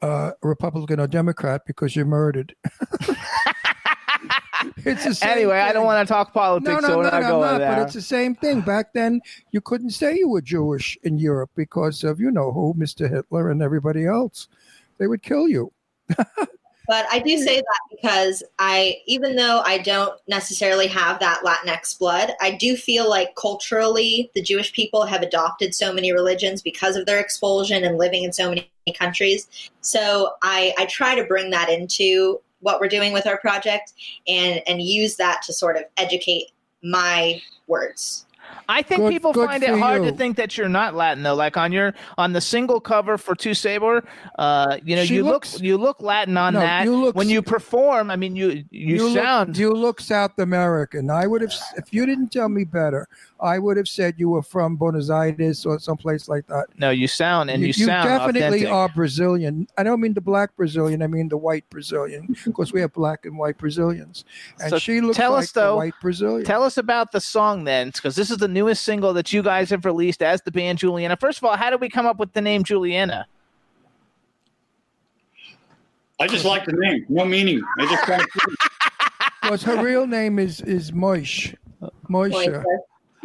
uh, 0.02 0.32
Republican 0.41 0.99
or 0.99 1.07
Democrat, 1.07 1.64
because 1.65 1.95
you're 1.95 2.06
murdered. 2.06 2.56
it's 4.78 5.03
the 5.06 5.15
same 5.15 5.30
anyway, 5.30 5.60
I 5.60 5.73
don't 5.73 5.86
want 5.86 6.07
to 6.07 6.11
talk 6.11 6.34
politics, 6.34 6.69
No, 6.69 6.80
no, 6.80 6.88
so 6.88 7.02
no, 7.02 7.10
not 7.10 7.22
no, 7.22 7.41
not, 7.41 7.57
there. 7.57 7.76
but 7.76 7.82
it's 7.84 7.94
the 7.94 8.02
same 8.02 8.36
thing. 8.36 8.61
Back 8.61 8.94
then, 8.94 9.22
you 9.52 9.61
couldn't 9.61 9.91
say 9.91 10.18
you 10.18 10.30
were 10.30 10.41
Jewish 10.41 10.98
in 11.03 11.18
Europe 11.18 11.52
because 11.56 12.03
of 12.03 12.19
you 12.19 12.32
know 12.32 12.52
who, 12.52 12.73
Mr. 12.76 13.10
Hitler 13.10 13.49
and 13.49 13.61
everybody 13.61 14.06
else. 14.06 14.48
They 14.98 15.07
would 15.07 15.23
kill 15.23 15.48
you. 15.48 15.72
But 16.88 17.06
I 17.12 17.20
do 17.20 17.36
mm-hmm. 17.36 17.44
say 17.44 17.58
that 17.58 17.80
because 17.91 18.44
I, 18.60 18.98
even 19.06 19.36
though 19.36 19.62
I 19.66 19.78
don't 19.78 20.14
necessarily 20.28 20.88
have 20.88 21.20
that 21.20 21.44
Latinx 21.44 21.98
blood, 21.98 22.34
I 22.41 22.52
do 22.52 22.76
feel 22.76 23.10
like 23.10 23.36
culturally 23.36 24.32
the 24.34 24.41
Jewish 24.41 24.74
people 24.74 25.06
have 25.06 25.22
adopted 25.22 25.76
so 25.76 25.94
many 25.94 26.12
religions 26.12 26.62
because 26.62 26.95
of 26.95 27.06
their 27.06 27.20
expulsion 27.20 27.84
and 27.84 27.98
living 27.98 28.24
in 28.24 28.34
so 28.34 28.49
many 28.49 28.70
countries. 28.98 29.48
So 29.82 30.34
I, 30.41 30.74
I 30.78 30.86
try 30.86 31.16
to 31.16 31.24
bring 31.24 31.52
that 31.52 31.70
into 31.70 32.41
what 32.62 32.80
we're 32.80 32.88
doing 32.88 33.12
with 33.12 33.28
our 33.28 33.38
project 33.40 33.94
and 34.28 34.62
and 34.68 34.82
use 34.82 35.16
that 35.18 35.41
to 35.44 35.53
sort 35.53 35.78
of 35.78 35.84
educate 35.98 36.52
my 36.84 37.41
words. 37.68 38.26
I 38.69 38.82
think 38.82 39.02
Good- 39.02 39.11
people 39.11 39.34
good 39.34 39.48
find 39.49 39.64
it 39.64 39.78
hard 39.78 40.03
to 40.03 40.11
think 40.11 40.38
that 40.38 40.57
you're 40.57 40.69
not 40.69 40.95
Latin 40.95 41.23
though. 41.23 41.36
Like 41.36 41.57
on 41.57 41.72
your 41.72 41.94
on 42.18 42.34
the 42.34 42.41
single 42.41 42.80
cover 42.80 43.18
for 43.18 43.36
Two 43.36 43.53
Saber, 43.53 44.03
uh, 44.40 44.78
you 44.84 44.95
know, 44.95 45.03
She 45.06 45.15
you 45.15 45.23
looks- 45.23 45.53
look 45.56 45.61
you 45.64 45.78
look 45.78 46.02
Latin 46.02 46.38
on 46.38 46.53
No, 46.53 46.60
that. 46.61 46.84
you 46.86 46.95
look- 46.95 47.15
when 47.15 47.30
you 47.30 47.41
perform, 47.41 48.10
I 48.11 48.15
mean, 48.15 48.36
you 48.36 48.64
you, 48.72 49.07
look- 49.10 49.23
sound. 49.23 49.57
you 49.57 49.72
look 49.73 49.99
South 49.99 50.38
American. 50.40 51.10
I 51.10 51.28
would 51.28 51.41
have, 51.41 51.53
if 51.78 51.94
you 51.94 52.06
didn't 52.06 52.32
tell 52.32 52.49
me 52.49 52.64
better, 52.64 53.07
I 53.41 53.57
would 53.57 53.76
have 53.77 53.88
said 53.88 54.15
you 54.18 54.30
were 54.30 54.43
from 54.43 54.76
Buenos 54.76 55.09
Aires 55.09 55.65
or 55.65 55.80
someplace 55.80 56.30
like 56.30 56.45
that. 56.47 56.68
no, 56.77 56.91
you 56.91 57.07
sound 57.07 57.49
and 57.49 57.63
you, 57.63 57.73
sound 57.73 58.07
definitely 58.07 58.65
authentic. 58.65 58.72
are 58.72 58.89
Brazilian. 58.89 59.68
I 59.77 59.84
don't 59.84 59.99
mean 59.99 60.13
the 60.13 60.22
black 60.22 60.55
Brazilian. 60.55 61.01
I 61.01 61.07
mean 61.07 61.27
the 61.27 61.38
white 61.38 61.68
Brazilian. 61.69 62.35
Of 62.45 62.53
course, 62.53 62.72
we 62.72 62.81
have 62.81 62.93
black 62.93 63.26
and 63.26 63.38
white 63.38 63.57
Brazilians, 63.57 64.26
and 64.59 64.69
So 64.69 64.77
she 64.77 65.01
looks 65.01 65.18
tell 65.18 65.31
like 65.31 65.43
us, 65.43 65.51
though- 65.53 65.72
the 65.72 65.77
white 65.77 65.93
Brazilian. 66.01 66.45
Tell 66.45 66.63
us 66.63 66.77
about 66.77 67.11
the 67.11 67.19
song 67.22 67.63
then, 67.63 67.89
because 67.89 68.15
this 68.15 68.30
is 68.30 68.38
the 68.38 68.47
newest 68.47 68.84
single 68.84 69.13
that 69.13 69.34
you 69.34 69.41
guys 69.41 69.69
have 69.72 69.85
released 69.85 70.22
as 70.22 70.41
the 70.43 70.51
band 70.51 70.77
Juliana. 70.80 71.18
First 71.18 71.39
of 71.39 71.45
all, 71.45 71.57
how 71.57 71.69
did 71.72 71.81
we 71.81 71.89
come 71.89 72.05
up 72.05 72.18
with 72.19 72.34
the 72.34 72.41
name 72.41 72.63
Juliana? 72.63 73.26
I 76.19 76.27
just 76.27 76.45
like 76.45 76.65
the 76.65 76.73
name. 76.73 77.05
No 77.09 77.26
meaning. 77.26 77.63
I 77.80 77.85
just 77.88 78.07
want 78.07 78.22
to. 78.22 78.55
Because 79.41 79.63
her 79.63 79.84
real 79.84 80.05
name 80.05 80.38
is 80.38 80.61
is 80.61 80.91
Moish. 80.91 81.55
Moisha. 82.07 82.63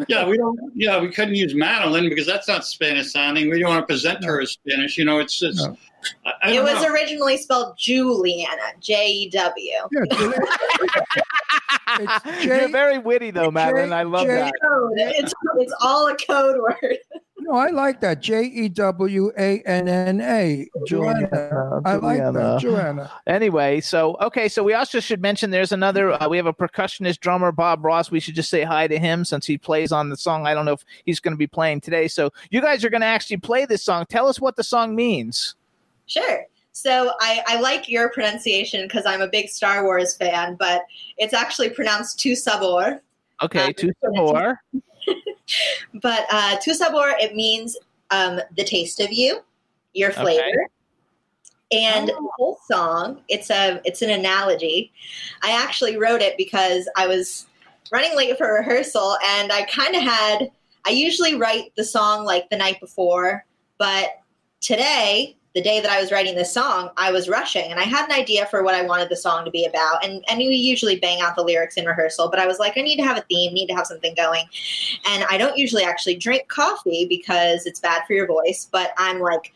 Yeah, 0.09 0.27
we 0.29 0.37
don't. 0.37 0.59
Yeah, 0.75 1.01
we 1.01 1.11
couldn't 1.11 1.35
use 1.37 1.55
Madeleine 1.55 2.09
because 2.09 2.27
that's 2.27 2.47
not 2.49 2.67
Spanish 2.67 3.13
sounding. 3.13 3.49
We 3.51 3.61
don't 3.61 3.71
want 3.71 3.83
to 3.83 3.87
present 3.87 4.23
her 4.25 4.41
as 4.43 4.51
Spanish. 4.53 4.99
You 4.99 5.05
know, 5.07 5.19
it's 5.19 5.39
just. 5.39 5.59
No. 5.67 5.77
I, 6.25 6.33
I 6.43 6.53
It 6.53 6.63
was 6.63 6.75
know. 6.83 6.93
originally 6.93 7.37
spelled 7.39 7.77
Juliana, 7.79 8.63
J 8.81 9.07
E 9.09 9.31
W. 9.31 9.73
Yeah, 9.91 10.17
Julia- 10.17 10.39
It's 11.99 12.45
J- 12.45 12.61
You're 12.61 12.69
very 12.69 12.99
witty 12.99 13.31
though, 13.31 13.51
Madeleine. 13.51 13.93
I 13.93 14.03
love 14.03 14.27
J- 14.27 14.35
that. 14.35 14.53
Code. 14.63 14.93
It's 14.97 15.33
it's 15.57 15.75
all 15.81 16.09
a 16.09 16.17
code 16.17 16.61
word. 16.61 16.99
No, 17.47 17.55
I 17.55 17.69
like 17.71 18.01
that. 18.01 18.21
J 18.21 18.45
e 18.45 18.69
w 18.69 19.33
a 19.39 19.63
n 19.65 19.89
n 19.89 20.21
a. 20.21 20.69
Joanna. 20.87 21.81
I 21.85 21.95
like 21.95 22.19
that. 22.19 22.59
Joanna. 22.61 23.11
Anyway, 23.27 23.81
so 23.81 24.17
okay, 24.21 24.49
so 24.49 24.65
we 24.65 24.75
also 24.75 24.99
should 24.99 25.23
mention 25.23 25.51
there's 25.51 25.71
another. 25.71 26.21
Uh, 26.21 26.29
we 26.29 26.37
have 26.37 26.47
a 26.47 26.53
percussionist 26.53 27.21
drummer, 27.21 27.53
Bob 27.53 27.85
Ross. 27.85 28.11
We 28.11 28.19
should 28.19 28.35
just 28.35 28.51
say 28.51 28.65
hi 28.65 28.89
to 28.89 28.99
him 28.99 29.25
since 29.25 29.47
he 29.47 29.57
plays 29.57 29.93
on 29.93 30.11
the 30.11 30.17
song. 30.17 30.47
I 30.47 30.55
don't 30.55 30.65
know 30.65 30.73
if 30.73 30.85
he's 31.05 31.21
going 31.21 31.35
to 31.35 31.39
be 31.39 31.47
playing 31.47 31.83
today. 31.83 32.09
So 32.09 32.33
you 32.51 32.61
guys 32.61 32.85
are 32.85 32.91
going 32.91 33.03
to 33.03 33.07
actually 33.07 33.37
play 33.37 33.65
this 33.65 33.85
song. 33.85 34.07
Tell 34.09 34.27
us 34.27 34.41
what 34.41 34.57
the 34.57 34.65
song 34.65 34.97
means. 34.97 35.55
Sure. 36.07 36.47
So 36.73 37.13
I, 37.21 37.43
I 37.47 37.61
like 37.61 37.89
your 37.89 38.11
pronunciation 38.11 38.83
because 38.83 39.07
I'm 39.07 39.23
a 39.23 39.29
big 39.29 39.49
Star 39.49 39.85
Wars 39.85 40.17
fan, 40.17 40.57
but 40.57 40.83
it's 41.17 41.33
actually 41.33 41.71
pronounced 41.71 42.19
Tu 42.19 42.35
Sabor. 42.35 43.03
Okay, 43.43 43.69
Uh, 43.69 43.73
two 43.77 43.93
more. 44.03 44.61
But 45.95 46.27
uh, 46.31 46.57
Tu 46.63 46.75
Sabor, 46.75 47.15
it 47.21 47.35
means 47.35 47.77
um, 48.11 48.41
the 48.57 48.65
taste 48.65 49.01
of 49.01 49.13
you, 49.13 49.41
your 49.93 50.11
flavor. 50.11 50.69
And 51.73 52.09
the 52.09 52.31
whole 52.37 52.59
song, 52.71 53.23
it's 53.29 53.51
a 53.51 53.81
it's 53.85 54.03
an 54.03 54.11
analogy. 54.11 54.93
I 55.43 55.51
actually 55.51 55.97
wrote 55.97 56.23
it 56.23 56.37
because 56.37 56.89
I 56.97 57.09
was 57.09 57.47
running 57.91 58.17
late 58.17 58.39
for 58.39 58.55
rehearsal 58.55 59.17
and 59.25 59.51
I 59.51 59.65
kind 59.65 59.97
of 59.97 60.03
had 60.03 60.51
I 60.87 60.91
usually 60.91 61.35
write 61.35 61.73
the 61.77 61.85
song 61.85 62.25
like 62.25 62.49
the 62.51 62.57
night 62.57 62.79
before, 62.81 63.45
but 63.79 64.11
today, 64.61 65.36
the 65.57 65.63
day 65.63 65.81
that 65.81 65.91
I 65.91 65.99
was 66.03 66.13
writing 66.13 66.35
this 66.35 66.53
song, 66.53 66.91
I 66.99 67.11
was 67.11 67.31
rushing 67.31 67.71
and 67.71 67.81
I 67.81 67.85
had 67.85 68.05
an 68.05 68.13
idea 68.13 68.45
for 68.45 68.63
what 68.63 68.75
I 68.75 68.83
wanted 68.83 69.09
the 69.09 69.17
song 69.17 69.43
to 69.47 69.51
be 69.51 69.65
about. 69.65 70.05
And 70.05 70.23
and 70.29 70.37
we 70.37 70.45
usually 70.55 71.01
bang 71.01 71.23
out 71.23 71.35
the 71.35 71.43
lyrics 71.43 71.79
in 71.79 71.87
rehearsal, 71.87 72.29
but 72.29 72.39
I 72.39 72.47
was 72.47 72.59
like, 72.59 72.75
I 72.77 72.83
need 72.83 72.99
to 72.99 73.05
have 73.05 73.17
a 73.17 73.23
theme, 73.23 73.55
need 73.55 73.69
to 73.69 73.75
have 73.75 73.87
something 73.87 74.15
going. 74.15 74.45
And 75.09 75.25
I 75.31 75.39
don't 75.39 75.57
usually 75.57 75.83
actually 75.83 76.17
drink 76.17 76.49
coffee 76.49 77.07
because 77.09 77.65
it's 77.65 77.81
bad 77.81 78.03
for 78.07 78.13
your 78.13 78.27
voice, 78.27 78.69
but 78.71 78.91
I'm 78.99 79.19
like 79.19 79.55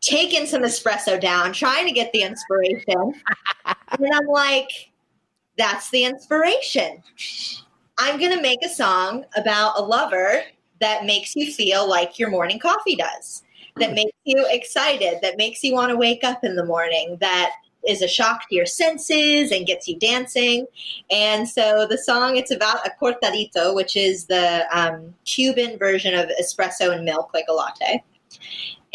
taking 0.00 0.46
some 0.46 0.62
espresso 0.62 1.20
down, 1.20 1.52
trying 1.52 1.86
to 1.88 1.92
get 1.92 2.10
the 2.14 2.22
inspiration. 2.22 3.12
and 3.66 4.14
I'm 4.14 4.26
like, 4.26 4.70
that's 5.58 5.90
the 5.90 6.04
inspiration. 6.04 7.02
I'm 7.98 8.18
going 8.18 8.34
to 8.34 8.40
make 8.40 8.64
a 8.64 8.70
song 8.70 9.26
about 9.36 9.78
a 9.78 9.82
lover 9.82 10.42
that 10.80 11.04
makes 11.04 11.36
you 11.36 11.52
feel 11.52 11.86
like 11.86 12.18
your 12.18 12.30
morning 12.30 12.58
coffee 12.58 12.96
does, 12.96 13.43
that 13.76 13.92
makes 13.94 14.16
you 14.24 14.46
excited, 14.48 15.18
that 15.22 15.36
makes 15.36 15.62
you 15.62 15.74
want 15.74 15.90
to 15.90 15.96
wake 15.96 16.22
up 16.22 16.44
in 16.44 16.56
the 16.56 16.64
morning, 16.64 17.16
that 17.20 17.50
is 17.86 18.02
a 18.02 18.08
shock 18.08 18.48
to 18.48 18.54
your 18.54 18.66
senses 18.66 19.52
and 19.52 19.66
gets 19.66 19.86
you 19.88 19.98
dancing. 19.98 20.66
And 21.10 21.48
so 21.48 21.86
the 21.88 21.98
song, 21.98 22.36
it's 22.36 22.50
about 22.50 22.86
a 22.86 22.92
cortadito, 23.00 23.74
which 23.74 23.96
is 23.96 24.26
the 24.26 24.64
um, 24.72 25.14
Cuban 25.24 25.78
version 25.78 26.14
of 26.14 26.30
espresso 26.40 26.94
and 26.94 27.04
milk, 27.04 27.32
like 27.34 27.46
a 27.48 27.52
latte. 27.52 28.02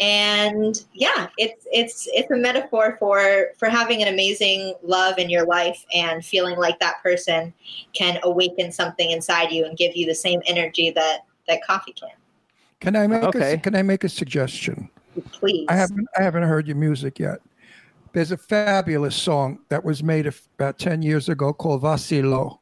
And 0.00 0.82
yeah, 0.94 1.28
it's 1.36 1.66
it's 1.70 2.08
it's 2.14 2.30
a 2.30 2.36
metaphor 2.36 2.96
for 2.98 3.48
for 3.58 3.68
having 3.68 4.00
an 4.00 4.08
amazing 4.08 4.74
love 4.82 5.18
in 5.18 5.28
your 5.28 5.44
life 5.44 5.84
and 5.94 6.24
feeling 6.24 6.56
like 6.56 6.80
that 6.80 7.02
person 7.02 7.52
can 7.92 8.18
awaken 8.22 8.72
something 8.72 9.10
inside 9.10 9.52
you 9.52 9.66
and 9.66 9.76
give 9.76 9.94
you 9.94 10.06
the 10.06 10.14
same 10.14 10.40
energy 10.46 10.90
that 10.90 11.26
that 11.48 11.62
coffee 11.66 11.92
can. 11.92 12.08
Can 12.80 12.96
I 12.96 13.06
make 13.06 13.22
Okay. 13.22 13.54
a, 13.54 13.58
can 13.58 13.74
I 13.74 13.82
make 13.82 14.04
a 14.04 14.08
suggestion? 14.08 14.88
Please. 15.32 15.66
I 15.68 15.74
haven't 15.76 16.06
I 16.18 16.22
haven't 16.22 16.44
heard 16.44 16.66
your 16.66 16.76
music 16.76 17.18
yet. 17.18 17.40
There's 18.12 18.32
a 18.32 18.36
fabulous 18.36 19.14
song 19.14 19.60
that 19.68 19.84
was 19.84 20.02
made 20.02 20.26
about 20.58 20.78
ten 20.78 21.02
years 21.02 21.28
ago 21.28 21.52
called 21.52 21.82
Vasilo. 21.82 22.58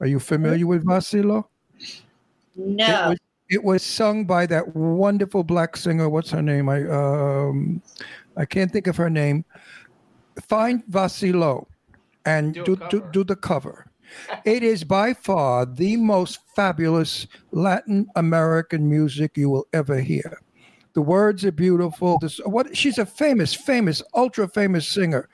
Are 0.00 0.06
you 0.06 0.20
familiar 0.20 0.66
with 0.66 0.84
Vasilo? 0.84 1.44
no. 2.56 2.86
It 2.86 3.08
was, 3.08 3.18
it 3.50 3.64
was 3.64 3.82
sung 3.82 4.24
by 4.24 4.46
that 4.46 4.76
wonderful 4.76 5.42
black 5.42 5.76
singer. 5.76 6.08
What's 6.08 6.30
her 6.30 6.42
name? 6.42 6.68
I 6.68 6.82
um, 6.88 7.82
I 8.36 8.44
can't 8.44 8.70
think 8.72 8.86
of 8.86 8.96
her 8.96 9.10
name. 9.10 9.44
Find 10.46 10.84
Vasilo 10.86 11.66
and 12.24 12.54
Do 12.54 12.64
do 12.64 12.76
do, 12.90 13.08
do 13.12 13.24
the 13.24 13.34
cover. 13.36 13.87
It 14.44 14.62
is 14.62 14.84
by 14.84 15.14
far 15.14 15.66
the 15.66 15.96
most 15.96 16.40
fabulous 16.54 17.26
Latin 17.52 18.06
American 18.16 18.88
music 18.88 19.36
you 19.36 19.50
will 19.50 19.66
ever 19.72 20.00
hear. 20.00 20.40
The 20.94 21.02
words 21.02 21.44
are 21.44 21.52
beautiful. 21.52 22.18
This, 22.18 22.38
what 22.44 22.76
she's 22.76 22.98
a 22.98 23.06
famous, 23.06 23.54
famous, 23.54 24.02
ultra 24.14 24.48
famous 24.48 24.88
singer. 24.88 25.28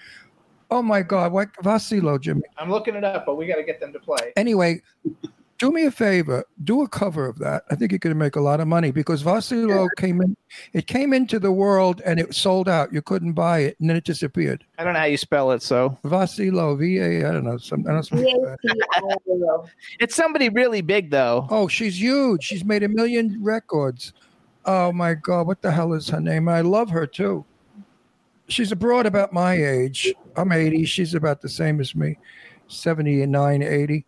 Oh 0.70 0.82
my 0.82 1.02
God! 1.02 1.32
What 1.32 1.52
Vasilo, 1.62 2.20
Jimmy? 2.20 2.42
I'm 2.58 2.70
looking 2.70 2.96
it 2.96 3.04
up, 3.04 3.26
but 3.26 3.36
we 3.36 3.46
got 3.46 3.56
to 3.56 3.62
get 3.62 3.80
them 3.80 3.92
to 3.92 3.98
play. 3.98 4.32
Anyway, 4.36 4.82
do 5.58 5.70
me 5.70 5.84
a 5.84 5.90
favor. 5.90 6.44
Do 6.64 6.82
a 6.82 6.88
cover 6.88 7.26
of 7.26 7.38
that. 7.38 7.64
I 7.70 7.74
think 7.74 7.92
you 7.92 7.98
could 7.98 8.16
make 8.16 8.36
a 8.36 8.40
lot 8.40 8.60
of 8.60 8.68
money 8.68 8.90
because 8.90 9.22
Vasilo 9.22 9.88
came 9.96 10.20
in. 10.20 10.36
It 10.72 10.86
came 10.86 11.12
into 11.12 11.38
the 11.38 11.52
world 11.52 12.02
and 12.04 12.18
it 12.18 12.34
sold 12.34 12.68
out. 12.68 12.92
You 12.92 13.02
couldn't 13.02 13.32
buy 13.32 13.60
it, 13.60 13.76
and 13.80 13.88
then 13.88 13.96
it 13.96 14.04
disappeared. 14.04 14.64
I 14.78 14.84
don't 14.84 14.94
know 14.94 15.00
how 15.00 15.06
you 15.06 15.16
spell 15.16 15.50
it, 15.52 15.62
so 15.62 15.96
Vasilo, 16.04 16.78
V 16.78 16.98
A. 16.98 17.28
I 17.28 17.32
don't 17.32 17.44
know. 17.44 17.58
Some. 17.58 17.84
I 17.88 17.92
don't 17.92 18.10
know. 19.26 19.66
It's 20.00 20.14
somebody 20.14 20.48
really 20.48 20.80
big 20.80 21.10
though. 21.10 21.46
Oh, 21.50 21.68
she's 21.68 22.00
huge. 22.00 22.44
She's 22.44 22.64
made 22.64 22.82
a 22.82 22.88
million 22.88 23.42
records. 23.42 24.12
Oh 24.66 24.92
my 24.92 25.14
God, 25.14 25.46
what 25.46 25.62
the 25.62 25.70
hell 25.70 25.92
is 25.92 26.08
her 26.08 26.20
name? 26.20 26.48
I 26.48 26.62
love 26.62 26.90
her 26.90 27.06
too. 27.06 27.44
She's 28.48 28.72
abroad 28.72 29.06
about 29.06 29.32
my 29.32 29.54
age. 29.54 30.12
I'm 30.36 30.52
80. 30.52 30.84
She's 30.84 31.14
about 31.14 31.40
the 31.40 31.48
same 31.48 31.80
as 31.80 31.94
me, 31.94 32.18
79, 32.68 33.62
80. 33.62 34.04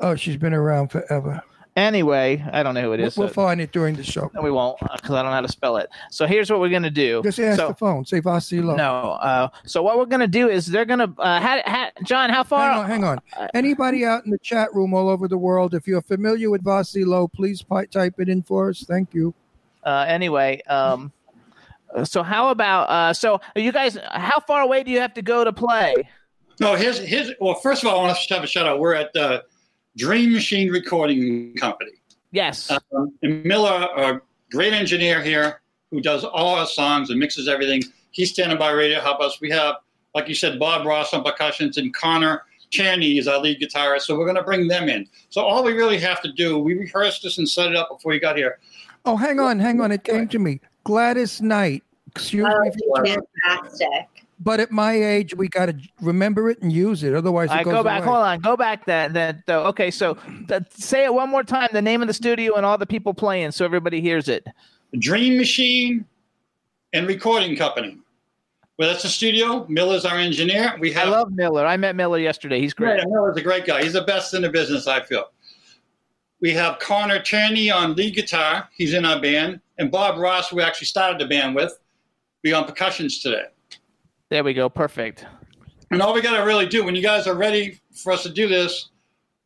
Oh, 0.00 0.14
she's 0.14 0.36
been 0.36 0.54
around 0.54 0.88
forever. 0.88 1.42
Anyway, 1.76 2.42
I 2.52 2.62
don't 2.62 2.74
know 2.74 2.80
who 2.80 2.92
it 2.92 3.00
is. 3.00 3.18
We'll, 3.18 3.26
is. 3.26 3.36
we'll 3.36 3.44
so- 3.44 3.48
find 3.48 3.60
it 3.60 3.70
during 3.70 3.96
the 3.96 4.02
show. 4.02 4.30
no, 4.34 4.40
we 4.40 4.50
won't 4.50 4.78
because 4.78 5.10
I 5.10 5.22
don't 5.22 5.26
know 5.26 5.32
how 5.32 5.42
to 5.42 5.48
spell 5.48 5.76
it. 5.76 5.90
So 6.10 6.26
here's 6.26 6.50
what 6.50 6.58
we're 6.58 6.70
gonna 6.70 6.90
do. 6.90 7.20
Just 7.22 7.38
ask 7.38 7.58
so, 7.58 7.68
the 7.68 7.74
phone. 7.74 8.06
Say 8.06 8.22
Vasilo. 8.22 8.74
No. 8.74 9.10
Uh, 9.20 9.48
so 9.66 9.82
what 9.82 9.98
we're 9.98 10.06
gonna 10.06 10.26
do 10.26 10.48
is 10.48 10.64
they're 10.66 10.86
gonna. 10.86 11.12
Uh, 11.18 11.38
ha, 11.38 11.60
ha, 11.66 11.90
John, 12.02 12.30
how 12.30 12.44
far? 12.44 12.70
Hang 12.70 13.04
on, 13.04 13.20
hang 13.28 13.40
on. 13.40 13.48
Anybody 13.52 14.06
out 14.06 14.24
in 14.24 14.30
the 14.30 14.38
chat 14.38 14.74
room 14.74 14.94
all 14.94 15.10
over 15.10 15.28
the 15.28 15.36
world, 15.36 15.74
if 15.74 15.86
you're 15.86 16.00
familiar 16.00 16.48
with 16.48 16.64
Vasilo, 16.64 17.30
please 17.30 17.60
pi- 17.60 17.84
type 17.84 18.14
it 18.20 18.30
in 18.30 18.42
for 18.42 18.70
us. 18.70 18.82
Thank 18.88 19.12
you. 19.12 19.34
Uh, 19.84 20.06
anyway, 20.08 20.62
um, 20.68 21.12
so 22.04 22.22
how 22.22 22.48
about? 22.48 22.84
Uh, 22.84 23.12
so 23.12 23.38
you 23.54 23.70
guys, 23.70 23.98
how 24.12 24.40
far 24.40 24.62
away 24.62 24.82
do 24.82 24.90
you 24.90 25.00
have 25.00 25.12
to 25.12 25.22
go 25.22 25.44
to 25.44 25.52
play? 25.52 25.94
No, 26.58 26.74
his 26.74 26.98
his. 26.98 27.34
Well, 27.38 27.56
first 27.56 27.82
of 27.82 27.90
all, 27.90 28.00
I 28.00 28.02
want 28.02 28.18
to 28.18 28.34
have 28.34 28.42
a 28.42 28.46
shout 28.46 28.66
out. 28.66 28.80
We're 28.80 28.94
at 28.94 29.12
the 29.12 29.44
Dream 29.96 30.32
Machine 30.32 30.70
Recording 30.70 31.54
Company. 31.56 31.92
Yes. 32.32 32.70
Um, 32.70 33.12
and 33.22 33.44
Miller, 33.44 33.88
a 33.96 34.20
great 34.50 34.72
engineer 34.72 35.22
here, 35.22 35.60
who 35.90 36.00
does 36.00 36.24
all 36.24 36.54
our 36.56 36.66
songs 36.66 37.10
and 37.10 37.18
mixes 37.18 37.48
everything. 37.48 37.82
He's 38.10 38.30
standing 38.30 38.58
by 38.58 38.72
ready 38.72 38.94
to 38.94 39.00
help 39.00 39.20
us. 39.20 39.40
We 39.40 39.50
have, 39.50 39.76
like 40.14 40.28
you 40.28 40.34
said, 40.34 40.58
Bob 40.58 40.86
Ross 40.86 41.14
on 41.14 41.22
percussions 41.24 41.78
and 41.78 41.94
Connor 41.94 42.42
Chaney 42.70 43.16
is 43.18 43.28
our 43.28 43.38
lead 43.38 43.60
guitarist. 43.60 44.02
So 44.02 44.18
we're 44.18 44.24
going 44.26 44.36
to 44.36 44.42
bring 44.42 44.68
them 44.68 44.88
in. 44.88 45.06
So 45.30 45.40
all 45.42 45.62
we 45.64 45.72
really 45.72 45.98
have 45.98 46.20
to 46.22 46.32
do, 46.32 46.58
we 46.58 46.74
rehearsed 46.74 47.22
this 47.22 47.38
and 47.38 47.48
set 47.48 47.68
it 47.70 47.76
up 47.76 47.88
before 47.90 48.12
you 48.12 48.20
got 48.20 48.36
here. 48.36 48.58
Oh, 49.04 49.16
hang 49.16 49.38
on, 49.38 49.58
hang 49.60 49.80
on. 49.80 49.92
It 49.92 50.02
came 50.04 50.26
to 50.28 50.38
me. 50.38 50.60
Gladys 50.84 51.40
Knight. 51.40 51.84
Excuse 52.08 52.46
Oh, 52.50 53.00
me. 53.02 53.16
fantastic. 53.44 54.08
But 54.38 54.60
at 54.60 54.70
my 54.70 54.92
age, 54.92 55.34
we 55.34 55.48
got 55.48 55.66
to 55.66 55.76
remember 56.02 56.50
it 56.50 56.60
and 56.60 56.70
use 56.70 57.02
it. 57.02 57.14
Otherwise, 57.14 57.48
it 57.48 57.52
All 57.52 57.56
right, 57.56 57.64
goes 57.64 57.72
go 57.72 57.82
back. 57.82 58.02
away. 58.02 58.12
Hold 58.12 58.24
on. 58.24 58.40
Go 58.40 58.56
back. 58.56 58.84
That 58.86 59.14
that 59.14 59.46
though. 59.46 59.64
Okay, 59.66 59.90
so 59.90 60.18
th- 60.48 60.62
say 60.70 61.04
it 61.04 61.14
one 61.14 61.30
more 61.30 61.42
time. 61.42 61.68
The 61.72 61.80
name 61.80 62.02
of 62.02 62.08
the 62.08 62.14
studio 62.14 62.54
and 62.54 62.66
all 62.66 62.76
the 62.76 62.86
people 62.86 63.14
playing, 63.14 63.52
so 63.52 63.64
everybody 63.64 64.00
hears 64.00 64.28
it. 64.28 64.46
Dream 64.98 65.38
Machine 65.38 66.04
and 66.92 67.06
Recording 67.06 67.56
Company. 67.56 67.98
Well, 68.78 68.90
that's 68.90 69.02
the 69.04 69.08
studio. 69.08 69.64
Miller's 69.70 70.04
our 70.04 70.18
engineer. 70.18 70.76
We 70.78 70.92
have. 70.92 71.08
I 71.08 71.10
love 71.10 71.32
Miller. 71.32 71.64
I 71.64 71.78
met 71.78 71.96
Miller 71.96 72.18
yesterday. 72.18 72.60
He's 72.60 72.74
great. 72.74 72.98
Yeah, 72.98 73.04
Miller's 73.08 73.38
a 73.38 73.42
great 73.42 73.64
guy. 73.64 73.82
He's 73.82 73.94
the 73.94 74.02
best 74.02 74.34
in 74.34 74.42
the 74.42 74.50
business, 74.50 74.86
I 74.86 75.00
feel. 75.00 75.30
We 76.42 76.50
have 76.52 76.78
Connor 76.78 77.22
Turney 77.22 77.70
on 77.70 77.94
lead 77.94 78.14
guitar. 78.14 78.68
He's 78.76 78.92
in 78.92 79.06
our 79.06 79.18
band. 79.18 79.60
And 79.78 79.90
Bob 79.90 80.18
Ross, 80.18 80.50
who 80.50 80.56
we 80.56 80.62
actually 80.62 80.88
started 80.88 81.18
the 81.18 81.26
band 81.26 81.54
with, 81.54 81.78
be 82.42 82.52
on 82.52 82.66
percussions 82.66 83.20
today. 83.20 83.44
There 84.30 84.42
we 84.42 84.54
go. 84.54 84.68
Perfect. 84.68 85.24
And 85.90 86.02
all 86.02 86.12
we 86.12 86.20
got 86.20 86.36
to 86.36 86.42
really 86.42 86.66
do, 86.66 86.84
when 86.84 86.96
you 86.96 87.02
guys 87.02 87.26
are 87.26 87.34
ready 87.34 87.80
for 87.92 88.12
us 88.12 88.24
to 88.24 88.30
do 88.30 88.48
this, 88.48 88.88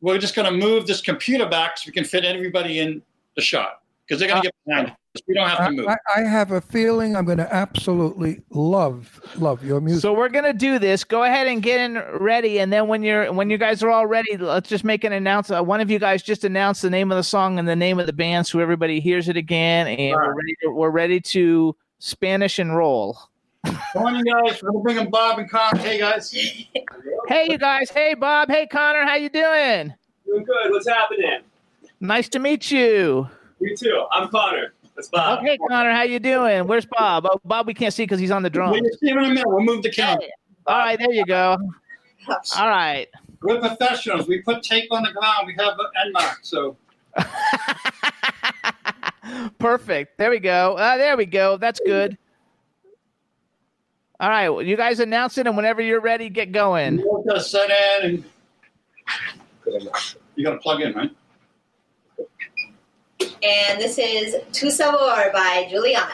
we're 0.01 0.17
just 0.17 0.35
going 0.35 0.51
to 0.51 0.65
move 0.65 0.87
this 0.87 1.01
computer 1.01 1.47
back 1.47 1.77
so 1.77 1.83
we 1.87 1.93
can 1.93 2.03
fit 2.03 2.25
everybody 2.25 2.79
in 2.79 3.01
the 3.35 3.41
shot 3.41 3.81
because 4.05 4.19
they're 4.19 4.29
going 4.29 4.41
to 4.41 4.47
get 4.47 4.53
uh, 4.53 4.69
behind 4.69 4.87
us. 4.89 4.95
We 5.27 5.33
don't 5.35 5.47
have 5.47 5.59
I, 5.59 5.65
to 5.67 5.71
move. 5.71 5.87
I, 5.87 5.97
I 6.15 6.21
have 6.21 6.51
a 6.51 6.61
feeling 6.61 7.15
I'm 7.15 7.25
going 7.25 7.37
to 7.37 7.53
absolutely 7.53 8.41
love 8.49 9.19
love 9.37 9.63
your 9.63 9.81
music. 9.81 10.01
So 10.01 10.13
we're 10.13 10.29
gonna 10.29 10.53
do 10.53 10.79
this. 10.79 11.03
Go 11.03 11.23
ahead 11.23 11.47
and 11.47 11.61
get 11.61 11.81
in 11.81 12.01
ready, 12.17 12.61
and 12.61 12.71
then 12.71 12.87
when 12.87 13.03
you're 13.03 13.31
when 13.33 13.49
you 13.49 13.57
guys 13.57 13.83
are 13.83 13.89
all 13.89 14.07
ready, 14.07 14.37
let's 14.37 14.69
just 14.69 14.85
make 14.85 15.03
an 15.03 15.11
announcement. 15.11 15.59
Uh, 15.59 15.63
one 15.65 15.81
of 15.81 15.91
you 15.91 15.99
guys 15.99 16.23
just 16.23 16.45
announce 16.45 16.79
the 16.79 16.89
name 16.89 17.11
of 17.11 17.17
the 17.17 17.23
song 17.23 17.59
and 17.59 17.67
the 17.67 17.75
name 17.75 17.99
of 17.99 18.05
the 18.05 18.13
band, 18.13 18.47
so 18.47 18.59
everybody 18.59 19.01
hears 19.01 19.27
it 19.27 19.35
again, 19.35 19.87
and 19.87 20.15
we're 20.15 20.33
ready. 20.33 20.55
To, 20.63 20.69
we're 20.69 20.89
ready 20.91 21.19
to 21.19 21.75
Spanish 21.99 22.57
and 22.57 22.73
roll. 22.73 23.19
Morning, 23.95 24.23
guys. 24.23 24.61
We're 24.63 24.71
going 24.71 24.73
to 24.73 24.79
bring 24.83 24.97
in 24.97 25.09
Bob 25.09 25.39
and 25.39 25.49
Connor. 25.49 25.79
Hey, 25.79 25.99
guys. 25.99 26.31
Hey, 27.27 27.47
you 27.49 27.57
guys. 27.57 27.89
Hey, 27.89 28.13
Bob. 28.13 28.49
Hey, 28.49 28.65
Connor. 28.65 29.03
How 29.03 29.15
you 29.15 29.29
doing? 29.29 29.93
Doing 30.25 30.45
good. 30.45 30.71
What's 30.71 30.87
happening? 30.87 31.41
Nice 31.99 32.29
to 32.29 32.39
meet 32.39 32.71
you. 32.71 33.27
You 33.59 33.77
too. 33.77 34.05
I'm 34.11 34.29
Connor. 34.29 34.73
That's 34.95 35.09
Bob. 35.09 35.39
Okay, 35.39 35.57
Connor. 35.69 35.91
How 35.91 36.03
you 36.03 36.19
doing? 36.19 36.67
Where's 36.67 36.85
Bob? 36.85 37.27
Oh, 37.29 37.39
Bob, 37.45 37.67
we 37.67 37.73
can't 37.73 37.93
see 37.93 38.03
because 38.03 38.19
he's 38.19 38.31
on 38.31 38.43
the 38.43 38.49
drums. 38.49 38.79
We'll 38.81 38.91
see 38.99 39.09
him 39.09 39.19
in 39.19 39.25
a 39.25 39.29
minute. 39.29 39.47
We'll 39.47 39.61
move 39.61 39.83
the 39.83 39.91
camera. 39.91 40.23
All 40.67 40.77
right, 40.77 40.97
there 40.97 41.11
you 41.11 41.25
go. 41.25 41.57
All 42.57 42.69
right. 42.69 43.07
We're 43.41 43.59
professionals. 43.59 44.27
We 44.27 44.41
put 44.41 44.63
tape 44.63 44.91
on 44.91 45.03
the 45.03 45.11
ground. 45.11 45.47
We 45.47 45.55
have 45.57 45.73
an 45.79 45.85
end 46.03 46.13
mark. 46.13 46.39
So 46.43 46.77
Perfect. 49.59 50.17
There 50.17 50.29
we 50.29 50.39
go. 50.39 50.75
Uh, 50.75 50.97
there 50.97 51.17
we 51.17 51.25
go. 51.25 51.57
That's 51.57 51.79
good. 51.85 52.17
All 54.21 54.29
right. 54.29 54.49
Well, 54.49 54.61
you 54.61 54.77
guys 54.77 54.99
announce 54.99 55.39
it, 55.39 55.47
and 55.47 55.57
whenever 55.57 55.81
you're 55.81 55.99
ready, 55.99 56.29
get 56.29 56.51
going. 56.51 57.01
we'll 57.03 57.23
just 57.27 57.49
set 57.49 57.71
in 58.03 58.23
and 59.65 59.83
you 60.35 60.43
got 60.43 60.51
to 60.51 60.57
plug 60.59 60.81
in, 60.81 60.93
right? 60.93 61.09
And 63.19 63.81
this 63.81 63.97
is 63.97 64.35
Tu 64.51 64.69
Sabor 64.69 65.31
by 65.33 65.67
Juliana. 65.71 66.13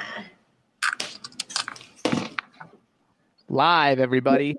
Live, 3.49 3.99
everybody. 3.99 4.55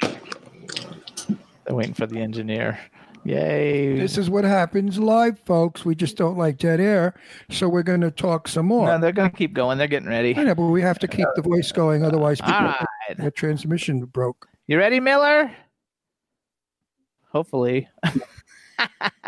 They're 0.00 1.76
waiting 1.76 1.94
for 1.94 2.06
the 2.08 2.18
engineer. 2.18 2.80
Yay. 3.24 3.98
This 3.98 4.16
is 4.16 4.30
what 4.30 4.44
happens 4.44 4.98
live, 4.98 5.38
folks. 5.40 5.84
We 5.84 5.94
just 5.94 6.16
don't 6.16 6.38
like 6.38 6.56
dead 6.56 6.80
air, 6.80 7.14
so 7.50 7.68
we're 7.68 7.82
going 7.82 8.00
to 8.00 8.10
talk 8.10 8.48
some 8.48 8.66
more. 8.66 8.86
No, 8.86 8.98
they're 8.98 9.12
going 9.12 9.30
to 9.30 9.36
keep 9.36 9.52
going. 9.52 9.76
They're 9.76 9.88
getting 9.88 10.08
ready. 10.08 10.34
I 10.36 10.44
know, 10.44 10.54
but 10.54 10.66
we 10.66 10.80
have 10.80 10.98
to 11.00 11.08
keep 11.08 11.26
the 11.36 11.42
voice 11.42 11.70
going, 11.70 12.04
otherwise, 12.04 12.40
people 12.40 12.54
right. 12.60 12.86
their 13.18 13.30
transmission 13.30 14.04
broke. 14.06 14.48
You 14.66 14.78
ready, 14.78 15.00
Miller? 15.00 15.50
Hopefully. 17.32 17.88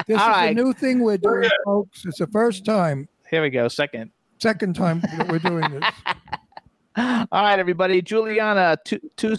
This 0.07 0.19
All 0.19 0.31
is 0.31 0.37
right. 0.37 0.51
a 0.51 0.55
new 0.55 0.73
thing 0.73 1.01
we're 1.01 1.19
doing, 1.19 1.51
folks. 1.65 2.05
It's 2.05 2.19
the 2.19 2.27
first 2.29 2.65
time, 2.65 3.09
Here 3.31 3.43
we 3.43 3.51
go. 3.51 3.69
Second. 3.69 4.11
second 4.39 4.75
time 4.75 5.01
that 5.01 5.29
we're 5.29 5.39
doing 5.39 5.71
this. 5.71 5.85
All 6.97 7.27
right, 7.33 7.59
everybody. 7.59 8.03
Juliana 8.03 8.79
Tu 8.85 8.99
Tu 9.17 9.37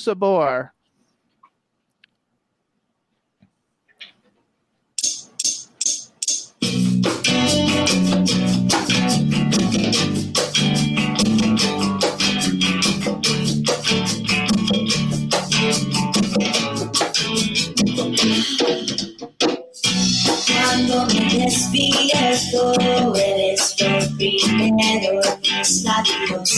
Cuando 20.73 21.05
me 21.05 21.45
despierto, 21.45 22.73
eres 23.13 23.75
lo 23.79 24.17
primero 24.17 25.21
mis 25.39 25.83
labios. 25.83 26.49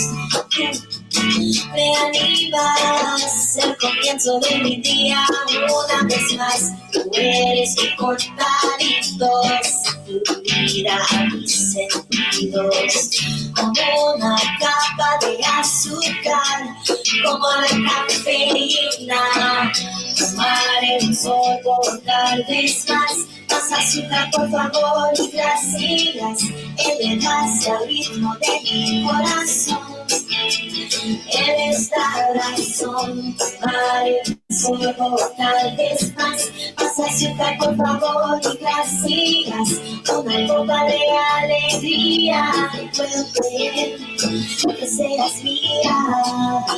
Me 1.74 1.96
animas 1.98 3.58
el 3.58 3.76
comienzo 3.76 4.40
de 4.40 4.56
mi 4.60 4.78
día 4.78 5.20
una 5.52 6.08
vez 6.08 6.34
más. 6.38 6.72
Tú 6.94 7.02
eres 7.12 7.76
mi 7.76 7.94
cortadito, 7.98 9.30
a 10.88 11.26
mis 11.34 11.74
sentidos. 11.74 13.10
Como 13.56 14.14
una 14.16 14.36
capa 14.60 15.26
de 15.26 15.44
azúcar, 15.44 16.76
como 17.24 17.48
la 17.48 17.92
cafeína. 18.08 19.72
Tomaré 20.18 20.98
un 21.02 21.16
sorbo 21.16 21.82
tal 22.06 22.44
vez 22.48 22.86
más. 22.90 23.18
Más 23.50 23.72
azúcar, 23.72 24.30
por 24.32 24.50
favor, 24.52 25.10
y 25.18 25.30
gracias. 25.32 26.42
Elevas 26.78 27.68
al 27.68 27.88
ritmo 27.88 28.36
de 28.42 28.62
mi 28.64 29.08
corazón. 29.08 29.95
Eres 30.08 31.92
la 31.92 32.34
razón. 32.34 33.36
Sorbo 34.50 35.18
tal 35.38 35.76
vez 35.78 36.14
más. 36.16 36.52
Más 36.78 37.00
azúcar, 37.00 37.58
por 37.58 37.76
favor, 37.76 38.40
y 38.42 38.58
gracias. 38.58 39.82
Una 40.14 40.48
copa 40.48 40.86
de 40.86 41.00
alegría. 41.42 42.54
Y 42.74 42.96
puedo 42.96 43.26
creer 43.34 44.00
que 44.80 44.88
seas 44.88 45.44
mía. 45.44 45.98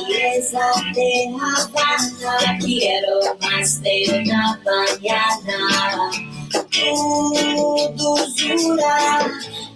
Belleza 0.08 0.66
de 0.94 1.34
Habana. 1.34 2.58
Quiero 2.58 3.20
más 3.40 3.82
de 3.82 4.22
una 4.22 4.60
mañana. 4.64 6.37
Tu 6.50 7.94
dulzura 7.96 8.96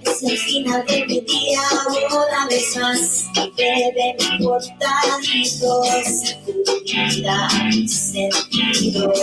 es 0.05 0.23
el 0.23 0.39
final 0.39 0.85
de 0.87 1.07
mi 1.07 1.21
día 1.21 1.61
una 2.11 2.47
vez 2.49 2.77
más. 2.77 3.27
Bebe 3.57 4.17
mi 4.19 4.45
cortaditos, 4.45 6.07
vida, 6.85 7.49
sentidos, 7.87 9.19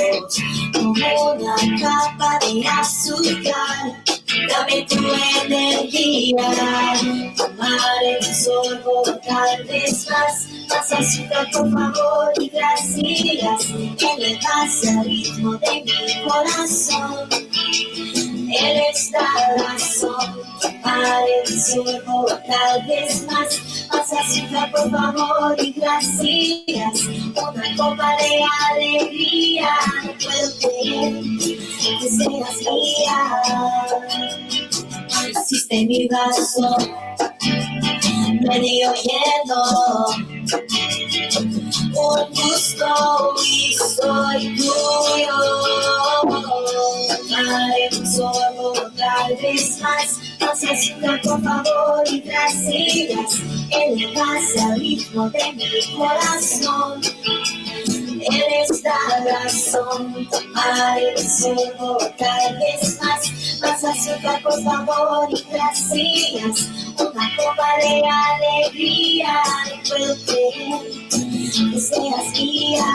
como 0.73 1.31
una 1.31 1.55
capa 1.81 2.39
de 2.45 2.67
azúcar. 2.67 4.18
Dame 4.29 4.85
tu 4.87 4.99
energía, 5.43 6.35
tomaré 7.35 8.19
un 8.19 8.35
sorbo 8.35 9.01
tal 9.25 9.63
vez 9.65 10.07
más. 10.07 10.47
Más 10.69 10.91
azúcar, 10.91 11.47
por 11.51 11.71
favor, 11.71 12.31
y 12.39 12.49
gracias. 12.49 13.69
Elevas 13.71 14.83
el 14.83 15.03
ritmo 15.03 15.53
de 15.53 15.83
mi 15.83 16.29
corazón. 16.29 17.27
Eres 18.51 19.11
la 19.11 19.63
razón, 19.63 20.41
tomaré 20.61 21.43
un 21.47 21.59
sorbo 21.59 22.25
tal 22.27 22.87
vez 22.87 23.25
más. 23.25 23.59
Más 23.91 24.13
azúcar, 24.13 24.71
por 24.71 24.91
favor, 24.91 25.55
y 25.57 25.73
gracias. 25.73 27.03
Una 27.05 27.75
copa 27.77 28.15
de 28.17 28.43
alegría. 28.69 29.69
No 30.03 30.13
puedo 30.13 30.59
creer 30.59 31.23
que 31.99 32.09
seas 32.09 32.57
mía. 32.71 33.88
Asiste 35.69 35.85
mi 35.85 36.07
vaso, 36.07 36.77
medio 38.41 38.91
lleno. 38.95 39.63
Un 41.93 42.29
gusto 42.33 43.35
y 43.45 43.73
soy 43.75 44.55
tuyo. 44.55 45.37
Tomaré 47.29 47.89
un 47.91 48.07
sorbo, 48.07 48.73
tal 48.97 49.35
vez 49.41 49.79
más. 49.81 50.19
Azúcar, 50.41 51.21
por 51.21 51.43
favor, 51.43 52.03
y 52.07 52.21
gracias. 52.21 53.39
Elevas 53.69 54.57
al 54.63 54.79
ritmo 54.79 55.29
de 55.29 55.53
mi 55.53 55.95
corazón. 55.95 57.01
Eres 58.21 58.83
la 58.83 59.43
razón, 59.43 60.27
tomaré 60.31 61.11
el 61.11 61.29
sorbo 61.29 61.97
tal 62.17 62.57
vez 62.57 62.99
más. 63.03 63.38
Más 63.61 63.83
azúcar, 63.83 64.41
por 64.41 64.63
favor, 64.63 65.27
y 65.31 65.43
gracias. 65.51 66.69
Una 66.97 67.29
copa 67.35 67.67
de 67.81 68.01
alegría, 68.07 69.33
no 69.67 69.83
puedo 69.89 70.15
creer 70.25 70.81
que 71.71 71.79
seas 71.79 72.31
mía. 72.33 72.85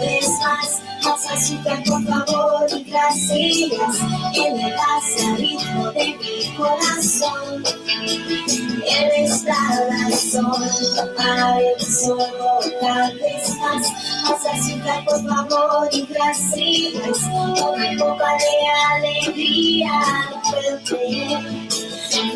Vez 0.00 0.28
más. 0.44 0.82
Más 1.04 1.26
azúcar, 1.30 1.82
por 1.84 2.04
favor, 2.04 2.66
y 2.76 2.82
gracias. 2.84 4.00
Elevas 4.34 5.24
al 5.24 5.36
ritmo 5.38 5.90
de 5.92 6.16
mi 6.18 6.56
corazón. 6.56 7.64
Eres 8.86 9.44
la 9.44 9.86
razón. 9.90 10.68
Tomaré 10.96 11.74
un 11.78 11.86
sorbo 11.86 12.60
tal 12.80 13.18
vez 13.18 13.56
más. 13.56 13.92
Más 14.24 14.46
azúcar, 14.46 15.04
por 15.04 15.26
favor, 15.26 15.88
y 15.92 16.06
gracias. 16.06 17.22
Una 17.32 17.96
copa 17.98 18.30
de 18.38 18.52
alegría. 18.96 19.92
Que 20.88 21.87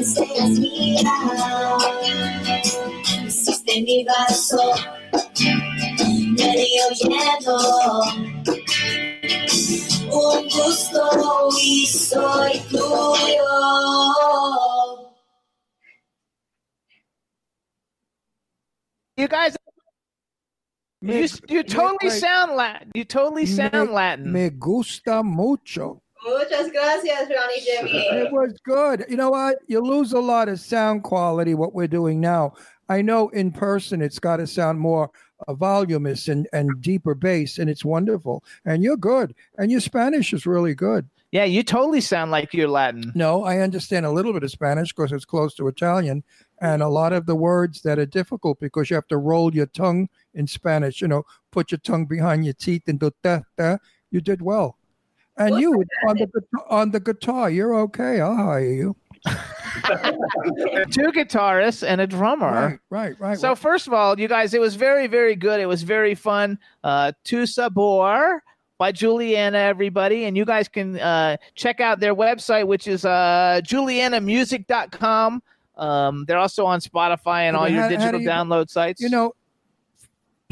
seas 0.04 0.58
mía. 0.58 1.12
Hiciste 3.26 3.82
mi 3.82 4.04
vaso 4.04 4.74
medio 6.36 6.84
lleno. 7.00 7.58
Un 10.12 10.48
gusto 10.48 11.48
y 11.60 11.86
soy 11.86 12.58
tuyo. 12.70 13.48
You 19.16 19.28
guys, 19.28 19.56
you, 21.00 21.28
you 21.48 21.62
totally 21.62 22.10
sound 22.10 22.56
Latin. 22.56 22.90
You 22.94 23.04
totally 23.04 23.46
sound 23.46 23.92
Latin. 23.92 24.32
Me 24.32 24.50
gusta 24.50 25.22
mucho. 25.22 26.02
Muchas 26.24 26.70
gracias, 26.70 27.28
Ronnie 27.28 27.60
Jimmy. 27.60 27.92
It 28.12 28.32
was 28.32 28.52
good. 28.64 29.04
You 29.08 29.16
know 29.16 29.30
what? 29.30 29.58
You 29.66 29.80
lose 29.80 30.12
a 30.12 30.20
lot 30.20 30.48
of 30.48 30.60
sound 30.60 31.02
quality. 31.02 31.54
What 31.54 31.74
we're 31.74 31.88
doing 31.88 32.20
now. 32.20 32.54
I 32.88 33.02
know 33.02 33.28
in 33.30 33.52
person 33.52 34.02
it's 34.02 34.18
got 34.18 34.36
to 34.36 34.46
sound 34.46 34.78
more 34.78 35.10
uh, 35.48 35.54
voluminous 35.54 36.28
and, 36.28 36.46
and 36.52 36.70
deeper 36.80 37.14
bass, 37.14 37.58
and 37.58 37.68
it's 37.70 37.84
wonderful. 37.84 38.44
And 38.64 38.82
you're 38.82 38.96
good. 38.96 39.34
And 39.58 39.70
your 39.70 39.80
Spanish 39.80 40.32
is 40.32 40.46
really 40.46 40.74
good. 40.74 41.08
Yeah, 41.32 41.44
you 41.44 41.62
totally 41.62 42.02
sound 42.02 42.30
like 42.30 42.52
you're 42.52 42.68
Latin. 42.68 43.10
No, 43.14 43.42
I 43.42 43.60
understand 43.60 44.04
a 44.04 44.10
little 44.10 44.34
bit 44.34 44.42
of 44.42 44.50
Spanish 44.50 44.92
because 44.92 45.12
it's 45.12 45.24
close 45.24 45.54
to 45.54 45.66
Italian, 45.66 46.22
and 46.60 46.82
a 46.82 46.88
lot 46.88 47.14
of 47.14 47.24
the 47.24 47.34
words 47.34 47.80
that 47.82 47.98
are 47.98 48.06
difficult 48.06 48.60
because 48.60 48.90
you 48.90 48.96
have 48.96 49.08
to 49.08 49.16
roll 49.16 49.54
your 49.54 49.66
tongue 49.66 50.10
in 50.34 50.46
Spanish. 50.46 51.00
You 51.00 51.08
know, 51.08 51.22
put 51.50 51.72
your 51.72 51.78
tongue 51.78 52.04
behind 52.04 52.44
your 52.44 52.54
teeth 52.54 52.82
and 52.86 53.00
do 53.00 53.10
da 53.22 53.40
da. 53.56 53.78
You 54.10 54.20
did 54.20 54.42
well, 54.42 54.76
and 55.36 55.58
you 55.60 55.84
on 56.08 56.16
the 56.16 56.26
guitar- 56.26 56.66
on 56.68 56.90
the 56.90 57.00
guitar, 57.00 57.50
you're 57.50 57.74
okay. 57.80 58.20
I'll 58.20 58.36
hire 58.36 58.60
you. 58.72 58.96
Two 60.90 61.10
guitarists 61.12 61.86
and 61.86 62.00
a 62.00 62.06
drummer. 62.06 62.50
Right, 62.50 62.78
right, 62.90 63.20
right. 63.20 63.38
So 63.38 63.54
first 63.54 63.86
of 63.86 63.92
all, 63.92 64.18
you 64.18 64.28
guys, 64.28 64.54
it 64.54 64.60
was 64.60 64.74
very, 64.76 65.06
very 65.06 65.36
good. 65.36 65.60
It 65.60 65.66
was 65.66 65.82
very 65.82 66.14
fun. 66.14 66.58
Uh, 66.84 67.12
Tu 67.24 67.46
Sabor 67.46 68.42
by 68.78 68.92
Juliana, 68.92 69.58
everybody, 69.58 70.24
and 70.24 70.36
you 70.36 70.44
guys 70.44 70.68
can 70.68 70.98
uh, 70.98 71.36
check 71.54 71.80
out 71.80 72.00
their 72.00 72.14
website, 72.14 72.66
which 72.66 72.86
is 72.88 73.04
uh, 73.04 73.60
julianamusic.com. 73.64 75.42
Um, 75.76 76.24
they're 76.26 76.38
also 76.38 76.66
on 76.66 76.80
Spotify 76.80 77.42
and 77.48 77.54
Yeah, 77.54 77.58
all 77.58 77.64
but 77.64 77.72
your 77.72 77.82
how- 77.82 77.88
how 77.88 77.96
digital 77.96 78.20
you- 78.20 78.28
download 78.28 78.68
sites. 78.70 79.00
You 79.00 79.08
know, 79.08 79.34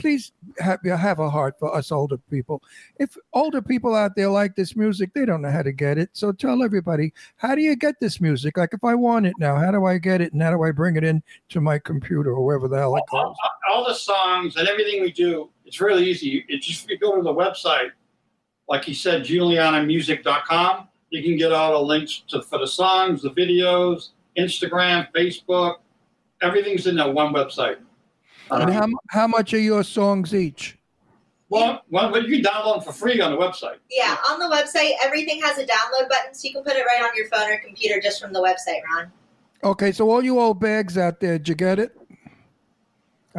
please 0.01 0.33
have, 0.59 0.81
have 0.85 1.19
a 1.19 1.31
heart 1.31 1.59
for 1.59 1.75
us 1.75 1.93
older 1.93 2.19
people. 2.31 2.63
If 2.99 3.17
older 3.33 3.61
people 3.61 3.95
out 3.95 4.17
there 4.17 4.31
like 4.31 4.57
this 4.57 4.75
music, 4.75 5.13
they 5.15 5.25
don't 5.25 5.43
know 5.43 5.51
how 5.51 5.63
to 5.63 5.73
get 5.73 5.99
it. 5.99 6.11
So 6.13 6.33
tell 6.33 6.63
everybody, 6.63 7.13
how 7.37 7.55
do 7.55 7.63
you 7.63 7.77
get 7.77 8.01
this 8.01 8.21
music? 8.21 8.57
Like 8.57 8.73
if 8.73 8.83
I 8.83 8.95
want 8.95 9.27
it 9.27 9.35
now, 9.39 9.57
how 9.57 9.71
do 9.71 9.85
I 9.85 9.99
get 9.99 10.21
it? 10.21 10.33
And 10.33 10.43
how 10.43 10.51
do 10.51 10.63
I 10.63 10.71
bring 10.71 10.97
it 10.97 11.05
in 11.05 11.23
to 11.51 11.61
my 11.61 11.79
computer 11.79 12.31
or 12.31 12.45
wherever 12.45 12.69
the 12.69 12.79
hell 12.79 12.97
it 12.97 13.03
goes? 13.11 13.35
all 13.71 13.87
the 13.87 13.95
songs 13.95 14.57
and 14.57 14.69
everything 14.69 15.01
we 15.01 15.13
do, 15.13 15.51
it's 15.65 15.81
really 15.81 16.09
easy. 16.09 16.45
It's 16.49 16.67
just 16.67 16.89
you 16.89 16.99
go 16.99 17.17
to 17.17 17.23
the 17.23 17.33
website, 17.33 17.91
like 18.69 18.85
he 18.85 18.95
said, 18.95 19.23
julianamusic.com. 19.23 20.89
You 21.11 21.23
can 21.23 21.37
get 21.37 21.53
all 21.53 21.73
the 21.73 21.87
links 21.87 22.23
to 22.29 22.43
for 22.43 22.59
the 22.59 22.67
songs, 22.67 23.23
the 23.23 23.31
videos, 23.31 24.11
Instagram, 24.39 25.09
Facebook. 25.13 25.77
Everything's 26.43 26.87
in 26.87 26.97
that 26.97 27.13
one 27.13 27.33
website. 27.35 27.77
And 28.51 28.71
uh, 28.71 28.73
how, 28.73 28.89
how 29.09 29.27
much 29.27 29.55
are 29.55 29.59
your 29.59 29.85
songs 29.85 30.35
each? 30.35 30.79
Well, 31.49 31.83
well, 31.91 32.13
well, 32.13 32.23
you 32.23 32.41
can 32.41 32.45
download 32.45 32.77
them 32.77 32.85
for 32.85 32.93
free 32.93 33.21
on 33.21 33.33
the 33.33 33.37
website. 33.37 33.79
Yeah, 33.91 34.17
on 34.29 34.39
the 34.39 34.47
website, 34.47 34.93
everything 35.03 35.41
has 35.43 35.59
a 35.59 35.67
download 35.67 36.09
button, 36.09 36.33
so 36.33 36.47
you 36.47 36.55
can 36.55 36.63
put 36.63 36.75
it 36.75 36.85
right 36.87 37.03
on 37.03 37.11
your 37.17 37.27
phone 37.29 37.51
or 37.51 37.59
computer 37.59 38.01
just 38.01 38.21
from 38.21 38.33
the 38.33 38.41
website, 38.41 38.83
Ron. 38.89 39.11
Okay, 39.65 39.91
so 39.91 40.09
all 40.09 40.23
you 40.23 40.39
old 40.39 40.61
bags 40.61 40.97
out 40.97 41.19
there, 41.19 41.39
did 41.39 41.49
you 41.49 41.55
get 41.57 41.81
it? 41.81 42.00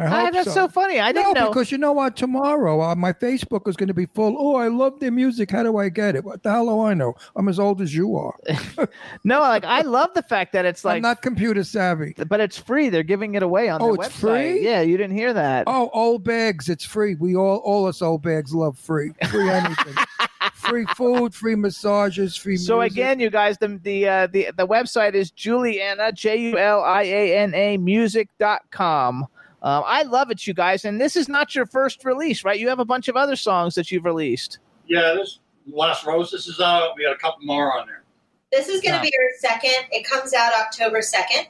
I 0.06 0.24
hope 0.24 0.32
that's 0.32 0.52
so. 0.54 0.68
funny. 0.68 1.00
I 1.00 1.12
didn't 1.12 1.34
no, 1.34 1.42
know. 1.42 1.48
because 1.48 1.70
you 1.72 1.78
know 1.78 1.92
what? 1.92 2.16
Tomorrow, 2.16 2.80
uh, 2.80 2.94
my 2.94 3.12
Facebook 3.12 3.68
is 3.68 3.76
going 3.76 3.88
to 3.88 3.94
be 3.94 4.06
full. 4.06 4.36
Oh, 4.38 4.56
I 4.56 4.68
love 4.68 5.00
their 5.00 5.10
music. 5.10 5.50
How 5.50 5.62
do 5.62 5.76
I 5.76 5.88
get 5.88 6.16
it? 6.16 6.24
What 6.24 6.42
the 6.42 6.50
hell 6.50 6.66
do 6.66 6.80
I 6.82 6.94
know? 6.94 7.14
I'm 7.36 7.48
as 7.48 7.58
old 7.58 7.80
as 7.80 7.94
you 7.94 8.16
are. 8.16 8.34
no, 9.24 9.40
like 9.40 9.64
I 9.64 9.82
love 9.82 10.10
the 10.14 10.22
fact 10.22 10.52
that 10.52 10.64
it's 10.64 10.84
like 10.84 10.96
I'm 10.96 11.02
not 11.02 11.22
computer 11.22 11.64
savvy. 11.64 12.14
but 12.28 12.40
it's 12.40 12.58
free. 12.58 12.88
They're 12.88 13.02
giving 13.02 13.34
it 13.34 13.42
away 13.42 13.68
on 13.68 13.80
Oh, 13.82 13.94
it's 13.94 14.08
website. 14.08 14.20
free? 14.20 14.64
Yeah, 14.64 14.80
you 14.82 14.96
didn't 14.96 15.16
hear 15.16 15.32
that. 15.32 15.64
Oh, 15.66 15.90
old 15.92 16.24
bags, 16.24 16.68
it's 16.68 16.84
free. 16.84 17.14
We 17.14 17.36
all, 17.36 17.58
all 17.58 17.86
us 17.86 18.02
old 18.02 18.22
bags 18.22 18.54
love 18.54 18.78
free. 18.78 19.12
Free 19.30 19.48
anything. 19.50 19.94
free 20.54 20.86
food, 20.96 21.34
free 21.34 21.54
massages, 21.56 22.36
free 22.36 22.56
So 22.56 22.78
music. 22.80 22.92
again, 22.92 23.20
you 23.20 23.30
guys, 23.30 23.58
the 23.58 23.78
the 23.82 24.08
uh, 24.08 24.26
the 24.28 24.48
the 24.56 24.66
website 24.66 25.14
is 25.14 25.30
Juliana 25.30 26.12
J 26.12 26.36
U 26.50 26.58
L 26.58 26.82
I 26.82 27.02
A 27.02 27.36
N 27.38 27.54
A 27.54 27.76
music.com. 27.76 29.26
Um, 29.62 29.84
I 29.86 30.02
love 30.02 30.30
it, 30.30 30.44
you 30.46 30.54
guys, 30.54 30.84
and 30.84 31.00
this 31.00 31.14
is 31.14 31.28
not 31.28 31.54
your 31.54 31.66
first 31.66 32.04
release, 32.04 32.44
right? 32.44 32.58
You 32.58 32.68
have 32.68 32.80
a 32.80 32.84
bunch 32.84 33.06
of 33.06 33.16
other 33.16 33.36
songs 33.36 33.76
that 33.76 33.92
you've 33.92 34.04
released. 34.04 34.58
Yeah, 34.86 35.14
this 35.14 35.38
Las 35.66 36.04
Rosas 36.04 36.48
is 36.48 36.60
out. 36.60 36.94
We 36.96 37.04
got 37.04 37.14
a 37.14 37.18
couple 37.18 37.44
more 37.44 37.78
on 37.78 37.86
there. 37.86 38.02
This 38.50 38.68
is 38.68 38.80
going 38.80 38.96
to 38.96 39.00
be 39.00 39.10
our 39.18 39.50
second. 39.50 39.86
It 39.92 40.04
comes 40.04 40.34
out 40.34 40.52
October 40.52 40.98
2nd. 40.98 41.46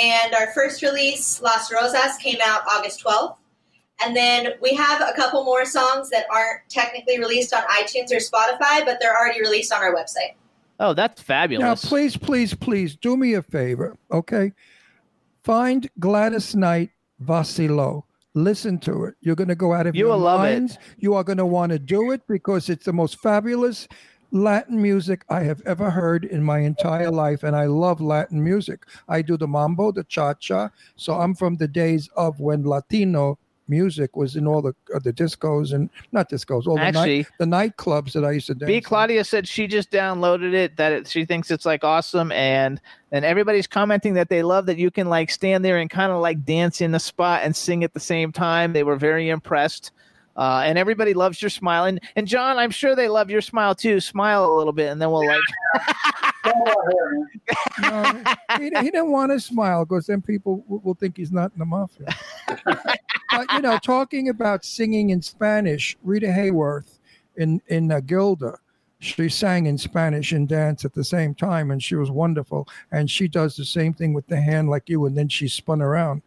And 0.00 0.34
our 0.34 0.52
first 0.52 0.80
release, 0.82 1.42
Las 1.42 1.72
Rosas, 1.72 2.16
came 2.18 2.38
out 2.44 2.62
August 2.70 3.04
12th. 3.04 3.36
And 4.04 4.14
then 4.14 4.52
we 4.62 4.74
have 4.74 5.00
a 5.00 5.12
couple 5.16 5.44
more 5.44 5.64
songs 5.64 6.08
that 6.10 6.26
aren't 6.30 6.60
technically 6.68 7.18
released 7.18 7.52
on 7.52 7.62
iTunes 7.64 8.12
or 8.12 8.18
Spotify, 8.18 8.84
but 8.84 8.98
they're 9.00 9.16
already 9.16 9.40
released 9.40 9.72
on 9.72 9.82
our 9.82 9.92
website. 9.92 10.34
Oh, 10.78 10.94
that's 10.94 11.20
fabulous. 11.20 11.82
Now, 11.82 11.88
please, 11.88 12.16
please, 12.16 12.54
please 12.54 12.94
do 12.94 13.16
me 13.16 13.34
a 13.34 13.42
favor, 13.42 13.96
okay? 14.12 14.52
Find 15.42 15.90
Gladys 15.98 16.54
Knight 16.54 16.90
Vasilo. 17.24 18.04
Listen 18.34 18.78
to 18.80 19.04
it. 19.04 19.14
You're 19.20 19.34
going 19.36 19.48
to 19.48 19.54
go 19.54 19.72
out 19.72 19.86
of 19.86 19.96
You 19.96 20.06
your 20.06 20.10
will 20.16 20.18
love 20.24 20.40
it. 20.40 20.50
minds. 20.60 20.78
You 20.98 21.14
are 21.14 21.24
going 21.24 21.38
to 21.38 21.46
want 21.46 21.72
to 21.72 21.78
do 21.78 22.12
it 22.12 22.22
because 22.28 22.68
it's 22.68 22.84
the 22.84 22.92
most 22.92 23.18
fabulous 23.20 23.88
Latin 24.30 24.80
music 24.80 25.24
I 25.30 25.40
have 25.44 25.62
ever 25.64 25.90
heard 25.90 26.24
in 26.26 26.42
my 26.42 26.58
entire 26.60 27.10
life. 27.10 27.42
And 27.42 27.56
I 27.56 27.64
love 27.64 28.00
Latin 28.00 28.42
music. 28.44 28.84
I 29.08 29.22
do 29.22 29.36
the 29.36 29.48
mambo, 29.48 29.90
the 29.90 30.04
cha 30.04 30.34
cha. 30.34 30.70
So 30.96 31.14
I'm 31.14 31.34
from 31.34 31.56
the 31.56 31.66
days 31.68 32.08
of 32.16 32.38
when 32.38 32.64
Latino 32.64 33.38
music 33.68 34.16
was 34.16 34.36
in 34.36 34.46
all 34.46 34.62
the 34.62 34.74
uh, 34.94 34.98
the 34.98 35.12
discos 35.12 35.72
and 35.72 35.90
not 36.12 36.30
discos, 36.30 36.66
all 36.66 36.76
the, 36.76 36.82
Actually- 36.82 37.18
night, 37.18 37.26
the 37.38 37.44
nightclubs 37.44 38.12
that 38.12 38.24
I 38.24 38.32
used 38.32 38.46
to 38.48 38.54
dance. 38.54 38.68
B. 38.68 38.80
Claudia 38.80 39.24
said 39.24 39.46
she 39.46 39.66
just 39.66 39.90
downloaded 39.90 40.54
it. 40.54 40.76
That 40.76 40.92
it, 40.92 41.08
she 41.08 41.24
thinks 41.24 41.50
it's 41.50 41.66
like 41.66 41.84
awesome, 41.84 42.32
and 42.32 42.80
and 43.12 43.24
everybody's 43.24 43.66
commenting 43.66 44.14
that 44.14 44.28
they 44.28 44.42
love 44.42 44.66
that 44.66 44.78
you 44.78 44.90
can 44.90 45.08
like 45.08 45.30
stand 45.30 45.64
there 45.64 45.78
and 45.78 45.88
kind 45.90 46.12
of 46.12 46.20
like 46.20 46.44
dance 46.44 46.80
in 46.80 46.92
the 46.92 47.00
spot 47.00 47.42
and 47.44 47.54
sing 47.54 47.84
at 47.84 47.94
the 47.94 48.00
same 48.00 48.32
time. 48.32 48.72
They 48.72 48.82
were 48.84 48.96
very 48.96 49.28
impressed. 49.28 49.92
Uh, 50.38 50.62
and 50.64 50.78
everybody 50.78 51.14
loves 51.14 51.42
your 51.42 51.50
smile, 51.50 51.84
and 51.84 52.00
and 52.14 52.28
John, 52.28 52.58
I'm 52.58 52.70
sure 52.70 52.94
they 52.94 53.08
love 53.08 53.28
your 53.28 53.40
smile 53.40 53.74
too. 53.74 53.98
Smile 53.98 54.46
a 54.46 54.54
little 54.54 54.72
bit, 54.72 54.90
and 54.90 55.02
then 55.02 55.10
we'll 55.10 55.26
like. 55.26 55.40
No, 57.82 58.22
he, 58.56 58.64
he 58.64 58.70
didn't 58.70 59.10
want 59.10 59.32
to 59.32 59.40
smile 59.40 59.84
because 59.84 60.06
then 60.06 60.22
people 60.22 60.64
will, 60.66 60.78
will 60.78 60.94
think 60.94 61.16
he's 61.16 61.32
not 61.32 61.52
in 61.52 61.58
the 61.58 61.66
mafia. 61.66 62.06
but 62.64 63.52
you 63.52 63.60
know, 63.60 63.78
talking 63.78 64.30
about 64.30 64.64
singing 64.64 65.10
in 65.10 65.20
Spanish, 65.20 65.96
Rita 66.02 66.28
Hayworth 66.28 67.00
in 67.36 67.60
in 67.66 67.92
uh, 67.92 68.00
Gilda, 68.00 68.56
she 69.00 69.28
sang 69.28 69.66
in 69.66 69.76
Spanish 69.78 70.32
and 70.32 70.48
dance 70.48 70.84
at 70.84 70.94
the 70.94 71.04
same 71.04 71.34
time, 71.34 71.70
and 71.70 71.82
she 71.82 71.94
was 71.94 72.10
wonderful. 72.10 72.66
And 72.90 73.10
she 73.10 73.28
does 73.28 73.56
the 73.56 73.64
same 73.64 73.92
thing 73.92 74.12
with 74.12 74.26
the 74.26 74.40
hand 74.40 74.70
like 74.70 74.88
you, 74.88 75.06
and 75.06 75.16
then 75.16 75.28
she 75.28 75.48
spun 75.48 75.82
around. 75.82 76.22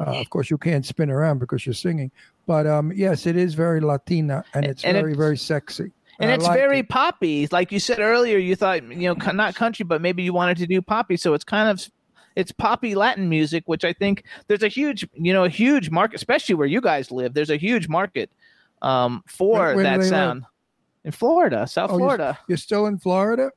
Uh, 0.00 0.04
of 0.20 0.30
course, 0.30 0.50
you 0.50 0.58
can't 0.58 0.84
spin 0.86 1.10
around 1.10 1.38
because 1.38 1.66
you're 1.66 1.74
singing. 1.74 2.10
But 2.46 2.66
um, 2.66 2.92
yes, 2.94 3.26
it 3.26 3.36
is 3.36 3.54
very 3.54 3.80
Latina, 3.80 4.44
and 4.54 4.64
it's 4.64 4.84
and 4.84 4.94
very 4.94 5.12
it's- 5.12 5.18
very 5.18 5.36
sexy. 5.36 5.92
and 6.20 6.30
I 6.30 6.34
it's 6.34 6.44
like 6.44 6.58
very 6.58 6.80
it. 6.80 6.88
poppy. 6.88 7.46
Like 7.50 7.70
you 7.72 7.78
said 7.80 7.98
earlier, 8.00 8.38
you 8.38 8.56
thought 8.56 8.82
you 8.84 9.14
know 9.14 9.32
not 9.32 9.54
country, 9.54 9.84
but 9.84 10.00
maybe 10.00 10.22
you 10.22 10.32
wanted 10.32 10.56
to 10.58 10.66
do 10.66 10.80
poppy. 10.82 11.16
So 11.16 11.34
it's 11.34 11.44
kind 11.44 11.68
of 11.68 11.86
it's 12.36 12.50
poppy 12.52 12.94
Latin 12.94 13.28
music, 13.28 13.64
which 13.66 13.84
I 13.84 13.92
think 13.92 14.24
there's 14.48 14.62
a 14.62 14.68
huge 14.68 15.06
you 15.14 15.32
know 15.32 15.44
a 15.44 15.48
huge 15.48 15.90
market, 15.90 16.16
especially 16.16 16.54
where 16.54 16.66
you 16.66 16.80
guys 16.80 17.10
live. 17.10 17.34
There's 17.34 17.50
a 17.50 17.56
huge 17.58 17.88
market 17.88 18.30
um, 18.82 19.22
for 19.26 19.58
Where- 19.60 19.74
where 19.76 19.84
that 19.84 19.92
they 19.98 20.04
live? 20.04 20.08
sound 20.08 20.44
in 21.04 21.12
Florida, 21.12 21.66
South 21.66 21.90
Oh, 21.90 21.94
you're- 21.98 22.04
Florida. 22.06 22.38
You're 22.48 22.56
still 22.58 22.86
in 22.86 22.98
Florida? 22.98 23.50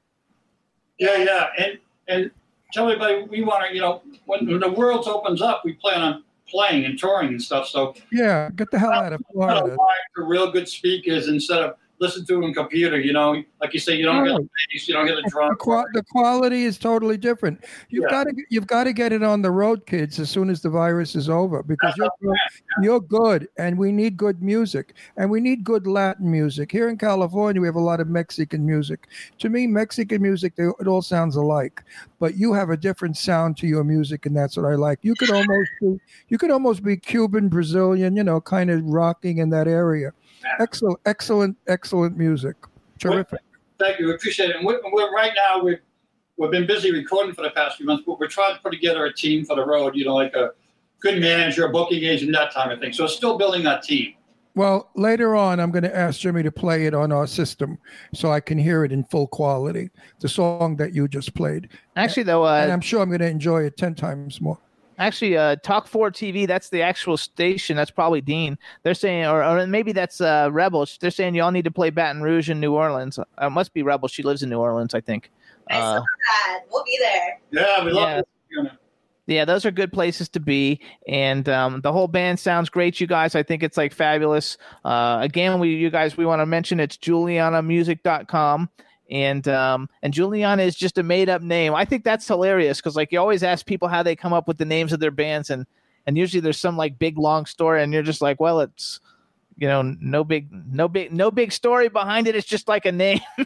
Yeah, 1.00 1.18
yeah, 1.18 1.48
and 1.58 1.80
and 2.08 2.32
tell 2.76 2.92
everybody 2.92 3.24
we 3.24 3.42
want 3.42 3.68
to, 3.68 3.74
you 3.74 3.82
know, 3.82 4.02
when, 4.26 4.46
when 4.48 4.60
the 4.60 4.70
world 4.72 5.08
opens 5.08 5.42
up, 5.42 5.62
we 5.64 5.74
plan 5.74 6.02
on 6.02 6.24
playing 6.48 6.86
and 6.86 7.00
touring 7.00 7.30
and 7.30 7.42
stuff. 7.42 7.68
So 7.68 7.96
Yeah, 8.12 8.50
get 8.56 8.70
the 8.70 8.78
hell 8.78 8.92
out 8.92 9.14
of 9.14 9.20
to 9.20 9.26
Florida. 9.32 9.76
for 10.14 10.26
real 10.26 10.52
good 10.52 10.68
speakers 10.68 11.28
instead 11.28 11.64
of 11.64 11.76
listen 12.00 12.26
to 12.26 12.42
it 12.42 12.46
on 12.46 12.54
computer. 12.54 13.00
You 13.00 13.14
know, 13.14 13.44
like 13.62 13.74
you 13.74 13.80
say, 13.80 13.96
you 13.96 14.06
don't 14.06 14.24
get 14.26 14.34
oh. 14.34 14.38
the 14.40 14.50
bass, 14.74 14.88
you 14.88 14.94
don't 14.94 15.08
hear 15.08 15.16
the 15.16 15.30
drum. 15.30 15.56
The, 15.60 15.88
the 15.94 16.04
quality 16.12 16.66
is 16.66 16.78
totally 16.78 17.18
different. 17.18 17.64
You've 17.90 18.04
Yeah. 18.04 18.10
got 18.12 18.24
to 18.26 18.34
you've 18.50 18.68
got 18.68 18.84
to 18.86 18.94
get 18.94 19.12
it 19.14 19.24
on 19.24 19.42
the 19.42 19.52
road, 19.52 19.86
kids, 19.86 20.20
as 20.20 20.30
soon 20.30 20.50
as 20.50 20.62
the 20.62 20.70
virus 20.70 21.16
is 21.16 21.30
over, 21.30 21.64
because 21.64 21.94
you're 21.98 22.10
good, 22.22 22.38
you're 22.82 23.02
good, 23.02 23.48
and 23.58 23.78
we 23.78 23.92
need 23.92 24.18
good 24.18 24.42
music, 24.42 24.94
and 25.18 25.30
we 25.30 25.40
need 25.40 25.64
good 25.64 25.88
Latin 25.88 26.30
music. 26.30 26.72
Here 26.72 26.90
in 26.90 26.98
California, 26.98 27.62
we 27.62 27.68
have 27.68 27.76
a 27.76 27.80
lot 27.80 28.00
of 28.00 28.08
Mexican 28.08 28.66
music. 28.66 29.08
To 29.40 29.50
me, 29.50 29.68
Mexican 29.68 30.22
music, 30.22 30.56
they, 30.56 30.66
it 30.66 30.88
all 30.88 31.02
sounds 31.02 31.36
alike, 31.36 31.84
but 32.20 32.38
you 32.38 32.54
have 32.54 32.70
a 32.70 32.78
different 32.78 33.18
sound 33.18 33.58
to 33.58 33.68
your 33.68 33.84
music, 33.84 34.26
and 34.26 34.36
that's 34.36 34.58
what 34.58 34.66
I 34.66 34.76
like. 34.76 35.00
You 35.02 35.16
could 35.16 35.32
almost 35.32 35.70
be, 35.82 35.98
you 36.30 36.38
could 36.38 36.52
almost 36.52 36.84
be 36.84 36.98
Cuban, 36.98 37.50
Brazilian, 37.50 38.16
you 38.16 38.24
know, 38.24 38.42
kind 38.42 38.70
of 38.70 38.84
rocking 38.84 39.38
in 39.38 39.50
that 39.52 39.68
area. 39.68 40.12
Excellent, 40.60 41.00
excellent, 41.06 41.58
excellent 41.68 42.18
music. 42.18 42.56
Terrific. 43.00 43.40
Thank 43.78 44.00
you, 44.00 44.08
we 44.08 44.14
appreciate 44.14 44.52
it. 44.52 44.56
And 44.58 44.66
we're, 44.66 44.80
we're 44.92 45.14
right 45.14 45.34
now 45.36 45.62
we've 45.62 45.80
we've 46.38 46.52
been 46.52 46.68
busy 46.68 46.92
recording 46.92 47.34
for 47.34 47.42
the 47.42 47.52
past 47.52 47.78
few 47.78 47.86
months, 47.86 48.04
but 48.06 48.20
we're 48.20 48.28
trying 48.28 48.56
to 48.56 48.62
put 48.62 48.72
together 48.72 49.06
a 49.06 49.14
team 49.14 49.46
for 49.46 49.56
the 49.56 49.66
road. 49.66 49.96
You 49.96 50.06
know, 50.06 50.16
like 50.16 50.34
a 50.34 50.52
good 51.02 51.20
manager, 51.20 51.66
a 51.66 51.70
booking 51.70 52.04
agent, 52.04 52.32
that 52.34 52.54
type 52.54 52.72
of 52.72 52.80
thing. 52.80 52.94
So 52.94 53.08
still 53.08 53.38
building 53.38 53.64
that 53.64 53.84
team. 53.84 54.16
Well, 54.56 54.90
later 54.96 55.36
on, 55.36 55.60
I'm 55.60 55.70
going 55.70 55.84
to 55.84 55.96
ask 55.96 56.22
Jimmy 56.22 56.42
to 56.44 56.52
play 56.52 56.86
it 56.86 56.94
on 56.94 57.12
our 57.12 57.28
system 57.28 57.78
so 58.14 58.32
I 58.32 58.40
can 58.40 58.58
hear 58.58 58.86
it 58.86 58.94
in 58.94 59.04
full 59.04 59.28
quality. 59.28 59.90
The 60.22 60.30
song 60.30 60.78
that 60.78 60.94
you 60.94 61.10
just 61.10 61.36
played. 61.36 61.70
Actually, 61.98 62.24
though, 62.24 62.48
and 62.48 62.72
uh, 62.72 62.74
I'm 62.74 62.80
sure 62.80 63.02
I'm 63.02 63.10
going 63.10 63.20
to 63.20 63.30
enjoy 63.30 63.64
it 63.64 63.76
10 63.76 63.96
times 63.96 64.40
more. 64.40 64.58
Actually, 64.98 65.38
uh, 65.38 65.56
Talk 65.58 65.88
Four 65.88 66.12
TV. 66.12 66.48
That's 66.48 66.70
the 66.70 66.82
actual 66.82 67.18
station. 67.18 67.76
That's 67.76 67.92
probably 67.92 68.22
Dean. 68.22 68.58
They're 68.84 68.94
saying, 68.94 69.26
or, 69.26 69.44
or 69.44 69.66
maybe 69.68 69.92
that's 69.92 70.22
uh, 70.22 70.50
Rebels. 70.52 70.98
They're 71.02 71.12
saying 71.12 71.36
y'all 71.36 71.52
need 71.52 71.66
to 71.66 71.72
play 71.72 71.90
Baton 71.90 72.22
Rouge 72.22 72.50
in 72.50 72.60
New 72.60 72.74
Orleans. 72.74 73.18
Uh, 73.20 73.24
it 73.42 73.50
must 73.50 73.74
be 73.74 73.84
Rebels. 73.84 74.12
She 74.12 74.24
lives 74.24 74.44
in 74.44 74.50
New 74.50 74.60
Orleans, 74.60 74.94
I 74.94 75.02
think. 75.02 75.32
I 75.70 75.78
Uh, 75.78 75.98
saw 75.98 76.04
that. 76.04 76.60
We'll 76.72 76.84
be 76.84 76.98
there. 77.00 77.40
Yeah, 77.52 77.84
we 77.86 77.92
love 77.92 78.10
Yeah. 78.10 78.20
it. 78.20 78.72
Yeah, 79.28 79.44
those 79.44 79.66
are 79.66 79.72
good 79.72 79.92
places 79.92 80.30
to 80.30 80.40
be, 80.40 80.80
and 81.08 81.50
um, 81.50 81.82
the 81.82 81.92
whole 81.92 82.08
band 82.08 82.40
sounds 82.40 82.70
great. 82.70 83.02
You 83.02 83.08
guys, 83.08 83.34
I 83.34 83.42
think 83.42 83.64
it's 83.64 83.76
like 83.76 83.92
fabulous. 83.92 84.56
Uh, 84.84 85.18
again, 85.20 85.60
we 85.60 85.70
you 85.74 85.90
guys, 85.90 86.16
we 86.16 86.28
want 86.28 86.42
to 86.42 86.46
mention 86.46 86.80
it's 86.80 86.96
JulianaMusic.com. 86.98 88.70
And 89.10 89.48
um 89.48 89.90
and 90.02 90.14
Juliana 90.14 90.64
is 90.64 90.76
just 90.76 90.98
a 90.98 91.04
made 91.04 91.30
up 91.30 91.42
name. 91.42 91.76
I 91.76 91.86
think 91.86 92.04
that's 92.04 92.28
hilarious 92.28 92.80
because 92.80 92.96
like 92.96 93.12
you 93.12 93.20
always 93.20 93.44
ask 93.44 93.66
people 93.66 93.88
how 93.88 94.02
they 94.02 94.16
come 94.16 94.34
up 94.34 94.48
with 94.48 94.58
the 94.58 94.66
names 94.66 94.94
of 94.94 95.00
their 95.00 95.12
bands, 95.12 95.50
and 95.50 95.66
and 96.08 96.18
usually 96.18 96.42
there's 96.42 96.60
some 96.60 96.76
like 96.76 96.98
big 96.98 97.18
long 97.18 97.46
story, 97.46 97.84
and 97.84 97.94
you're 97.94 98.04
just 98.04 98.22
like, 98.22 98.40
well, 98.40 98.62
it's 98.62 99.00
you 99.58 99.68
know 99.68 99.82
no 99.82 100.24
big 100.24 100.48
no 100.52 100.88
big 100.88 101.12
no 101.12 101.32
big 101.32 101.52
story 101.52 101.88
behind 101.88 102.28
it. 102.28 102.36
It's 102.36 102.48
just 102.48 102.68
like 102.68 102.86
a 102.86 102.92
name. 102.92 103.22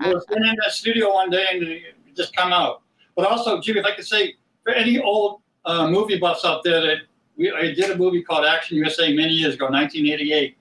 I 0.00 0.10
in 0.10 0.56
that 0.62 0.70
studio 0.70 1.12
one 1.12 1.30
day 1.30 1.46
and 1.52 1.62
it 1.62 1.82
just 2.16 2.34
come 2.36 2.52
out. 2.52 2.82
But 3.16 3.26
also, 3.26 3.60
Jimmy, 3.60 3.80
if 3.80 3.86
I 3.86 3.94
could 3.94 4.06
say, 4.06 4.34
for 4.62 4.72
any 4.72 4.98
old 5.00 5.40
uh, 5.64 5.88
movie 5.90 6.18
buffs 6.18 6.44
out 6.44 6.62
there, 6.62 6.80
that 6.80 6.98
we 7.36 7.50
I 7.50 7.74
did 7.74 7.90
a 7.90 7.96
movie 7.96 8.22
called 8.22 8.44
Action 8.44 8.76
USA 8.76 9.12
many 9.12 9.32
years 9.32 9.54
ago, 9.54 9.66
1988. 9.66 10.56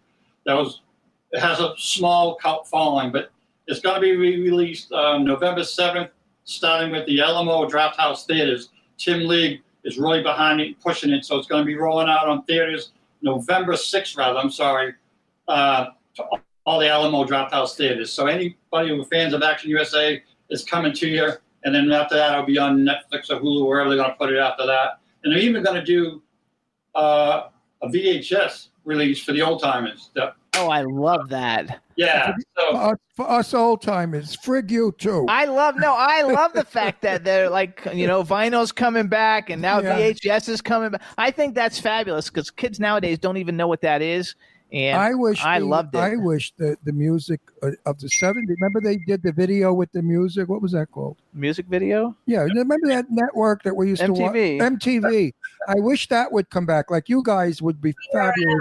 That 0.45 0.53
was 0.53 0.81
it 1.31 1.39
has 1.39 1.60
a 1.60 1.73
small 1.77 2.35
cult 2.35 2.68
following, 2.68 3.11
but 3.11 3.31
it's 3.68 3.80
going 3.80 3.95
to 3.95 4.02
be 4.02 4.15
re-released 4.15 4.91
um, 4.91 5.26
November 5.26 5.61
7th, 5.61 6.10
starting 6.45 6.91
with 6.91 7.06
the 7.06 7.22
Alamo 7.22 7.68
Drafthouse 7.69 8.26
Theaters. 8.26 8.69
Tim 8.98 9.27
League 9.27 9.61
is 9.84 9.98
really 9.98 10.23
behind 10.23 10.60
it, 10.61 10.80
pushing 10.80 11.11
it, 11.11 11.26
so 11.26 11.38
it's 11.38 11.48
going 11.48 11.61
to 11.61 11.65
be 11.65 11.76
rolling 11.76 12.10
out 12.10 12.27
on 12.27 12.44
theaters 12.44 12.91
November 13.22 13.73
6th, 13.73 14.18
rather. 14.18 14.39
I'm 14.39 14.52
sorry. 14.52 14.94
Uh, 15.48 15.88
to 16.15 16.23
all 16.65 16.80
the 16.80 16.89
Alamo 16.89 17.23
Drafthouse 17.23 17.76
theaters. 17.76 18.11
So 18.11 18.27
anybody 18.27 18.89
who 18.89 19.03
fans 19.06 19.34
of 19.34 19.41
Action 19.41 19.69
USA 19.69 20.22
is 20.49 20.65
coming 20.65 20.91
to 20.94 21.07
you, 21.07 21.31
and 21.64 21.73
then 21.73 21.89
after 21.91 22.15
that, 22.15 22.34
it'll 22.34 22.45
be 22.45 22.57
on 22.57 22.80
Netflix 22.80 23.30
or 23.30 23.39
Hulu, 23.39 23.65
wherever 23.65 23.89
they're 23.89 23.98
going 23.98 24.11
to 24.11 24.18
put 24.18 24.31
it 24.31 24.38
after 24.38 24.65
that. 24.65 24.99
And 25.23 25.31
they're 25.31 25.41
even 25.41 25.64
going 25.64 25.80
to 25.80 25.85
do 25.85 26.22
uh, 26.94 27.48
a 27.81 27.88
VHS 27.88 28.68
release 28.84 29.23
for 29.23 29.31
the 29.31 29.41
old 29.41 29.61
timers. 29.61 30.11
Oh, 30.57 30.69
I 30.69 30.81
love 30.81 31.29
that. 31.29 31.81
Yeah. 31.95 32.34
So 32.57 32.71
For 32.71 32.77
us, 32.77 32.97
for 33.15 33.29
us 33.29 33.53
old 33.53 33.81
timers, 33.81 34.35
frig 34.38 34.69
you 34.69 34.93
too. 34.97 35.25
I 35.27 35.45
love 35.45 35.75
no, 35.77 35.93
I 35.97 36.21
love 36.23 36.53
the 36.53 36.63
fact 36.63 37.01
that 37.01 37.23
they're 37.23 37.49
like 37.49 37.88
you 37.93 38.05
know 38.07 38.23
vinyl's 38.23 38.71
coming 38.71 39.07
back 39.07 39.49
and 39.49 39.61
now 39.61 39.79
Yeah. 39.81 39.97
VHS 39.97 40.49
is 40.49 40.61
coming 40.61 40.91
back. 40.91 41.01
I 41.17 41.31
think 41.31 41.55
that's 41.55 41.79
fabulous 41.79 42.29
because 42.29 42.51
kids 42.51 42.79
nowadays 42.79 43.17
don't 43.17 43.38
even 43.38 43.57
know 43.57 43.67
what 43.67 43.81
that 43.81 44.01
is, 44.03 44.35
and 44.71 44.95
I 44.99 45.13
wish 45.15 45.43
I 45.43 45.59
the- 45.59 45.65
loved 45.65 45.95
it. 45.95 45.99
I 45.99 46.15
wish 46.17 46.53
that 46.57 46.77
the 46.84 46.91
music 46.93 47.41
uh, 47.63 47.71
of 47.88 47.99
the 47.99 48.07
70s. 48.07 48.47
Remember 48.47 48.79
they 48.79 48.97
did 48.97 49.23
the 49.23 49.31
video 49.31 49.73
with 49.73 49.91
the 49.91 50.03
music. 50.03 50.49
What 50.49 50.61
was 50.61 50.73
that 50.73 50.91
called? 50.91 51.17
Music 51.34 51.65
video. 51.67 52.15
Yeah, 52.27 52.41
remember 52.41 52.88
that 52.89 53.05
network 53.09 53.63
that 53.63 53.75
we 53.75 53.88
used 53.89 54.05
to 54.05 54.13
watch? 54.13 54.34
MTV. 54.34 54.59
MTV. 54.59 55.34
I 55.67 55.75
wish 55.79 56.07
that 56.09 56.31
would 56.31 56.49
come 56.51 56.65
back. 56.67 56.91
Like 56.91 57.09
you 57.09 57.23
guys 57.23 57.59
would 57.61 57.81
be 57.81 57.95
fabulous 58.13 58.59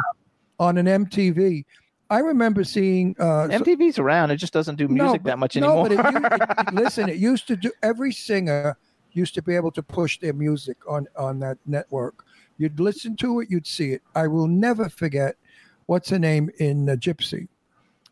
on 0.58 0.78
an 0.78 0.86
MTV. 0.86 1.64
I 2.08 2.18
remember 2.20 2.62
seeing 2.64 3.16
uh, 3.18 3.48
so- 3.48 3.58
MTV's 3.64 3.98
around; 3.98 4.30
it 4.30 4.36
just 4.36 4.52
doesn't 4.52 4.76
do 4.76 4.88
music 4.88 5.22
but- 5.22 5.30
that 5.30 5.38
much 5.38 5.56
anymore. 5.56 5.88
no, 5.88 5.96
but 5.96 6.14
it, 6.14 6.22
it- 6.22 6.68
it- 6.68 6.74
listen, 6.74 7.08
it 7.08 7.16
used 7.16 7.46
to 7.48 7.56
do. 7.56 7.70
Every 7.82 8.12
singer 8.12 8.76
used 9.12 9.34
to 9.34 9.42
be 9.42 9.54
able 9.56 9.70
to 9.72 9.82
push 9.82 10.18
their 10.20 10.32
music 10.32 10.76
on 10.88 11.06
on 11.16 11.38
that 11.40 11.58
network. 11.66 12.24
You'd 12.58 12.80
listen 12.80 13.16
to 13.16 13.40
it, 13.40 13.50
you'd 13.50 13.66
see 13.66 13.92
it. 13.92 14.02
I 14.14 14.26
will 14.28 14.46
never 14.46 14.88
forget. 14.88 15.36
What's 15.86 16.08
her 16.10 16.18
name 16.18 16.50
in 16.58 16.88
uh, 16.88 16.94
Gypsy? 16.94 17.48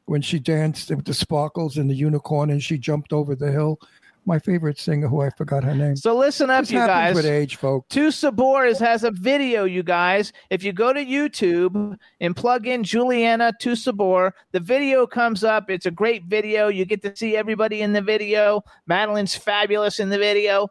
When 0.07 0.21
she 0.21 0.39
danced 0.39 0.91
with 0.91 1.07
the 1.07 1.15
sparkles 1.15 1.79
and 1.79 1.89
the 1.89 1.95
unicorn, 1.95 2.51
and 2.51 2.62
she 2.62 2.77
jumped 2.77 3.12
over 3.12 3.35
the 3.35 3.51
hill. 3.51 3.81
My 4.27 4.39
favorite 4.39 4.79
singer, 4.79 5.07
who 5.09 5.21
I 5.21 5.31
forgot 5.31 5.65
her 5.65 5.75
name. 5.75 5.97
so 5.97 6.17
listen 6.17 6.49
up, 6.49 6.63
This 6.63 6.71
you 6.73 6.79
guys. 6.79 7.15
with 7.15 7.27
age, 7.27 7.57
folks. 7.57 7.87
Two 7.91 8.09
Sabores 8.09 8.79
has 8.79 9.05
a 9.05 9.11
video, 9.11 9.65
you 9.65 9.83
guys. 9.83 10.33
If 10.51 10.63
you 10.65 10.73
go 10.73 10.93
to 10.93 11.05
YouTube 11.05 11.97
and 12.21 12.35
plug 12.35 12.67
in 12.67 12.85
Juliana 12.85 13.53
Tu 13.61 13.77
Sabor, 13.77 14.33
the 14.53 14.61
video 14.61 15.07
comes 15.07 15.45
up. 15.45 15.69
It's 15.71 15.87
a 15.87 15.91
great 15.91 16.25
video. 16.25 16.69
You 16.69 16.85
get 16.87 17.03
to 17.03 17.15
see 17.15 17.37
everybody 17.37 17.83
in 17.83 17.93
the 17.93 18.01
video. 18.01 18.63
Madeleine's 18.89 19.35
fabulous 19.35 20.01
in 20.01 20.09
the 20.09 20.19
video. 20.19 20.69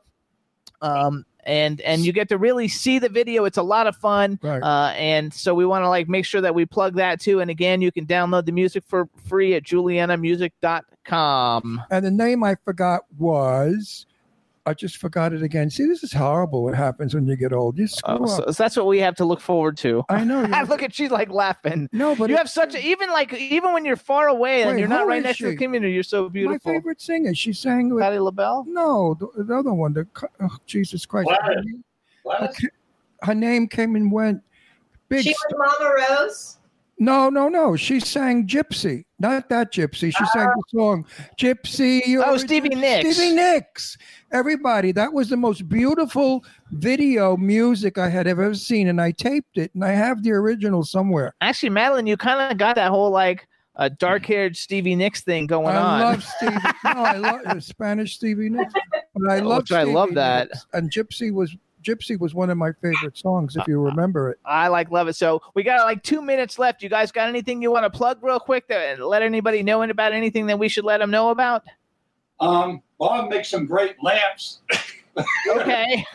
Um, 0.81 1.23
and 1.45 1.81
and 1.81 2.05
you 2.05 2.13
get 2.13 2.29
to 2.29 2.37
really 2.37 2.67
see 2.67 2.99
the 2.99 3.09
video. 3.09 3.45
It's 3.45 3.57
a 3.57 3.63
lot 3.63 3.87
of 3.87 3.95
fun. 3.95 4.37
Right. 4.41 4.61
Uh, 4.61 4.91
and 4.95 5.33
so 5.33 5.53
we 5.53 5.65
want 5.65 5.83
to 5.83 5.89
like 5.89 6.09
make 6.09 6.25
sure 6.25 6.41
that 6.41 6.55
we 6.55 6.65
plug 6.65 6.95
that 6.95 7.21
too. 7.21 7.39
And 7.39 7.51
again, 7.51 7.81
you 7.81 7.91
can 7.91 8.05
download 8.05 8.45
the 8.45 8.51
music 8.51 8.83
for 8.87 9.07
free 9.25 9.55
at 9.55 9.63
julianamusic.com. 9.63 11.81
And 11.89 12.05
the 12.05 12.11
name 12.11 12.43
I 12.43 12.55
forgot 12.63 13.01
was. 13.17 14.05
I 14.65 14.73
just 14.73 14.95
forgot 14.97 15.33
it 15.33 15.43
again. 15.43 15.69
See, 15.69 15.85
this 15.85 16.03
is 16.03 16.13
horrible. 16.13 16.63
What 16.63 16.73
happens 16.73 17.13
when 17.13 17.27
you 17.27 17.35
get 17.35 17.51
old? 17.51 17.77
You 17.77 17.85
screw 17.87 18.15
Oh, 18.19 18.23
up. 18.23 18.29
so 18.55 18.63
that's 18.63 18.77
what 18.77 18.85
we 18.87 18.97
have 18.99 19.13
to 19.15 19.25
look 19.25 19.41
forward 19.41 19.75
to. 19.79 20.03
I 20.07 20.23
know. 20.23 20.41
you- 20.45 20.65
Look 20.67 20.81
at 20.81 20.93
she's 20.93 21.11
like 21.11 21.29
laughing. 21.29 21.89
no, 21.91 22.15
but 22.15 22.29
you 22.29 22.35
it- 22.35 22.37
have 22.37 22.49
such 22.49 22.73
a 22.73 22.81
even 22.81 23.09
like 23.09 23.33
even 23.33 23.73
when 23.73 23.83
you're 23.83 23.97
far 23.97 24.29
away 24.29 24.63
and 24.63 24.79
you're 24.79 24.87
not 24.87 25.05
right 25.05 25.17
is 25.19 25.23
next 25.25 25.37
to 25.39 25.47
the 25.47 25.57
community, 25.57 25.93
you're 25.93 26.01
so 26.03 26.29
beautiful. 26.29 26.71
my 26.71 26.77
favorite 26.79 27.01
singer. 27.01 27.33
She 27.35 27.51
sang 27.51 27.93
with 27.93 28.01
Patti 28.01 28.19
LaBelle. 28.19 28.63
no, 28.67 29.15
the, 29.19 29.43
the 29.43 29.53
other 29.55 29.73
one. 29.73 29.91
The 29.93 30.07
oh, 30.41 30.55
Jesus 30.65 31.05
Christ. 31.05 31.25
What? 31.27 31.41
Her 31.43 31.55
name- 31.55 31.83
what? 32.23 32.55
Her 33.21 33.35
name 33.35 33.67
came 33.67 33.95
and 33.97 34.11
went. 34.11 34.41
Big. 35.09 35.23
She 35.23 35.33
st- 35.33 35.57
was 35.59 35.77
Mama 35.79 35.95
Rose. 36.25 36.57
no, 36.99 37.29
no, 37.29 37.49
no. 37.49 37.75
She 37.75 37.99
sang 37.99 38.47
Gypsy, 38.47 39.03
not 39.19 39.49
that 39.49 39.73
Gypsy. 39.73 40.11
She 40.15 40.23
ah. 40.23 40.29
sang 40.33 40.47
the 40.47 40.63
song 40.69 41.05
Gypsy. 41.37 42.01
Oh, 42.25 42.37
Stevie. 42.37 42.69
Nicks. 42.69 43.15
Stevie 43.15 43.35
Nicks. 43.35 43.97
Everybody, 44.33 44.91
that 44.93 45.13
was 45.13 45.29
the 45.29 45.37
most 45.37 45.69
beautiful 45.69 46.43
video 46.71 47.37
music 47.37 47.99
I 47.99 48.09
had 48.09 48.25
ever 48.25 48.55
seen, 48.55 48.87
and 48.87 48.99
I 48.99 49.11
taped 49.11 49.57
it, 49.59 49.69
and 49.75 49.85
I 49.85 49.91
have 49.91 50.23
the 50.23 50.31
original 50.31 50.83
somewhere. 50.83 51.35
Actually, 51.39 51.69
Madeleine, 51.69 52.07
you 52.07 52.17
kind 52.17 52.51
of 52.51 52.57
got 52.57 52.75
that 52.77 52.89
whole 52.89 53.11
like 53.11 53.47
uh, 53.75 53.89
dark-haired 53.99 54.57
Stevie 54.57 54.95
Nicks 54.95 55.21
thing 55.21 55.45
going 55.45 55.75
I 55.75 55.79
on. 55.79 56.01
I 56.01 56.03
love 56.03 56.23
Stevie. 56.37 56.55
no, 56.83 56.91
I 57.03 57.17
love 57.17 57.63
Spanish 57.63 58.15
Stevie 58.15 58.49
Nicks. 58.49 58.73
But 59.15 59.29
I 59.31 59.39
Oh, 59.39 59.47
love. 59.49 59.57
which 59.63 59.71
I 59.71 59.83
love 59.83 60.15
that. 60.15 60.47
Nicks. 60.49 60.65
And 60.73 60.91
Gypsy 60.91 61.31
was 61.31 61.55
Gypsy 61.83 62.19
was 62.19 62.33
one 62.33 62.49
of 62.49 62.57
my 62.57 62.71
favorite 62.81 63.15
songs, 63.17 63.55
if 63.55 63.67
you 63.67 63.79
remember 63.81 64.31
it. 64.31 64.39
I 64.45 64.67
like 64.69 64.89
love 64.89 65.07
it. 65.09 65.15
So 65.15 65.41
we 65.53 65.61
got 65.61 65.85
like 65.85 66.01
two 66.01 66.21
minutes 66.23 66.57
left. 66.57 66.81
You 66.81 66.89
guys 66.89 67.11
got 67.11 67.29
anything 67.29 67.61
you 67.61 67.69
want 67.71 67.83
to 67.83 67.95
plug 67.95 68.17
real 68.23 68.39
quick 68.39 68.67
to 68.69 69.05
let 69.05 69.21
anybody 69.21 69.61
know 69.61 69.83
about 69.83 70.11
anything 70.13 70.47
that 70.47 70.57
we 70.57 70.69
should 70.69 70.85
let 70.85 70.99
them 70.99 71.11
know 71.11 71.29
about? 71.29 71.63
Um, 72.39 72.81
Bob 72.99 73.29
makes 73.29 73.49
some 73.49 73.65
great 73.65 73.95
lamps. 74.01 74.59
Okay. 75.47 76.05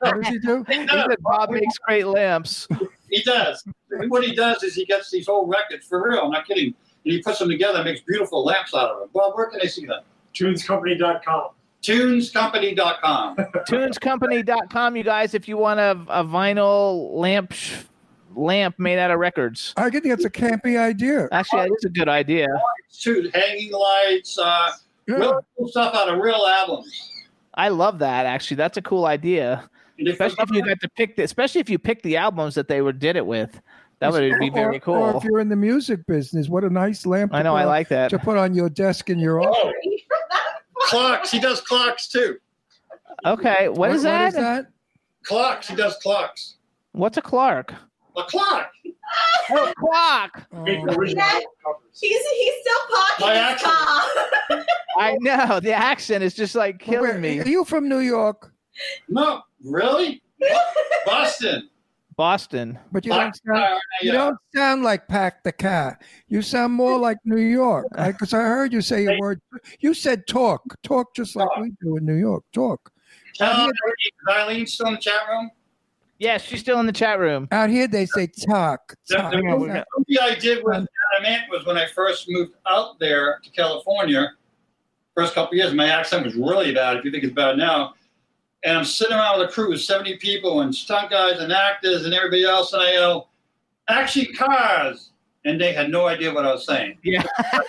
What 0.00 0.22
does 0.22 0.28
he 0.28 0.38
do? 0.40 0.64
He 0.68 0.88
said 0.88 1.16
Bob 1.20 1.50
makes 1.50 1.78
great 1.78 2.06
lamps. 2.06 2.66
He 3.10 3.22
does. 3.22 3.64
What 4.08 4.24
he 4.24 4.34
does 4.34 4.62
is 4.64 4.74
he 4.74 4.84
gets 4.84 5.10
these 5.10 5.28
old 5.28 5.48
records 5.48 5.86
for 5.86 6.08
real. 6.08 6.22
I'm 6.24 6.30
not 6.32 6.46
kidding. 6.46 6.74
And 7.04 7.12
he 7.12 7.22
puts 7.22 7.38
them 7.38 7.48
together 7.48 7.78
and 7.78 7.84
makes 7.84 8.00
beautiful 8.00 8.44
lamps 8.44 8.74
out 8.74 8.90
of 8.90 9.00
them. 9.00 9.08
Bob, 9.14 9.34
where 9.36 9.46
can 9.46 9.60
I 9.62 9.66
see 9.66 9.86
them? 9.86 10.02
Tunescompany.com. 10.34 11.50
Tunescompany.com. 11.82 13.36
Tunescompany.com, 13.36 14.96
you 14.96 15.04
guys, 15.04 15.34
if 15.34 15.46
you 15.46 15.56
want 15.56 15.78
a, 15.80 15.92
a 16.08 16.24
vinyl 16.24 17.12
lamp 17.14 17.52
sh- 17.52 17.76
lamp 18.34 18.78
made 18.78 18.98
out 18.98 19.10
of 19.10 19.18
records. 19.18 19.72
I 19.76 19.90
think 19.90 20.04
that's 20.04 20.24
a 20.24 20.30
campy 20.30 20.78
idea. 20.78 21.28
Actually, 21.30 21.68
that 21.68 21.76
is 21.78 21.84
a 21.84 21.90
good 21.90 22.08
idea. 22.08 22.48
Two 22.92 23.30
hanging 23.34 23.72
lights, 23.72 24.38
uh, 24.38 24.72
Yeah. 25.06 25.14
real 25.16 25.46
cool 25.56 25.68
stuff 25.68 25.94
out 25.94 26.08
of 26.08 26.18
real 26.20 26.34
albums. 26.46 27.10
I 27.54 27.68
love 27.68 27.98
that. 28.00 28.26
Actually, 28.26 28.56
that's 28.56 28.76
a 28.76 28.82
cool 28.82 29.06
idea. 29.06 29.68
Especially 30.06 30.42
if 30.42 30.50
you 30.50 30.62
got 30.64 30.80
to 30.80 30.88
pick, 30.96 31.16
the, 31.16 31.22
especially 31.22 31.60
if 31.60 31.70
you 31.70 31.78
pick 31.78 32.02
the 32.02 32.16
albums 32.16 32.54
that 32.56 32.66
they 32.68 32.80
were 32.82 32.92
did 32.92 33.16
it 33.16 33.26
with. 33.26 33.60
That 34.00 34.10
would 34.12 34.38
be 34.40 34.50
very 34.50 34.80
Or, 34.86 34.96
or 34.96 35.08
uh, 35.08 35.12
cool. 35.12 35.18
if 35.18 35.24
you're 35.24 35.38
in 35.40 35.48
the 35.48 35.56
music 35.56 36.04
business, 36.06 36.48
what 36.48 36.64
a 36.64 36.68
nice 36.70 37.06
lamp. 37.06 37.32
I 37.32 37.42
know, 37.42 37.52
put 37.52 37.58
I 37.58 37.62
on- 37.62 37.68
like 37.68 37.88
that. 37.88 38.10
To 38.10 38.18
put 38.18 38.36
on 38.36 38.54
your 38.54 38.68
desk 38.68 39.08
in 39.08 39.18
your 39.20 39.40
oh. 39.40 39.46
office. 39.46 39.72
Oh, 40.76 40.86
clocks. 40.88 41.30
He 41.30 41.38
does 41.38 41.60
clocks 41.60 42.08
too. 42.08 42.36
Okay, 43.24 43.68
what 43.68 43.90
is 43.90 44.02
What 44.02 44.10
that? 44.10 44.28
is 44.28 44.34
that? 44.34 44.66
Clocks. 45.22 45.68
He 45.68 45.76
does 45.76 45.96
clocks. 46.02 46.56
What's 46.92 47.16
a 47.16 47.22
clock? 47.22 47.72
A 48.16 48.24
clock. 48.24 48.70
Oh, 49.50 49.72
clock. 49.78 50.46
Oh. 50.52 50.64
Yeah. 50.66 51.40
He's 51.92 52.10
he's 52.10 52.54
still 52.60 52.80
My 53.20 53.54
pocketing 53.56 53.64
car. 53.64 54.64
I 54.98 55.16
know 55.20 55.60
the 55.60 55.72
accent 55.72 56.24
is 56.24 56.34
just 56.34 56.54
like 56.54 56.82
Where- 56.86 57.00
killing 57.02 57.20
me. 57.20 57.40
Are 57.40 57.48
you 57.48 57.64
from 57.64 57.88
New 57.88 57.98
York? 58.00 58.52
No, 59.08 59.42
really? 59.62 60.22
Boston. 61.06 61.68
Boston. 62.16 62.78
But 62.92 63.04
you 63.04 63.12
don't 63.12 63.34
sound, 63.46 63.58
Uh, 63.58 63.78
you 64.02 64.12
don't 64.12 64.36
sound 64.54 64.82
like 64.82 65.08
Pack 65.08 65.42
the 65.42 65.52
Cat. 65.52 66.02
You 66.28 66.42
sound 66.42 66.72
more 66.72 66.98
like 66.98 67.18
New 67.24 67.40
York. 67.40 67.86
Because 67.96 68.32
I 68.32 68.38
heard 68.40 68.72
you 68.72 68.80
say 68.80 69.06
a 69.06 69.18
word. 69.18 69.40
You 69.80 69.94
said 69.94 70.26
talk. 70.26 70.62
Talk 70.82 71.14
just 71.14 71.34
like 71.36 71.48
we 71.60 71.72
do 71.82 71.96
in 71.96 72.06
New 72.06 72.14
York. 72.14 72.44
Talk. 72.52 72.92
Tell 73.34 73.70
Eileen 74.30 74.66
still 74.66 74.86
in 74.88 74.94
the 74.94 75.00
chat 75.00 75.28
room? 75.28 75.50
Yeah, 76.24 76.38
she's 76.38 76.60
still 76.60 76.80
in 76.80 76.86
the 76.86 76.92
chat 76.92 77.18
room. 77.20 77.46
Out 77.52 77.68
here 77.68 77.86
they 77.86 78.06
say 78.06 78.26
talk. 78.26 78.94
The, 79.08 79.16
talk. 79.16 79.30
the 79.32 79.36
Yeah, 79.36 79.42
movie, 79.50 79.62
we 79.62 79.68
got- 79.68 79.86
movie 79.98 80.18
I 80.20 80.34
did 80.36 80.64
with 80.64 80.74
Adam 80.76 81.26
Ant 81.26 81.42
was 81.50 81.66
when 81.66 81.76
I 81.76 81.86
first 81.86 82.24
moved 82.30 82.54
out 82.66 82.98
there 82.98 83.40
to 83.44 83.50
California. 83.50 84.32
First 85.14 85.34
couple 85.34 85.54
years, 85.56 85.74
my 85.74 85.86
accent 85.90 86.24
was 86.24 86.34
really 86.34 86.72
bad. 86.74 86.96
If 86.96 87.04
you 87.04 87.10
think 87.10 87.24
it's 87.24 87.34
bad 87.34 87.58
now, 87.58 87.92
and 88.64 88.78
I'm 88.78 88.84
sitting 88.86 89.14
around 89.14 89.38
with 89.38 89.50
a 89.50 89.52
crew 89.52 89.70
of 89.74 89.80
70 89.80 90.16
people 90.16 90.62
and 90.62 90.74
stunt 90.74 91.10
guys 91.10 91.38
and 91.40 91.52
actors 91.52 92.06
and 92.06 92.14
everybody 92.14 92.44
else, 92.44 92.72
and 92.72 92.82
I 92.82 92.92
yell, 92.94 93.28
"Actually, 93.88 94.32
cars!" 94.32 95.10
And 95.44 95.60
they 95.60 95.74
had 95.74 95.90
no 95.90 96.06
idea 96.06 96.32
what 96.32 96.46
I 96.46 96.52
was 96.52 96.64
saying. 96.64 96.96
Yeah. 97.04 97.22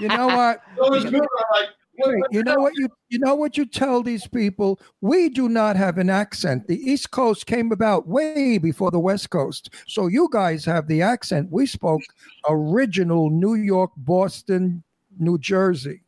You 0.00 0.06
know 0.06 0.28
what? 0.28 0.62
So 0.76 0.84
it 0.86 0.90
was 0.92 1.04
moving, 1.06 1.20
I'm 1.22 1.60
like, 1.60 1.70
what, 1.98 2.14
Wait, 2.14 2.22
you 2.30 2.42
know 2.42 2.56
what 2.56 2.72
you 2.76 2.88
you 3.08 3.18
know 3.18 3.34
what 3.34 3.56
you 3.56 3.66
tell 3.66 4.02
these 4.02 4.26
people? 4.26 4.80
We 5.00 5.28
do 5.28 5.48
not 5.48 5.76
have 5.76 5.98
an 5.98 6.10
accent. 6.10 6.66
The 6.66 6.78
East 6.78 7.10
Coast 7.10 7.46
came 7.46 7.72
about 7.72 8.06
way 8.06 8.58
before 8.58 8.90
the 8.90 8.98
West 8.98 9.30
Coast. 9.30 9.70
So 9.86 10.06
you 10.06 10.28
guys 10.32 10.64
have 10.64 10.86
the 10.86 11.02
accent. 11.02 11.48
We 11.50 11.66
spoke 11.66 12.02
original 12.48 13.30
New 13.30 13.54
York, 13.54 13.90
Boston, 13.96 14.82
New 15.18 15.38
Jersey. 15.38 16.02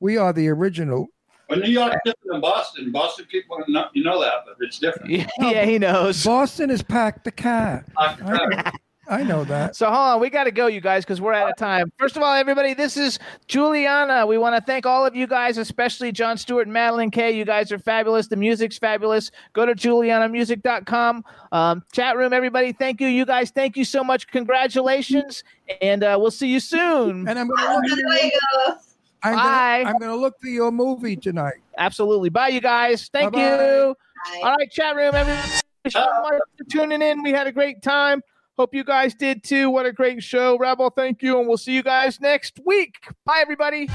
We 0.00 0.16
are 0.16 0.32
the 0.32 0.48
original. 0.48 1.08
Well, 1.48 1.58
New 1.58 1.70
York 1.70 1.92
is 1.92 2.00
different 2.04 2.30
than 2.32 2.40
Boston. 2.40 2.92
Boston 2.92 3.26
people, 3.28 3.56
are 3.56 3.64
not, 3.66 3.90
you 3.92 4.04
know 4.04 4.20
that, 4.20 4.44
but 4.46 4.54
it's 4.60 4.78
different. 4.78 5.10
Yeah, 5.40 5.64
he 5.64 5.78
knows. 5.78 6.24
Boston 6.24 6.70
is 6.70 6.80
packed 6.80 7.24
the 7.24 7.32
cat. 7.32 7.86
I- 7.98 8.72
I 9.10 9.24
know 9.24 9.42
that. 9.44 9.74
So 9.74 9.86
hold 9.86 9.98
on, 9.98 10.20
we 10.20 10.30
got 10.30 10.44
to 10.44 10.52
go, 10.52 10.68
you 10.68 10.80
guys, 10.80 11.04
because 11.04 11.20
we're 11.20 11.32
out 11.32 11.50
of 11.50 11.56
time. 11.56 11.92
First 11.98 12.16
of 12.16 12.22
all, 12.22 12.32
everybody, 12.32 12.74
this 12.74 12.96
is 12.96 13.18
Juliana. 13.48 14.24
We 14.24 14.38
want 14.38 14.54
to 14.54 14.62
thank 14.62 14.86
all 14.86 15.04
of 15.04 15.16
you 15.16 15.26
guys, 15.26 15.58
especially 15.58 16.12
John 16.12 16.38
Stewart 16.38 16.68
and 16.68 16.72
Madeleine 16.72 17.10
Kaye. 17.10 17.32
You 17.32 17.44
guys 17.44 17.72
are 17.72 17.78
fabulous. 17.78 18.28
The 18.28 18.36
music's 18.36 18.78
fabulous. 18.78 19.32
Go 19.52 19.66
to 19.66 19.74
julianamusic.com. 19.74 21.24
Um, 21.50 21.82
chat 21.92 22.16
room, 22.16 22.32
everybody, 22.32 22.72
thank 22.72 23.00
you. 23.00 23.08
You 23.08 23.26
guys, 23.26 23.50
thank 23.50 23.76
you 23.76 23.84
so 23.84 24.04
much. 24.04 24.28
Congratulations, 24.28 25.42
and 25.82 26.04
uh, 26.04 26.16
we'll 26.20 26.30
see 26.30 26.46
you 26.48 26.60
soon. 26.60 27.28
And 27.28 27.36
I'm 27.36 27.48
gonna 27.48 27.74
look 27.74 27.84
for 27.88 28.24
your, 28.24 28.78
I'm 29.24 29.34
Bye. 29.34 29.78
gonna, 29.82 29.90
I'm 29.90 29.98
gonna 29.98 30.16
look 30.16 30.40
for 30.40 30.46
your 30.46 30.70
movie 30.70 31.16
tonight. 31.16 31.54
Absolutely. 31.76 32.28
Bye, 32.28 32.48
you 32.48 32.60
guys. 32.60 33.10
Thank 33.12 33.32
Bye-bye. 33.32 33.64
you. 33.64 33.96
Bye. 34.24 34.40
All 34.44 34.56
right, 34.56 34.70
chat 34.70 34.94
room, 34.94 35.14
everybody. 35.14 35.48
Thank 35.48 35.62
you 35.84 35.90
so 35.90 36.22
much 36.22 36.40
for 36.56 36.64
tuning 36.70 37.02
in. 37.02 37.22
We 37.24 37.32
had 37.32 37.46
a 37.48 37.52
great 37.52 37.82
time. 37.82 38.22
Hope 38.60 38.74
you 38.74 38.84
guys 38.84 39.14
did 39.14 39.42
too. 39.42 39.70
What 39.70 39.86
a 39.86 39.92
great 39.92 40.22
show. 40.22 40.58
Rebel, 40.58 40.90
thank 40.90 41.22
you. 41.22 41.38
And 41.38 41.48
we'll 41.48 41.56
see 41.56 41.72
you 41.72 41.82
guys 41.82 42.20
next 42.20 42.60
week. 42.66 42.96
Bye, 43.24 43.38
everybody. 43.40 43.88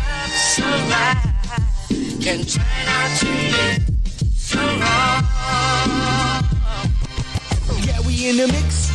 Yeah, 7.84 8.00
we 8.08 8.28
in 8.28 8.38
the 8.38 8.48
mix. 8.52 8.95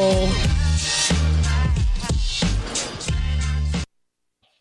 Bye. 0.01 1.50